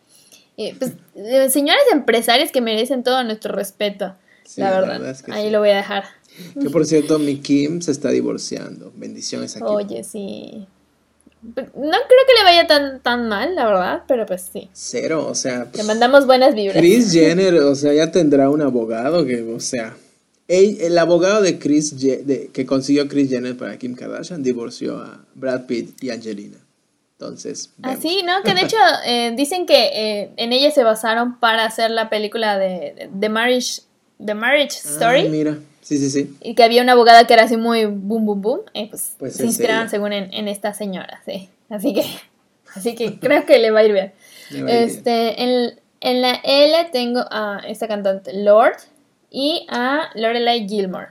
eh, 0.57 0.75
pues, 0.77 0.93
eh, 1.15 1.49
señores 1.49 1.83
empresarios 1.91 2.51
que 2.51 2.61
merecen 2.61 3.03
todo 3.03 3.23
nuestro 3.23 3.53
respeto, 3.53 4.15
la 4.55 4.81
verdad. 4.81 5.17
Ahí 5.29 5.49
lo 5.49 5.59
voy 5.59 5.69
a 5.69 5.77
dejar. 5.77 6.05
Que 6.61 6.69
por 6.69 6.85
cierto, 6.85 7.19
mi 7.19 7.37
Kim 7.37 7.81
se 7.81 7.91
está 7.91 8.09
divorciando. 8.09 8.91
Bendiciones 8.95 9.55
aquí. 9.55 9.65
Oye, 9.67 10.03
sí. 10.03 10.67
No 11.41 11.53
creo 11.73 11.73
que 11.73 12.33
le 12.37 12.43
vaya 12.43 12.67
tan, 12.67 12.99
tan 12.99 13.27
mal, 13.27 13.55
la 13.55 13.65
verdad, 13.65 14.03
pero 14.07 14.25
pues 14.25 14.49
sí. 14.51 14.69
Cero, 14.73 15.27
o 15.27 15.35
sea. 15.35 15.67
Le 15.73 15.83
mandamos 15.83 16.25
buenas 16.25 16.55
vibras. 16.55 16.77
Chris 16.77 17.11
Jenner, 17.11 17.55
o 17.55 17.75
sea, 17.75 17.93
ya 17.93 18.11
tendrá 18.11 18.49
un 18.49 18.61
abogado 18.61 19.25
que, 19.25 19.41
o 19.43 19.59
sea. 19.59 19.95
El, 20.47 20.97
abogado 20.97 21.41
de 21.41 21.59
Chris 21.59 21.99
de, 21.99 22.49
que 22.53 22.65
consiguió 22.65 23.07
Chris 23.09 23.29
Jenner 23.29 23.57
para 23.57 23.77
Kim 23.77 23.95
Kardashian 23.95 24.43
divorció 24.43 24.97
a 24.97 25.25
Brad 25.35 25.65
Pitt 25.65 26.01
y 26.01 26.09
Angelina. 26.09 26.57
Entonces. 27.19 27.73
Ah, 27.81 27.97
sí, 27.99 28.21
¿no? 28.23 28.43
Que 28.43 28.53
de 28.53 28.61
hecho 28.65 28.77
eh, 29.05 29.33
dicen 29.35 29.65
que 29.65 29.89
eh, 29.93 30.31
en 30.37 30.53
ella 30.53 30.71
se 30.71 30.83
basaron 30.83 31.39
para 31.39 31.65
hacer 31.65 31.91
la 31.91 32.09
película 32.09 32.57
de, 32.57 33.09
The 33.19 33.29
Marriage, 33.29 33.81
The 34.23 34.33
Marriage 34.33 34.77
ah, 34.85 34.89
Story. 34.89 35.29
mira. 35.29 35.57
Sí, 35.81 35.97
sí, 35.97 36.09
sí. 36.09 36.37
Y 36.41 36.53
que 36.53 36.63
había 36.63 36.81
una 36.81 36.93
abogada 36.93 37.25
que 37.25 37.33
era 37.33 37.43
así 37.43 37.55
muy 37.55 37.85
boom, 37.85 38.25
boom, 38.25 38.41
boom. 38.41 38.61
Pues, 38.89 39.15
pues 39.17 39.35
se 39.35 39.45
inspiraron 39.45 39.89
según 39.89 40.11
en, 40.11 40.47
esta 40.49 40.73
señora, 40.73 41.21
sí. 41.25 41.49
Así 41.69 41.93
que, 41.93 42.03
así 42.75 42.93
que 42.93 43.19
creo 43.19 43.45
que 43.45 43.57
le 43.57 43.71
va 43.71 43.79
a 43.79 43.83
ir 43.85 43.93
bien. 43.93 44.13
este, 44.67 45.41
En, 45.41 45.79
en, 46.01 46.21
la 46.21 46.41
L 46.43 46.89
tengo 46.91 47.21
a 47.31 47.61
esta 47.65 47.87
cantante 47.87 48.33
Lord 48.33 48.75
y 49.31 49.65
a 49.69 50.09
Lorelai 50.15 50.67
Gilmore, 50.67 51.07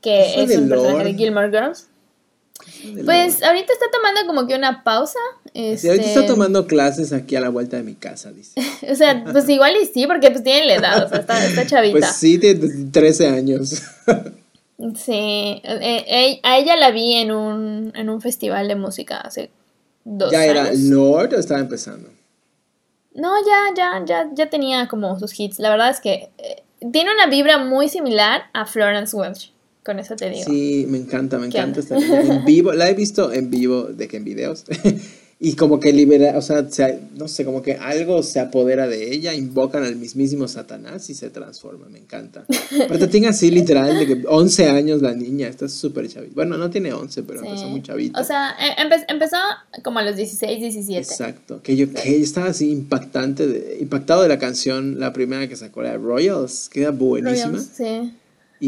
que 0.00 0.42
es 0.42 0.56
un 0.58 0.68
personaje 0.68 1.04
de 1.04 1.14
Gilmore 1.14 1.50
Girls. 1.50 1.88
Pues 3.04 3.42
ahorita 3.42 3.72
está 3.72 3.86
tomando 3.92 4.26
como 4.26 4.46
que 4.46 4.54
una 4.54 4.82
pausa. 4.82 5.18
Este... 5.54 5.88
ahorita 5.88 6.06
está 6.06 6.26
tomando 6.26 6.66
clases 6.66 7.12
aquí 7.12 7.36
a 7.36 7.40
la 7.40 7.48
vuelta 7.48 7.76
de 7.76 7.84
mi 7.84 7.94
casa, 7.94 8.32
dice. 8.32 8.60
o 8.90 8.94
sea, 8.96 9.24
pues 9.24 9.48
igual 9.48 9.74
y 9.80 9.86
sí, 9.86 10.06
porque 10.06 10.30
pues 10.32 10.42
tiene 10.42 10.66
la 10.66 10.74
edad, 10.74 11.06
o 11.06 11.08
sea, 11.08 11.18
está, 11.18 11.46
está 11.46 11.64
chavita. 11.64 11.98
Pues 11.98 12.16
sí, 12.16 12.38
tiene 12.38 12.90
13 12.90 13.28
años. 13.28 13.70
sí, 14.96 15.62
eh, 15.62 16.04
eh, 16.08 16.40
a 16.42 16.58
ella 16.58 16.76
la 16.76 16.90
vi 16.90 17.14
en 17.14 17.30
un, 17.30 17.92
en 17.94 18.10
un 18.10 18.20
festival 18.20 18.66
de 18.66 18.74
música 18.74 19.18
hace 19.18 19.50
dos 20.04 20.32
¿Ya 20.32 20.40
años. 20.40 20.54
¿Ya 20.54 20.60
era 20.62 20.74
Lord 20.74 21.34
o 21.34 21.38
estaba 21.38 21.60
empezando? 21.60 22.10
No, 23.14 23.32
ya, 23.46 23.72
ya, 23.76 24.04
ya, 24.04 24.30
ya 24.34 24.50
tenía 24.50 24.88
como 24.88 25.16
sus 25.20 25.38
hits. 25.38 25.60
La 25.60 25.70
verdad 25.70 25.90
es 25.90 26.00
que 26.00 26.30
eh, 26.38 26.64
tiene 26.90 27.12
una 27.14 27.28
vibra 27.28 27.58
muy 27.58 27.88
similar 27.88 28.42
a 28.52 28.66
Florence 28.66 29.16
Welch. 29.16 29.52
Con 29.84 29.98
eso 29.98 30.16
te 30.16 30.30
digo. 30.30 30.44
Sí, 30.44 30.86
me 30.88 30.98
encanta, 30.98 31.38
me 31.38 31.46
encanta 31.46 31.80
estar 31.80 32.02
en 32.02 32.44
vivo. 32.44 32.72
La 32.74 32.88
he 32.88 32.94
visto 32.94 33.32
en 33.32 33.50
vivo, 33.50 33.84
de 33.84 34.08
que 34.08 34.16
en 34.16 34.24
videos. 34.24 34.64
Y 35.40 35.56
como 35.56 35.80
que 35.80 35.92
libera, 35.92 36.38
o 36.38 36.42
sea, 36.42 36.66
no 37.16 37.28
sé, 37.28 37.44
como 37.44 37.62
que 37.62 37.74
algo 37.74 38.22
se 38.22 38.40
apodera 38.40 38.86
de 38.86 39.12
ella, 39.12 39.34
invocan 39.34 39.84
al 39.84 39.96
mismísimo 39.96 40.48
Satanás 40.48 41.10
y 41.10 41.14
se 41.14 41.30
transforma, 41.30 41.88
me 41.88 41.98
encanta. 41.98 42.44
Pero 42.88 43.08
tiene 43.08 43.28
así 43.28 43.50
literal 43.50 43.98
de 43.98 44.06
que 44.06 44.24
11 44.26 44.70
años 44.70 45.02
la 45.02 45.14
niña, 45.14 45.48
está 45.48 45.68
súper 45.68 46.08
chavita. 46.08 46.32
Bueno, 46.34 46.56
no 46.56 46.70
tiene 46.70 46.92
11, 46.92 47.22
pero 47.24 47.44
empezó 47.44 47.68
muy 47.68 47.82
chavita. 47.82 48.20
O 48.20 48.24
sea, 48.24 48.54
e, 48.58 49.04
empezó 49.08 49.36
como 49.82 49.98
a 49.98 50.02
los 50.02 50.16
16, 50.16 50.60
17. 50.60 51.00
Exacto, 51.00 51.60
que 51.62 51.76
yo, 51.76 51.92
que 51.92 52.16
estaba 52.16 52.46
así 52.46 52.70
impactante, 52.70 53.46
de, 53.46 53.78
impactado 53.80 54.22
de 54.22 54.28
la 54.28 54.38
canción, 54.38 54.98
la 54.98 55.12
primera 55.12 55.48
que 55.48 55.56
sacó, 55.56 55.82
la 55.82 55.96
Royals, 55.96 56.68
que 56.68 56.82
era 56.82 56.90
buenísima. 56.90 57.58
Royals, 57.58 57.70
sí 57.76 58.14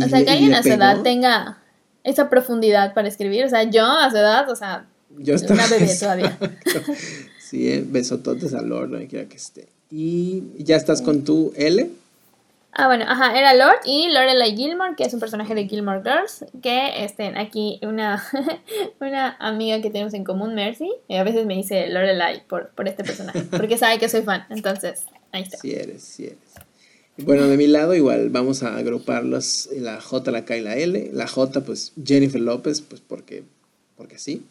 o 0.04 0.08
sea, 0.08 0.24
que 0.24 0.30
alguien 0.30 0.54
a 0.54 0.62
su 0.62 0.68
edad 0.70 1.02
tenga 1.02 1.58
esa 2.04 2.28
profundidad 2.28 2.94
para 2.94 3.08
escribir. 3.08 3.44
O 3.44 3.48
sea, 3.48 3.64
yo 3.64 3.84
a 3.84 4.10
su 4.10 4.16
edad, 4.16 4.48
o 4.50 4.56
sea, 4.56 4.86
yo 5.18 5.34
estaba 5.34 5.54
una 5.54 5.66
bebé 5.68 5.96
todavía. 5.98 6.38
sí, 7.38 7.70
eh, 7.70 7.84
besototes 7.86 8.54
a 8.54 8.62
Lord, 8.62 8.90
donde 8.90 9.06
quiera 9.06 9.28
que 9.28 9.36
esté. 9.36 9.68
Y 9.90 10.42
ya 10.58 10.76
estás 10.76 11.02
con 11.02 11.24
tu 11.24 11.52
L. 11.56 11.90
Ah, 12.78 12.88
bueno, 12.88 13.06
ajá, 13.08 13.38
era 13.38 13.54
Lord 13.54 13.80
y 13.86 14.10
Lorelai 14.10 14.54
Gilmore, 14.54 14.96
que 14.96 15.04
es 15.04 15.14
un 15.14 15.20
personaje 15.20 15.54
de 15.54 15.66
Gilmore 15.66 16.02
Girls, 16.02 16.44
que 16.62 17.04
estén 17.04 17.38
aquí 17.38 17.80
una, 17.82 18.22
una 19.00 19.34
amiga 19.38 19.80
que 19.80 19.90
tenemos 19.90 20.12
en 20.12 20.24
común, 20.24 20.54
Mercy, 20.54 20.92
y 21.08 21.16
a 21.16 21.24
veces 21.24 21.46
me 21.46 21.56
dice 21.56 21.88
Lorelai 21.88 22.46
por, 22.46 22.68
por 22.70 22.86
este 22.86 23.02
personaje, 23.02 23.42
porque 23.50 23.78
sabe 23.78 23.98
que 23.98 24.10
soy 24.10 24.22
fan, 24.22 24.44
entonces, 24.50 25.04
ahí 25.32 25.44
está. 25.44 25.56
Sí 25.56 25.72
eres, 25.72 26.02
sí 26.02 26.24
eres. 26.26 26.66
Bueno, 27.18 27.46
de 27.46 27.56
mi 27.56 27.66
lado 27.66 27.94
igual 27.94 28.28
vamos 28.28 28.62
a 28.62 28.76
agruparlos 28.76 29.70
la 29.72 29.98
J, 29.98 30.30
la 30.30 30.44
K 30.44 30.58
y 30.58 30.60
la 30.60 30.76
L. 30.76 31.10
La 31.14 31.26
J, 31.26 31.62
pues 31.62 31.94
Jennifer 32.04 32.40
López, 32.40 32.82
pues 32.82 33.00
porque, 33.00 33.44
porque 33.96 34.18
sí. 34.18 34.42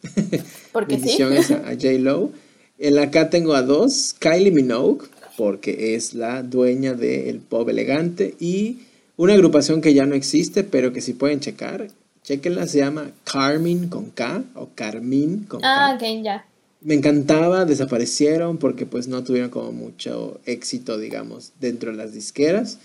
Porque 0.71 0.99
sí. 1.03 1.21
a, 1.21 1.27
a 1.27 1.71
J. 1.73 1.91
Lo. 1.99 2.31
En 2.77 2.95
la 2.95 3.11
K 3.11 3.29
tengo 3.29 3.53
a 3.53 3.61
dos, 3.61 4.15
Kylie 4.19 4.51
Minogue, 4.51 5.07
porque 5.37 5.95
es 5.95 6.13
la 6.13 6.43
dueña 6.43 6.93
del 6.93 7.39
pop 7.39 7.69
elegante. 7.69 8.35
Y 8.39 8.79
una 9.17 9.33
agrupación 9.33 9.81
que 9.81 9.93
ya 9.93 10.05
no 10.05 10.15
existe, 10.15 10.63
pero 10.63 10.91
que 10.91 11.01
si 11.01 11.13
pueden 11.13 11.39
checar, 11.39 11.87
chequenla, 12.23 12.67
se 12.67 12.79
llama 12.79 13.11
Carmin 13.23 13.87
con 13.87 14.09
K 14.09 14.43
o 14.55 14.69
Carmin 14.75 15.43
con 15.43 15.61
K. 15.61 15.67
Ah, 15.67 15.95
ok, 15.95 16.23
ya 16.23 16.45
me 16.85 16.93
encantaba, 16.93 17.65
desaparecieron 17.65 18.57
porque 18.57 18.85
pues 18.85 19.07
no 19.07 19.23
tuvieron 19.23 19.49
como 19.49 19.71
mucho 19.71 20.39
éxito, 20.45 20.99
digamos, 20.99 21.53
dentro 21.59 21.89
de 21.89 21.97
las 21.97 22.13
disqueras. 22.13 22.77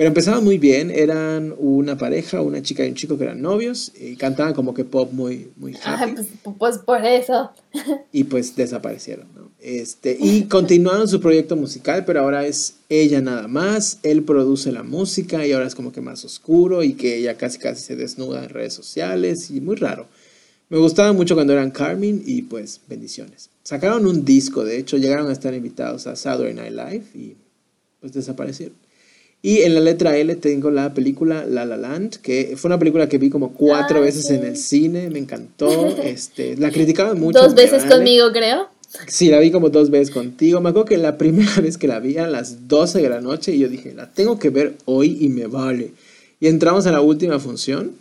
Pero 0.00 0.08
empezaban 0.08 0.42
muy 0.42 0.56
bien, 0.56 0.90
eran 0.90 1.54
una 1.58 1.98
pareja, 1.98 2.40
una 2.40 2.62
chica 2.62 2.86
y 2.86 2.88
un 2.88 2.94
chico 2.94 3.18
que 3.18 3.24
eran 3.24 3.42
novios 3.42 3.92
y 4.00 4.16
cantaban 4.16 4.54
como 4.54 4.72
que 4.72 4.82
pop 4.82 5.12
muy, 5.12 5.50
muy 5.58 5.76
happy. 5.84 6.12
pues, 6.14 6.28
pues, 6.58 6.78
por 6.78 7.04
eso. 7.04 7.50
Y 8.10 8.24
pues 8.24 8.56
desaparecieron, 8.56 9.26
¿no? 9.36 9.50
Este, 9.60 10.16
y 10.18 10.44
continuaron 10.44 11.06
su 11.06 11.20
proyecto 11.20 11.54
musical, 11.54 12.06
pero 12.06 12.20
ahora 12.20 12.46
es 12.46 12.76
ella 12.88 13.20
nada 13.20 13.46
más, 13.46 13.98
él 14.02 14.22
produce 14.22 14.72
la 14.72 14.84
música 14.84 15.46
y 15.46 15.52
ahora 15.52 15.66
es 15.66 15.74
como 15.74 15.92
que 15.92 16.00
más 16.00 16.24
oscuro 16.24 16.82
y 16.82 16.94
que 16.94 17.18
ella 17.18 17.36
casi 17.36 17.58
casi 17.58 17.82
se 17.82 17.94
desnuda 17.94 18.42
en 18.42 18.48
redes 18.48 18.72
sociales 18.72 19.50
y 19.50 19.60
muy 19.60 19.76
raro. 19.76 20.06
Me 20.70 20.78
gustaba 20.78 21.12
mucho 21.12 21.34
cuando 21.34 21.52
eran 21.52 21.72
Carmen 21.72 22.22
y 22.24 22.40
pues 22.40 22.80
bendiciones. 22.88 23.50
Sacaron 23.64 24.06
un 24.06 24.24
disco, 24.24 24.64
de 24.64 24.78
hecho, 24.78 24.96
llegaron 24.96 25.28
a 25.28 25.32
estar 25.32 25.52
invitados 25.52 26.06
a 26.06 26.16
Saturday 26.16 26.54
Night 26.54 26.72
Live 26.72 27.04
y 27.14 27.36
pues 28.00 28.14
desaparecieron. 28.14 28.76
Y 29.42 29.60
en 29.60 29.74
la 29.74 29.80
letra 29.80 30.16
L 30.16 30.34
tengo 30.36 30.70
la 30.70 30.92
película 30.92 31.44
La 31.46 31.64
La 31.64 31.76
Land, 31.76 32.16
que 32.16 32.54
fue 32.56 32.68
una 32.68 32.78
película 32.78 33.08
que 33.08 33.18
vi 33.18 33.30
como 33.30 33.54
cuatro 33.54 33.98
ah, 33.98 34.02
veces 34.02 34.28
en 34.30 34.44
el 34.44 34.56
cine, 34.56 35.08
me 35.10 35.18
encantó. 35.18 35.96
Este, 36.04 36.56
la 36.56 36.70
criticaban 36.70 37.18
mucho. 37.18 37.40
Dos 37.40 37.54
veces 37.54 37.84
conmigo, 37.84 38.30
creo. 38.32 38.68
Sí, 39.06 39.28
la 39.28 39.38
vi 39.38 39.50
como 39.50 39.70
dos 39.70 39.90
veces 39.90 40.10
contigo. 40.10 40.60
Me 40.60 40.70
acuerdo 40.70 40.86
que 40.86 40.98
la 40.98 41.16
primera 41.16 41.54
vez 41.62 41.78
que 41.78 41.88
la 41.88 42.00
vi 42.00 42.18
a 42.18 42.26
las 42.26 42.68
12 42.68 43.00
de 43.00 43.08
la 43.08 43.20
noche 43.20 43.52
y 43.52 43.60
yo 43.60 43.68
dije, 43.68 43.94
la 43.94 44.12
tengo 44.12 44.38
que 44.38 44.50
ver 44.50 44.76
hoy 44.84 45.16
y 45.20 45.28
me 45.28 45.46
vale. 45.46 45.92
Y 46.40 46.48
entramos 46.48 46.86
a 46.86 46.92
la 46.92 47.00
última 47.00 47.38
función 47.38 47.92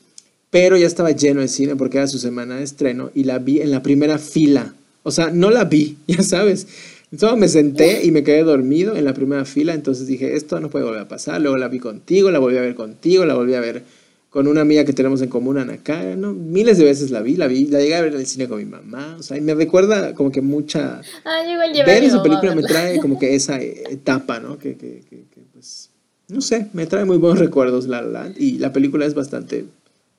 pero 0.50 0.78
ya 0.78 0.88
estaba 0.88 1.12
lleno 1.12 1.42
el 1.42 1.50
cine 1.50 1.76
porque 1.76 1.98
era 1.98 2.08
su 2.08 2.18
semana 2.18 2.58
de 2.58 2.64
estreno 2.64 3.12
y 3.14 3.24
la 3.24 3.40
vi 3.40 3.62
en 3.62 3.72
la 3.72 3.84
primera 3.84 4.18
fila. 4.18 4.74
O 5.04 5.12
sea, 5.12 5.30
no 5.30 5.52
la 5.52 5.66
vi, 5.66 5.98
ya 6.08 6.24
sabes. 6.24 6.68
Entonces 7.12 7.40
me 7.40 7.48
senté 7.48 8.06
y 8.06 8.12
me 8.12 8.24
quedé 8.24 8.44
dormido 8.44 8.96
en 8.96 9.06
la 9.06 9.14
primera 9.14 9.44
fila, 9.46 9.74
entonces 9.74 10.06
dije, 10.06 10.36
esto 10.36 10.60
no 10.60 10.70
puede 10.70 10.86
volver 10.86 11.02
a 11.02 11.08
pasar. 11.08 11.42
Luego 11.42 11.58
la 11.58 11.68
vi 11.68 11.80
contigo, 11.80 12.30
la 12.30 12.40
volví 12.40 12.58
a 12.58 12.62
ver 12.62 12.76
contigo, 12.76 13.26
la 13.26 13.34
volví 13.34 13.56
a 13.56 13.60
ver 13.60 13.84
con 14.30 14.48
una 14.48 14.62
amiga 14.62 14.86
que 14.86 14.94
tenemos 14.94 15.22
en 15.24 15.30
común, 15.30 15.58
Ana 15.58 15.78
Karen, 15.78 16.22
¿no? 16.22 16.34
Miles 16.34 16.78
de 16.78 16.84
veces 16.84 17.10
la 17.10 17.22
vi, 17.22 17.36
la 17.36 17.48
vi, 17.48 17.66
la 17.66 17.80
llegué 17.80 17.96
a 17.96 18.02
ver 18.02 18.14
en 18.14 18.20
el 18.20 18.28
cine 18.28 18.48
con 18.48 18.60
mi 18.60 18.66
mamá, 18.66 19.16
o 19.20 19.24
sea, 19.24 19.38
y 19.38 19.42
me 19.42 19.56
recuerda 19.56 20.14
como 20.14 20.32
que 20.32 20.42
mucha... 20.42 21.02
Ah, 21.26 21.44
igual 21.50 21.72
ver 21.84 22.04
esa 22.04 22.22
película 22.22 22.54
me 22.54 22.62
trae 22.62 23.00
como 23.00 23.18
que 23.18 23.34
esa 23.34 23.60
etapa, 23.60 24.40
¿no? 24.40 24.60
Que, 24.60 24.78
que, 24.78 25.02
que, 25.10 25.24
pues, 25.52 25.90
no 26.28 26.42
sé, 26.42 26.68
me 26.74 26.86
trae 26.86 27.06
muy 27.06 27.18
buenos 27.18 27.40
recuerdos 27.40 27.88
La 27.88 28.04
La 28.04 28.32
y 28.38 28.60
la 28.60 28.72
película 28.72 29.08
es 29.08 29.16
bastante 29.16 29.66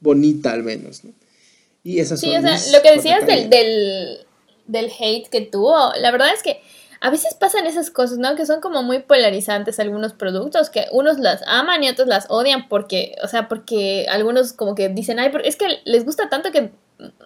bonita 0.01 0.51
al 0.51 0.65
menos, 0.65 1.05
¿no? 1.05 1.13
Y 1.85 2.01
esas 2.01 2.21
sí, 2.21 2.35
o 2.35 2.41
sea, 2.43 2.59
lo 2.73 2.83
que 2.83 2.91
decías 2.91 3.27
del, 3.27 3.49
del, 3.49 4.19
del 4.67 4.91
hate 4.99 5.29
que 5.29 5.43
tuvo, 5.43 5.93
la 6.01 6.11
verdad 6.11 6.29
es 6.35 6.43
que 6.43 6.61
a 7.01 7.11
veces 7.11 7.35
pasan 7.35 7.67
esas 7.67 7.91
cosas, 7.91 8.19
¿no? 8.19 8.37
Que 8.37 8.45
son 8.45 8.61
como 8.61 8.83
muy 8.83 9.01
polarizantes 9.01 9.81
algunos 9.81 10.13
productos, 10.13 10.69
que 10.69 10.85
unos 10.93 11.19
las 11.19 11.43
aman 11.47 11.83
y 11.83 11.89
otros 11.89 12.07
las 12.07 12.27
odian 12.29 12.69
porque, 12.69 13.17
o 13.23 13.29
sea, 13.29 13.49
porque 13.49 14.07
algunos 14.11 14.53
como 14.53 14.75
que 14.75 14.91
dicen, 14.91 15.19
ay, 15.19 15.33
es 15.45 15.57
que 15.57 15.67
les 15.85 16.05
gusta 16.05 16.29
tanto 16.29 16.53
que 16.53 16.71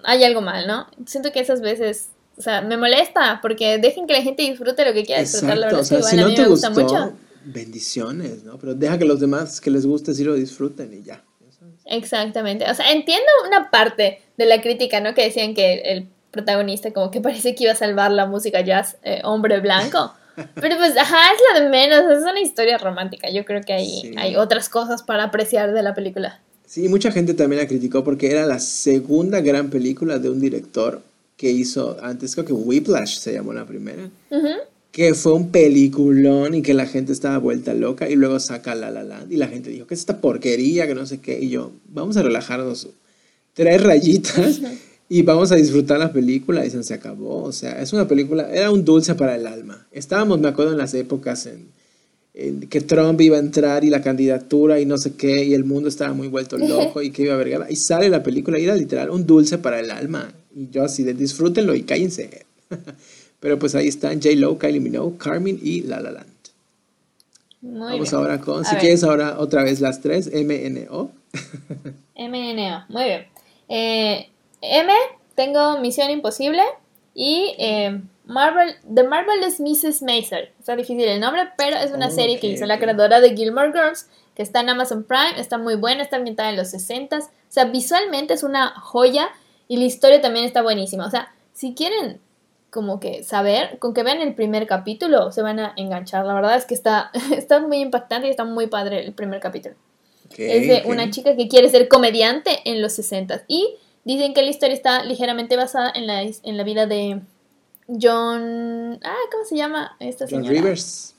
hay 0.04 0.22
algo 0.22 0.40
mal, 0.40 0.68
¿no? 0.68 0.86
Siento 1.06 1.32
que 1.32 1.40
esas 1.40 1.60
veces, 1.60 2.10
o 2.38 2.42
sea, 2.42 2.60
me 2.60 2.76
molesta 2.76 3.40
porque 3.42 3.78
dejen 3.78 4.06
que 4.06 4.12
la 4.12 4.22
gente 4.22 4.44
disfrute 4.44 4.84
lo 4.84 4.92
que 4.92 5.04
quiera 5.04 5.20
disfrutar, 5.20 5.58
la 5.58 5.66
verdad 5.66 5.80
o 5.80 5.84
sea, 5.84 6.02
si 6.02 6.16
no 6.16 6.32
te 6.32 6.44
gusta 6.44 6.70
mucho. 6.70 7.12
Bendiciones, 7.44 8.44
¿no? 8.44 8.58
Pero 8.58 8.74
deja 8.74 8.96
que 8.96 9.04
los 9.04 9.18
demás 9.18 9.60
que 9.60 9.70
les 9.70 9.84
guste 9.84 10.14
sí 10.14 10.22
lo 10.22 10.34
disfruten 10.34 10.94
y 10.94 11.02
ya. 11.02 11.22
Exactamente. 11.84 12.64
O 12.70 12.74
sea, 12.74 12.92
entiendo 12.92 13.26
una 13.46 13.70
parte 13.70 14.22
de 14.38 14.46
la 14.46 14.62
crítica, 14.62 15.00
¿no? 15.00 15.14
Que 15.14 15.24
decían 15.24 15.54
que 15.54 15.74
el 15.84 16.08
protagonista 16.34 16.92
como 16.92 17.10
que 17.10 17.20
parece 17.20 17.54
que 17.54 17.64
iba 17.64 17.72
a 17.72 17.76
salvar 17.76 18.10
la 18.10 18.26
música 18.26 18.60
jazz 18.60 18.96
eh, 19.02 19.20
hombre 19.24 19.60
blanco. 19.60 20.12
Pero 20.36 20.76
pues, 20.76 20.96
ajá, 20.96 21.16
es 21.32 21.40
lo 21.54 21.64
de 21.64 21.70
menos, 21.70 22.10
es 22.10 22.22
una 22.22 22.40
historia 22.40 22.76
romántica. 22.76 23.30
Yo 23.30 23.44
creo 23.44 23.62
que 23.62 23.72
hay, 23.72 24.14
hay 24.16 24.36
otras 24.36 24.68
cosas 24.68 25.02
para 25.02 25.24
apreciar 25.24 25.72
de 25.72 25.82
la 25.82 25.94
película. 25.94 26.40
Sí, 26.66 26.88
mucha 26.88 27.12
gente 27.12 27.34
también 27.34 27.62
la 27.62 27.68
criticó 27.68 28.02
porque 28.02 28.30
era 28.30 28.44
la 28.44 28.58
segunda 28.58 29.40
gran 29.40 29.70
película 29.70 30.18
de 30.18 30.30
un 30.30 30.40
director 30.40 31.02
que 31.36 31.50
hizo 31.50 31.96
antes, 32.02 32.34
creo 32.34 32.46
que 32.46 32.52
Whiplash 32.52 33.18
se 33.18 33.32
llamó 33.32 33.52
la 33.52 33.66
primera. 33.66 34.08
que 34.90 35.14
fue 35.14 35.34
un 35.34 35.50
peliculón 35.50 36.54
y 36.54 36.62
que 36.62 36.74
la 36.74 36.86
gente 36.86 37.12
estaba 37.12 37.38
vuelta 37.38 37.74
loca 37.74 38.08
y 38.08 38.14
luego 38.14 38.38
saca 38.38 38.74
La 38.74 38.90
La 38.90 39.02
Land 39.02 39.32
y 39.32 39.36
la 39.36 39.48
gente 39.48 39.70
dijo, 39.70 39.86
¿qué 39.86 39.94
es 39.94 40.00
esta 40.00 40.20
porquería? 40.20 40.86
Que 40.86 40.94
no 40.94 41.06
sé 41.06 41.20
qué. 41.20 41.38
Y 41.40 41.48
yo, 41.48 41.72
vamos 41.88 42.16
a 42.16 42.22
relajarnos 42.22 42.88
tres 43.54 43.82
rayitas 43.82 44.60
y 45.08 45.22
vamos 45.22 45.52
a 45.52 45.56
disfrutar 45.56 45.98
la 45.98 46.12
película 46.12 46.64
y 46.64 46.70
se 46.70 46.94
acabó. 46.94 47.42
O 47.42 47.52
sea, 47.52 47.80
es 47.80 47.92
una 47.92 48.08
película, 48.08 48.50
era 48.50 48.70
un 48.70 48.84
dulce 48.84 49.14
para 49.14 49.36
el 49.36 49.46
alma. 49.46 49.86
Estábamos, 49.92 50.40
me 50.40 50.48
acuerdo, 50.48 50.72
en 50.72 50.78
las 50.78 50.94
épocas 50.94 51.46
en, 51.46 51.68
que 52.68 52.80
Trump 52.80 53.20
iba 53.20 53.36
a 53.36 53.40
entrar 53.40 53.84
y 53.84 53.90
la 53.90 54.02
candidatura 54.02 54.80
y 54.80 54.86
no 54.86 54.98
sé 54.98 55.14
qué 55.14 55.44
y 55.44 55.54
el 55.54 55.64
mundo 55.64 55.88
estaba 55.88 56.12
muy 56.14 56.26
vuelto 56.26 56.58
loco 56.58 57.00
y 57.00 57.10
que 57.10 57.22
iba 57.22 57.34
a 57.34 57.36
vergar. 57.36 57.66
Y 57.70 57.76
sale 57.76 58.08
la 58.08 58.22
película 58.22 58.58
y 58.58 58.64
era 58.64 58.74
literal 58.74 59.10
un 59.10 59.26
dulce 59.26 59.58
para 59.58 59.78
el 59.78 59.90
alma. 59.90 60.32
Y 60.54 60.68
yo 60.70 60.82
así 60.82 61.04
de 61.04 61.14
disfrútenlo 61.14 61.74
y 61.74 61.82
cállense. 61.82 62.46
Pero 63.40 63.58
pues 63.58 63.74
ahí 63.74 63.88
están 63.88 64.20
J-Lo, 64.22 64.58
Kylie 64.58 64.80
Minogue, 64.80 65.18
Carmen 65.18 65.60
y 65.62 65.82
La 65.82 66.00
La 66.00 66.10
Land. 66.10 66.34
Vamos 67.60 68.12
ahora 68.12 68.40
con, 68.40 68.64
si 68.64 68.76
quieres 68.76 69.04
ahora 69.04 69.38
otra 69.38 69.62
vez 69.62 69.80
las 69.80 70.00
tres, 70.00 70.30
MNO. 70.32 71.12
MNO, 72.16 72.84
muy 72.88 73.04
bien. 73.04 73.26
Eh, 73.68 74.28
M, 74.70 74.92
tengo 75.34 75.78
Misión 75.78 76.10
Imposible 76.10 76.62
y 77.14 77.54
eh, 77.58 78.00
Marvel, 78.24 78.74
The 78.92 79.04
Marvelous 79.04 79.60
Mrs. 79.60 80.02
Maisel. 80.02 80.50
Está 80.58 80.76
difícil 80.76 81.02
el 81.02 81.20
nombre, 81.20 81.48
pero 81.56 81.76
es 81.76 81.92
una 81.92 82.10
serie 82.10 82.40
que 82.40 82.46
hizo 82.46 82.66
la 82.66 82.78
creadora 82.78 83.20
de 83.20 83.36
Gilmore 83.36 83.72
Girls, 83.72 84.08
que 84.34 84.42
está 84.42 84.60
en 84.60 84.70
Amazon 84.70 85.04
Prime, 85.04 85.38
está 85.38 85.58
muy 85.58 85.76
buena, 85.76 86.02
está 86.02 86.16
ambientada 86.16 86.50
en 86.50 86.56
los 86.56 86.70
60 86.70 87.18
O 87.18 87.22
sea, 87.48 87.66
visualmente 87.66 88.34
es 88.34 88.42
una 88.42 88.70
joya 88.80 89.28
y 89.68 89.76
la 89.76 89.84
historia 89.84 90.20
también 90.20 90.44
está 90.44 90.62
buenísima. 90.62 91.06
O 91.06 91.10
sea, 91.10 91.34
si 91.52 91.74
quieren 91.74 92.20
como 92.70 92.98
que 92.98 93.22
saber, 93.22 93.78
con 93.78 93.94
que 93.94 94.02
vean 94.02 94.20
el 94.20 94.34
primer 94.34 94.66
capítulo 94.66 95.30
se 95.30 95.42
van 95.42 95.60
a 95.60 95.74
enganchar. 95.76 96.26
La 96.26 96.34
verdad 96.34 96.56
es 96.56 96.64
que 96.64 96.74
está, 96.74 97.12
está 97.36 97.60
muy 97.60 97.78
impactante 97.78 98.26
y 98.26 98.30
está 98.30 98.44
muy 98.44 98.66
padre 98.66 99.04
el 99.04 99.14
primer 99.14 99.40
capítulo. 99.40 99.76
es 100.36 100.66
de 100.66 100.82
una 100.86 101.08
chica 101.10 101.36
que 101.36 101.46
quiere 101.46 101.68
ser 101.68 101.86
comediante 101.88 102.60
en 102.64 102.82
los 102.82 102.94
60 102.94 103.44
y 103.46 103.76
dicen 104.04 104.34
que 104.34 104.42
la 104.42 104.50
historia 104.50 104.74
está 104.74 105.04
ligeramente 105.04 105.56
basada 105.56 105.92
en 105.94 106.06
la, 106.06 106.22
en 106.22 106.56
la 106.56 106.64
vida 106.64 106.86
de 106.86 107.20
John... 107.88 108.98
Ah, 109.02 109.16
¿cómo 109.30 109.44
se 109.44 109.56
llama 109.56 109.96
esta 110.00 110.26
señora? 110.26 110.46
John 110.46 110.56
Rivers. 110.56 111.14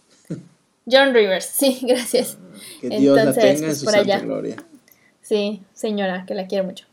John 0.89 1.13
Rivers, 1.13 1.45
sí, 1.45 1.79
gracias. 1.83 2.37
Que 2.81 2.89
Dios 2.99 3.15
la 3.15 3.33
tenga 3.33 3.49
en 3.49 3.59
pues, 3.61 3.79
su 3.79 3.85
santa 3.85 4.19
gloria. 4.19 4.55
Sí, 5.21 5.61
señora, 5.73 6.25
que 6.27 6.35
la 6.35 6.47
quiero 6.47 6.65
mucho. 6.65 6.85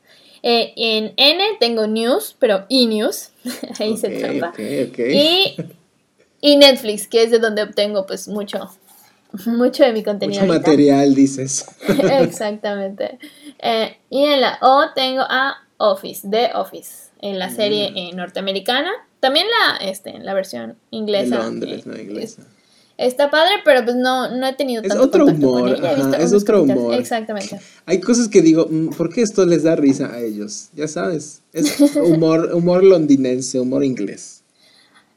Eh, 0.42 0.72
en 0.76 1.12
N 1.16 1.44
tengo 1.60 1.86
news, 1.86 2.34
pero 2.38 2.64
e-news. 2.68 3.30
Ahí 3.78 3.96
se 3.96 4.08
trampa. 4.08 4.52
Y, 4.58 5.56
y, 6.40 6.56
Netflix, 6.56 7.06
que 7.06 7.22
es 7.22 7.30
de 7.30 7.38
donde 7.38 7.62
obtengo 7.62 8.06
pues 8.06 8.26
mucho, 8.26 8.70
mucho 9.46 9.84
de 9.84 9.92
mi 9.92 10.02
contenido. 10.02 10.42
Mucho 10.42 10.54
material, 10.54 11.14
dices. 11.14 11.66
Exactamente. 12.20 13.18
Eh, 13.58 13.96
y 14.10 14.24
en 14.24 14.40
la 14.40 14.58
O 14.62 14.86
tengo 14.94 15.22
a 15.22 15.61
Office, 15.82 16.28
The 16.28 16.50
Office, 16.54 17.10
en 17.20 17.38
la 17.38 17.50
serie 17.50 17.90
mm. 17.90 17.96
eh, 17.96 18.10
norteamericana. 18.14 18.90
También 19.20 19.46
la, 19.48 19.76
este, 19.88 20.18
la 20.20 20.32
versión 20.32 20.76
inglesa. 20.90 21.38
De 21.38 21.42
Londres, 21.42 21.86
no 21.86 21.98
inglesa. 21.98 22.42
Está 22.98 23.30
padre, 23.30 23.54
pero 23.64 23.84
pues 23.84 23.96
no, 23.96 24.30
no 24.30 24.46
he 24.46 24.52
tenido 24.52 24.82
tanto 24.82 24.96
Es 24.96 25.00
otro 25.00 25.26
humor, 25.26 25.76
es 26.18 26.32
otro 26.32 26.62
humor. 26.62 26.94
Exactamente. 26.94 27.58
Hay 27.86 28.00
cosas 28.00 28.28
que 28.28 28.42
digo, 28.42 28.66
mm, 28.70 28.90
¿por 28.90 29.12
qué 29.12 29.22
esto 29.22 29.44
les 29.44 29.64
da 29.64 29.74
risa 29.74 30.12
a 30.12 30.20
ellos? 30.20 30.68
Ya 30.74 30.86
sabes, 30.86 31.42
es 31.52 31.80
humor, 31.96 32.50
humor 32.54 32.84
londinense, 32.84 33.58
humor 33.58 33.82
inglés. 33.82 34.42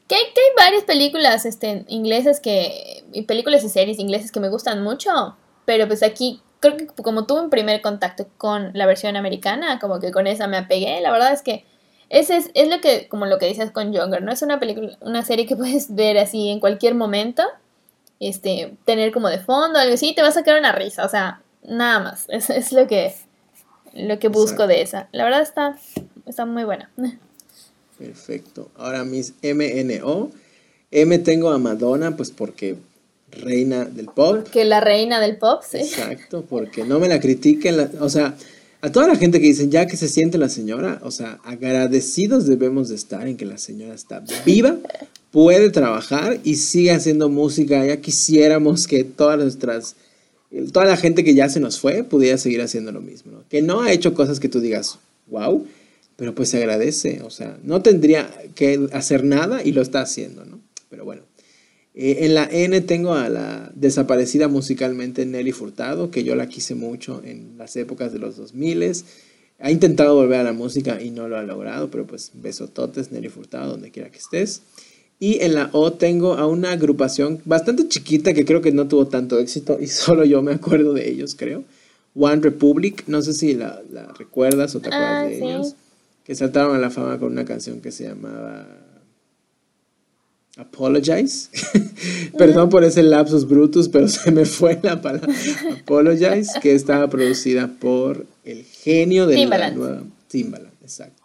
Que 0.08 0.16
hay, 0.16 0.22
que 0.34 0.40
hay 0.40 0.64
varias 0.64 0.84
películas 0.84 1.46
este, 1.46 1.84
inglesas 1.88 2.40
que, 2.40 3.04
y 3.12 3.22
películas 3.22 3.62
y 3.62 3.68
series 3.68 3.98
inglesas 3.98 4.32
que 4.32 4.40
me 4.40 4.48
gustan 4.48 4.82
mucho, 4.82 5.36
pero 5.64 5.86
pues 5.86 6.02
aquí 6.02 6.40
creo 6.74 6.76
que 6.76 7.02
como 7.02 7.26
tuve 7.26 7.40
un 7.40 7.50
primer 7.50 7.80
contacto 7.82 8.26
con 8.38 8.70
la 8.74 8.86
versión 8.86 9.16
americana, 9.16 9.78
como 9.78 10.00
que 10.00 10.10
con 10.10 10.26
esa 10.26 10.46
me 10.46 10.56
apegué, 10.56 11.00
la 11.00 11.10
verdad 11.12 11.32
es 11.32 11.42
que 11.42 11.64
ese 12.08 12.36
es, 12.36 12.50
es 12.54 12.68
lo 12.68 12.80
que, 12.80 13.08
como 13.08 13.26
lo 13.26 13.38
que 13.38 13.46
dices 13.46 13.70
con 13.70 13.92
Younger, 13.92 14.22
¿no? 14.22 14.32
Es 14.32 14.42
una 14.42 14.60
película, 14.60 14.96
una 15.00 15.24
serie 15.24 15.46
que 15.46 15.56
puedes 15.56 15.94
ver 15.94 16.18
así 16.18 16.48
en 16.48 16.60
cualquier 16.60 16.94
momento 16.94 17.42
este, 18.20 18.76
tener 18.84 19.12
como 19.12 19.28
de 19.28 19.38
fondo, 19.38 19.78
algo 19.78 19.94
así, 19.94 20.14
te 20.14 20.22
va 20.22 20.28
a 20.28 20.32
sacar 20.32 20.58
una 20.58 20.72
risa, 20.72 21.04
o 21.04 21.08
sea, 21.08 21.42
nada 21.62 22.00
más, 22.00 22.26
es, 22.28 22.50
es 22.50 22.72
lo 22.72 22.86
que, 22.86 23.14
lo 23.92 24.18
que 24.18 24.28
busco 24.28 24.66
de 24.66 24.82
esa. 24.82 25.08
La 25.12 25.24
verdad 25.24 25.42
está, 25.42 25.78
está 26.26 26.46
muy 26.46 26.64
buena. 26.64 26.90
Perfecto. 27.98 28.70
Ahora 28.76 29.04
mis 29.04 29.34
MNO. 29.42 30.30
M 30.90 31.18
tengo 31.18 31.50
a 31.50 31.58
Madonna, 31.58 32.16
pues 32.16 32.30
porque 32.30 32.76
reina 33.30 33.84
del 33.84 34.06
pop. 34.06 34.46
Que 34.48 34.64
la 34.64 34.80
reina 34.80 35.20
del 35.20 35.36
pop, 35.36 35.62
sí. 35.68 35.78
Exacto, 35.78 36.44
porque 36.48 36.84
no 36.84 36.98
me 36.98 37.08
la 37.08 37.20
critiquen, 37.20 37.90
o 38.00 38.08
sea, 38.08 38.34
a 38.80 38.92
toda 38.92 39.08
la 39.08 39.16
gente 39.16 39.40
que 39.40 39.46
dice 39.46 39.68
ya 39.68 39.86
que 39.86 39.96
se 39.96 40.08
siente 40.08 40.38
la 40.38 40.48
señora, 40.48 41.00
o 41.02 41.10
sea, 41.10 41.40
agradecidos 41.44 42.46
debemos 42.46 42.88
de 42.88 42.94
estar 42.94 43.26
en 43.26 43.36
que 43.36 43.44
la 43.44 43.58
señora 43.58 43.94
está 43.94 44.22
viva, 44.44 44.76
puede 45.32 45.70
trabajar 45.70 46.40
y 46.44 46.54
sigue 46.54 46.92
haciendo 46.92 47.28
música. 47.28 47.84
Ya 47.84 48.00
quisiéramos 48.00 48.86
que 48.86 49.04
todas 49.04 49.38
nuestras, 49.38 49.96
toda 50.72 50.86
la 50.86 50.96
gente 50.96 51.24
que 51.24 51.34
ya 51.34 51.48
se 51.48 51.60
nos 51.60 51.78
fue 51.80 52.04
pudiera 52.04 52.38
seguir 52.38 52.62
haciendo 52.62 52.92
lo 52.92 53.00
mismo. 53.00 53.42
Que 53.50 53.60
no 53.60 53.82
ha 53.82 53.92
hecho 53.92 54.14
cosas 54.14 54.40
que 54.40 54.48
tú 54.48 54.60
digas, 54.60 54.98
wow, 55.26 55.66
pero 56.16 56.34
pues 56.34 56.48
se 56.50 56.58
agradece. 56.58 57.20
O 57.22 57.30
sea, 57.30 57.58
no 57.64 57.82
tendría 57.82 58.30
que 58.54 58.88
hacer 58.92 59.24
nada 59.24 59.62
y 59.62 59.72
lo 59.72 59.82
está 59.82 60.00
haciendo, 60.00 60.44
¿no? 60.44 60.58
Pero 60.88 61.04
bueno. 61.04 61.25
Eh, 61.98 62.26
en 62.26 62.34
la 62.34 62.44
N 62.44 62.78
tengo 62.82 63.14
a 63.14 63.30
la 63.30 63.72
desaparecida 63.74 64.48
musicalmente 64.48 65.24
Nelly 65.24 65.52
Furtado, 65.52 66.10
que 66.10 66.24
yo 66.24 66.36
la 66.36 66.46
quise 66.46 66.74
mucho 66.74 67.22
en 67.24 67.56
las 67.56 67.74
épocas 67.76 68.12
de 68.12 68.18
los 68.18 68.36
2000. 68.36 69.02
Ha 69.58 69.70
intentado 69.70 70.14
volver 70.14 70.40
a 70.40 70.44
la 70.44 70.52
música 70.52 71.00
y 71.00 71.10
no 71.10 71.26
lo 71.26 71.38
ha 71.38 71.42
logrado, 71.42 71.90
pero 71.90 72.06
pues 72.06 72.32
besototes 72.34 73.10
Nelly 73.12 73.30
Furtado, 73.30 73.70
donde 73.70 73.90
quiera 73.90 74.10
que 74.10 74.18
estés. 74.18 74.60
Y 75.18 75.40
en 75.42 75.54
la 75.54 75.70
O 75.72 75.94
tengo 75.94 76.34
a 76.34 76.46
una 76.46 76.72
agrupación 76.72 77.40
bastante 77.46 77.88
chiquita 77.88 78.34
que 78.34 78.44
creo 78.44 78.60
que 78.60 78.72
no 78.72 78.86
tuvo 78.86 79.06
tanto 79.06 79.38
éxito 79.38 79.78
y 79.80 79.86
solo 79.86 80.26
yo 80.26 80.42
me 80.42 80.52
acuerdo 80.52 80.92
de 80.92 81.08
ellos, 81.08 81.34
creo. 81.34 81.64
One 82.14 82.42
Republic, 82.42 83.04
no 83.06 83.22
sé 83.22 83.32
si 83.32 83.54
la, 83.54 83.82
recuerdas 84.18 84.74
o 84.74 84.80
te 84.80 84.88
acuerdas 84.88 85.24
ah, 85.24 85.26
de 85.26 85.38
ellos. 85.38 85.74
Que 86.24 86.34
saltaron 86.34 86.76
a 86.76 86.78
la 86.78 86.90
fama 86.90 87.18
con 87.18 87.32
una 87.32 87.46
canción 87.46 87.80
que 87.80 87.90
se 87.90 88.04
llamaba 88.04 88.66
Apologize. 90.56 91.50
Perdón 92.38 92.70
por 92.70 92.82
ese 92.82 93.02
lapsus 93.02 93.46
brutus, 93.46 93.88
pero 93.88 94.08
se 94.08 94.30
me 94.30 94.46
fue 94.46 94.78
la 94.82 95.00
palabra 95.00 95.32
Apologize, 95.82 96.58
que 96.62 96.74
estaba 96.74 97.08
producida 97.08 97.68
por 97.68 98.26
el 98.44 98.64
genio 98.64 99.26
de 99.26 99.44
la 99.46 99.70
nueva 99.70 100.02
Timbaland, 100.28 100.72
exacto. 100.82 101.22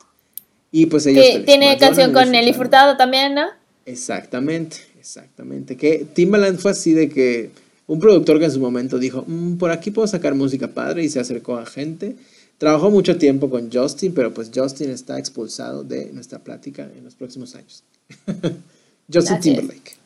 Y 0.71 0.85
pues 0.85 1.05
ellos... 1.05 1.45
tiene 1.45 1.77
canción 1.77 2.13
con 2.13 2.31
Nelly 2.31 2.53
Furtado 2.53 2.95
también, 2.97 3.35
¿no? 3.35 3.47
Exactamente, 3.85 4.77
exactamente. 4.99 5.75
Que 5.75 6.05
Timbaland 6.13 6.59
fue 6.59 6.71
así 6.71 6.93
de 6.93 7.09
que 7.09 7.51
un 7.87 7.99
productor 7.99 8.39
que 8.39 8.45
en 8.45 8.51
su 8.51 8.59
momento 8.59 8.99
dijo, 8.99 9.25
mm, 9.27 9.57
por 9.57 9.71
aquí 9.71 9.91
puedo 9.91 10.07
sacar 10.07 10.35
música 10.35 10.67
padre 10.67 11.03
y 11.03 11.09
se 11.09 11.19
acercó 11.19 11.57
a 11.57 11.65
gente. 11.65 12.15
Trabajó 12.57 12.91
mucho 12.91 13.17
tiempo 13.17 13.49
con 13.49 13.71
Justin, 13.71 14.13
pero 14.13 14.33
pues 14.33 14.51
Justin 14.53 14.91
está 14.91 15.17
expulsado 15.19 15.83
de 15.83 16.11
nuestra 16.13 16.39
plática 16.39 16.89
en 16.95 17.03
los 17.03 17.15
próximos 17.15 17.55
años. 17.55 17.83
Justin 19.11 19.39
Timberlake. 19.39 19.97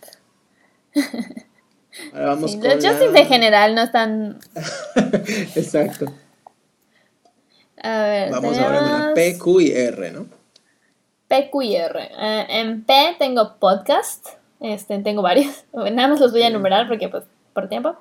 Ahora 2.14 2.26
vamos 2.28 2.56
con 2.56 2.64
los 2.64 2.86
Justin 2.86 3.16
en 3.16 3.28
general 3.28 3.76
no 3.76 3.82
están... 3.84 4.40
Exacto. 5.56 6.06
A 7.82 8.02
ver, 8.04 8.32
vamos 8.32 8.58
ahora 8.58 8.80
con 8.80 8.92
la 8.92 9.14
P, 9.14 9.38
Q 9.38 9.62
y 9.62 9.72
R, 9.72 10.12
¿no? 10.12 10.26
PQR. 11.28 11.98
Eh, 11.98 12.46
en 12.50 12.84
P 12.84 13.16
tengo 13.18 13.56
podcast, 13.60 14.28
este, 14.60 14.98
tengo 15.00 15.22
varios, 15.22 15.66
nada 15.74 16.08
más 16.08 16.20
los 16.20 16.32
voy 16.32 16.44
a 16.44 16.48
enumerar 16.48 16.88
porque 16.88 17.10
pues 17.10 17.24
por 17.54 17.68
tiempo. 17.68 17.96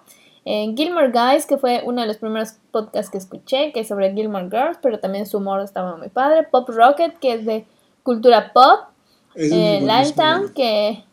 En 0.47 0.77
Gilmore 0.77 1.11
Guys, 1.11 1.47
que 1.47 1.57
fue 1.57 1.83
uno 1.87 2.03
de 2.03 2.07
los 2.07 2.19
primeros 2.19 2.57
podcasts 2.71 3.11
que 3.11 3.17
escuché, 3.17 3.73
que 3.73 3.81
es 3.81 3.89
sobre 3.89 4.13
Gilmore 4.13 4.51
Girls, 4.51 4.79
pero 4.83 5.01
también 5.01 5.25
su 5.25 5.39
humor 5.39 5.63
estaba 5.63 5.97
muy 5.97 6.11
padre. 6.11 6.43
Pop 6.43 6.69
Rocket, 6.69 7.19
que 7.19 7.33
es 7.33 7.47
de 7.47 7.67
cultura 8.03 8.53
pop. 8.53 8.89
Eh, 9.37 9.81
Lifetime, 9.81 10.53
que, 10.55 11.05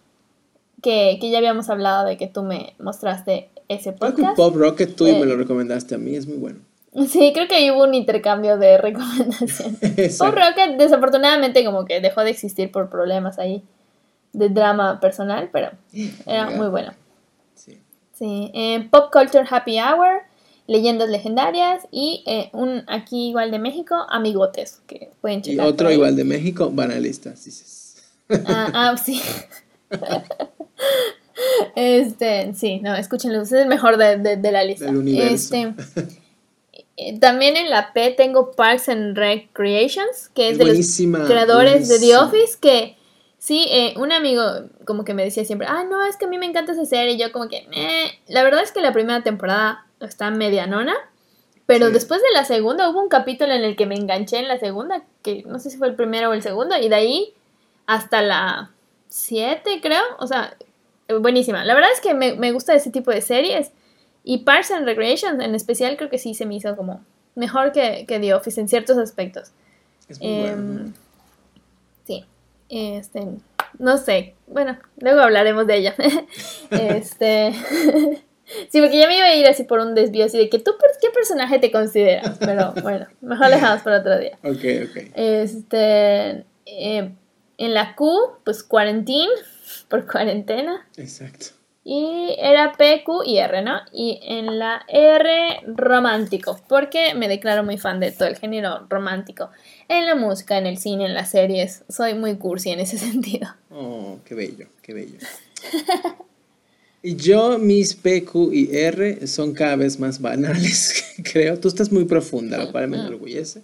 que, 0.81 1.17
que, 1.19 1.29
ya 1.29 1.37
habíamos 1.37 1.69
hablado 1.69 2.05
de 2.05 2.17
que 2.17 2.27
tú 2.27 2.43
me 2.43 2.75
mostraste 2.79 3.49
ese 3.67 3.93
podcast. 3.93 4.35
Pop 4.35 4.55
Rocket 4.55 4.95
tú 4.95 5.07
y 5.07 5.13
me 5.13 5.21
eh, 5.21 5.25
lo 5.25 5.37
recomendaste 5.37 5.95
a 5.95 5.97
mí, 5.97 6.15
es 6.15 6.27
muy 6.27 6.37
bueno. 6.37 6.59
Sí, 7.07 7.31
creo 7.33 7.47
que 7.47 7.55
ahí 7.55 7.71
hubo 7.71 7.83
un 7.83 7.93
intercambio 7.93 8.57
de 8.57 8.77
recomendaciones. 8.79 10.17
Pop 10.19 10.35
Rocket 10.35 10.77
desafortunadamente 10.77 11.63
como 11.63 11.85
que 11.85 12.01
dejó 12.01 12.21
de 12.23 12.31
existir 12.31 12.71
por 12.71 12.89
problemas 12.89 13.39
ahí 13.39 13.63
de 14.33 14.49
drama 14.49 14.99
personal, 14.99 15.49
pero 15.51 15.71
era 16.25 16.49
muy 16.49 16.67
bueno. 16.67 16.93
Sí. 17.55 17.77
sí. 18.13 18.51
Eh, 18.53 18.87
Pop 18.89 19.11
Culture 19.11 19.45
Happy 19.49 19.77
Hour, 19.79 20.21
Leyendas 20.67 21.09
Legendarias 21.09 21.83
y 21.91 22.23
eh, 22.25 22.49
un 22.53 22.83
aquí 22.87 23.29
igual 23.29 23.51
de 23.51 23.59
México, 23.59 23.95
Amigotes, 24.09 24.81
que 24.87 25.11
pueden 25.19 25.41
checar. 25.41 25.65
Y 25.65 25.69
otro 25.69 25.91
igual 25.91 26.15
de 26.15 26.23
México, 26.23 26.69
Banalistas, 26.71 27.43
dices. 27.43 27.80
Ah, 28.45 28.71
ah 28.73 28.97
sí. 28.97 29.21
Este, 31.75 32.53
sí, 32.53 32.79
no, 32.79 32.95
escúchenlo, 32.95 33.41
es 33.41 33.51
el 33.51 33.67
mejor 33.67 33.97
de, 33.97 34.17
de, 34.17 34.51
la 34.51 34.63
lista. 34.63 34.91
Este, 35.07 35.73
eh, 36.97 37.19
también 37.19 37.57
en 37.57 37.69
la 37.69 37.93
P 37.93 38.11
tengo 38.11 38.51
Parks 38.51 38.89
and 38.89 39.17
Recreations, 39.17 40.29
que 40.35 40.49
es, 40.49 40.57
de 40.57 40.65
los 40.65 41.27
creadores 41.27 41.87
de 41.87 41.99
The 41.99 42.17
Office, 42.17 42.57
que 42.59 42.95
sí, 43.37 43.67
eh, 43.71 43.93
un 43.97 44.11
amigo 44.11 44.43
como 44.85 45.03
que 45.03 45.13
me 45.13 45.23
decía 45.23 45.45
siempre, 45.45 45.67
ah, 45.69 45.83
no, 45.83 46.05
es 46.05 46.17
que 46.17 46.25
a 46.25 46.27
mí 46.27 46.37
me 46.37 46.45
encanta 46.45 46.73
esa 46.73 46.85
serie, 46.85 47.13
y 47.13 47.17
yo 47.17 47.31
como 47.31 47.47
que, 47.47 47.65
la 48.27 48.43
verdad 48.43 48.61
es 48.63 48.71
que 48.71 48.81
la 48.81 48.93
primera 48.93 49.23
temporada 49.23 49.85
está 49.99 50.29
medianona, 50.31 50.93
pero 51.65 51.89
después 51.89 52.21
de 52.21 52.31
la 52.33 52.43
segunda 52.43 52.89
hubo 52.89 53.01
un 53.01 53.09
capítulo 53.09 53.53
en 53.53 53.63
el 53.63 53.75
que 53.75 53.85
me 53.85 53.95
enganché 53.95 54.39
en 54.39 54.47
la 54.47 54.59
segunda, 54.59 55.03
que 55.23 55.43
no 55.47 55.57
sé 55.59 55.69
si 55.69 55.77
fue 55.77 55.87
el 55.87 55.95
primero 55.95 56.29
o 56.29 56.33
el 56.33 56.43
segundo, 56.43 56.77
y 56.77 56.89
de 56.89 56.95
ahí 56.95 57.33
hasta 57.91 58.21
la 58.21 58.71
7 59.09 59.79
creo, 59.81 60.01
o 60.17 60.25
sea, 60.25 60.55
buenísima. 61.19 61.65
La 61.65 61.73
verdad 61.73 61.89
es 61.93 61.99
que 61.99 62.13
me, 62.13 62.51
gusta 62.53 62.73
ese 62.73 62.89
tipo 62.89 63.11
de 63.11 63.19
series. 63.19 63.71
Y 64.23 64.39
Parks 64.39 64.71
and 64.71 64.85
Recreation 64.85 65.41
en 65.41 65.55
especial 65.55 65.97
creo 65.97 66.09
que 66.09 66.17
sí 66.17 66.33
se 66.33 66.45
me 66.45 66.55
hizo 66.55 66.77
como 66.77 67.03
mejor 67.35 67.73
que, 67.73 68.05
que 68.07 68.19
The 68.19 68.33
Office 68.33 68.61
en 68.61 68.69
ciertos 68.69 68.97
aspectos. 68.97 69.51
Em, 70.21 70.93
sí. 72.05 72.23
Este, 72.69 73.27
no 73.77 73.97
sé. 73.97 74.35
Bueno, 74.47 74.77
luego 74.97 75.19
hablaremos 75.19 75.67
de 75.67 75.77
ella. 75.77 75.95
este. 76.69 77.51
sí, 78.69 78.79
porque 78.79 78.99
ya 78.99 79.07
me 79.07 79.17
iba 79.17 79.25
a 79.25 79.35
ir 79.35 79.47
así 79.47 79.63
por 79.63 79.79
un 79.79 79.95
desvío 79.95 80.25
así 80.25 80.37
de 80.37 80.49
que 80.49 80.59
tú, 80.59 80.71
¿qué 81.01 81.09
personaje 81.09 81.59
te 81.59 81.71
consideras? 81.71 82.37
Pero 82.39 82.73
bueno, 82.83 83.07
mejor 83.19 83.49
dejamos 83.49 83.81
para 83.81 83.99
otro 83.99 84.17
día. 84.17 84.37
Ok, 84.43 84.63
ok. 84.89 85.11
Este. 85.15 86.45
Eh, 86.65 87.11
en 87.61 87.75
la 87.75 87.95
Q, 87.95 88.09
pues 88.43 88.63
Quarantine 88.63 89.31
por 89.87 90.05
cuarentena. 90.05 90.87
Exacto. 90.97 91.47
Y 91.83 92.35
era 92.37 92.73
P, 92.73 93.03
Q 93.03 93.23
y 93.25 93.37
R, 93.37 93.63
¿no? 93.63 93.79
Y 93.91 94.19
en 94.23 94.59
la 94.59 94.83
R, 94.87 95.61
romántico, 95.65 96.59
porque 96.67 97.15
me 97.15 97.27
declaro 97.27 97.63
muy 97.63 97.77
fan 97.79 97.99
de 97.99 98.11
todo 98.11 98.27
el 98.27 98.37
género 98.37 98.85
romántico. 98.87 99.49
En 99.87 100.05
la 100.05 100.13
música, 100.13 100.59
en 100.59 100.67
el 100.67 100.77
cine, 100.77 101.05
en 101.05 101.15
las 101.15 101.31
series, 101.31 101.83
soy 101.89 102.13
muy 102.13 102.35
cursi 102.35 102.69
en 102.69 102.81
ese 102.81 102.97
sentido. 102.99 103.47
Oh, 103.71 104.19
qué 104.25 104.35
bello, 104.35 104.67
qué 104.83 104.93
bello. 104.93 105.17
y 107.03 107.15
yo, 107.15 107.57
mis 107.57 107.95
P, 107.95 108.25
Q 108.25 108.51
y 108.53 108.75
R 108.75 109.25
son 109.25 109.53
cada 109.53 109.75
vez 109.75 109.99
más 109.99 110.21
banales, 110.21 111.03
creo. 111.31 111.59
Tú 111.59 111.67
estás 111.67 111.91
muy 111.91 112.05
profunda, 112.05 112.59
lo 112.59 112.71
cual 112.71 112.89
me 112.89 112.97
enorgullece. 112.97 113.63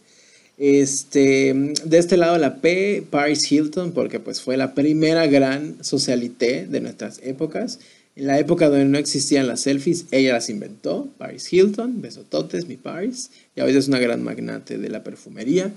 Este, 0.58 1.54
de 1.54 1.98
este 2.00 2.18
lado 2.18 2.38
la 2.40 2.56
P, 2.62 3.06
Paris 3.08 3.52
Hilton, 3.52 3.92
porque 3.92 4.20
pues 4.20 4.42
fue 4.42 4.58
la 4.58 4.74
primera 4.74 5.28
gran 5.28 5.84
socialité 5.84 6.66
de 6.66 6.82
nuestras 6.82 7.20
épocas. 7.24 7.80
En 8.16 8.26
la 8.26 8.40
época 8.40 8.68
donde 8.68 8.86
no 8.86 8.98
existían 8.98 9.48
las 9.48 9.62
selfies, 9.62 10.06
ella 10.10 10.34
las 10.34 10.50
inventó. 10.50 11.08
Paris 11.20 11.54
Hilton, 11.54 12.02
besototes, 12.02 12.68
mi 12.68 12.76
Paris. 12.76 13.30
Y 13.56 13.62
hoy 13.62 13.76
es 13.76 13.88
una 13.88 14.00
gran 14.00 14.24
magnate 14.24 14.80
de 14.80 14.90
la 14.90 15.04
perfumería. 15.04 15.72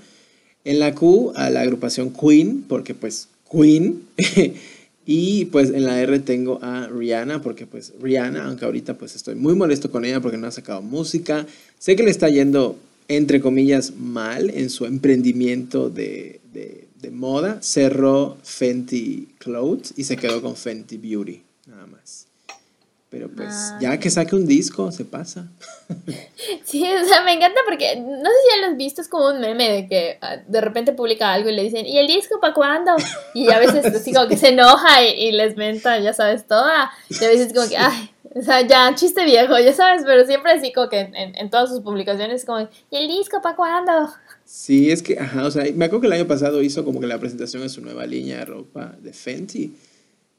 En 0.65 0.79
la 0.79 0.95
Q, 0.95 1.33
a 1.35 1.51
la 1.51 1.61
agrupación 1.61 2.11
Queen, 2.11 2.63
porque 2.67 2.95
pues 2.95 3.27
Queen. 3.51 4.01
y 5.05 5.45
pues 5.45 5.69
en 5.69 5.85
la 5.85 6.01
R 6.01 6.17
tengo 6.21 6.57
a 6.63 6.87
Rihanna, 6.87 7.43
porque 7.43 7.67
pues 7.67 7.93
Rihanna, 8.01 8.45
aunque 8.45 8.65
ahorita 8.65 8.95
pues 8.97 9.15
estoy 9.15 9.35
muy 9.35 9.53
molesto 9.53 9.91
con 9.91 10.05
ella 10.05 10.19
porque 10.21 10.39
no 10.39 10.47
ha 10.47 10.51
sacado 10.51 10.81
música. 10.81 11.45
Sé 11.77 11.95
que 11.95 12.01
le 12.01 12.09
está 12.09 12.29
yendo 12.29 12.79
entre 13.17 13.41
comillas, 13.41 13.93
mal 13.95 14.49
en 14.49 14.69
su 14.69 14.85
emprendimiento 14.85 15.89
de, 15.89 16.39
moda, 17.11 17.61
cerró 17.61 18.37
Fenty 18.41 19.35
Clothes 19.37 19.93
y 19.97 20.05
se 20.05 20.15
quedó 20.17 20.41
con 20.41 20.55
Fenty 20.55 20.97
Beauty, 20.97 21.43
nada 21.67 21.85
más. 21.85 22.27
Pero 23.09 23.29
pues, 23.29 23.49
ah. 23.51 23.77
ya 23.81 23.99
que 23.99 24.09
saque 24.09 24.35
un 24.35 24.47
disco, 24.47 24.91
se 24.91 25.03
pasa. 25.03 25.47
Sí, 26.63 26.83
o 26.83 27.05
sea, 27.05 27.23
me 27.23 27.33
encanta 27.33 27.59
porque, 27.67 27.97
no 27.97 28.29
sé 28.29 28.35
si 28.43 28.55
ya 28.55 28.61
lo 28.61 28.71
has 28.71 28.77
visto, 28.77 29.01
es 29.01 29.09
como 29.09 29.27
un 29.27 29.41
meme 29.41 29.69
de 29.69 29.87
que 29.89 30.17
ah, 30.21 30.37
de 30.47 30.61
repente 30.61 30.93
publica 30.93 31.33
algo 31.33 31.49
y 31.49 31.53
le 31.53 31.63
dicen, 31.63 31.85
¿y 31.85 31.97
el 31.97 32.07
disco 32.07 32.39
para 32.39 32.53
cuándo? 32.53 32.93
Y 33.33 33.51
a 33.51 33.59
veces 33.59 33.85
así 33.85 34.13
como 34.13 34.29
que 34.29 34.37
se 34.37 34.49
enoja 34.49 35.03
y, 35.03 35.33
les 35.33 35.57
menta, 35.57 35.99
ya 35.99 36.13
sabes, 36.13 36.47
toda. 36.47 36.91
Y 37.09 37.21
a 37.21 37.27
veces 37.27 37.51
como 37.53 37.67
que, 37.67 37.75
ay, 37.75 38.10
o 38.33 38.41
sea, 38.41 38.65
ya, 38.65 38.93
chiste 38.95 39.25
viejo, 39.25 39.57
ya 39.59 39.73
sabes, 39.73 40.03
pero 40.05 40.25
siempre 40.25 40.51
así 40.51 40.71
como 40.71 40.89
que 40.89 40.99
en, 40.99 41.35
en 41.35 41.49
todas 41.49 41.69
sus 41.69 41.81
publicaciones 41.81 42.45
como, 42.45 42.67
¿y 42.89 42.95
el 42.95 43.07
disco 43.07 43.41
para 43.41 43.55
cuándo? 43.55 43.91
Sí, 44.45 44.91
es 44.91 45.01
que, 45.01 45.17
ajá, 45.17 45.45
o 45.45 45.51
sea, 45.51 45.63
me 45.75 45.85
acuerdo 45.85 46.01
que 46.01 46.07
el 46.07 46.13
año 46.13 46.27
pasado 46.27 46.61
hizo 46.61 46.83
como 46.83 46.99
que 46.99 47.07
la 47.07 47.19
presentación 47.19 47.63
de 47.63 47.69
su 47.69 47.81
nueva 47.81 48.05
línea 48.05 48.39
de 48.39 48.45
ropa 48.45 48.95
de 49.01 49.13
Fenty. 49.13 49.73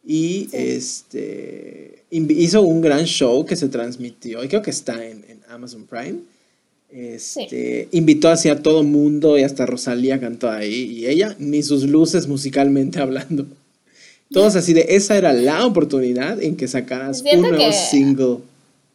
Y 0.04 0.48
este 0.52 2.04
hizo 2.10 2.62
un 2.62 2.80
gran 2.80 3.04
show 3.04 3.46
que 3.46 3.56
se 3.56 3.68
transmitió, 3.68 4.42
y 4.42 4.48
creo 4.48 4.62
que 4.62 4.70
está 4.70 5.04
en, 5.04 5.24
en 5.28 5.40
Amazon 5.48 5.86
Prime. 5.86 6.20
Este, 6.90 7.88
Invitó 7.92 8.28
hacia 8.28 8.62
todo 8.62 8.82
mundo 8.82 9.38
y 9.38 9.44
hasta 9.44 9.64
Rosalía 9.64 10.20
cantó 10.20 10.50
ahí. 10.50 10.74
Y 10.74 11.06
ella, 11.06 11.34
ni 11.38 11.62
sus 11.62 11.84
luces 11.84 12.28
musicalmente 12.28 13.00
hablando. 13.00 13.46
Todos 14.32 14.56
así 14.56 14.72
de, 14.72 14.86
esa 14.90 15.16
era 15.16 15.32
la 15.32 15.64
oportunidad 15.66 16.42
en 16.42 16.56
que 16.56 16.68
sacaras 16.68 17.22
un 17.22 17.42
nuevo 17.42 17.72
single. 17.72 18.38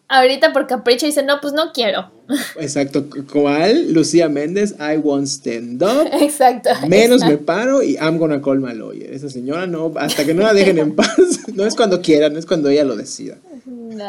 Ahorita 0.10 0.54
por 0.54 0.68
capricho 0.68 1.06
dice, 1.06 1.22
no, 1.24 1.42
pues 1.42 1.54
no 1.54 1.74
quiero. 1.74 2.10
Exacto, 2.60 3.08
¿cuál? 3.32 3.92
Lucía 3.92 4.30
Méndez, 4.30 4.76
I 4.80 4.98
want 4.98 5.28
stand 5.28 5.84
up. 5.84 6.08
Exacto. 6.22 6.70
Menos 6.88 7.26
me 7.26 7.38
paro 7.38 7.84
y 7.84 7.96
I'm 7.96 8.18
gonna 8.18 8.42
call 8.42 8.60
my 8.60 8.74
lawyer. 8.74 9.14
Esa 9.14 9.30
señora 9.30 9.68
no, 9.68 9.92
hasta 9.98 10.26
que 10.26 10.34
no 10.34 10.44
la 10.44 10.54
dejen 10.54 10.78
en 10.78 10.96
paz. 10.96 11.18
No 11.54 11.66
es 11.66 11.74
cuando 11.74 12.02
quieran, 12.02 12.38
es 12.38 12.46
cuando 12.46 12.70
ella 12.70 12.84
lo 12.84 12.96
decida. 12.96 13.38
No, 13.66 14.06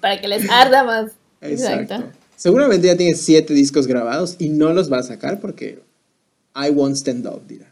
para 0.00 0.20
que 0.20 0.28
les 0.28 0.48
arda 0.48 0.84
más. 0.84 1.10
Exacto. 1.40 2.04
Seguramente 2.36 2.86
ya 2.86 2.96
tiene 2.96 3.16
siete 3.16 3.52
discos 3.52 3.88
grabados 3.88 4.36
y 4.38 4.50
no 4.50 4.72
los 4.72 4.92
va 4.92 4.98
a 4.98 5.02
sacar 5.02 5.40
porque 5.40 5.80
I 6.54 6.70
want 6.70 6.94
stand 6.96 7.26
up, 7.26 7.42
dirá. 7.48 7.66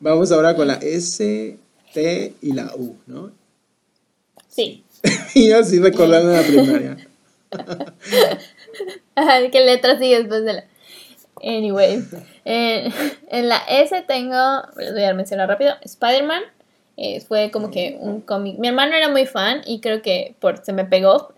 Vamos 0.00 0.32
ahora 0.32 0.54
con 0.54 0.68
la 0.68 0.74
S, 0.74 1.58
T 1.92 2.34
y 2.40 2.52
la 2.52 2.72
U, 2.76 2.96
¿no? 3.06 3.32
Sí. 4.48 4.84
y 5.34 5.52
así 5.52 5.78
recordando 5.78 6.32
la 6.32 6.42
primaria. 6.42 6.96
¿Qué 9.52 9.64
letra 9.64 9.98
sigue 9.98 10.18
después 10.18 10.44
de 10.44 10.52
la...? 10.54 10.64
Anyway, 11.42 12.04
en 12.44 13.48
la 13.48 13.58
S 13.68 14.02
tengo, 14.08 14.62
les 14.76 14.92
voy 14.92 15.04
a 15.04 15.14
mencionar 15.14 15.48
rápido, 15.48 15.72
Spider-Man. 15.82 16.42
Eh, 16.96 17.20
fue 17.20 17.52
como 17.52 17.70
que 17.70 17.96
un 18.00 18.20
cómic. 18.20 18.58
Mi 18.58 18.66
hermano 18.66 18.96
era 18.96 19.08
muy 19.08 19.24
fan 19.24 19.60
y 19.64 19.80
creo 19.80 20.02
que 20.02 20.34
por 20.40 20.64
se 20.64 20.72
me 20.72 20.84
pegó. 20.84 21.32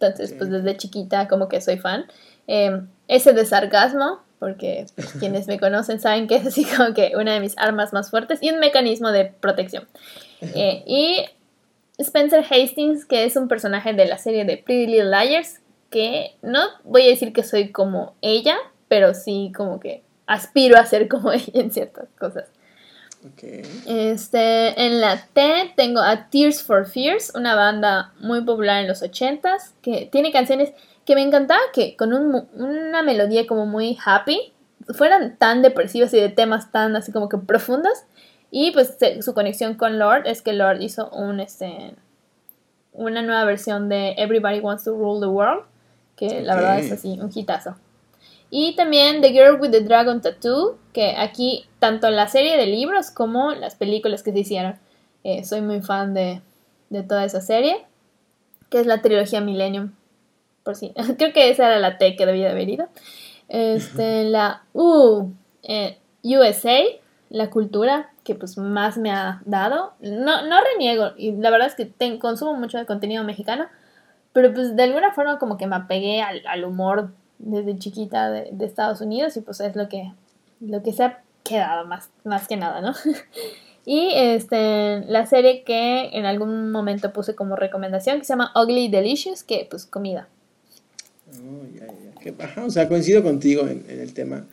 Entonces, 0.00 0.32
pues 0.32 0.50
desde 0.50 0.78
chiquita 0.78 1.28
como 1.28 1.48
que 1.48 1.60
soy 1.60 1.76
fan. 1.76 2.06
Eh, 2.46 2.80
ese 3.08 3.34
de 3.34 3.44
sarcasmo, 3.44 4.20
porque 4.42 4.86
pues, 4.96 5.12
quienes 5.20 5.46
me 5.46 5.56
conocen 5.60 6.00
saben 6.00 6.26
que 6.26 6.34
es 6.34 6.44
así 6.44 6.64
como 6.64 6.92
que 6.94 7.12
una 7.14 7.32
de 7.32 7.38
mis 7.38 7.56
armas 7.58 7.92
más 7.92 8.10
fuertes 8.10 8.40
y 8.42 8.50
un 8.50 8.58
mecanismo 8.58 9.12
de 9.12 9.26
protección. 9.26 9.86
Eh, 10.40 10.82
y 10.84 11.24
Spencer 11.96 12.44
Hastings, 12.50 13.04
que 13.04 13.22
es 13.22 13.36
un 13.36 13.46
personaje 13.46 13.92
de 13.92 14.04
la 14.04 14.18
serie 14.18 14.44
de 14.44 14.56
Pretty 14.56 14.86
Little 14.86 15.10
Liars, 15.10 15.60
que 15.90 16.34
no 16.42 16.58
voy 16.82 17.02
a 17.02 17.10
decir 17.10 17.32
que 17.32 17.44
soy 17.44 17.70
como 17.70 18.16
ella, 18.20 18.56
pero 18.88 19.14
sí 19.14 19.52
como 19.54 19.78
que 19.78 20.02
aspiro 20.26 20.76
a 20.76 20.86
ser 20.86 21.06
como 21.06 21.30
ella 21.32 21.52
en 21.54 21.70
ciertas 21.70 22.08
cosas. 22.18 22.48
Este, 23.86 24.84
en 24.84 25.00
la 25.00 25.24
T 25.32 25.72
tengo 25.76 26.00
a 26.00 26.28
Tears 26.30 26.64
for 26.64 26.84
Fears, 26.84 27.30
una 27.36 27.54
banda 27.54 28.12
muy 28.18 28.42
popular 28.42 28.80
en 28.80 28.88
los 28.88 29.04
80s, 29.04 29.74
que 29.82 30.08
tiene 30.10 30.32
canciones 30.32 30.72
que 31.04 31.14
me 31.14 31.22
encantaba 31.22 31.60
que 31.72 31.96
con 31.96 32.12
una 32.12 33.02
melodía 33.02 33.46
como 33.46 33.66
muy 33.66 33.98
happy 34.04 34.52
fueran 34.94 35.36
tan 35.36 35.62
depresivas 35.62 36.12
y 36.14 36.20
de 36.20 36.28
temas 36.28 36.70
tan 36.70 36.96
así 36.96 37.12
como 37.12 37.28
que 37.28 37.38
profundos. 37.38 38.04
Y 38.50 38.70
pues 38.72 38.96
su 39.20 39.34
conexión 39.34 39.74
con 39.74 39.98
Lord 39.98 40.26
es 40.26 40.42
que 40.42 40.52
Lord 40.52 40.82
hizo 40.82 41.08
un, 41.10 41.40
este, 41.40 41.94
una 42.92 43.22
nueva 43.22 43.44
versión 43.44 43.88
de 43.88 44.14
Everybody 44.18 44.60
Wants 44.60 44.84
to 44.84 44.92
Rule 44.92 45.20
the 45.20 45.26
World, 45.26 45.64
que 46.16 46.42
la 46.42 46.54
verdad 46.54 46.78
es 46.78 46.92
así, 46.92 47.18
un 47.20 47.30
hitazo. 47.34 47.76
Y 48.50 48.76
también 48.76 49.22
The 49.22 49.30
Girl 49.30 49.58
with 49.58 49.70
the 49.70 49.80
Dragon 49.80 50.20
Tattoo, 50.20 50.76
que 50.92 51.16
aquí 51.16 51.64
tanto 51.78 52.10
la 52.10 52.28
serie 52.28 52.58
de 52.58 52.66
libros 52.66 53.10
como 53.10 53.52
las 53.52 53.74
películas 53.74 54.22
que 54.22 54.32
se 54.32 54.40
hicieron. 54.40 54.78
Eh, 55.24 55.44
soy 55.44 55.62
muy 55.62 55.80
fan 55.80 56.12
de, 56.12 56.42
de 56.90 57.02
toda 57.02 57.24
esa 57.24 57.40
serie, 57.40 57.86
que 58.68 58.80
es 58.80 58.86
la 58.86 59.00
trilogía 59.00 59.40
Millennium 59.40 59.92
por 60.62 60.76
si. 60.76 60.92
Creo 61.18 61.32
que 61.32 61.50
esa 61.50 61.66
era 61.66 61.78
la 61.78 61.98
T 61.98 62.16
que 62.16 62.26
debía 62.26 62.50
haber 62.50 62.68
ido. 62.68 62.88
Este, 63.48 64.24
la 64.24 64.62
U, 64.72 65.30
eh, 65.62 65.98
USA, 66.22 66.80
la 67.28 67.50
cultura 67.50 68.10
que 68.24 68.34
pues 68.34 68.56
más 68.56 68.96
me 68.98 69.10
ha 69.10 69.42
dado. 69.44 69.92
No, 70.00 70.46
no 70.46 70.56
reniego, 70.72 71.12
y 71.16 71.32
la 71.32 71.50
verdad 71.50 71.68
es 71.68 71.74
que 71.74 72.18
consumo 72.18 72.54
mucho 72.54 72.78
de 72.78 72.86
contenido 72.86 73.24
mexicano, 73.24 73.66
pero 74.32 74.54
pues 74.54 74.76
de 74.76 74.82
alguna 74.84 75.12
forma 75.12 75.38
como 75.38 75.56
que 75.56 75.66
me 75.66 75.76
apegué 75.76 76.22
al, 76.22 76.64
humor 76.64 77.12
desde 77.38 77.78
chiquita 77.78 78.30
de, 78.30 78.52
Estados 78.60 79.00
Unidos 79.00 79.36
y 79.36 79.40
pues 79.40 79.60
es 79.60 79.76
lo 79.76 79.88
que, 79.88 80.12
lo 80.60 80.82
que 80.82 80.92
se 80.92 81.04
ha 81.04 81.22
quedado 81.42 81.86
más, 81.86 82.10
más 82.24 82.46
que 82.48 82.56
nada, 82.56 82.80
¿no? 82.80 82.92
Y 83.84 84.10
este, 84.14 85.00
la 85.06 85.26
serie 85.26 85.64
que 85.64 86.10
en 86.12 86.24
algún 86.24 86.70
momento 86.70 87.12
puse 87.12 87.34
como 87.34 87.56
recomendación, 87.56 88.20
que 88.20 88.24
se 88.24 88.32
llama 88.32 88.52
Ugly 88.54 88.86
Delicious, 88.88 89.42
que 89.42 89.66
pues 89.68 89.86
comida. 89.86 90.28
O 92.64 92.70
sea, 92.70 92.88
coincido 92.88 93.22
contigo 93.22 93.66
en, 93.68 93.84
el 93.88 94.12
tema 94.12 94.46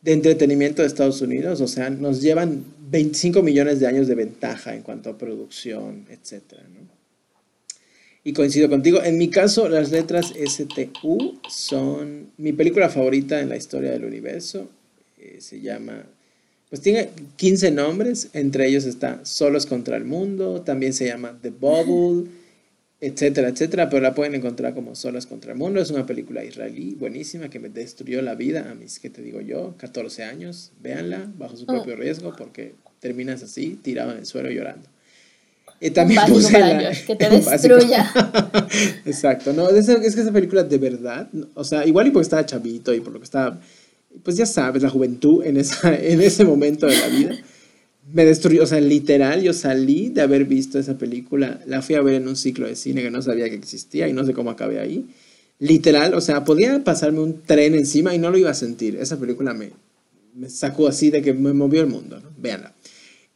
de 0.00 0.12
entretenimiento 0.12 0.82
de 0.82 0.88
Estados 0.88 1.20
Unidos. 1.20 1.60
O 1.60 1.68
sea, 1.68 1.90
nos 1.90 2.20
llevan 2.20 2.64
25 2.90 3.42
millones 3.42 3.80
de 3.80 3.86
años 3.86 4.08
de 4.08 4.14
ventaja 4.14 4.74
en 4.74 4.82
cuanto 4.82 5.10
a 5.10 5.18
producción, 5.18 6.06
etcétera, 6.10 6.62
¿no? 6.72 6.90
Y 8.24 8.32
coincido 8.32 8.68
contigo. 8.68 9.02
En 9.02 9.18
mi 9.18 9.30
caso, 9.30 9.68
las 9.68 9.90
letras 9.90 10.32
STU 10.32 11.40
son 11.48 12.30
mi 12.36 12.52
película 12.52 12.88
favorita 12.88 13.40
en 13.40 13.48
la 13.48 13.56
historia 13.56 13.90
del 13.90 14.04
universo. 14.04 14.70
Eh, 15.18 15.38
se 15.40 15.60
llama 15.60 16.06
pues 16.72 16.80
tiene 16.80 17.10
15 17.36 17.70
nombres, 17.70 18.30
entre 18.32 18.66
ellos 18.66 18.86
está 18.86 19.20
Solos 19.26 19.66
contra 19.66 19.94
el 19.98 20.06
Mundo, 20.06 20.62
también 20.62 20.94
se 20.94 21.06
llama 21.06 21.38
The 21.42 21.50
Bubble, 21.50 22.30
etcétera, 23.02 23.48
etcétera, 23.48 23.90
pero 23.90 24.00
la 24.00 24.14
pueden 24.14 24.36
encontrar 24.36 24.74
como 24.74 24.94
Solos 24.94 25.26
contra 25.26 25.52
el 25.52 25.58
Mundo. 25.58 25.80
Es 25.80 25.90
una 25.90 26.06
película 26.06 26.44
israelí 26.44 26.94
buenísima 26.94 27.50
que 27.50 27.58
me 27.58 27.68
destruyó 27.68 28.22
la 28.22 28.36
vida 28.36 28.70
a 28.70 28.74
mis, 28.76 29.00
¿qué 29.00 29.10
te 29.10 29.22
digo 29.22 29.40
yo? 29.40 29.74
14 29.76 30.22
años. 30.22 30.70
Véanla 30.80 31.28
bajo 31.36 31.56
su 31.56 31.66
propio 31.66 31.94
oh. 31.94 31.96
riesgo 31.96 32.32
porque 32.38 32.76
terminas 33.00 33.42
así, 33.42 33.76
tirado 33.82 34.12
en 34.12 34.18
el 34.18 34.26
suelo 34.26 34.50
llorando. 34.50 34.88
Y 35.80 35.90
también 35.90 36.20
puse 36.28 36.56
la, 36.60 36.92
que 36.92 37.16
te 37.18 37.28
destruya. 37.28 38.08
Exacto, 39.04 39.52
no, 39.52 39.68
es, 39.68 39.88
es, 39.88 40.14
que 40.14 40.20
esa 40.20 40.32
película 40.32 40.62
de 40.62 40.78
verdad, 40.78 41.28
o 41.54 41.64
sea, 41.64 41.84
igual 41.84 42.06
y 42.06 42.10
porque 42.12 42.22
estaba 42.22 42.46
chavito 42.46 42.94
y 42.94 43.00
por 43.00 43.12
lo 43.12 43.18
que 43.18 43.24
estaba 43.24 43.60
pues 44.22 44.36
ya 44.36 44.46
sabes, 44.46 44.82
la 44.82 44.90
juventud 44.90 45.42
en, 45.44 45.56
esa, 45.56 45.92
en 45.94 46.20
ese 46.20 46.44
momento 46.44 46.86
de 46.86 46.96
la 46.96 47.08
vida. 47.08 47.36
Me 48.10 48.24
destruyó, 48.24 48.64
o 48.64 48.66
sea, 48.66 48.80
literal, 48.80 49.42
yo 49.42 49.52
salí 49.52 50.08
de 50.08 50.22
haber 50.22 50.44
visto 50.44 50.78
esa 50.78 50.98
película, 50.98 51.60
la 51.66 51.82
fui 51.82 51.94
a 51.94 52.02
ver 52.02 52.14
en 52.14 52.28
un 52.28 52.36
ciclo 52.36 52.66
de 52.66 52.76
cine 52.76 53.02
que 53.02 53.10
no 53.10 53.22
sabía 53.22 53.48
que 53.48 53.54
existía 53.54 54.08
y 54.08 54.12
no 54.12 54.24
sé 54.24 54.34
cómo 54.34 54.50
acabé 54.50 54.80
ahí. 54.80 55.06
Literal, 55.58 56.14
o 56.14 56.20
sea, 56.20 56.44
podía 56.44 56.82
pasarme 56.82 57.20
un 57.20 57.42
tren 57.42 57.74
encima 57.74 58.14
y 58.14 58.18
no 58.18 58.30
lo 58.30 58.38
iba 58.38 58.50
a 58.50 58.54
sentir. 58.54 58.96
Esa 58.96 59.18
película 59.18 59.54
me, 59.54 59.70
me 60.34 60.50
sacó 60.50 60.88
así 60.88 61.10
de 61.10 61.22
que 61.22 61.32
me 61.32 61.52
movió 61.52 61.80
el 61.80 61.86
mundo, 61.86 62.18
¿no? 62.20 62.30
Véanla. 62.36 62.74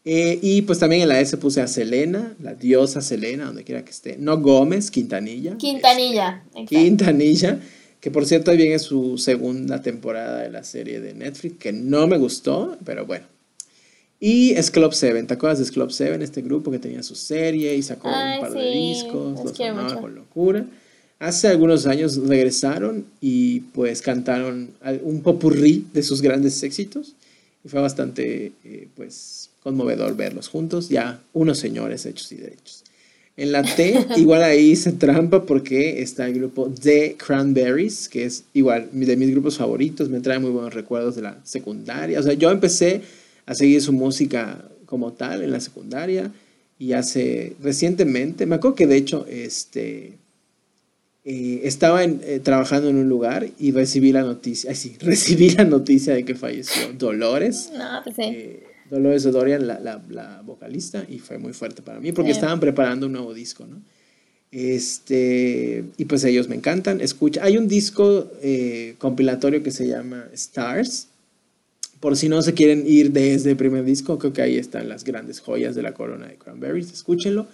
Eh, 0.05 0.39
y 0.43 0.63
pues 0.63 0.79
también 0.79 1.03
en 1.03 1.09
la 1.09 1.21
S 1.21 1.37
puse 1.37 1.61
a 1.61 1.67
Selena, 1.67 2.35
la 2.41 2.55
diosa 2.55 3.01
Selena, 3.01 3.47
donde 3.47 3.65
quiera 3.65 3.85
que 3.85 3.91
esté. 3.91 4.17
No 4.19 4.39
Gómez, 4.39 4.91
Quintanilla. 4.91 5.57
Quintanilla. 5.57 6.45
Quintanilla 6.69 7.61
que 8.07 8.13
por 8.13 8.25
cierto 8.25 8.53
ahí 8.53 8.57
viene 8.57 8.79
su 8.79 9.19
segunda 9.19 9.83
temporada 9.83 10.43
de 10.43 10.51
la 10.51 10.63
serie 10.63 11.01
de 11.01 11.13
Netflix, 11.13 11.59
que 11.59 11.73
no 11.73 12.07
me 12.07 12.19
gustó, 12.19 12.79
pero 12.85 13.05
bueno. 13.05 13.27
Y 14.19 14.53
es 14.53 14.71
Club 14.71 14.95
7, 14.95 15.23
¿te 15.25 15.35
acuerdas 15.35 15.65
de 15.65 15.71
Club 15.73 15.91
7? 15.91 16.23
Este 16.25 16.41
grupo 16.41 16.71
que 16.71 16.79
tenía 16.79 17.03
su 17.03 17.15
serie 17.15 17.77
y 17.77 17.83
sacó 17.83 18.09
un 18.09 18.41
par 18.41 18.53
de 18.53 18.71
discos, 18.71 19.45
los 19.45 19.61
amaba 19.61 20.01
con 20.01 20.15
locura. 20.15 20.65
Hace 21.19 21.49
algunos 21.49 21.87
años 21.87 22.17
regresaron 22.17 23.07
y 23.21 23.61
pues 23.61 24.03
cantaron 24.03 24.71
un 25.03 25.23
popurrí 25.23 25.87
de 25.93 26.03
sus 26.03 26.21
grandes 26.21 26.63
éxitos 26.63 27.15
y 27.65 27.69
fue 27.69 27.81
bastante 27.81 28.53
eh, 28.65 28.89
pues 28.95 29.51
conmovedor 29.63 30.17
verlos 30.17 30.49
juntos, 30.49 30.89
ya 30.89 31.21
unos 31.33 31.59
señores 31.59 32.07
hechos 32.07 32.31
y 32.33 32.37
derechos. 32.37 32.85
En 33.37 33.53
la 33.53 33.63
T, 33.63 34.07
igual 34.17 34.43
ahí 34.43 34.77
se 34.77 34.93
trampa 34.93 35.45
porque 35.45 36.01
está 36.01 36.27
el 36.27 36.35
grupo 36.35 36.71
The 36.71 37.17
Cranberries, 37.19 38.09
que 38.09 38.25
es 38.25 38.45
igual 38.55 38.89
de 38.93 39.17
mis 39.17 39.31
grupos 39.31 39.59
favoritos, 39.59 40.09
me 40.09 40.21
trae 40.21 40.39
muy 40.39 40.51
buenos 40.51 40.73
recuerdos 40.73 41.17
de 41.17 41.23
la 41.23 41.39
secundaria. 41.45 42.21
O 42.21 42.23
sea, 42.23 42.35
yo 42.35 42.51
empecé 42.51 43.03
a 43.47 43.55
seguir 43.55 43.81
su 43.81 43.93
música 43.93 44.69
como 44.85 45.13
tal 45.13 45.43
en 45.43 45.51
la 45.51 45.61
secundaria 45.61 46.33
y 46.79 46.93
hace 46.93 47.57
recientemente, 47.63 48.47
me 48.47 48.57
acuerdo 48.57 48.75
que 48.75 48.87
de 48.87 48.97
hecho 48.97 49.27
este, 49.29 50.19
eh, 51.25 51.61
estaba 51.65 52.05
eh, 52.05 52.41
trabajando 52.43 52.91
en 52.91 52.97
un 52.97 53.09
lugar 53.09 53.49
y 53.59 53.73
recibí 53.73 54.13
la 54.13 54.23
noticia, 54.23 54.71
ay 54.71 54.77
sí, 54.77 54.97
recibí 55.01 55.51
la 55.51 55.65
noticia 55.65 56.15
de 56.15 56.25
que 56.25 56.35
falleció 56.35 56.93
Dolores. 56.93 57.73
No, 57.77 58.01
pues 58.05 58.17
sí. 58.17 58.23
Eh, 58.23 58.63
Dolores 58.91 59.25
Dorian, 59.25 59.67
la, 59.67 59.81
la, 59.81 60.01
la, 60.09 60.43
vocalista, 60.43 61.05
y 61.09 61.19
fue 61.19 61.39
muy 61.39 61.53
fuerte 61.53 61.83
para 61.83 61.99
mí 61.99 62.13
porque 62.13 62.31
estaban 62.31 62.61
preparando 62.61 63.07
un 63.07 63.13
nuevo 63.13 63.35
disco, 63.35 63.67
¿no? 63.67 63.83
Este, 64.53 65.85
y 65.97 66.05
pues 66.05 66.25
ellos 66.25 66.49
me 66.49 66.55
encantan. 66.55 67.01
Escucha, 67.01 67.45
hay 67.45 67.59
un 67.59 67.69
disco 67.69 68.31
eh, 68.43 68.95
compilatorio 68.99 69.63
que 69.63 69.71
se 69.71 69.87
llama 69.87 70.29
Stars. 70.33 71.09
Por 72.07 72.17
si 72.17 72.29
no 72.29 72.41
se 72.41 72.55
quieren 72.55 72.85
ir 72.87 73.11
desde 73.11 73.51
el 73.51 73.57
primer 73.57 73.85
disco, 73.85 74.17
creo 74.17 74.33
que 74.33 74.41
ahí 74.41 74.59
están 74.59 74.89
las 74.89 75.03
grandes 75.03 75.41
joyas 75.41 75.75
de 75.75 75.83
la 75.83 75.93
corona 75.93 76.29
de 76.29 76.37
Cranberries. 76.37 76.93
Escúchenlo. 76.93 77.49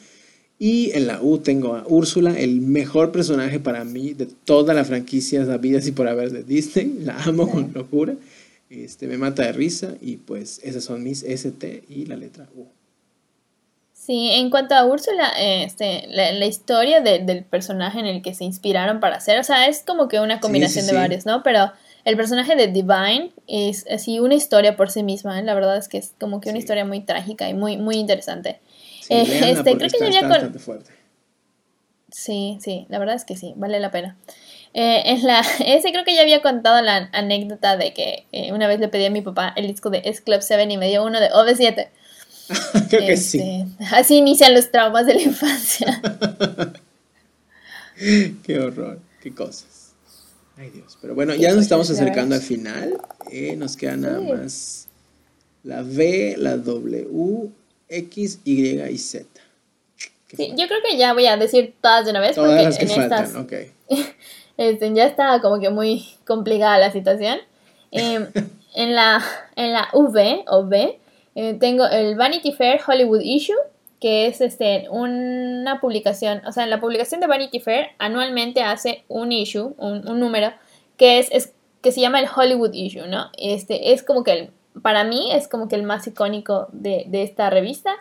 Y 0.58 0.90
en 0.90 1.06
la 1.06 1.22
U 1.22 1.38
tengo 1.38 1.74
a 1.74 1.86
Úrsula, 1.86 2.38
el 2.38 2.60
mejor 2.60 3.12
personaje 3.12 3.60
para 3.60 3.82
mí 3.84 4.12
de 4.12 4.26
toda 4.26 4.74
la 4.74 4.84
franquicia 4.84 5.46
Sabidas 5.46 5.86
y 5.86 5.92
por 5.92 6.06
haber 6.06 6.32
de 6.32 6.42
Disney. 6.42 6.98
La 7.00 7.16
amo 7.22 7.50
con 7.50 7.72
locura. 7.72 8.14
Este, 8.68 9.06
me 9.06 9.16
mata 9.16 9.42
de 9.42 9.52
risa 9.52 9.94
y 10.02 10.16
pues 10.16 10.60
esas 10.62 10.84
son 10.84 11.02
mis 11.02 11.22
ST 11.22 11.84
y 11.88 12.04
la 12.04 12.16
letra 12.16 12.46
U. 12.54 12.66
Sí, 13.94 14.32
en 14.32 14.50
cuanto 14.50 14.74
a 14.74 14.84
Úrsula, 14.84 15.32
este, 15.38 16.08
la, 16.10 16.44
historia 16.44 17.00
del 17.00 17.44
personaje 17.44 18.00
en 18.00 18.04
el 18.04 18.20
que 18.20 18.34
se 18.34 18.44
inspiraron 18.44 19.00
para 19.00 19.16
hacer, 19.16 19.38
o 19.38 19.44
sea, 19.44 19.66
es 19.66 19.82
como 19.82 20.08
que 20.08 20.20
una 20.20 20.40
combinación 20.40 20.86
de 20.86 20.92
varios, 20.92 21.24
¿no? 21.24 21.42
Pero 21.42 21.72
el 22.04 22.16
personaje 22.16 22.56
de 22.56 22.68
Divine 22.68 23.32
es 23.46 23.86
así 23.90 24.18
una 24.18 24.34
historia 24.34 24.76
por 24.76 24.90
sí 24.90 25.02
misma, 25.02 25.38
¿eh? 25.38 25.42
la 25.42 25.54
verdad 25.54 25.76
es 25.76 25.88
que 25.88 25.98
es 25.98 26.14
como 26.18 26.40
que 26.40 26.50
una 26.50 26.58
historia 26.58 26.84
muy 26.84 27.00
trágica 27.00 27.48
y 27.48 27.54
muy, 27.54 27.76
muy 27.76 27.96
interesante. 27.96 28.60
Eh, 29.08 29.50
este, 29.50 29.76
creo 29.76 29.90
que 29.90 29.98
ya 29.98 30.06
había 30.06 30.28
con... 30.28 30.54
Sí, 32.10 32.58
sí, 32.60 32.86
la 32.88 32.98
verdad 32.98 33.14
es 33.14 33.24
que 33.24 33.36
sí, 33.36 33.54
vale 33.56 33.80
la 33.80 33.90
pena. 33.90 34.16
Eh, 34.74 35.02
en 35.06 35.26
la, 35.26 35.40
ese 35.66 35.92
creo 35.92 36.04
que 36.04 36.14
ya 36.14 36.22
había 36.22 36.42
contado 36.42 36.80
la 36.82 37.08
anécdota 37.12 37.76
de 37.76 37.92
que 37.92 38.26
eh, 38.32 38.52
una 38.52 38.66
vez 38.68 38.80
le 38.80 38.88
pedí 38.88 39.04
a 39.04 39.10
mi 39.10 39.22
papá 39.22 39.52
el 39.56 39.66
disco 39.66 39.90
de 39.90 40.02
S 40.04 40.22
Club 40.22 40.40
7 40.42 40.66
y 40.70 40.76
me 40.76 40.88
dio 40.88 41.04
uno 41.04 41.20
de 41.20 41.30
OV7. 41.30 41.88
creo 42.88 43.06
que 43.06 43.16
sí. 43.16 43.40
Este, 43.40 43.94
así 43.94 44.16
inician 44.16 44.54
los 44.54 44.70
traumas 44.70 45.06
de 45.06 45.14
la 45.14 45.22
infancia. 45.22 46.00
qué 48.42 48.58
horror, 48.58 49.00
qué 49.22 49.34
cosas. 49.34 49.81
Ay 50.56 50.70
Dios, 50.70 50.98
pero 51.00 51.14
bueno, 51.14 51.34
ya 51.34 51.52
nos 51.52 51.62
estamos 51.62 51.90
acercando 51.90 52.34
al 52.34 52.42
final. 52.42 53.00
Eh, 53.30 53.56
nos 53.56 53.76
queda 53.76 53.96
nada 53.96 54.20
más 54.20 54.88
la 55.62 55.82
V, 55.82 56.34
la 56.38 56.56
W, 56.56 57.50
X, 57.88 58.40
Y 58.44 58.80
y 58.80 58.98
Z. 58.98 59.26
Sí, 60.36 60.54
yo 60.56 60.66
creo 60.66 60.80
que 60.88 60.96
ya 60.96 61.12
voy 61.12 61.26
a 61.26 61.36
decir 61.36 61.74
todas 61.80 62.04
de 62.04 62.10
una 62.10 62.20
vez. 62.20 62.34
Todas 62.34 62.62
las 62.62 62.78
que 62.78 62.86
faltan, 62.86 63.24
estas... 63.24 63.42
ok. 63.42 63.52
Este, 64.58 64.92
ya 64.92 65.06
está 65.06 65.40
como 65.40 65.58
que 65.60 65.70
muy 65.70 66.06
complicada 66.26 66.78
la 66.78 66.92
situación. 66.92 67.38
Em, 67.90 68.26
en, 68.74 68.94
la, 68.94 69.24
en 69.56 69.72
la 69.72 69.88
V 69.92 70.44
o 70.46 70.66
B 70.66 70.98
eh, 71.34 71.54
tengo 71.54 71.86
el 71.86 72.16
Vanity 72.16 72.52
Fair 72.52 72.80
Hollywood 72.86 73.22
Issue, 73.22 73.56
que 74.02 74.26
es 74.26 74.40
este, 74.40 74.88
una 74.90 75.80
publicación, 75.80 76.42
o 76.44 76.50
sea, 76.50 76.66
la 76.66 76.80
publicación 76.80 77.20
de 77.20 77.28
Vanity 77.28 77.60
Fair 77.60 77.90
anualmente 77.98 78.64
hace 78.64 79.04
un 79.06 79.30
issue, 79.30 79.76
un, 79.78 80.02
número, 80.18 80.52
que 80.96 81.20
es, 81.20 81.28
es, 81.30 81.52
que 81.82 81.92
se 81.92 82.00
llama 82.00 82.18
el 82.18 82.26
Hollywood 82.34 82.72
Issue, 82.72 83.06
¿no? 83.06 83.30
Este, 83.38 83.92
es 83.92 84.02
como 84.02 84.24
que, 84.24 84.32
el, 84.32 84.50
para 84.82 85.04
mí, 85.04 85.30
es 85.30 85.46
como 85.46 85.68
que 85.68 85.76
el 85.76 85.84
más 85.84 86.04
icónico 86.08 86.66
de, 86.72 87.04
de 87.06 87.22
esta 87.22 87.48
revista 87.48 87.94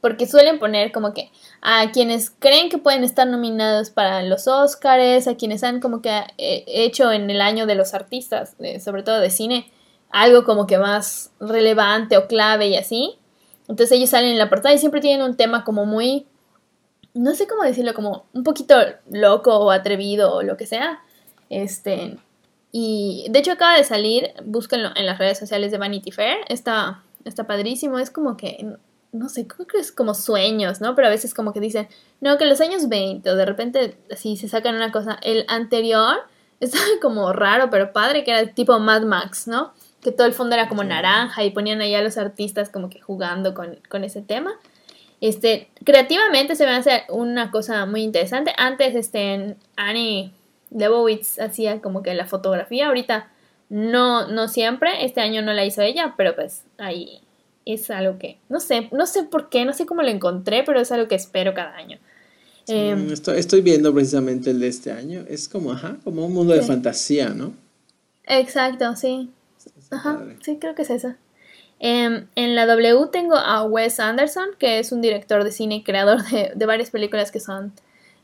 porque 0.00 0.26
suelen 0.26 0.58
poner 0.58 0.90
como 0.90 1.12
que 1.12 1.30
a 1.60 1.92
quienes 1.92 2.30
creen 2.30 2.70
que 2.70 2.78
pueden 2.78 3.04
estar 3.04 3.26
nominados 3.28 3.90
para 3.90 4.22
los 4.22 4.48
Oscars, 4.48 5.28
a 5.28 5.36
quienes 5.36 5.62
han 5.62 5.80
como 5.80 6.00
que 6.00 6.22
eh, 6.38 6.64
hecho 6.66 7.12
en 7.12 7.28
el 7.28 7.42
año 7.42 7.66
de 7.66 7.74
los 7.74 7.92
artistas, 7.92 8.56
sobre 8.82 9.02
todo 9.02 9.20
de 9.20 9.28
cine, 9.28 9.70
algo 10.08 10.44
como 10.44 10.66
que 10.66 10.78
más 10.78 11.30
relevante 11.40 12.16
o 12.16 12.26
clave 12.26 12.68
y 12.68 12.76
así. 12.76 13.18
Entonces 13.72 13.96
ellos 13.96 14.10
salen 14.10 14.32
en 14.32 14.38
la 14.38 14.50
portada 14.50 14.74
y 14.74 14.78
siempre 14.78 15.00
tienen 15.00 15.24
un 15.24 15.34
tema 15.34 15.64
como 15.64 15.86
muy, 15.86 16.26
no 17.14 17.34
sé 17.34 17.46
cómo 17.46 17.62
decirlo, 17.62 17.94
como 17.94 18.26
un 18.34 18.42
poquito 18.42 18.74
loco 19.10 19.56
o 19.56 19.70
atrevido 19.70 20.34
o 20.34 20.42
lo 20.42 20.58
que 20.58 20.66
sea. 20.66 21.00
Este, 21.48 22.18
y 22.70 23.24
de 23.30 23.38
hecho 23.38 23.52
acaba 23.52 23.78
de 23.78 23.84
salir, 23.84 24.34
búsquenlo 24.44 24.90
en 24.94 25.06
las 25.06 25.18
redes 25.18 25.38
sociales 25.38 25.72
de 25.72 25.78
Vanity 25.78 26.10
Fair, 26.10 26.36
está, 26.48 27.02
está 27.24 27.46
padrísimo, 27.46 27.98
es 27.98 28.10
como 28.10 28.36
que 28.36 28.76
no 29.10 29.30
sé, 29.30 29.46
creo 29.46 29.66
que 29.66 29.78
es 29.78 29.90
como 29.90 30.12
sueños, 30.12 30.82
¿no? 30.82 30.94
Pero 30.94 31.08
a 31.08 31.10
veces 31.10 31.32
como 31.32 31.54
que 31.54 31.60
dicen, 31.60 31.88
no, 32.20 32.36
que 32.36 32.44
los 32.44 32.60
años 32.60 32.90
20 32.90 33.30
o 33.30 33.36
de 33.36 33.46
repente 33.46 33.96
así 34.10 34.36
se 34.36 34.48
sacan 34.48 34.74
una 34.74 34.92
cosa. 34.92 35.18
El 35.22 35.46
anterior 35.48 36.18
estaba 36.60 36.84
como 37.00 37.32
raro, 37.32 37.70
pero 37.70 37.94
padre, 37.94 38.22
que 38.22 38.32
era 38.32 38.52
tipo 38.52 38.78
Mad 38.78 39.04
Max, 39.04 39.48
¿no? 39.48 39.72
Que 40.02 40.12
todo 40.12 40.26
el 40.26 40.32
fondo 40.34 40.54
era 40.54 40.68
como 40.68 40.84
naranja 40.84 41.44
y 41.44 41.50
ponían 41.50 41.80
ahí 41.80 41.94
a 41.94 42.02
los 42.02 42.18
artistas 42.18 42.68
como 42.68 42.90
que 42.90 43.00
jugando 43.00 43.54
con, 43.54 43.78
con 43.88 44.04
ese 44.04 44.20
tema. 44.20 44.52
Este, 45.20 45.68
creativamente 45.84 46.56
se 46.56 46.66
me 46.66 46.72
hace 46.72 47.04
una 47.08 47.52
cosa 47.52 47.86
muy 47.86 48.02
interesante. 48.02 48.52
Antes, 48.56 48.96
este, 48.96 49.56
Annie 49.76 50.32
Lebowitz 50.70 51.38
hacía 51.38 51.80
como 51.80 52.02
que 52.02 52.14
la 52.14 52.26
fotografía. 52.26 52.88
Ahorita 52.88 53.30
no, 53.68 54.26
no 54.26 54.48
siempre. 54.48 55.04
Este 55.04 55.20
año 55.20 55.40
no 55.40 55.52
la 55.52 55.64
hizo 55.64 55.80
ella, 55.80 56.14
pero 56.16 56.34
pues 56.34 56.64
ahí 56.78 57.20
es 57.64 57.90
algo 57.90 58.18
que, 58.18 58.38
no 58.48 58.60
sé, 58.60 58.88
no 58.92 59.06
sé 59.06 59.22
por 59.22 59.48
qué, 59.48 59.64
no 59.64 59.72
sé 59.72 59.86
cómo 59.86 60.02
lo 60.02 60.08
encontré, 60.08 60.64
pero 60.64 60.80
es 60.80 60.90
algo 60.90 61.06
que 61.08 61.14
espero 61.14 61.54
cada 61.54 61.76
año. 61.76 61.98
Em, 62.66 63.12
estoy, 63.12 63.38
estoy, 63.38 63.60
viendo 63.60 63.92
precisamente 63.92 64.50
el 64.50 64.60
de 64.60 64.68
este 64.68 64.92
año. 64.92 65.24
Es 65.28 65.48
como, 65.48 65.72
ajá, 65.72 65.96
como 66.04 66.26
un 66.26 66.32
mundo 66.32 66.52
de 66.52 66.62
fantasía, 66.62 67.30
¿no? 67.30 67.54
Exacto, 68.24 68.94
sí. 68.96 69.30
Ajá, 69.92 70.20
sí, 70.42 70.58
creo 70.58 70.74
que 70.74 70.82
es 70.82 70.90
eso. 70.90 71.14
Em, 71.78 72.26
en 72.34 72.54
la 72.54 72.66
W 72.66 73.08
tengo 73.12 73.36
a 73.36 73.64
Wes 73.64 74.00
Anderson, 74.00 74.50
que 74.58 74.78
es 74.78 74.92
un 74.92 75.00
director 75.00 75.44
de 75.44 75.52
cine 75.52 75.76
y 75.76 75.82
creador 75.82 76.22
de, 76.24 76.52
de 76.54 76.66
varias 76.66 76.90
películas 76.90 77.30
que 77.30 77.40
son 77.40 77.72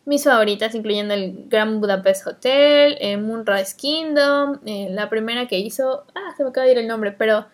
mis 0.09 0.25
favoritas, 0.25 0.75
incluyendo 0.75 1.13
el 1.13 1.45
Grand 1.49 1.81
Budapest 1.81 2.27
Hotel, 2.27 2.97
eh, 2.99 3.19
Moonrise 3.19 3.77
Kingdom, 3.77 4.59
eh, 4.65 4.89
la 4.91 5.11
primera 5.11 5.47
que 5.47 5.59
hizo, 5.59 6.05
ah, 6.15 6.33
se 6.35 6.45
me 6.45 6.49
acaba 6.49 6.65
de 6.65 6.73
ir 6.73 6.79
el 6.79 6.89
nombre, 6.89 7.13
pero 7.13 7.45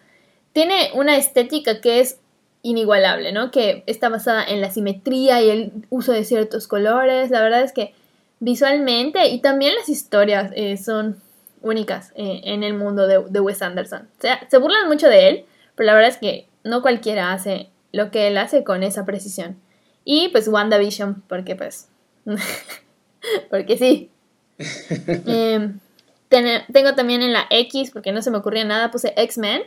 tiene 0.52 0.90
una 0.94 1.16
estética 1.16 1.80
que 1.80 1.98
es 1.98 2.20
inigualable, 2.62 3.32
¿no? 3.32 3.50
Que 3.50 3.82
está 3.88 4.08
basada 4.08 4.44
en 4.44 4.60
la 4.60 4.70
simetría 4.70 5.42
y 5.42 5.50
el 5.50 5.72
uso 5.90 6.12
de 6.12 6.22
ciertos 6.22 6.68
colores. 6.68 7.30
La 7.30 7.42
verdad 7.42 7.62
es 7.62 7.72
que 7.72 7.92
visualmente 8.38 9.26
y 9.30 9.40
también 9.40 9.74
las 9.74 9.88
historias 9.88 10.52
eh, 10.54 10.76
son 10.76 11.20
únicas 11.64 12.12
en 12.14 12.62
el 12.62 12.74
mundo 12.74 13.06
de, 13.08 13.24
de 13.28 13.40
Wes 13.40 13.62
Anderson. 13.62 14.08
O 14.18 14.20
sea, 14.20 14.46
se 14.48 14.58
burlan 14.58 14.86
mucho 14.86 15.08
de 15.08 15.28
él, 15.28 15.44
pero 15.74 15.86
la 15.88 15.94
verdad 15.94 16.10
es 16.10 16.18
que 16.18 16.46
no 16.62 16.82
cualquiera 16.82 17.32
hace 17.32 17.70
lo 17.92 18.10
que 18.10 18.28
él 18.28 18.38
hace 18.38 18.62
con 18.62 18.82
esa 18.82 19.04
precisión. 19.04 19.60
Y 20.04 20.28
pues 20.28 20.48
WandaVision, 20.48 21.22
porque 21.28 21.56
pues 21.56 21.88
porque 23.50 23.78
sí. 23.78 24.10
Em, 25.26 25.80
tengo 26.72 26.94
también 26.94 27.22
en 27.22 27.32
la 27.32 27.46
X, 27.50 27.90
porque 27.92 28.12
no 28.12 28.22
se 28.22 28.30
me 28.30 28.38
ocurría 28.38 28.64
nada, 28.64 28.90
puse 28.90 29.14
X-Men, 29.16 29.62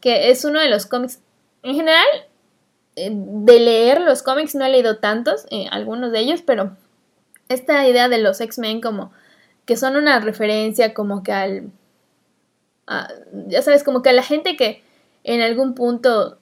que 0.00 0.30
es 0.30 0.44
uno 0.44 0.60
de 0.60 0.68
los 0.68 0.86
cómics. 0.86 1.20
En 1.62 1.74
general, 1.74 2.06
eh, 2.96 3.10
de 3.12 3.60
leer 3.60 4.00
los 4.00 4.22
cómics 4.22 4.54
no 4.54 4.64
he 4.64 4.70
leído 4.70 4.98
tantos, 4.98 5.46
eh, 5.50 5.66
algunos 5.70 6.12
de 6.12 6.20
ellos, 6.20 6.42
pero 6.42 6.76
esta 7.48 7.86
idea 7.86 8.08
de 8.08 8.18
los 8.18 8.40
X-Men 8.40 8.80
como 8.80 9.12
que 9.66 9.76
son 9.76 9.96
una 9.96 10.20
referencia 10.20 10.94
como 10.94 11.22
que 11.22 11.32
al... 11.32 11.70
ya 13.48 13.62
sabes, 13.62 13.84
como 13.84 14.00
que 14.00 14.10
a 14.10 14.14
la 14.14 14.22
gente 14.22 14.56
que 14.56 14.82
en 15.24 15.42
algún 15.42 15.74
punto 15.74 16.38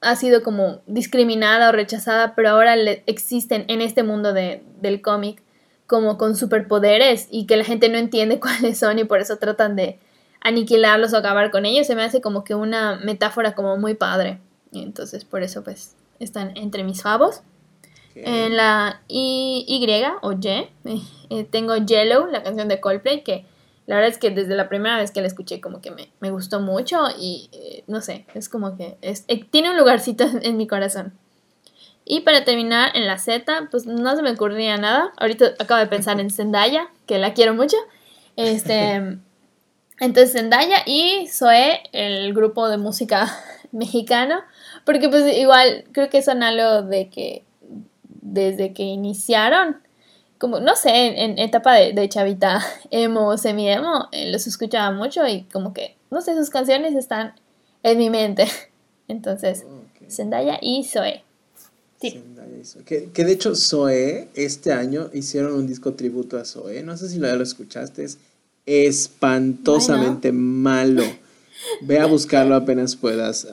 ha 0.00 0.16
sido 0.16 0.42
como 0.42 0.82
discriminada 0.86 1.70
o 1.70 1.72
rechazada, 1.72 2.34
pero 2.34 2.50
ahora 2.50 2.74
existen 3.06 3.64
en 3.68 3.80
este 3.80 4.02
mundo 4.02 4.32
de, 4.32 4.62
del 4.80 5.00
cómic 5.00 5.42
como 5.86 6.18
con 6.18 6.36
superpoderes 6.36 7.28
y 7.30 7.46
que 7.46 7.56
la 7.56 7.64
gente 7.64 7.88
no 7.88 7.96
entiende 7.96 8.40
cuáles 8.40 8.78
son 8.78 8.98
y 8.98 9.04
por 9.04 9.20
eso 9.20 9.38
tratan 9.38 9.76
de 9.76 9.98
aniquilarlos 10.40 11.14
o 11.14 11.16
acabar 11.16 11.50
con 11.50 11.64
ellos, 11.64 11.86
se 11.86 11.94
me 11.94 12.02
hace 12.02 12.20
como 12.20 12.44
que 12.44 12.54
una 12.54 12.96
metáfora 12.96 13.54
como 13.54 13.78
muy 13.78 13.94
padre. 13.94 14.40
Y 14.72 14.82
entonces 14.82 15.24
por 15.24 15.42
eso 15.42 15.64
pues 15.64 15.96
están 16.18 16.52
entre 16.56 16.84
mis 16.84 17.02
favos. 17.02 17.42
En 18.16 18.56
la 18.56 19.00
y, 19.08 19.64
y 19.66 20.04
o 20.22 20.32
Y 20.32 20.68
eh, 21.30 21.44
tengo 21.50 21.76
Yellow, 21.76 22.26
la 22.26 22.42
canción 22.42 22.68
de 22.68 22.80
Coldplay, 22.80 23.24
que 23.24 23.44
la 23.86 23.96
verdad 23.96 24.10
es 24.10 24.18
que 24.18 24.30
desde 24.30 24.54
la 24.54 24.68
primera 24.68 24.96
vez 24.96 25.10
que 25.10 25.20
la 25.20 25.26
escuché 25.26 25.60
como 25.60 25.80
que 25.80 25.90
me, 25.90 26.30
gustó 26.30 26.60
mucho 26.60 27.04
y 27.18 27.50
eh, 27.52 27.84
no 27.86 28.00
sé, 28.00 28.24
es 28.34 28.48
como 28.48 28.76
que 28.76 28.96
es, 29.02 29.24
eh, 29.28 29.44
tiene 29.44 29.70
un 29.70 29.76
lugarcito 29.76 30.24
en, 30.42 30.56
mi 30.56 30.66
corazón. 30.66 31.12
Y 32.06 32.20
para 32.20 32.44
terminar 32.44 32.94
en 32.94 33.06
la 33.06 33.18
Z, 33.18 33.68
pues 33.70 33.86
no 33.86 34.14
se 34.14 34.22
me 34.22 34.32
ocurría 34.32 34.76
nada. 34.76 35.12
Ahorita 35.16 35.54
acabo 35.58 35.80
de 35.80 35.86
pensar 35.86 36.20
en 36.20 36.30
Zendaya, 36.30 36.88
que 37.06 37.18
la 37.18 37.32
quiero 37.32 37.54
mucho. 37.54 37.76
Este, 38.36 38.96
entonces 40.00 40.32
Zendaya 40.32 40.82
y 40.86 41.28
Zoe, 41.28 41.80
el 41.92 42.34
grupo 42.34 42.68
de 42.68 42.76
música 42.76 43.34
mexicano, 43.72 44.40
porque 44.84 45.08
pues 45.08 45.36
igual 45.36 45.84
creo 45.92 46.10
que 46.10 46.22
son 46.22 46.42
algo 46.42 46.82
de 46.82 47.08
que 47.08 47.43
desde 48.24 48.72
que 48.72 48.82
iniciaron 48.82 49.76
como, 50.38 50.60
no 50.60 50.74
sé, 50.74 51.22
en, 51.24 51.38
etapa 51.38 51.74
de, 51.74 52.08
chavita 52.08 52.60
emo, 52.90 53.38
semi-emo, 53.38 54.08
eh, 54.12 54.30
los 54.32 54.46
escuchaba 54.46 54.90
mucho 54.90 55.26
y 55.26 55.44
como 55.44 55.72
que, 55.72 55.96
no 56.10 56.20
sé, 56.20 56.34
sus 56.34 56.50
canciones 56.50 56.94
están 56.94 57.34
en 57.82 57.98
mi 57.98 58.10
mente. 58.10 58.46
Entonces, 59.08 59.64
Zendaya 60.10 60.58
y 60.60 60.84
Zoe. 60.84 61.22
Sí. 62.00 62.22
Que, 62.84 63.10
que, 63.10 63.24
de 63.24 63.32
hecho 63.32 63.54
Zoe 63.54 64.28
este 64.34 64.72
año 64.72 65.08
hicieron 65.14 65.54
un 65.54 65.66
disco 65.66 65.94
tributo 65.94 66.36
a 66.36 66.44
Zoe. 66.44 66.82
No 66.82 66.96
sé 66.96 67.08
si 67.08 67.18
lo, 67.18 67.34
lo 67.34 67.42
escuchaste. 67.42 68.04
Es 68.04 68.18
espantosamente 68.66 70.32
malo. 70.32 71.04
Ve 71.82 72.00
a 72.00 72.06
buscarlo 72.06 72.54
apenas 72.56 72.96
puedas. 72.96 73.46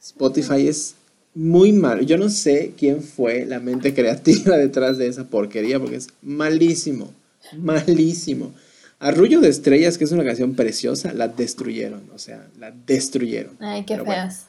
Spotify 0.00 0.68
es 0.68 0.96
muy 1.34 1.72
malo. 1.72 2.02
Yo 2.02 2.18
no 2.18 2.28
sé 2.28 2.72
quién 2.76 3.02
fue 3.02 3.46
la 3.46 3.60
mente 3.60 3.94
creativa 3.94 4.56
detrás 4.58 4.98
de 4.98 5.06
esa 5.06 5.28
porquería, 5.28 5.78
porque 5.78 5.96
es 5.96 6.08
malísimo, 6.22 7.12
malísimo. 7.56 8.52
Arrullo 8.98 9.40
de 9.40 9.48
Estrellas, 9.48 9.98
que 9.98 10.04
es 10.04 10.12
una 10.12 10.24
canción 10.24 10.54
preciosa, 10.54 11.12
la 11.12 11.26
destruyeron, 11.26 12.02
o 12.14 12.18
sea, 12.18 12.48
la 12.58 12.70
destruyeron. 12.70 13.56
Ay, 13.58 13.84
qué 13.84 13.98
feas. 13.98 14.46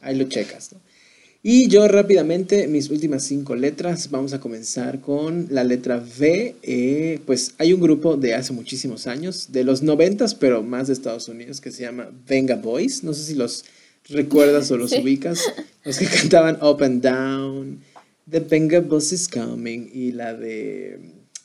ahí 0.00 0.16
lo 0.16 0.24
checas, 0.24 0.72
¿no? 0.72 0.80
Y 1.48 1.68
yo 1.68 1.86
rápidamente, 1.86 2.66
mis 2.66 2.90
últimas 2.90 3.22
cinco 3.22 3.54
letras, 3.54 4.10
vamos 4.10 4.32
a 4.32 4.40
comenzar 4.40 5.00
con 5.00 5.46
la 5.50 5.62
letra 5.62 5.98
V. 5.98 6.56
Eh, 6.60 7.20
pues 7.24 7.54
hay 7.58 7.72
un 7.72 7.80
grupo 7.80 8.16
de 8.16 8.34
hace 8.34 8.52
muchísimos 8.52 9.06
años, 9.06 9.52
de 9.52 9.62
los 9.62 9.80
noventas, 9.80 10.34
pero 10.34 10.64
más 10.64 10.88
de 10.88 10.94
Estados 10.94 11.28
Unidos, 11.28 11.60
que 11.60 11.70
se 11.70 11.82
llama 11.82 12.10
Venga 12.26 12.56
Boys. 12.56 13.04
No 13.04 13.14
sé 13.14 13.22
si 13.22 13.34
los 13.36 13.64
recuerdas 14.08 14.70
o 14.70 14.76
los 14.76 14.92
ubicas, 14.92 15.40
los 15.84 15.98
que 15.98 16.06
cantaban 16.20 16.58
Up 16.62 16.82
and 16.82 17.02
Down, 17.02 17.80
The 18.28 18.40
Venga 18.40 18.80
Bus 18.80 19.12
is 19.12 19.28
Coming 19.28 19.90
y 19.92 20.12
la 20.12 20.34
de, 20.34 20.98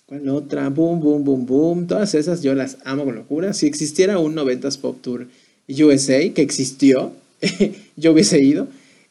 ¿cuál 0.06 0.28
otra? 0.30 0.70
Boom, 0.70 1.00
Boom, 1.00 1.24
Boom, 1.24 1.46
Boom, 1.46 1.88
todas 1.88 2.16
esas 2.16 2.42
yo 2.42 2.56
las 2.56 2.78
amo 2.84 3.06
con 3.06 3.16
locura. 3.16 3.54
Si 3.54 3.68
existiera 3.68 4.18
un 4.18 4.36
90s 4.36 4.80
Pop 4.80 5.02
Tour 5.02 5.28
USA, 5.70 6.30
que 6.34 6.42
existió, 6.42 7.14
yo 7.96 8.12
hubiese 8.12 8.42
ido, 8.42 8.68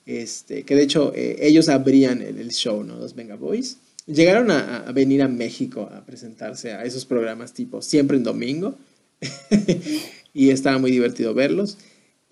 este, 0.06 0.64
que 0.64 0.74
de 0.74 0.82
hecho 0.82 1.12
eh, 1.14 1.36
ellos 1.40 1.68
abrían 1.68 2.22
el, 2.22 2.50
show, 2.50 2.82
¿no? 2.82 2.98
Los 2.98 3.14
Venga 3.14 3.36
Boys. 3.36 3.76
Llegaron 4.06 4.50
a, 4.50 4.78
a, 4.78 4.92
venir 4.92 5.22
a 5.22 5.28
México 5.28 5.88
a 5.92 6.04
presentarse 6.04 6.72
a 6.72 6.84
esos 6.84 7.04
programas 7.04 7.52
tipo 7.52 7.80
siempre 7.80 8.16
en 8.16 8.24
domingo 8.24 8.74
y 10.34 10.50
estaba 10.50 10.78
muy 10.78 10.90
divertido 10.90 11.34
verlos. 11.34 11.76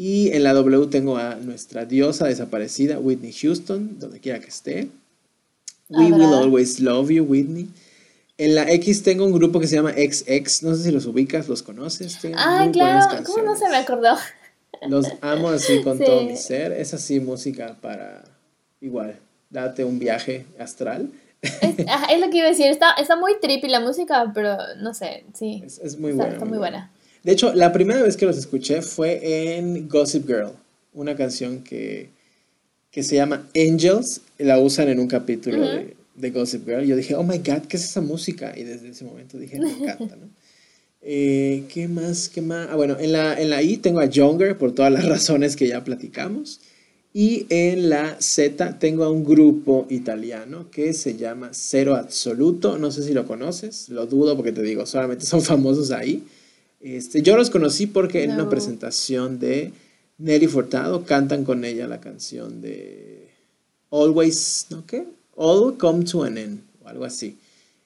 Y 0.00 0.30
en 0.32 0.44
la 0.44 0.54
W 0.54 0.86
tengo 0.86 1.16
a 1.16 1.34
nuestra 1.34 1.84
diosa 1.84 2.28
desaparecida, 2.28 3.00
Whitney 3.00 3.32
Houston, 3.32 3.98
donde 3.98 4.20
quiera 4.20 4.38
que 4.38 4.46
esté. 4.46 4.88
We 5.88 6.12
will 6.12 6.32
always 6.34 6.78
love 6.78 7.10
you, 7.10 7.24
Whitney. 7.24 7.68
En 8.38 8.54
la 8.54 8.70
X 8.70 9.02
tengo 9.02 9.24
un 9.24 9.32
grupo 9.32 9.58
que 9.58 9.66
se 9.66 9.74
llama 9.74 9.90
XX, 9.90 10.62
no 10.62 10.76
sé 10.76 10.84
si 10.84 10.90
los 10.92 11.06
ubicas, 11.06 11.48
los 11.48 11.64
conoces. 11.64 12.16
ah, 12.36 12.68
claro, 12.72 13.24
¿cómo 13.24 13.42
no 13.42 13.56
se 13.56 13.68
me 13.68 13.76
acordó? 13.76 14.16
Los 14.88 15.08
amo 15.20 15.48
así 15.48 15.82
con 15.82 15.98
todo 16.04 16.22
mi 16.22 16.36
ser. 16.36 16.70
Es 16.70 16.94
así 16.94 17.18
música 17.18 17.76
para, 17.80 18.22
igual, 18.80 19.18
date 19.50 19.84
un 19.84 19.98
viaje 19.98 20.46
astral. 20.60 21.10
Es, 21.40 22.20
lo 22.20 22.30
que 22.30 22.38
iba 22.38 22.46
a 22.46 22.50
decir, 22.50 22.66
está, 22.66 22.92
está 22.92 23.16
muy 23.16 23.38
trippy 23.40 23.68
la 23.68 23.80
música, 23.80 24.30
pero 24.32 24.56
no 24.80 24.94
sé, 24.94 25.24
sí. 25.34 25.64
Es, 25.64 25.98
muy 25.98 26.12
buena. 26.12 26.34
Está 26.34 26.44
muy 26.44 26.58
buena. 26.58 26.92
De 27.28 27.34
hecho, 27.34 27.52
la 27.52 27.74
primera 27.74 28.02
vez 28.02 28.16
que 28.16 28.24
los 28.24 28.38
escuché 28.38 28.80
fue 28.80 29.58
en 29.58 29.86
Gossip 29.86 30.26
Girl, 30.26 30.52
una 30.94 31.14
canción 31.14 31.62
que, 31.62 32.08
se 32.90 33.16
llama 33.16 33.46
Angels, 33.54 34.22
la 34.38 34.58
usan 34.58 34.88
en 34.88 34.98
un 34.98 35.08
capítulo 35.08 35.60
de, 36.14 36.30
Gossip 36.30 36.66
Girl. 36.66 36.86
Yo 36.86 36.96
dije, 36.96 37.14
oh 37.16 37.22
my 37.22 37.36
god, 37.36 37.66
¿qué 37.68 37.76
es 37.76 37.84
esa 37.84 38.00
música? 38.00 38.54
Y 38.56 38.62
desde 38.62 38.88
ese 38.88 39.04
momento 39.04 39.36
dije, 39.36 39.60
me 39.60 39.70
encanta, 39.70 40.16
¿no? 40.16 40.30
Eh, 41.02 41.64
¿Qué 41.68 41.86
más? 41.86 42.30
¿Qué 42.30 42.40
más? 42.40 42.68
Ah, 42.70 42.76
bueno, 42.76 42.96
en 42.98 43.12
la, 43.12 43.38
en 43.38 43.50
la 43.50 43.62
I 43.62 43.76
tengo 43.76 44.00
a 44.00 44.06
Younger 44.06 44.56
por 44.56 44.74
todas 44.74 44.90
las 44.90 45.04
razones 45.14 45.54
que 45.54 45.68
ya 45.68 45.84
platicamos. 45.84 46.62
Y 47.12 47.44
en 47.50 47.90
la 47.90 48.16
Z 48.20 48.78
tengo 48.78 49.04
a 49.04 49.10
un 49.10 49.22
grupo 49.22 49.86
italiano 49.90 50.70
que 50.70 50.94
se 50.94 51.18
llama 51.18 51.50
Cero 51.52 51.94
Absoluto. 51.94 52.78
No 52.78 52.90
sé 52.90 53.02
si 53.02 53.12
lo 53.12 53.26
conoces, 53.26 53.90
lo 53.90 54.06
dudo 54.06 54.34
porque 54.34 54.52
te 54.52 54.62
digo, 54.62 54.86
solamente 54.86 55.26
son 55.26 55.42
famosos 55.52 55.90
ahí. 55.90 56.24
Este, 56.80 57.22
yo 57.22 57.36
los 57.36 57.50
conocí 57.50 57.86
porque 57.86 58.22
en 58.22 58.32
una 58.32 58.48
presentación 58.48 59.38
de 59.38 59.72
Nelly 60.18 60.46
Furtado 60.46 61.04
cantan 61.04 61.44
con 61.44 61.64
ella 61.64 61.88
la 61.88 62.00
canción 62.00 62.60
de 62.60 63.28
Always, 63.90 64.66
¿no 64.70 64.86
qué? 64.86 65.06
All 65.34 65.76
Come 65.76 66.04
to 66.04 66.24
an 66.24 66.38
End, 66.38 66.60
o 66.82 66.88
algo 66.88 67.04
así. 67.04 67.38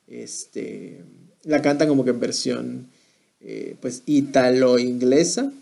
Este, 0.08 1.02
la 1.44 1.62
cantan 1.62 1.88
como 1.88 2.04
que 2.04 2.10
en 2.10 2.20
versión, 2.20 2.86
eh, 3.40 3.76
pues, 3.80 4.02
italo-inglesa. 4.06 5.52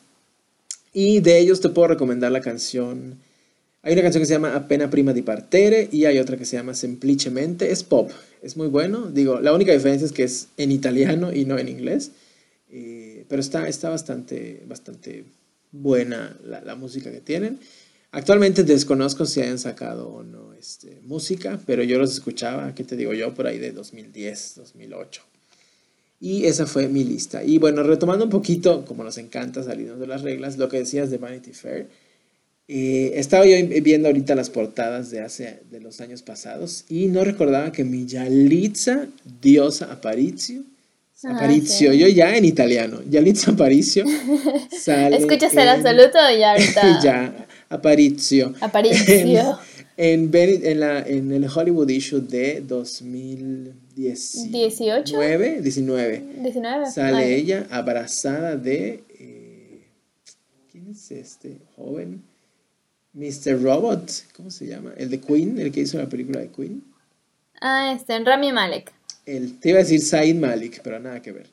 Y 0.93 1.21
de 1.21 1.39
ellos 1.39 1.61
te 1.61 1.69
puedo 1.69 1.89
recomendar 1.89 2.33
la 2.33 2.41
canción. 2.41 3.19
Hay 3.83 3.93
una 3.93 4.03
canción 4.03 4.23
que 4.23 4.27
se 4.27 4.35
llama 4.35 4.57
Appena 4.57 4.91
prima 4.91 5.13
di 5.13 5.23
partere 5.23 5.89
y 5.91 6.05
hay 6.05 6.19
otra 6.19 6.37
que 6.37 6.45
se 6.45 6.57
llama 6.57 6.75
Semplicemente. 6.75 7.71
Es 7.71 7.85
pop, 7.85 8.11
es 8.43 8.57
muy 8.57 8.67
bueno. 8.67 9.11
Digo, 9.11 9.41
la 9.41 9.53
única 9.53 9.73
diferencia 9.73 10.05
es 10.05 10.13
que 10.13 10.25
es 10.25 10.49
en 10.57 10.73
italiano 10.73 11.33
y 11.33 11.45
no 11.45 11.59
en 11.59 11.69
inglés. 11.69 12.11
Eh, 12.73 13.25
pero 13.29 13.41
está, 13.41 13.69
está 13.69 13.91
bastante, 13.91 14.63
bastante 14.67 15.25
buena 15.73 16.37
la, 16.45 16.75
música 16.75 17.11
que 17.11 17.21
tienen. 17.21 17.59
Actualmente 18.13 18.65
desconozco 18.65 19.27
si 19.27 19.41
hayan 19.41 19.59
sacado 19.59 20.09
o 20.09 20.23
no 20.23 20.53
este, 20.55 21.01
música, 21.03 21.61
pero 21.67 21.83
yo 21.83 21.99
los 21.99 22.13
escuchaba, 22.13 22.75
¿qué 22.75 22.85
te 22.85 22.97
digo 22.97 23.13
yo? 23.13 23.35
Por 23.35 23.47
ahí 23.47 23.59
de 23.59 23.73
2010, 23.73 24.55
2008. 24.57 25.23
Y 26.21 26.45
esa 26.45 26.67
fue 26.67 26.89
mi 26.89 27.05
lista. 27.05 27.43
Y 27.43 27.59
bueno, 27.59 27.83
retomando 27.83 28.25
un 28.25 28.31
poquito, 28.31 28.85
como 28.85 29.05
nos 29.05 29.17
encanta 29.17 29.63
salirnos 29.63 29.99
de 29.99 30.07
las 30.07 30.23
reglas, 30.23 30.59
lo 30.59 30.69
que 30.69 30.79
decías 30.79 31.11
de 31.11 31.19
Vanity 31.19 31.53
Fair. 31.53 31.89
Eh, 32.69 33.19
estaba 33.19 33.47
yo 33.47 33.57
viendo 33.83 34.07
ahorita 34.07 34.37
las 34.37 34.49
portadas 34.49 35.11
de 35.11 35.21
hace 35.21 35.61
de 35.71 35.81
los 35.81 36.01
años 36.01 36.23
pasados 36.23 36.85
y 36.89 37.07
no 37.07 37.25
recordaba 37.25 37.73
que 37.73 37.83
mi 37.83 38.07
Yalitza 38.07 39.09
Diosa 39.41 39.91
Aparicio 39.91 40.63
Ah, 41.23 41.37
Aparicio, 41.37 41.93
yo 41.93 42.09
ya 42.09 42.35
en 42.35 42.47
italiano, 42.47 43.01
Yalitza 43.07 43.51
Aparicio. 43.51 44.07
Sale 44.71 45.19
¿Escuchas 45.19 45.55
el 45.55 45.69
absoluto 45.69 46.19
ya 46.39 46.53
ahorita? 46.57 47.01
ya, 47.03 47.47
Aparicio. 47.69 48.55
Aparicio. 48.61 49.59
En, 49.99 50.31
en, 50.35 50.81
la, 50.81 51.01
en 51.01 51.31
el 51.31 51.47
Hollywood 51.47 51.91
issue 51.91 52.21
de 52.21 52.63
2018. 52.63 54.49
19. 54.49 55.61
19. 55.61 56.25
19. 56.39 56.91
Sale 56.91 57.35
ella 57.35 57.67
abrazada 57.71 58.57
de. 58.57 59.05
Eh, 59.19 59.89
¿Quién 60.73 60.89
es 60.91 61.11
este 61.11 61.59
joven? 61.77 62.23
Mr. 63.13 63.63
Robot, 63.63 64.11
¿cómo 64.35 64.51
se 64.51 64.67
llama? 64.67 64.95
El 64.97 65.11
de 65.11 65.21
Queen, 65.21 65.59
el 65.59 65.71
que 65.71 65.81
hizo 65.81 65.99
la 65.99 66.09
película 66.09 66.41
de 66.41 66.49
Queen. 66.49 66.83
Ah, 67.61 67.93
este, 67.95 68.15
en 68.15 68.25
Rami 68.25 68.53
Malek 68.53 68.91
te 69.25 69.69
iba 69.69 69.79
a 69.79 69.83
decir 69.83 70.01
Said 70.01 70.37
Malik, 70.37 70.81
pero 70.83 70.99
nada 70.99 71.21
que 71.23 71.33
ver. 71.33 71.47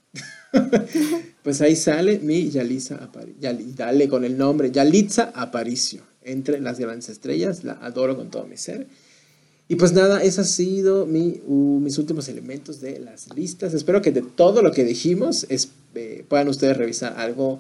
pues 1.44 1.62
ahí 1.62 1.76
sale 1.76 2.20
mi 2.20 2.50
Yalitza 2.50 2.96
Aparicio. 2.96 3.36
dale 3.76 4.08
con 4.08 4.24
el 4.24 4.38
nombre, 4.38 4.72
Yalitza 4.72 5.32
Aparicio. 5.34 6.02
Entre 6.24 6.60
las 6.60 6.80
grandes 6.80 7.10
estrellas, 7.10 7.64
la 7.64 7.74
adoro 7.74 8.16
con 8.18 8.30
todo 8.30 8.46
mi 8.46 8.58
ser. 8.58 8.88
Y 9.70 9.76
pues 9.76 9.92
nada, 9.94 10.24
esos 10.24 10.40
han 10.40 10.46
sido 10.46 11.06
mi, 11.06 11.42
mis 11.48 11.98
últimos 11.98 12.30
elementos 12.30 12.80
de 12.80 13.00
las 13.00 13.34
listas. 13.36 13.74
Espero 13.74 14.02
que 14.02 14.12
de 14.12 14.22
todo 14.22 14.62
lo 14.62 14.72
que 14.72 14.84
dijimos 14.84 15.46
eh, 15.50 16.26
puedan 16.28 16.48
ustedes 16.48 16.78
revisar 16.78 17.14
algo 17.18 17.60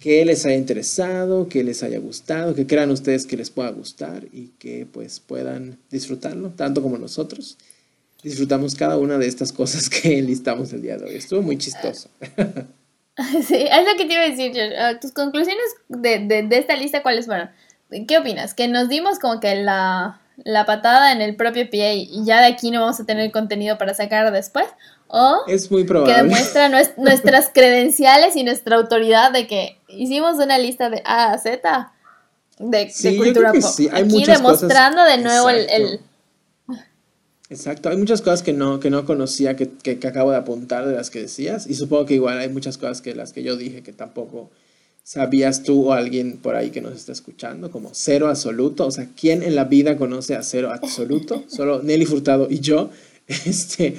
que 0.00 0.24
les 0.24 0.44
haya 0.46 0.56
interesado, 0.56 1.48
que 1.48 1.64
les 1.64 1.82
haya 1.82 1.98
gustado, 1.98 2.54
que 2.54 2.66
crean 2.66 2.90
ustedes 2.90 3.26
que 3.26 3.36
les 3.36 3.50
pueda 3.50 3.70
gustar 3.70 4.26
y 4.32 4.48
que 4.58 4.86
pues 4.90 5.20
puedan 5.20 5.78
disfrutarlo, 5.90 6.50
tanto 6.50 6.82
como 6.82 6.98
nosotros 6.98 7.56
disfrutamos 8.24 8.74
cada 8.74 8.96
una 8.96 9.18
de 9.18 9.28
estas 9.28 9.52
cosas 9.52 9.88
que 9.88 10.20
listamos 10.22 10.72
el 10.72 10.82
día 10.82 10.96
de 10.96 11.04
hoy. 11.04 11.16
Estuvo 11.16 11.42
muy 11.42 11.58
chistoso. 11.58 12.08
Sí, 13.46 13.54
es 13.54 13.84
lo 13.84 13.96
que 13.96 14.06
te 14.06 14.12
iba 14.12 14.22
a 14.22 14.28
decir, 14.28 14.60
ah, 14.76 14.98
Tus 15.00 15.12
conclusiones 15.12 15.64
de, 15.86 16.48
esta 16.50 16.74
lista, 16.74 17.00
¿cuáles 17.04 17.26
fueron? 17.26 17.48
¿Qué 18.08 18.18
opinas? 18.18 18.54
¿Que 18.54 18.66
nos 18.66 18.88
dimos 18.88 19.20
como 19.20 19.38
que 19.38 19.54
la, 19.54 20.20
patada 20.66 21.12
en 21.12 21.22
el 21.22 21.36
propio 21.36 21.70
pie 21.70 21.94
y 21.94 22.24
ya 22.24 22.40
de 22.40 22.48
aquí 22.48 22.72
no 22.72 22.80
vamos 22.80 22.98
a 22.98 23.06
tener 23.06 23.30
contenido 23.30 23.78
para 23.78 23.94
sacar 23.94 24.32
después? 24.32 24.66
¿O 25.06 25.44
es 25.46 25.70
muy 25.70 25.84
probable. 25.84 26.12
que 26.12 26.22
demuestra 26.22 26.68
nuestras 26.96 27.50
credenciales 27.54 28.34
y 28.34 28.42
nuestra 28.42 28.74
autoridad 28.74 29.30
de 29.30 29.46
que 29.46 29.78
hicimos 29.86 30.38
una 30.38 30.58
lista 30.58 30.90
de 30.90 31.00
A 31.04 31.34
a 31.34 31.38
Z 31.38 31.92
de, 32.58 32.92
cultura 33.16 33.52
pop? 33.52 33.62
Sí. 33.62 33.88
Hay 33.92 34.02
aquí 34.02 34.24
demostrando 34.24 35.04
de 35.04 35.18
nuevo 35.18 35.50
el 35.50 36.00
Exacto, 37.54 37.88
hay 37.88 37.96
muchas 37.96 38.20
cosas 38.20 38.42
que 38.42 38.52
no, 38.52 38.80
que 38.80 38.90
no 38.90 39.04
conocía, 39.04 39.54
que, 39.54 39.70
que, 39.70 40.06
acabo 40.06 40.32
de 40.32 40.36
apuntar 40.36 40.86
de 40.86 40.94
las 40.94 41.08
que 41.08 41.20
decías, 41.20 41.68
y 41.68 41.74
supongo 41.74 42.04
que 42.06 42.14
igual 42.14 42.38
hay 42.38 42.48
muchas 42.48 42.78
cosas 42.78 43.00
que 43.00 43.14
las 43.14 43.32
que 43.32 43.44
yo 43.44 43.56
dije 43.56 43.82
que 43.82 43.92
tampoco 43.92 44.50
sabías 45.04 45.62
tú 45.62 45.90
o 45.90 45.92
alguien 45.92 46.38
por 46.38 46.56
ahí 46.56 46.70
que 46.70 46.80
nos 46.80 46.94
está 46.94 47.12
escuchando, 47.12 47.70
como 47.70 47.90
cero 47.92 48.28
absoluto, 48.28 48.86
o 48.86 48.90
sea, 48.90 49.08
¿quién 49.18 49.44
en 49.44 49.54
la 49.54 49.64
vida 49.64 49.96
conoce 49.96 50.34
a 50.34 50.42
cero 50.42 50.72
absoluto? 50.72 51.44
Solo 51.48 51.80
Nelly 51.82 52.06
Furtado 52.06 52.48
y 52.50 52.58
yo, 52.58 52.90
este, 53.28 53.94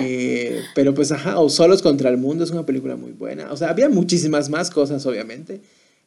eh, 0.00 0.62
pero 0.74 0.94
pues 0.94 1.12
ajá, 1.12 1.38
o 1.38 1.50
Solos 1.50 1.82
contra 1.82 2.08
el 2.08 2.16
Mundo 2.16 2.44
es 2.44 2.50
una 2.50 2.64
película 2.64 2.96
muy 2.96 3.12
buena, 3.12 3.52
o 3.52 3.56
sea, 3.58 3.68
había 3.68 3.90
muchísimas 3.90 4.48
más 4.48 4.70
cosas 4.70 5.04
obviamente, 5.04 5.60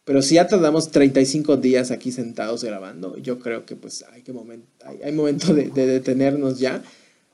pero 0.10 0.24
si 0.24 0.34
ya 0.34 0.48
tardamos 0.48 0.90
35 0.90 1.58
días 1.58 1.92
aquí 1.92 2.12
sentados 2.12 2.64
grabando, 2.64 3.16
yo 3.18 3.38
creo 3.38 3.68
que 3.68 3.76
pues 3.76 4.04
hay, 4.12 4.24
que 4.24 4.34
momento, 4.34 4.66
hay, 5.04 5.12
momento 5.12 5.54
de, 5.54 5.70
detenernos 5.70 6.58
ya, 6.58 6.82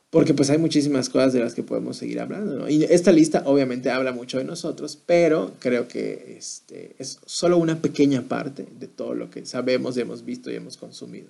porque 0.09 0.33
pues 0.33 0.49
hay 0.49 0.57
muchísimas 0.57 1.07
cosas 1.07 1.31
de 1.31 1.39
las 1.39 1.53
que 1.53 1.63
podemos 1.63 1.95
seguir 1.95 2.19
hablando. 2.19 2.67
Y 2.67 2.83
esta 2.83 3.13
lista 3.13 3.43
obviamente 3.45 3.91
habla 3.91 4.11
mucho 4.11 4.39
de 4.39 4.43
nosotros, 4.43 4.99
pero 5.05 5.53
creo 5.59 5.87
que 5.87 6.35
este, 6.37 6.97
es 6.99 7.19
solo 7.25 7.57
una 7.59 7.81
pequeña 7.81 8.23
parte 8.23 8.67
de 8.77 8.87
todo 8.89 9.13
lo 9.15 9.29
que 9.29 9.45
sabemos, 9.45 9.95
hemos 9.95 10.25
visto 10.25 10.51
y 10.51 10.55
hemos 10.55 10.75
consumido. 10.75 11.29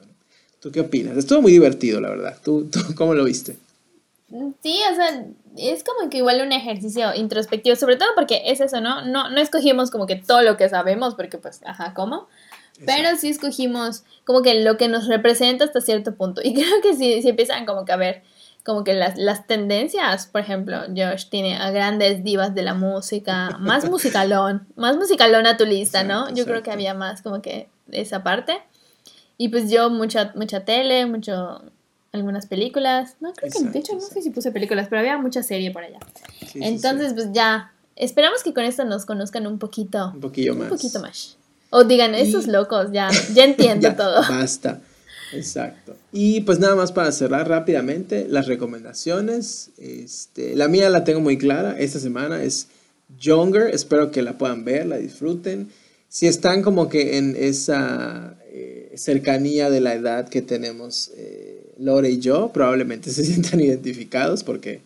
¿Tú 0.59 0.71
qué 0.71 0.79
opinas? 0.79 1.15
Estuvo 1.15 1.43
muy 1.43 1.51
divertido, 1.51 2.01
la 2.01 2.09
verdad. 2.09 2.39
¿Tú, 2.43 2.69
tú 2.71 2.79
cómo 2.95 3.13
lo 3.13 3.23
viste? 3.23 3.55
Sí, 4.29 4.79
o 4.91 4.95
sea, 4.95 5.25
es 5.57 5.83
como 5.83 6.09
que 6.09 6.17
igual 6.17 6.41
un 6.41 6.51
ejercicio 6.51 7.13
introspectivo, 7.13 7.75
sobre 7.75 7.95
todo 7.95 8.09
porque 8.15 8.41
es 8.45 8.59
eso, 8.59 8.81
¿no? 8.81 9.03
No, 9.03 9.29
no 9.29 9.39
escogimos 9.39 9.91
como 9.91 10.07
que 10.07 10.15
todo 10.15 10.41
lo 10.41 10.57
que 10.57 10.67
sabemos, 10.67 11.15
porque 11.15 11.37
pues, 11.37 11.61
ajá, 11.65 11.93
¿cómo? 11.93 12.27
Pero 12.85 13.15
sí 13.17 13.29
escogimos 13.29 14.03
como 14.25 14.41
que 14.41 14.61
lo 14.61 14.77
que 14.77 14.87
nos 14.87 15.07
representa 15.07 15.63
hasta 15.63 15.79
cierto 15.79 16.15
punto. 16.15 16.41
Y 16.43 16.53
creo 16.55 16.81
que 16.81 16.95
sí, 16.95 17.21
sí 17.21 17.29
empiezan 17.29 17.65
como 17.65 17.85
que 17.85 17.91
a 17.91 17.97
ver 17.97 18.23
como 18.65 18.83
que 18.83 18.95
las, 18.95 19.15
las 19.15 19.45
tendencias, 19.45 20.25
por 20.25 20.41
ejemplo, 20.41 20.79
Josh 20.87 21.29
tiene 21.29 21.55
a 21.55 21.69
grandes 21.69 22.23
divas 22.23 22.55
de 22.55 22.63
la 22.63 22.73
música, 22.73 23.57
más 23.59 23.85
musicalón, 23.89 24.67
más 24.75 24.97
musicalón 24.97 25.45
a 25.45 25.55
tu 25.55 25.65
lista, 25.65 26.03
¿no? 26.03 26.33
Yo 26.33 26.45
creo 26.45 26.63
que 26.63 26.71
había 26.71 26.95
más 26.95 27.21
como 27.21 27.43
que 27.43 27.69
esa 27.91 28.23
parte. 28.23 28.57
Y 29.37 29.49
pues 29.49 29.69
yo 29.69 29.91
mucha, 29.91 30.31
mucha 30.35 30.65
tele, 30.65 31.05
mucho 31.05 31.61
algunas 32.15 32.47
películas. 32.47 33.15
No, 33.19 33.33
creo 33.33 33.51
que, 33.51 33.63
de 33.69 33.79
hecho, 33.79 33.93
no 33.93 34.01
sé 34.01 34.21
si 34.21 34.29
puse 34.31 34.51
películas, 34.51 34.87
pero 34.89 34.99
había 34.99 35.17
mucha 35.17 35.43
serie 35.43 35.71
por 35.71 35.83
allá. 35.83 35.99
Entonces, 36.55 37.13
pues 37.13 37.27
ya, 37.33 37.73
esperamos 37.95 38.43
que 38.43 38.53
con 38.53 38.63
esto 38.63 38.85
nos 38.85 39.05
conozcan 39.05 39.45
un 39.47 39.59
poquito. 39.59 40.11
Un 40.13 40.21
poquito 40.21 40.55
más. 40.55 40.63
Un 40.63 40.69
poquito 40.69 40.99
más. 40.99 41.37
O 41.69 41.83
digan, 41.83 42.15
esos 42.15 42.47
locos, 42.47 42.91
ya, 42.91 43.09
ya 43.33 43.45
entiendo 43.45 43.93
todo. 43.97 44.21
Basta. 44.29 44.81
Exacto. 45.33 45.95
Y 46.11 46.41
pues 46.41 46.59
nada 46.59 46.75
más 46.75 46.91
para 46.91 47.11
cerrar 47.11 47.49
rápidamente, 47.49 48.27
las 48.29 48.47
recomendaciones. 48.47 49.71
Este, 49.77 50.55
la 50.55 50.67
mía 50.67 50.89
la 50.89 51.03
tengo 51.03 51.19
muy 51.19 51.37
clara. 51.37 51.77
Esta 51.77 51.99
semana 51.99 52.43
es 52.43 52.67
Younger. 53.19 53.73
Espero 53.73 54.11
que 54.11 54.21
la 54.21 54.37
puedan 54.37 54.65
ver, 54.65 54.85
la 54.85 54.97
disfruten. 54.97 55.69
Si 56.07 56.27
están 56.27 56.61
como 56.61 56.87
que 56.87 57.17
en 57.17 57.35
esa 57.37 58.37
eh, 58.45 58.93
cercanía 58.95 59.69
de 59.69 59.81
la 59.81 59.93
edad 59.93 60.29
que 60.29 60.41
tenemos 60.41 61.11
eh, 61.17 61.54
Lore 61.77 62.09
y 62.09 62.19
yo 62.19 62.51
probablemente 62.53 63.09
se 63.11 63.25
sientan 63.25 63.59
identificados 63.61 64.43
porque, 64.43 64.81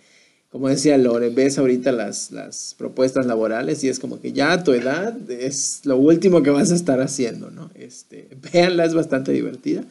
como 0.52 0.70
decía 0.70 0.98
Lore, 0.98 1.30
ves 1.30 1.58
ahorita 1.58 1.92
las, 1.92 2.32
las 2.32 2.76
propuestas 2.78 3.26
laborales 3.26 3.84
y 3.84 3.90
es 3.90 4.00
como 4.00 4.20
que 4.20 4.34
ya 4.34 4.54
a 4.54 4.64
tu 4.64 4.74
edad 4.74 5.16
es 5.32 5.82
lo 5.86 5.98
último 5.98 6.44
que 6.44 6.50
vas 6.50 6.72
a 6.72 6.76
estar 6.76 7.02
haciendo, 7.02 7.52
¿no? 7.52 7.70
Este, 7.76 8.28
véanla, 8.52 8.86
es 8.86 8.94
bastante 8.94 9.32
divertida. 9.32 9.84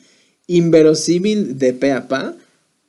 Inverosímil 0.47 1.59
de 1.59 1.73
pe 1.75 1.93
a 1.93 2.09
pa, 2.09 2.35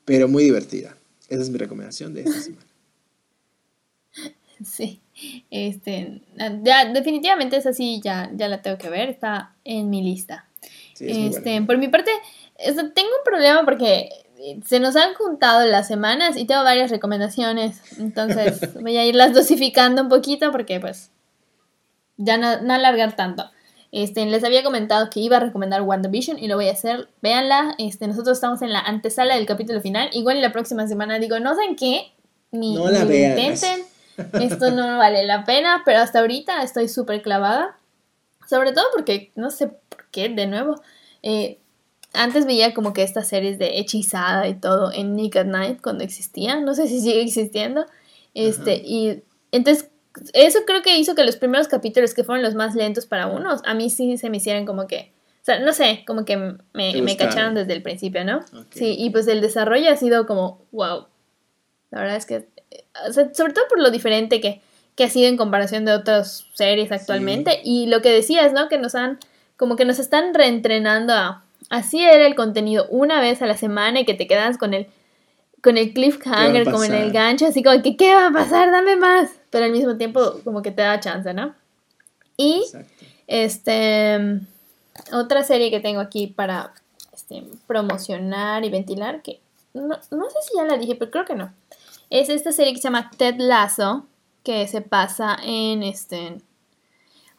pero 0.05 0.27
muy 0.27 0.43
divertida. 0.43 0.95
Esa 1.27 1.41
es 1.41 1.49
mi 1.49 1.57
recomendación 1.57 2.13
de 2.13 2.21
esta 2.21 2.41
semana. 2.41 2.65
Sí, 4.63 4.99
este, 5.49 6.21
ya 6.63 6.91
definitivamente 6.91 7.57
esa 7.57 7.73
sí 7.73 8.01
ya, 8.03 8.29
ya 8.35 8.47
la 8.47 8.61
tengo 8.61 8.77
que 8.77 8.89
ver, 8.89 9.09
está 9.09 9.55
en 9.63 9.89
mi 9.89 10.01
lista. 10.01 10.47
este, 10.99 11.61
por 11.61 11.77
mi 11.77 11.87
parte, 11.87 12.11
tengo 12.59 13.09
un 13.09 13.23
problema 13.23 13.63
porque 13.65 14.09
se 14.65 14.79
nos 14.79 14.95
han 14.95 15.13
juntado 15.13 15.65
las 15.65 15.87
semanas 15.87 16.37
y 16.37 16.45
tengo 16.45 16.63
varias 16.63 16.91
recomendaciones. 16.91 17.81
Entonces 17.97 18.73
voy 18.81 18.97
a 18.97 19.05
irlas 19.05 19.33
dosificando 19.33 20.01
un 20.01 20.09
poquito 20.09 20.51
porque 20.51 20.79
pues 20.79 21.11
ya 22.17 22.37
no, 22.37 22.73
alargar 22.73 23.15
tanto. 23.15 23.49
Este, 23.91 24.25
les 24.25 24.43
había 24.43 24.63
comentado 24.63 25.09
que 25.09 25.19
iba 25.19 25.37
a 25.37 25.39
recomendar 25.39 25.81
WandaVision 25.81 26.37
y 26.37 26.47
lo 26.47 26.55
voy 26.55 26.67
a 26.67 26.73
hacer. 26.73 27.09
Véanla. 27.21 27.75
Este, 27.79 28.07
nosotros 28.07 28.37
estamos 28.37 28.61
en 28.61 28.71
la 28.71 28.79
antesala 28.79 29.35
del 29.35 29.45
capítulo 29.45 29.81
final. 29.81 30.09
Igual 30.13 30.41
la 30.41 30.51
próxima 30.51 30.87
semana 30.87 31.17
digo, 31.17 31.39
no 31.39 31.55
sé 31.55 31.63
en 31.63 31.75
qué, 31.75 32.13
ni, 32.51 32.75
no 32.75 32.89
la 32.89 33.01
intenten. 33.01 33.83
Esto 34.33 34.71
no 34.71 34.97
vale 34.97 35.25
la 35.25 35.45
pena, 35.45 35.81
pero 35.85 35.99
hasta 35.99 36.19
ahorita 36.19 36.61
estoy 36.61 36.87
súper 36.87 37.21
clavada. 37.21 37.77
Sobre 38.47 38.73
todo 38.73 38.85
porque, 38.93 39.31
no 39.35 39.49
sé 39.49 39.67
por 39.67 40.05
qué, 40.11 40.29
de 40.29 40.47
nuevo. 40.47 40.81
Eh, 41.23 41.58
antes 42.13 42.45
veía 42.45 42.73
como 42.73 42.93
que 42.93 43.03
estas 43.03 43.27
series 43.27 43.59
de 43.59 43.79
hechizada 43.79 44.47
y 44.47 44.55
todo 44.55 44.91
en 44.91 45.15
Nick 45.15 45.35
at 45.35 45.45
Night 45.45 45.81
cuando 45.81 46.03
existían, 46.03 46.65
no 46.65 46.73
sé 46.73 46.87
si 46.87 46.99
sigue 47.01 47.21
existiendo. 47.21 47.85
Este, 48.33 48.81
y 48.85 49.23
entonces 49.51 49.89
eso 50.33 50.59
creo 50.65 50.81
que 50.81 50.97
hizo 50.97 51.15
que 51.15 51.23
los 51.23 51.37
primeros 51.37 51.67
capítulos 51.67 52.13
que 52.13 52.23
fueron 52.23 52.43
los 52.43 52.55
más 52.55 52.75
lentos 52.75 53.05
para 53.05 53.27
unos, 53.27 53.61
a 53.65 53.73
mí 53.73 53.89
sí 53.89 54.17
se 54.17 54.29
me 54.29 54.37
hicieran 54.37 54.65
como 54.65 54.87
que, 54.87 55.11
o 55.41 55.45
sea, 55.45 55.59
no 55.59 55.73
sé, 55.73 56.03
como 56.05 56.25
que 56.25 56.37
me, 56.37 57.01
me 57.01 57.17
cacharon 57.17 57.55
desde 57.55 57.73
el 57.73 57.81
principio, 57.81 58.23
¿no? 58.25 58.43
Sí, 58.71 58.95
y 58.97 59.09
pues 59.11 59.27
el 59.27 59.41
desarrollo 59.41 59.91
ha 59.91 59.95
sido 59.95 60.25
como, 60.25 60.61
wow. 60.71 61.07
La 61.91 62.01
verdad 62.01 62.17
es 62.17 62.25
que, 62.25 62.47
o 63.07 63.13
sea, 63.13 63.33
sobre 63.33 63.53
todo 63.53 63.65
por 63.67 63.81
lo 63.81 63.89
diferente 63.89 64.41
que, 64.41 64.61
que 64.95 65.05
ha 65.05 65.09
sido 65.09 65.27
en 65.27 65.37
comparación 65.37 65.85
de 65.85 65.93
otras 65.93 66.45
series 66.53 66.91
actualmente 66.91 67.61
y 67.63 67.87
lo 67.87 68.01
que 68.01 68.11
decías, 68.11 68.53
¿no? 68.53 68.67
Que 68.67 68.77
nos 68.77 68.95
han 68.95 69.19
como 69.57 69.75
que 69.75 69.85
nos 69.85 69.99
están 69.99 70.33
reentrenando 70.33 71.13
a 71.13 71.43
así 71.69 72.03
era 72.03 72.25
el 72.25 72.35
contenido 72.35 72.87
una 72.89 73.21
vez 73.21 73.41
a 73.41 73.45
la 73.45 73.57
semana 73.57 74.01
y 74.01 74.05
que 74.05 74.13
te 74.13 74.27
quedas 74.27 74.57
con 74.57 74.73
el 74.73 74.87
con 75.61 75.77
el 75.77 75.93
cliffhanger, 75.93 76.71
como 76.71 76.85
en 76.85 76.93
el 76.93 77.11
gancho, 77.11 77.47
así 77.47 77.61
como 77.61 77.81
que 77.81 77.97
¿qué 77.97 78.13
va 78.13 78.27
a 78.27 78.31
pasar? 78.31 78.71
Dame 78.71 78.95
más. 78.95 79.29
Pero 79.49 79.65
al 79.65 79.71
mismo 79.71 79.97
tiempo 79.97 80.39
como 80.43 80.61
que 80.61 80.71
te 80.71 80.81
da 80.81 80.99
chance, 80.99 81.33
¿no? 81.33 81.53
Y 82.37 82.63
este 83.27 84.39
otra 85.13 85.43
serie 85.43 85.69
que 85.69 85.79
tengo 85.79 85.99
aquí 85.99 86.27
para 86.27 86.73
este, 87.13 87.43
promocionar 87.67 88.63
y 88.63 88.69
ventilar, 88.69 89.21
que 89.21 89.39
no, 89.73 89.87
no 89.87 90.29
sé 90.29 90.37
si 90.41 90.57
ya 90.57 90.63
la 90.63 90.77
dije, 90.77 90.95
pero 90.95 91.11
creo 91.11 91.25
que 91.25 91.35
no. 91.35 91.53
Es 92.09 92.29
esta 92.29 92.51
serie 92.51 92.73
que 92.73 92.79
se 92.79 92.87
llama 92.87 93.11
Ted 93.17 93.35
Lasso, 93.37 94.05
que 94.43 94.67
se 94.67 94.81
pasa 94.81 95.37
en 95.43 95.83
este 95.83 96.37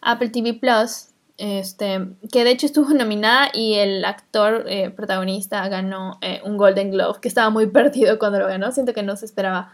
Apple 0.01 0.29
TV 0.29 0.55
Plus 0.55 1.10
este, 1.41 2.07
que 2.31 2.45
de 2.45 2.51
hecho 2.51 2.67
estuvo 2.67 2.91
nominada 2.95 3.49
y 3.53 3.75
el 3.75 4.05
actor 4.05 4.67
eh, 4.69 4.91
protagonista 4.91 5.67
ganó 5.69 6.19
eh, 6.21 6.41
un 6.45 6.59
Golden 6.59 6.91
Glove, 6.91 7.21
que 7.21 7.29
estaba 7.29 7.51
muy 7.51 7.67
perdido 7.71 8.19
cuando 8.19 8.39
lo 8.39 8.47
ganó, 8.47 8.71
siento 8.73 8.93
que 8.93 9.03
no 9.03 9.17
se 9.17 9.25
esperaba 9.25 9.73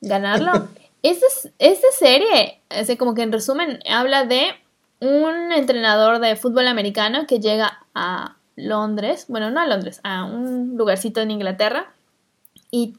ganarlo. 0.00 0.68
esta, 1.02 1.26
esta 1.58 1.86
serie, 1.96 2.60
así 2.68 2.96
como 2.96 3.14
que 3.14 3.22
en 3.22 3.32
resumen, 3.32 3.78
habla 3.88 4.24
de 4.24 4.46
un 5.00 5.52
entrenador 5.52 6.18
de 6.18 6.34
fútbol 6.34 6.66
americano 6.66 7.26
que 7.26 7.38
llega 7.38 7.84
a 7.94 8.36
Londres, 8.56 9.26
bueno, 9.28 9.50
no 9.50 9.60
a 9.60 9.66
Londres, 9.66 10.00
a 10.02 10.24
un 10.24 10.76
lugarcito 10.76 11.20
en 11.20 11.30
Inglaterra, 11.30 11.92
y 12.70 12.94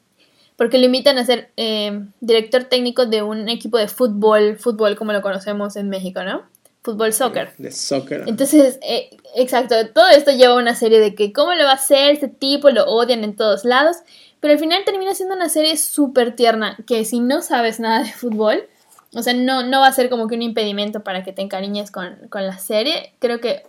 porque 0.56 0.78
lo 0.78 0.86
invitan 0.86 1.18
a 1.18 1.26
ser 1.26 1.52
eh, 1.58 2.06
director 2.22 2.64
técnico 2.64 3.06
de 3.06 3.24
un 3.24 3.50
equipo 3.50 3.78
de 3.78 3.90
fútbol, 3.90 4.58
fútbol 4.58 4.96
como 4.96 5.12
lo 5.12 5.22
conocemos 5.22 5.76
en 5.76 5.90
México, 5.90 6.24
¿no? 6.24 6.44
Fútbol 6.86 7.12
soccer. 7.12 7.52
De 7.58 7.72
soccer. 7.72 8.24
Entonces, 8.28 8.80
eh, 8.84 9.10
exacto, 9.36 9.76
todo 9.94 10.08
esto 10.10 10.32
lleva 10.32 10.56
una 10.56 10.76
serie 10.76 11.00
de 11.00 11.16
que 11.16 11.34
cómo 11.34 11.54
lo 11.54 11.64
va 11.64 11.72
a 11.72 11.76
hacer 11.76 12.12
este 12.12 12.28
tipo, 12.28 12.70
lo 12.70 12.86
odian 12.86 13.24
en 13.24 13.36
todos 13.36 13.66
lados, 13.66 13.98
pero 14.40 14.54
al 14.54 14.60
final 14.60 14.86
termina 14.86 15.16
siendo 15.16 15.36
una 15.36 15.50
serie 15.50 15.76
súper 15.76 16.36
tierna, 16.36 16.78
que 16.86 17.04
si 17.04 17.20
no 17.20 17.42
sabes 17.42 17.80
nada 17.80 18.04
de 18.04 18.12
fútbol, 18.12 18.68
o 19.14 19.24
sea, 19.24 19.34
no, 19.34 19.64
no 19.64 19.80
va 19.80 19.88
a 19.88 19.94
ser 19.94 20.10
como 20.10 20.28
que 20.28 20.36
un 20.36 20.44
impedimento 20.44 21.04
para 21.04 21.24
que 21.24 21.34
te 21.34 21.42
encariñes 21.42 21.90
con, 21.90 22.18
la 22.32 22.58
serie, 22.60 23.14
creo 23.20 23.40
que 23.40 23.64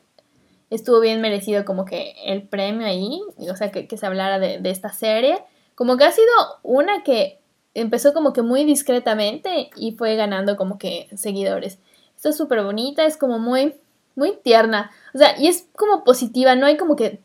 estuvo 0.68 1.00
bien 1.00 1.20
merecido 1.20 1.64
como 1.64 1.84
que 1.86 2.14
el 2.26 2.42
premio 2.42 2.86
ahí, 2.86 3.20
o 3.50 3.56
sea, 3.56 3.70
que, 3.70 3.88
se 3.96 4.06
hablara 4.06 4.38
de, 4.38 4.58
de 4.58 4.70
esta 4.70 4.92
serie, 4.92 5.38
como 5.74 5.96
que 5.96 6.04
ha 6.04 6.12
sido 6.12 6.26
una 6.62 7.02
que 7.02 7.38
empezó 7.72 8.12
como 8.12 8.32
que 8.32 8.42
muy 8.42 8.64
discretamente 8.64 9.70
y 9.76 9.92
fue 9.92 10.16
ganando 10.16 10.56
como 10.56 10.78
que 10.78 11.08
seguidores. 11.16 11.78
Está 12.26 12.36
súper 12.36 12.64
bonita, 12.64 13.06
es 13.06 13.16
como 13.16 13.38
muy, 13.38 13.76
muy 14.16 14.36
tierna. 14.42 14.90
O 15.14 15.18
sea, 15.18 15.38
y 15.38 15.46
es 15.46 15.66
como 15.76 16.02
positiva, 16.02 16.56
no 16.56 16.66
hay 16.66 16.76
como 16.76 16.96
que, 16.96 17.20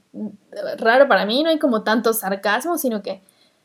raro 0.78 1.08
para 1.08 1.26
mí, 1.26 1.42
no 1.42 1.50
hay 1.50 1.58
como 1.58 1.82
tanto 1.82 2.14
sarcasmo, 2.14 2.78
sino 2.78 3.02
que 3.02 3.24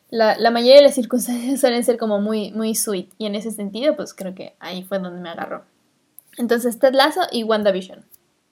la, 0.08 0.50
mayoría 0.50 0.76
de 0.76 0.82
las 0.82 0.94
circunstancias 0.94 1.60
suelen 1.60 1.84
ser 1.84 1.98
como 1.98 2.22
muy, 2.22 2.52
muy 2.52 2.74
sweet. 2.74 3.10
Y 3.18 3.26
en 3.26 3.34
ese 3.34 3.50
sentido, 3.50 3.96
pues 3.96 4.14
creo 4.14 4.34
que 4.34 4.54
ahí 4.60 4.82
fue 4.84 4.98
donde 4.98 5.20
me 5.20 5.28
agarró. 5.28 5.64
Entonces, 6.38 6.78
Ted 6.78 6.94
Lasso 6.94 7.20
y 7.30 7.42
WandaVision. 7.42 8.06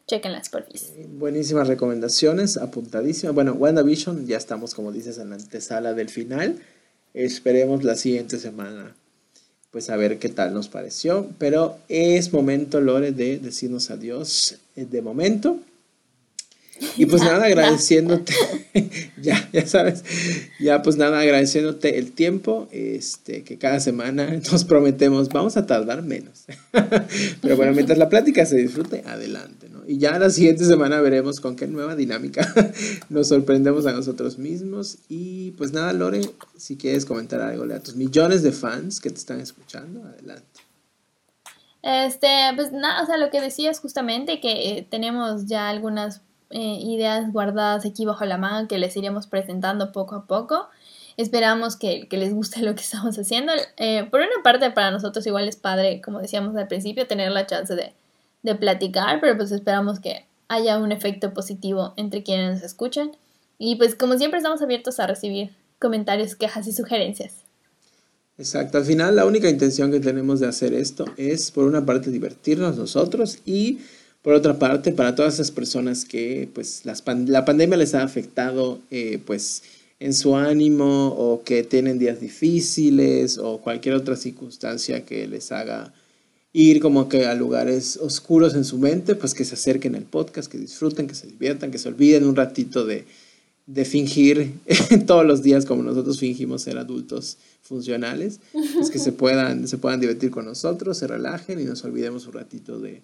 Chequenlas, 0.07 0.51
por 0.51 0.65
favor. 0.65 1.09
Buenísimas 1.09 1.69
recomendaciones, 1.69 2.59
apuntadísimas. 2.59 3.35
Bueno, 3.35 3.55
WandaVision, 3.55 4.27
ya 4.27 4.37
estamos, 4.37 4.75
como 4.75 4.93
dices, 4.93 5.17
en 5.17 5.31
la 5.31 5.37
antesala 5.37 5.95
del 5.95 6.11
final. 6.11 6.61
Esperemos 7.15 7.83
la 7.83 7.97
siguiente 7.97 8.39
semana 8.39 8.95
pues 9.75 9.91
a 9.91 9.97
ver 9.97 10.21
qué 10.21 10.29
tal 10.29 10.55
nos 10.55 10.69
pareció. 10.69 11.27
Pero 11.37 11.79
es 11.89 12.33
momento, 12.33 12.81
Lore, 12.81 13.11
de 13.11 13.41
decirnos 13.41 13.91
adiós 13.91 14.57
eh, 14.77 14.87
de 14.89 15.03
momento. 15.03 15.59
Y 16.97 17.07
pues 17.07 17.23
nada, 17.23 17.45
agradeciéndote, 17.45 18.35
ya, 19.23 19.49
ya 19.53 19.67
sabes, 19.67 20.05
ya 20.59 20.83
pues 20.83 20.97
nada, 20.97 21.21
agradeciéndote 21.21 21.99
el 21.99 22.13
tiempo, 22.13 22.69
este, 22.73 23.45
que 23.45 23.59
cada 23.59 23.79
semana 23.81 24.41
nos 24.53 24.65
prometemos, 24.65 25.29
vamos 25.29 25.57
a 25.57 25.67
tardar 25.67 26.03
menos. 26.03 26.47
Pero 27.43 27.57
bueno, 27.57 27.73
mientras 27.73 27.99
la 27.99 28.09
plática 28.09 28.45
se 28.45 28.57
disfrute, 28.57 29.05
adelante, 29.07 29.69
¿no? 29.69 29.83
Y 29.87 29.99
ya 29.99 30.19
la 30.19 30.31
siguiente 30.31 30.65
semana 30.65 31.01
veremos 31.01 31.41
con 31.41 31.57
qué 31.57 31.67
nueva 31.67 31.95
dinámica 31.95 32.53
nos 33.09 33.29
sorprendemos 33.29 33.87
a 33.87 33.93
nosotros 33.93 34.39
mismos. 34.39 34.99
Y 35.09 35.53
pues 35.53 35.73
nada, 35.73 35.93
Lore, 35.93 36.23
si 36.57 36.77
quieres 36.77 37.05
comentar 37.05 37.41
algo 37.41 37.73
a 37.73 37.81
tus 37.81 37.95
millones 37.95 38.43
de 38.43 38.53
fans 38.53 39.01
que 39.01 39.11
te 39.11 39.17
están 39.17 39.41
escuchando, 39.41 40.03
adelante. 40.05 40.61
Este, 41.83 42.29
pues 42.57 42.73
nada, 42.73 43.03
o 43.03 43.07
sea, 43.07 43.19
lo 43.19 43.31
que 43.31 43.43
decías 43.43 43.79
justamente, 43.79 44.41
que 44.41 44.71
eh, 44.71 44.87
tenemos 44.91 45.45
ya 45.45 45.69
algunas 45.69 46.23
eh, 46.51 46.79
ideas 46.81 47.33
guardadas 47.33 47.85
aquí 47.85 48.05
bajo 48.05 48.25
la 48.25 48.39
mano 48.39 48.69
que 48.69 48.79
les 48.79 48.97
iremos 48.97 49.27
presentando 49.27 49.93
poco 49.93 50.15
a 50.15 50.27
poco. 50.27 50.69
Esperamos 51.17 51.77
que, 51.77 52.07
les 52.11 52.35
guste 52.35 52.61
lo 52.63 52.75
que 52.75 52.83
estamos 52.83 53.19
haciendo. 53.19 53.53
Eh, 53.77 54.07
por 54.11 54.21
una 54.21 54.43
parte, 54.43 54.71
para 54.71 54.91
nosotros 54.91 55.27
igual 55.27 55.49
es 55.49 55.57
padre, 55.57 56.01
como 56.03 56.21
decíamos 56.21 56.57
al 56.57 56.69
principio, 56.69 57.07
tener 57.07 57.31
la 57.33 57.47
chance 57.47 57.75
de, 57.75 57.93
de 58.43 58.55
platicar, 58.55 59.21
pero 59.21 59.37
pues 59.37 59.53
esperamos 59.53 60.01
que 60.01 60.27
haya 60.49 60.79
un 60.79 60.93
efecto 60.93 61.33
positivo 61.33 61.95
entre 61.97 62.23
quienes 62.23 62.55
nos 62.55 62.63
escuchan. 62.63 63.13
Y 63.59 63.77
pues 63.77 63.95
como 63.95 64.19
siempre 64.19 64.39
estamos 64.39 64.63
abiertos 64.63 65.01
a 65.01 65.07
recibir 65.07 65.51
comentarios, 65.79 66.35
quejas 66.35 66.67
y 66.67 66.73
sugerencias. 66.73 67.45
Exacto, 68.37 68.79
al 68.79 68.85
final 68.85 69.15
la 69.15 69.27
única 69.27 69.49
intención 69.49 69.93
que 69.93 70.01
tenemos 70.01 70.41
de 70.41 70.49
hacer 70.49 70.75
esto 70.75 71.05
es 71.17 71.53
por 71.53 71.65
una 71.65 71.87
parte 71.87 72.11
divertirnos 72.11 72.77
nosotros 72.77 73.39
y 73.45 73.79
por 74.25 74.33
otra 74.33 74.59
parte, 74.59 74.91
para 74.91 75.15
todas 75.15 75.35
esas 75.35 75.51
personas 75.51 76.07
que 76.07 76.49
pues 76.55 76.87
la 76.87 77.45
pandemia 77.45 77.77
les 77.77 77.95
ha 77.95 78.03
afectado 78.03 78.81
eh, 78.91 79.19
pues 79.23 79.63
en 80.01 80.15
su 80.15 80.35
ánimo 80.35 81.09
o 81.09 81.45
que 81.45 81.63
tienen 81.63 81.99
días 81.99 82.23
difíciles 82.23 83.37
o 83.37 83.59
cualquier 83.59 83.95
otra 83.95 84.17
circunstancia 84.17 85.05
que 85.05 85.29
les 85.29 85.53
haga 85.53 85.93
ir 86.55 86.81
como 86.81 87.07
que 87.07 87.27
a 87.27 87.35
lugares 87.35 87.99
oscuros 87.99 88.55
en 88.55 88.65
su 88.65 88.79
mente, 88.79 89.15
pues 89.15 89.35
que 89.35 89.45
se 89.45 89.57
acerquen 89.57 89.95
al 89.95 90.05
podcast, 90.05 90.51
que 90.51 90.57
disfruten, 90.57 91.07
que 91.07 91.15
se 91.15 91.27
diviertan, 91.27 91.71
que 91.71 91.79
se 91.79 91.89
olviden 91.89 92.27
un 92.27 92.35
ratito 92.35 92.87
de, 92.87 93.05
de 93.67 93.85
fingir 93.85 94.55
todos 95.07 95.27
los 95.27 95.43
días 95.43 95.67
como 95.67 95.83
nosotros 95.83 96.19
fingimos 96.19 96.63
ser 96.63 96.79
adultos 96.79 97.37
funcionales, 97.61 98.41
pues 98.53 98.89
que 98.89 98.99
se 98.99 99.13
puedan, 99.23 99.69
se 99.69 99.77
puedan 99.77 100.01
divertir 100.01 100.31
con 100.31 100.47
nosotros, 100.47 100.97
se 100.97 101.07
relajen 101.07 101.61
y 101.61 101.65
nos 101.65 101.85
olvidemos 101.85 102.27
un 102.27 102.33
ratito 102.33 102.79
de, 102.79 103.03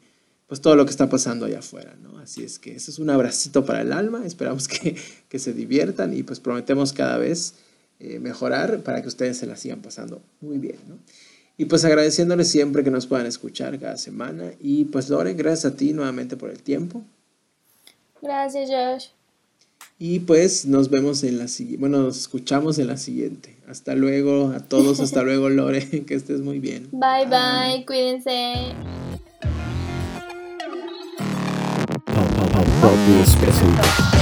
pues 0.51 0.61
todo 0.61 0.75
lo 0.75 0.85
que 0.85 0.91
está 0.91 1.09
pasando 1.09 1.47
allá 1.47 1.61
afuera, 1.61 1.95
¿no? 2.03 2.19
Así 2.19 2.43
es 2.43 2.59
que 2.59 2.75
eso 2.75 2.91
es 2.91 2.99
un 2.99 3.09
abracito 3.09 3.65
para 3.65 3.83
el 3.83 3.93
alma, 3.93 4.23
esperamos 4.27 4.67
que, 4.67 4.97
se 5.39 5.53
diviertan 5.53 6.13
y 6.13 6.25
pues 6.25 6.41
prometemos 6.41 6.93
cada 6.93 7.19
vez 7.19 7.55
eh, 8.01 8.19
mejorar 8.19 8.81
para 8.81 9.01
que 9.01 9.07
ustedes 9.07 9.39
se 9.39 9.47
la 9.47 9.57
sigan 9.57 9.81
pasando 9.81 10.21
muy 10.41 10.59
bien, 10.59 10.75
¿no? 10.89 10.97
Y 11.57 11.67
pues 11.67 11.85
agradeciéndoles 11.85 12.49
siempre 12.49 12.83
que 12.83 12.91
nos 12.91 13.07
puedan 13.07 13.27
escuchar 13.27 13.79
cada 13.79 13.97
semana 13.97 14.51
y 14.59 14.87
pues 14.87 15.09
Lore, 15.09 15.35
gracias 15.35 15.73
a 15.73 15.77
ti 15.77 15.93
nuevamente 15.93 16.37
por 16.37 16.51
el 16.51 16.61
tiempo. 16.61 17.05
Gracias 18.21 18.71
Josh. 18.71 19.11
Y 20.01 20.19
pues 20.19 20.67
nos 20.67 20.91
vemos 20.91 21.23
en 21.23 21.39
la 21.39 21.47
siguiente, 21.47 21.79
bueno, 21.79 21.99
nos 21.99 22.19
escuchamos 22.19 22.81
en 22.81 22.89
la 22.89 22.97
siguiente. 22.97 23.57
Hasta 23.69 23.95
luego 23.95 24.51
a 24.51 24.59
todos, 24.59 24.99
hasta 24.99 25.23
luego 25.23 25.49
Lore, 25.49 26.05
que 26.07 26.15
estés 26.15 26.41
muy 26.41 26.59
bien. 26.59 26.89
bye, 26.91 27.27
bye. 27.27 27.87
cuídense. 27.87 28.75
Pop 33.01 33.09
News 33.09 33.35
presenta. 33.37 34.20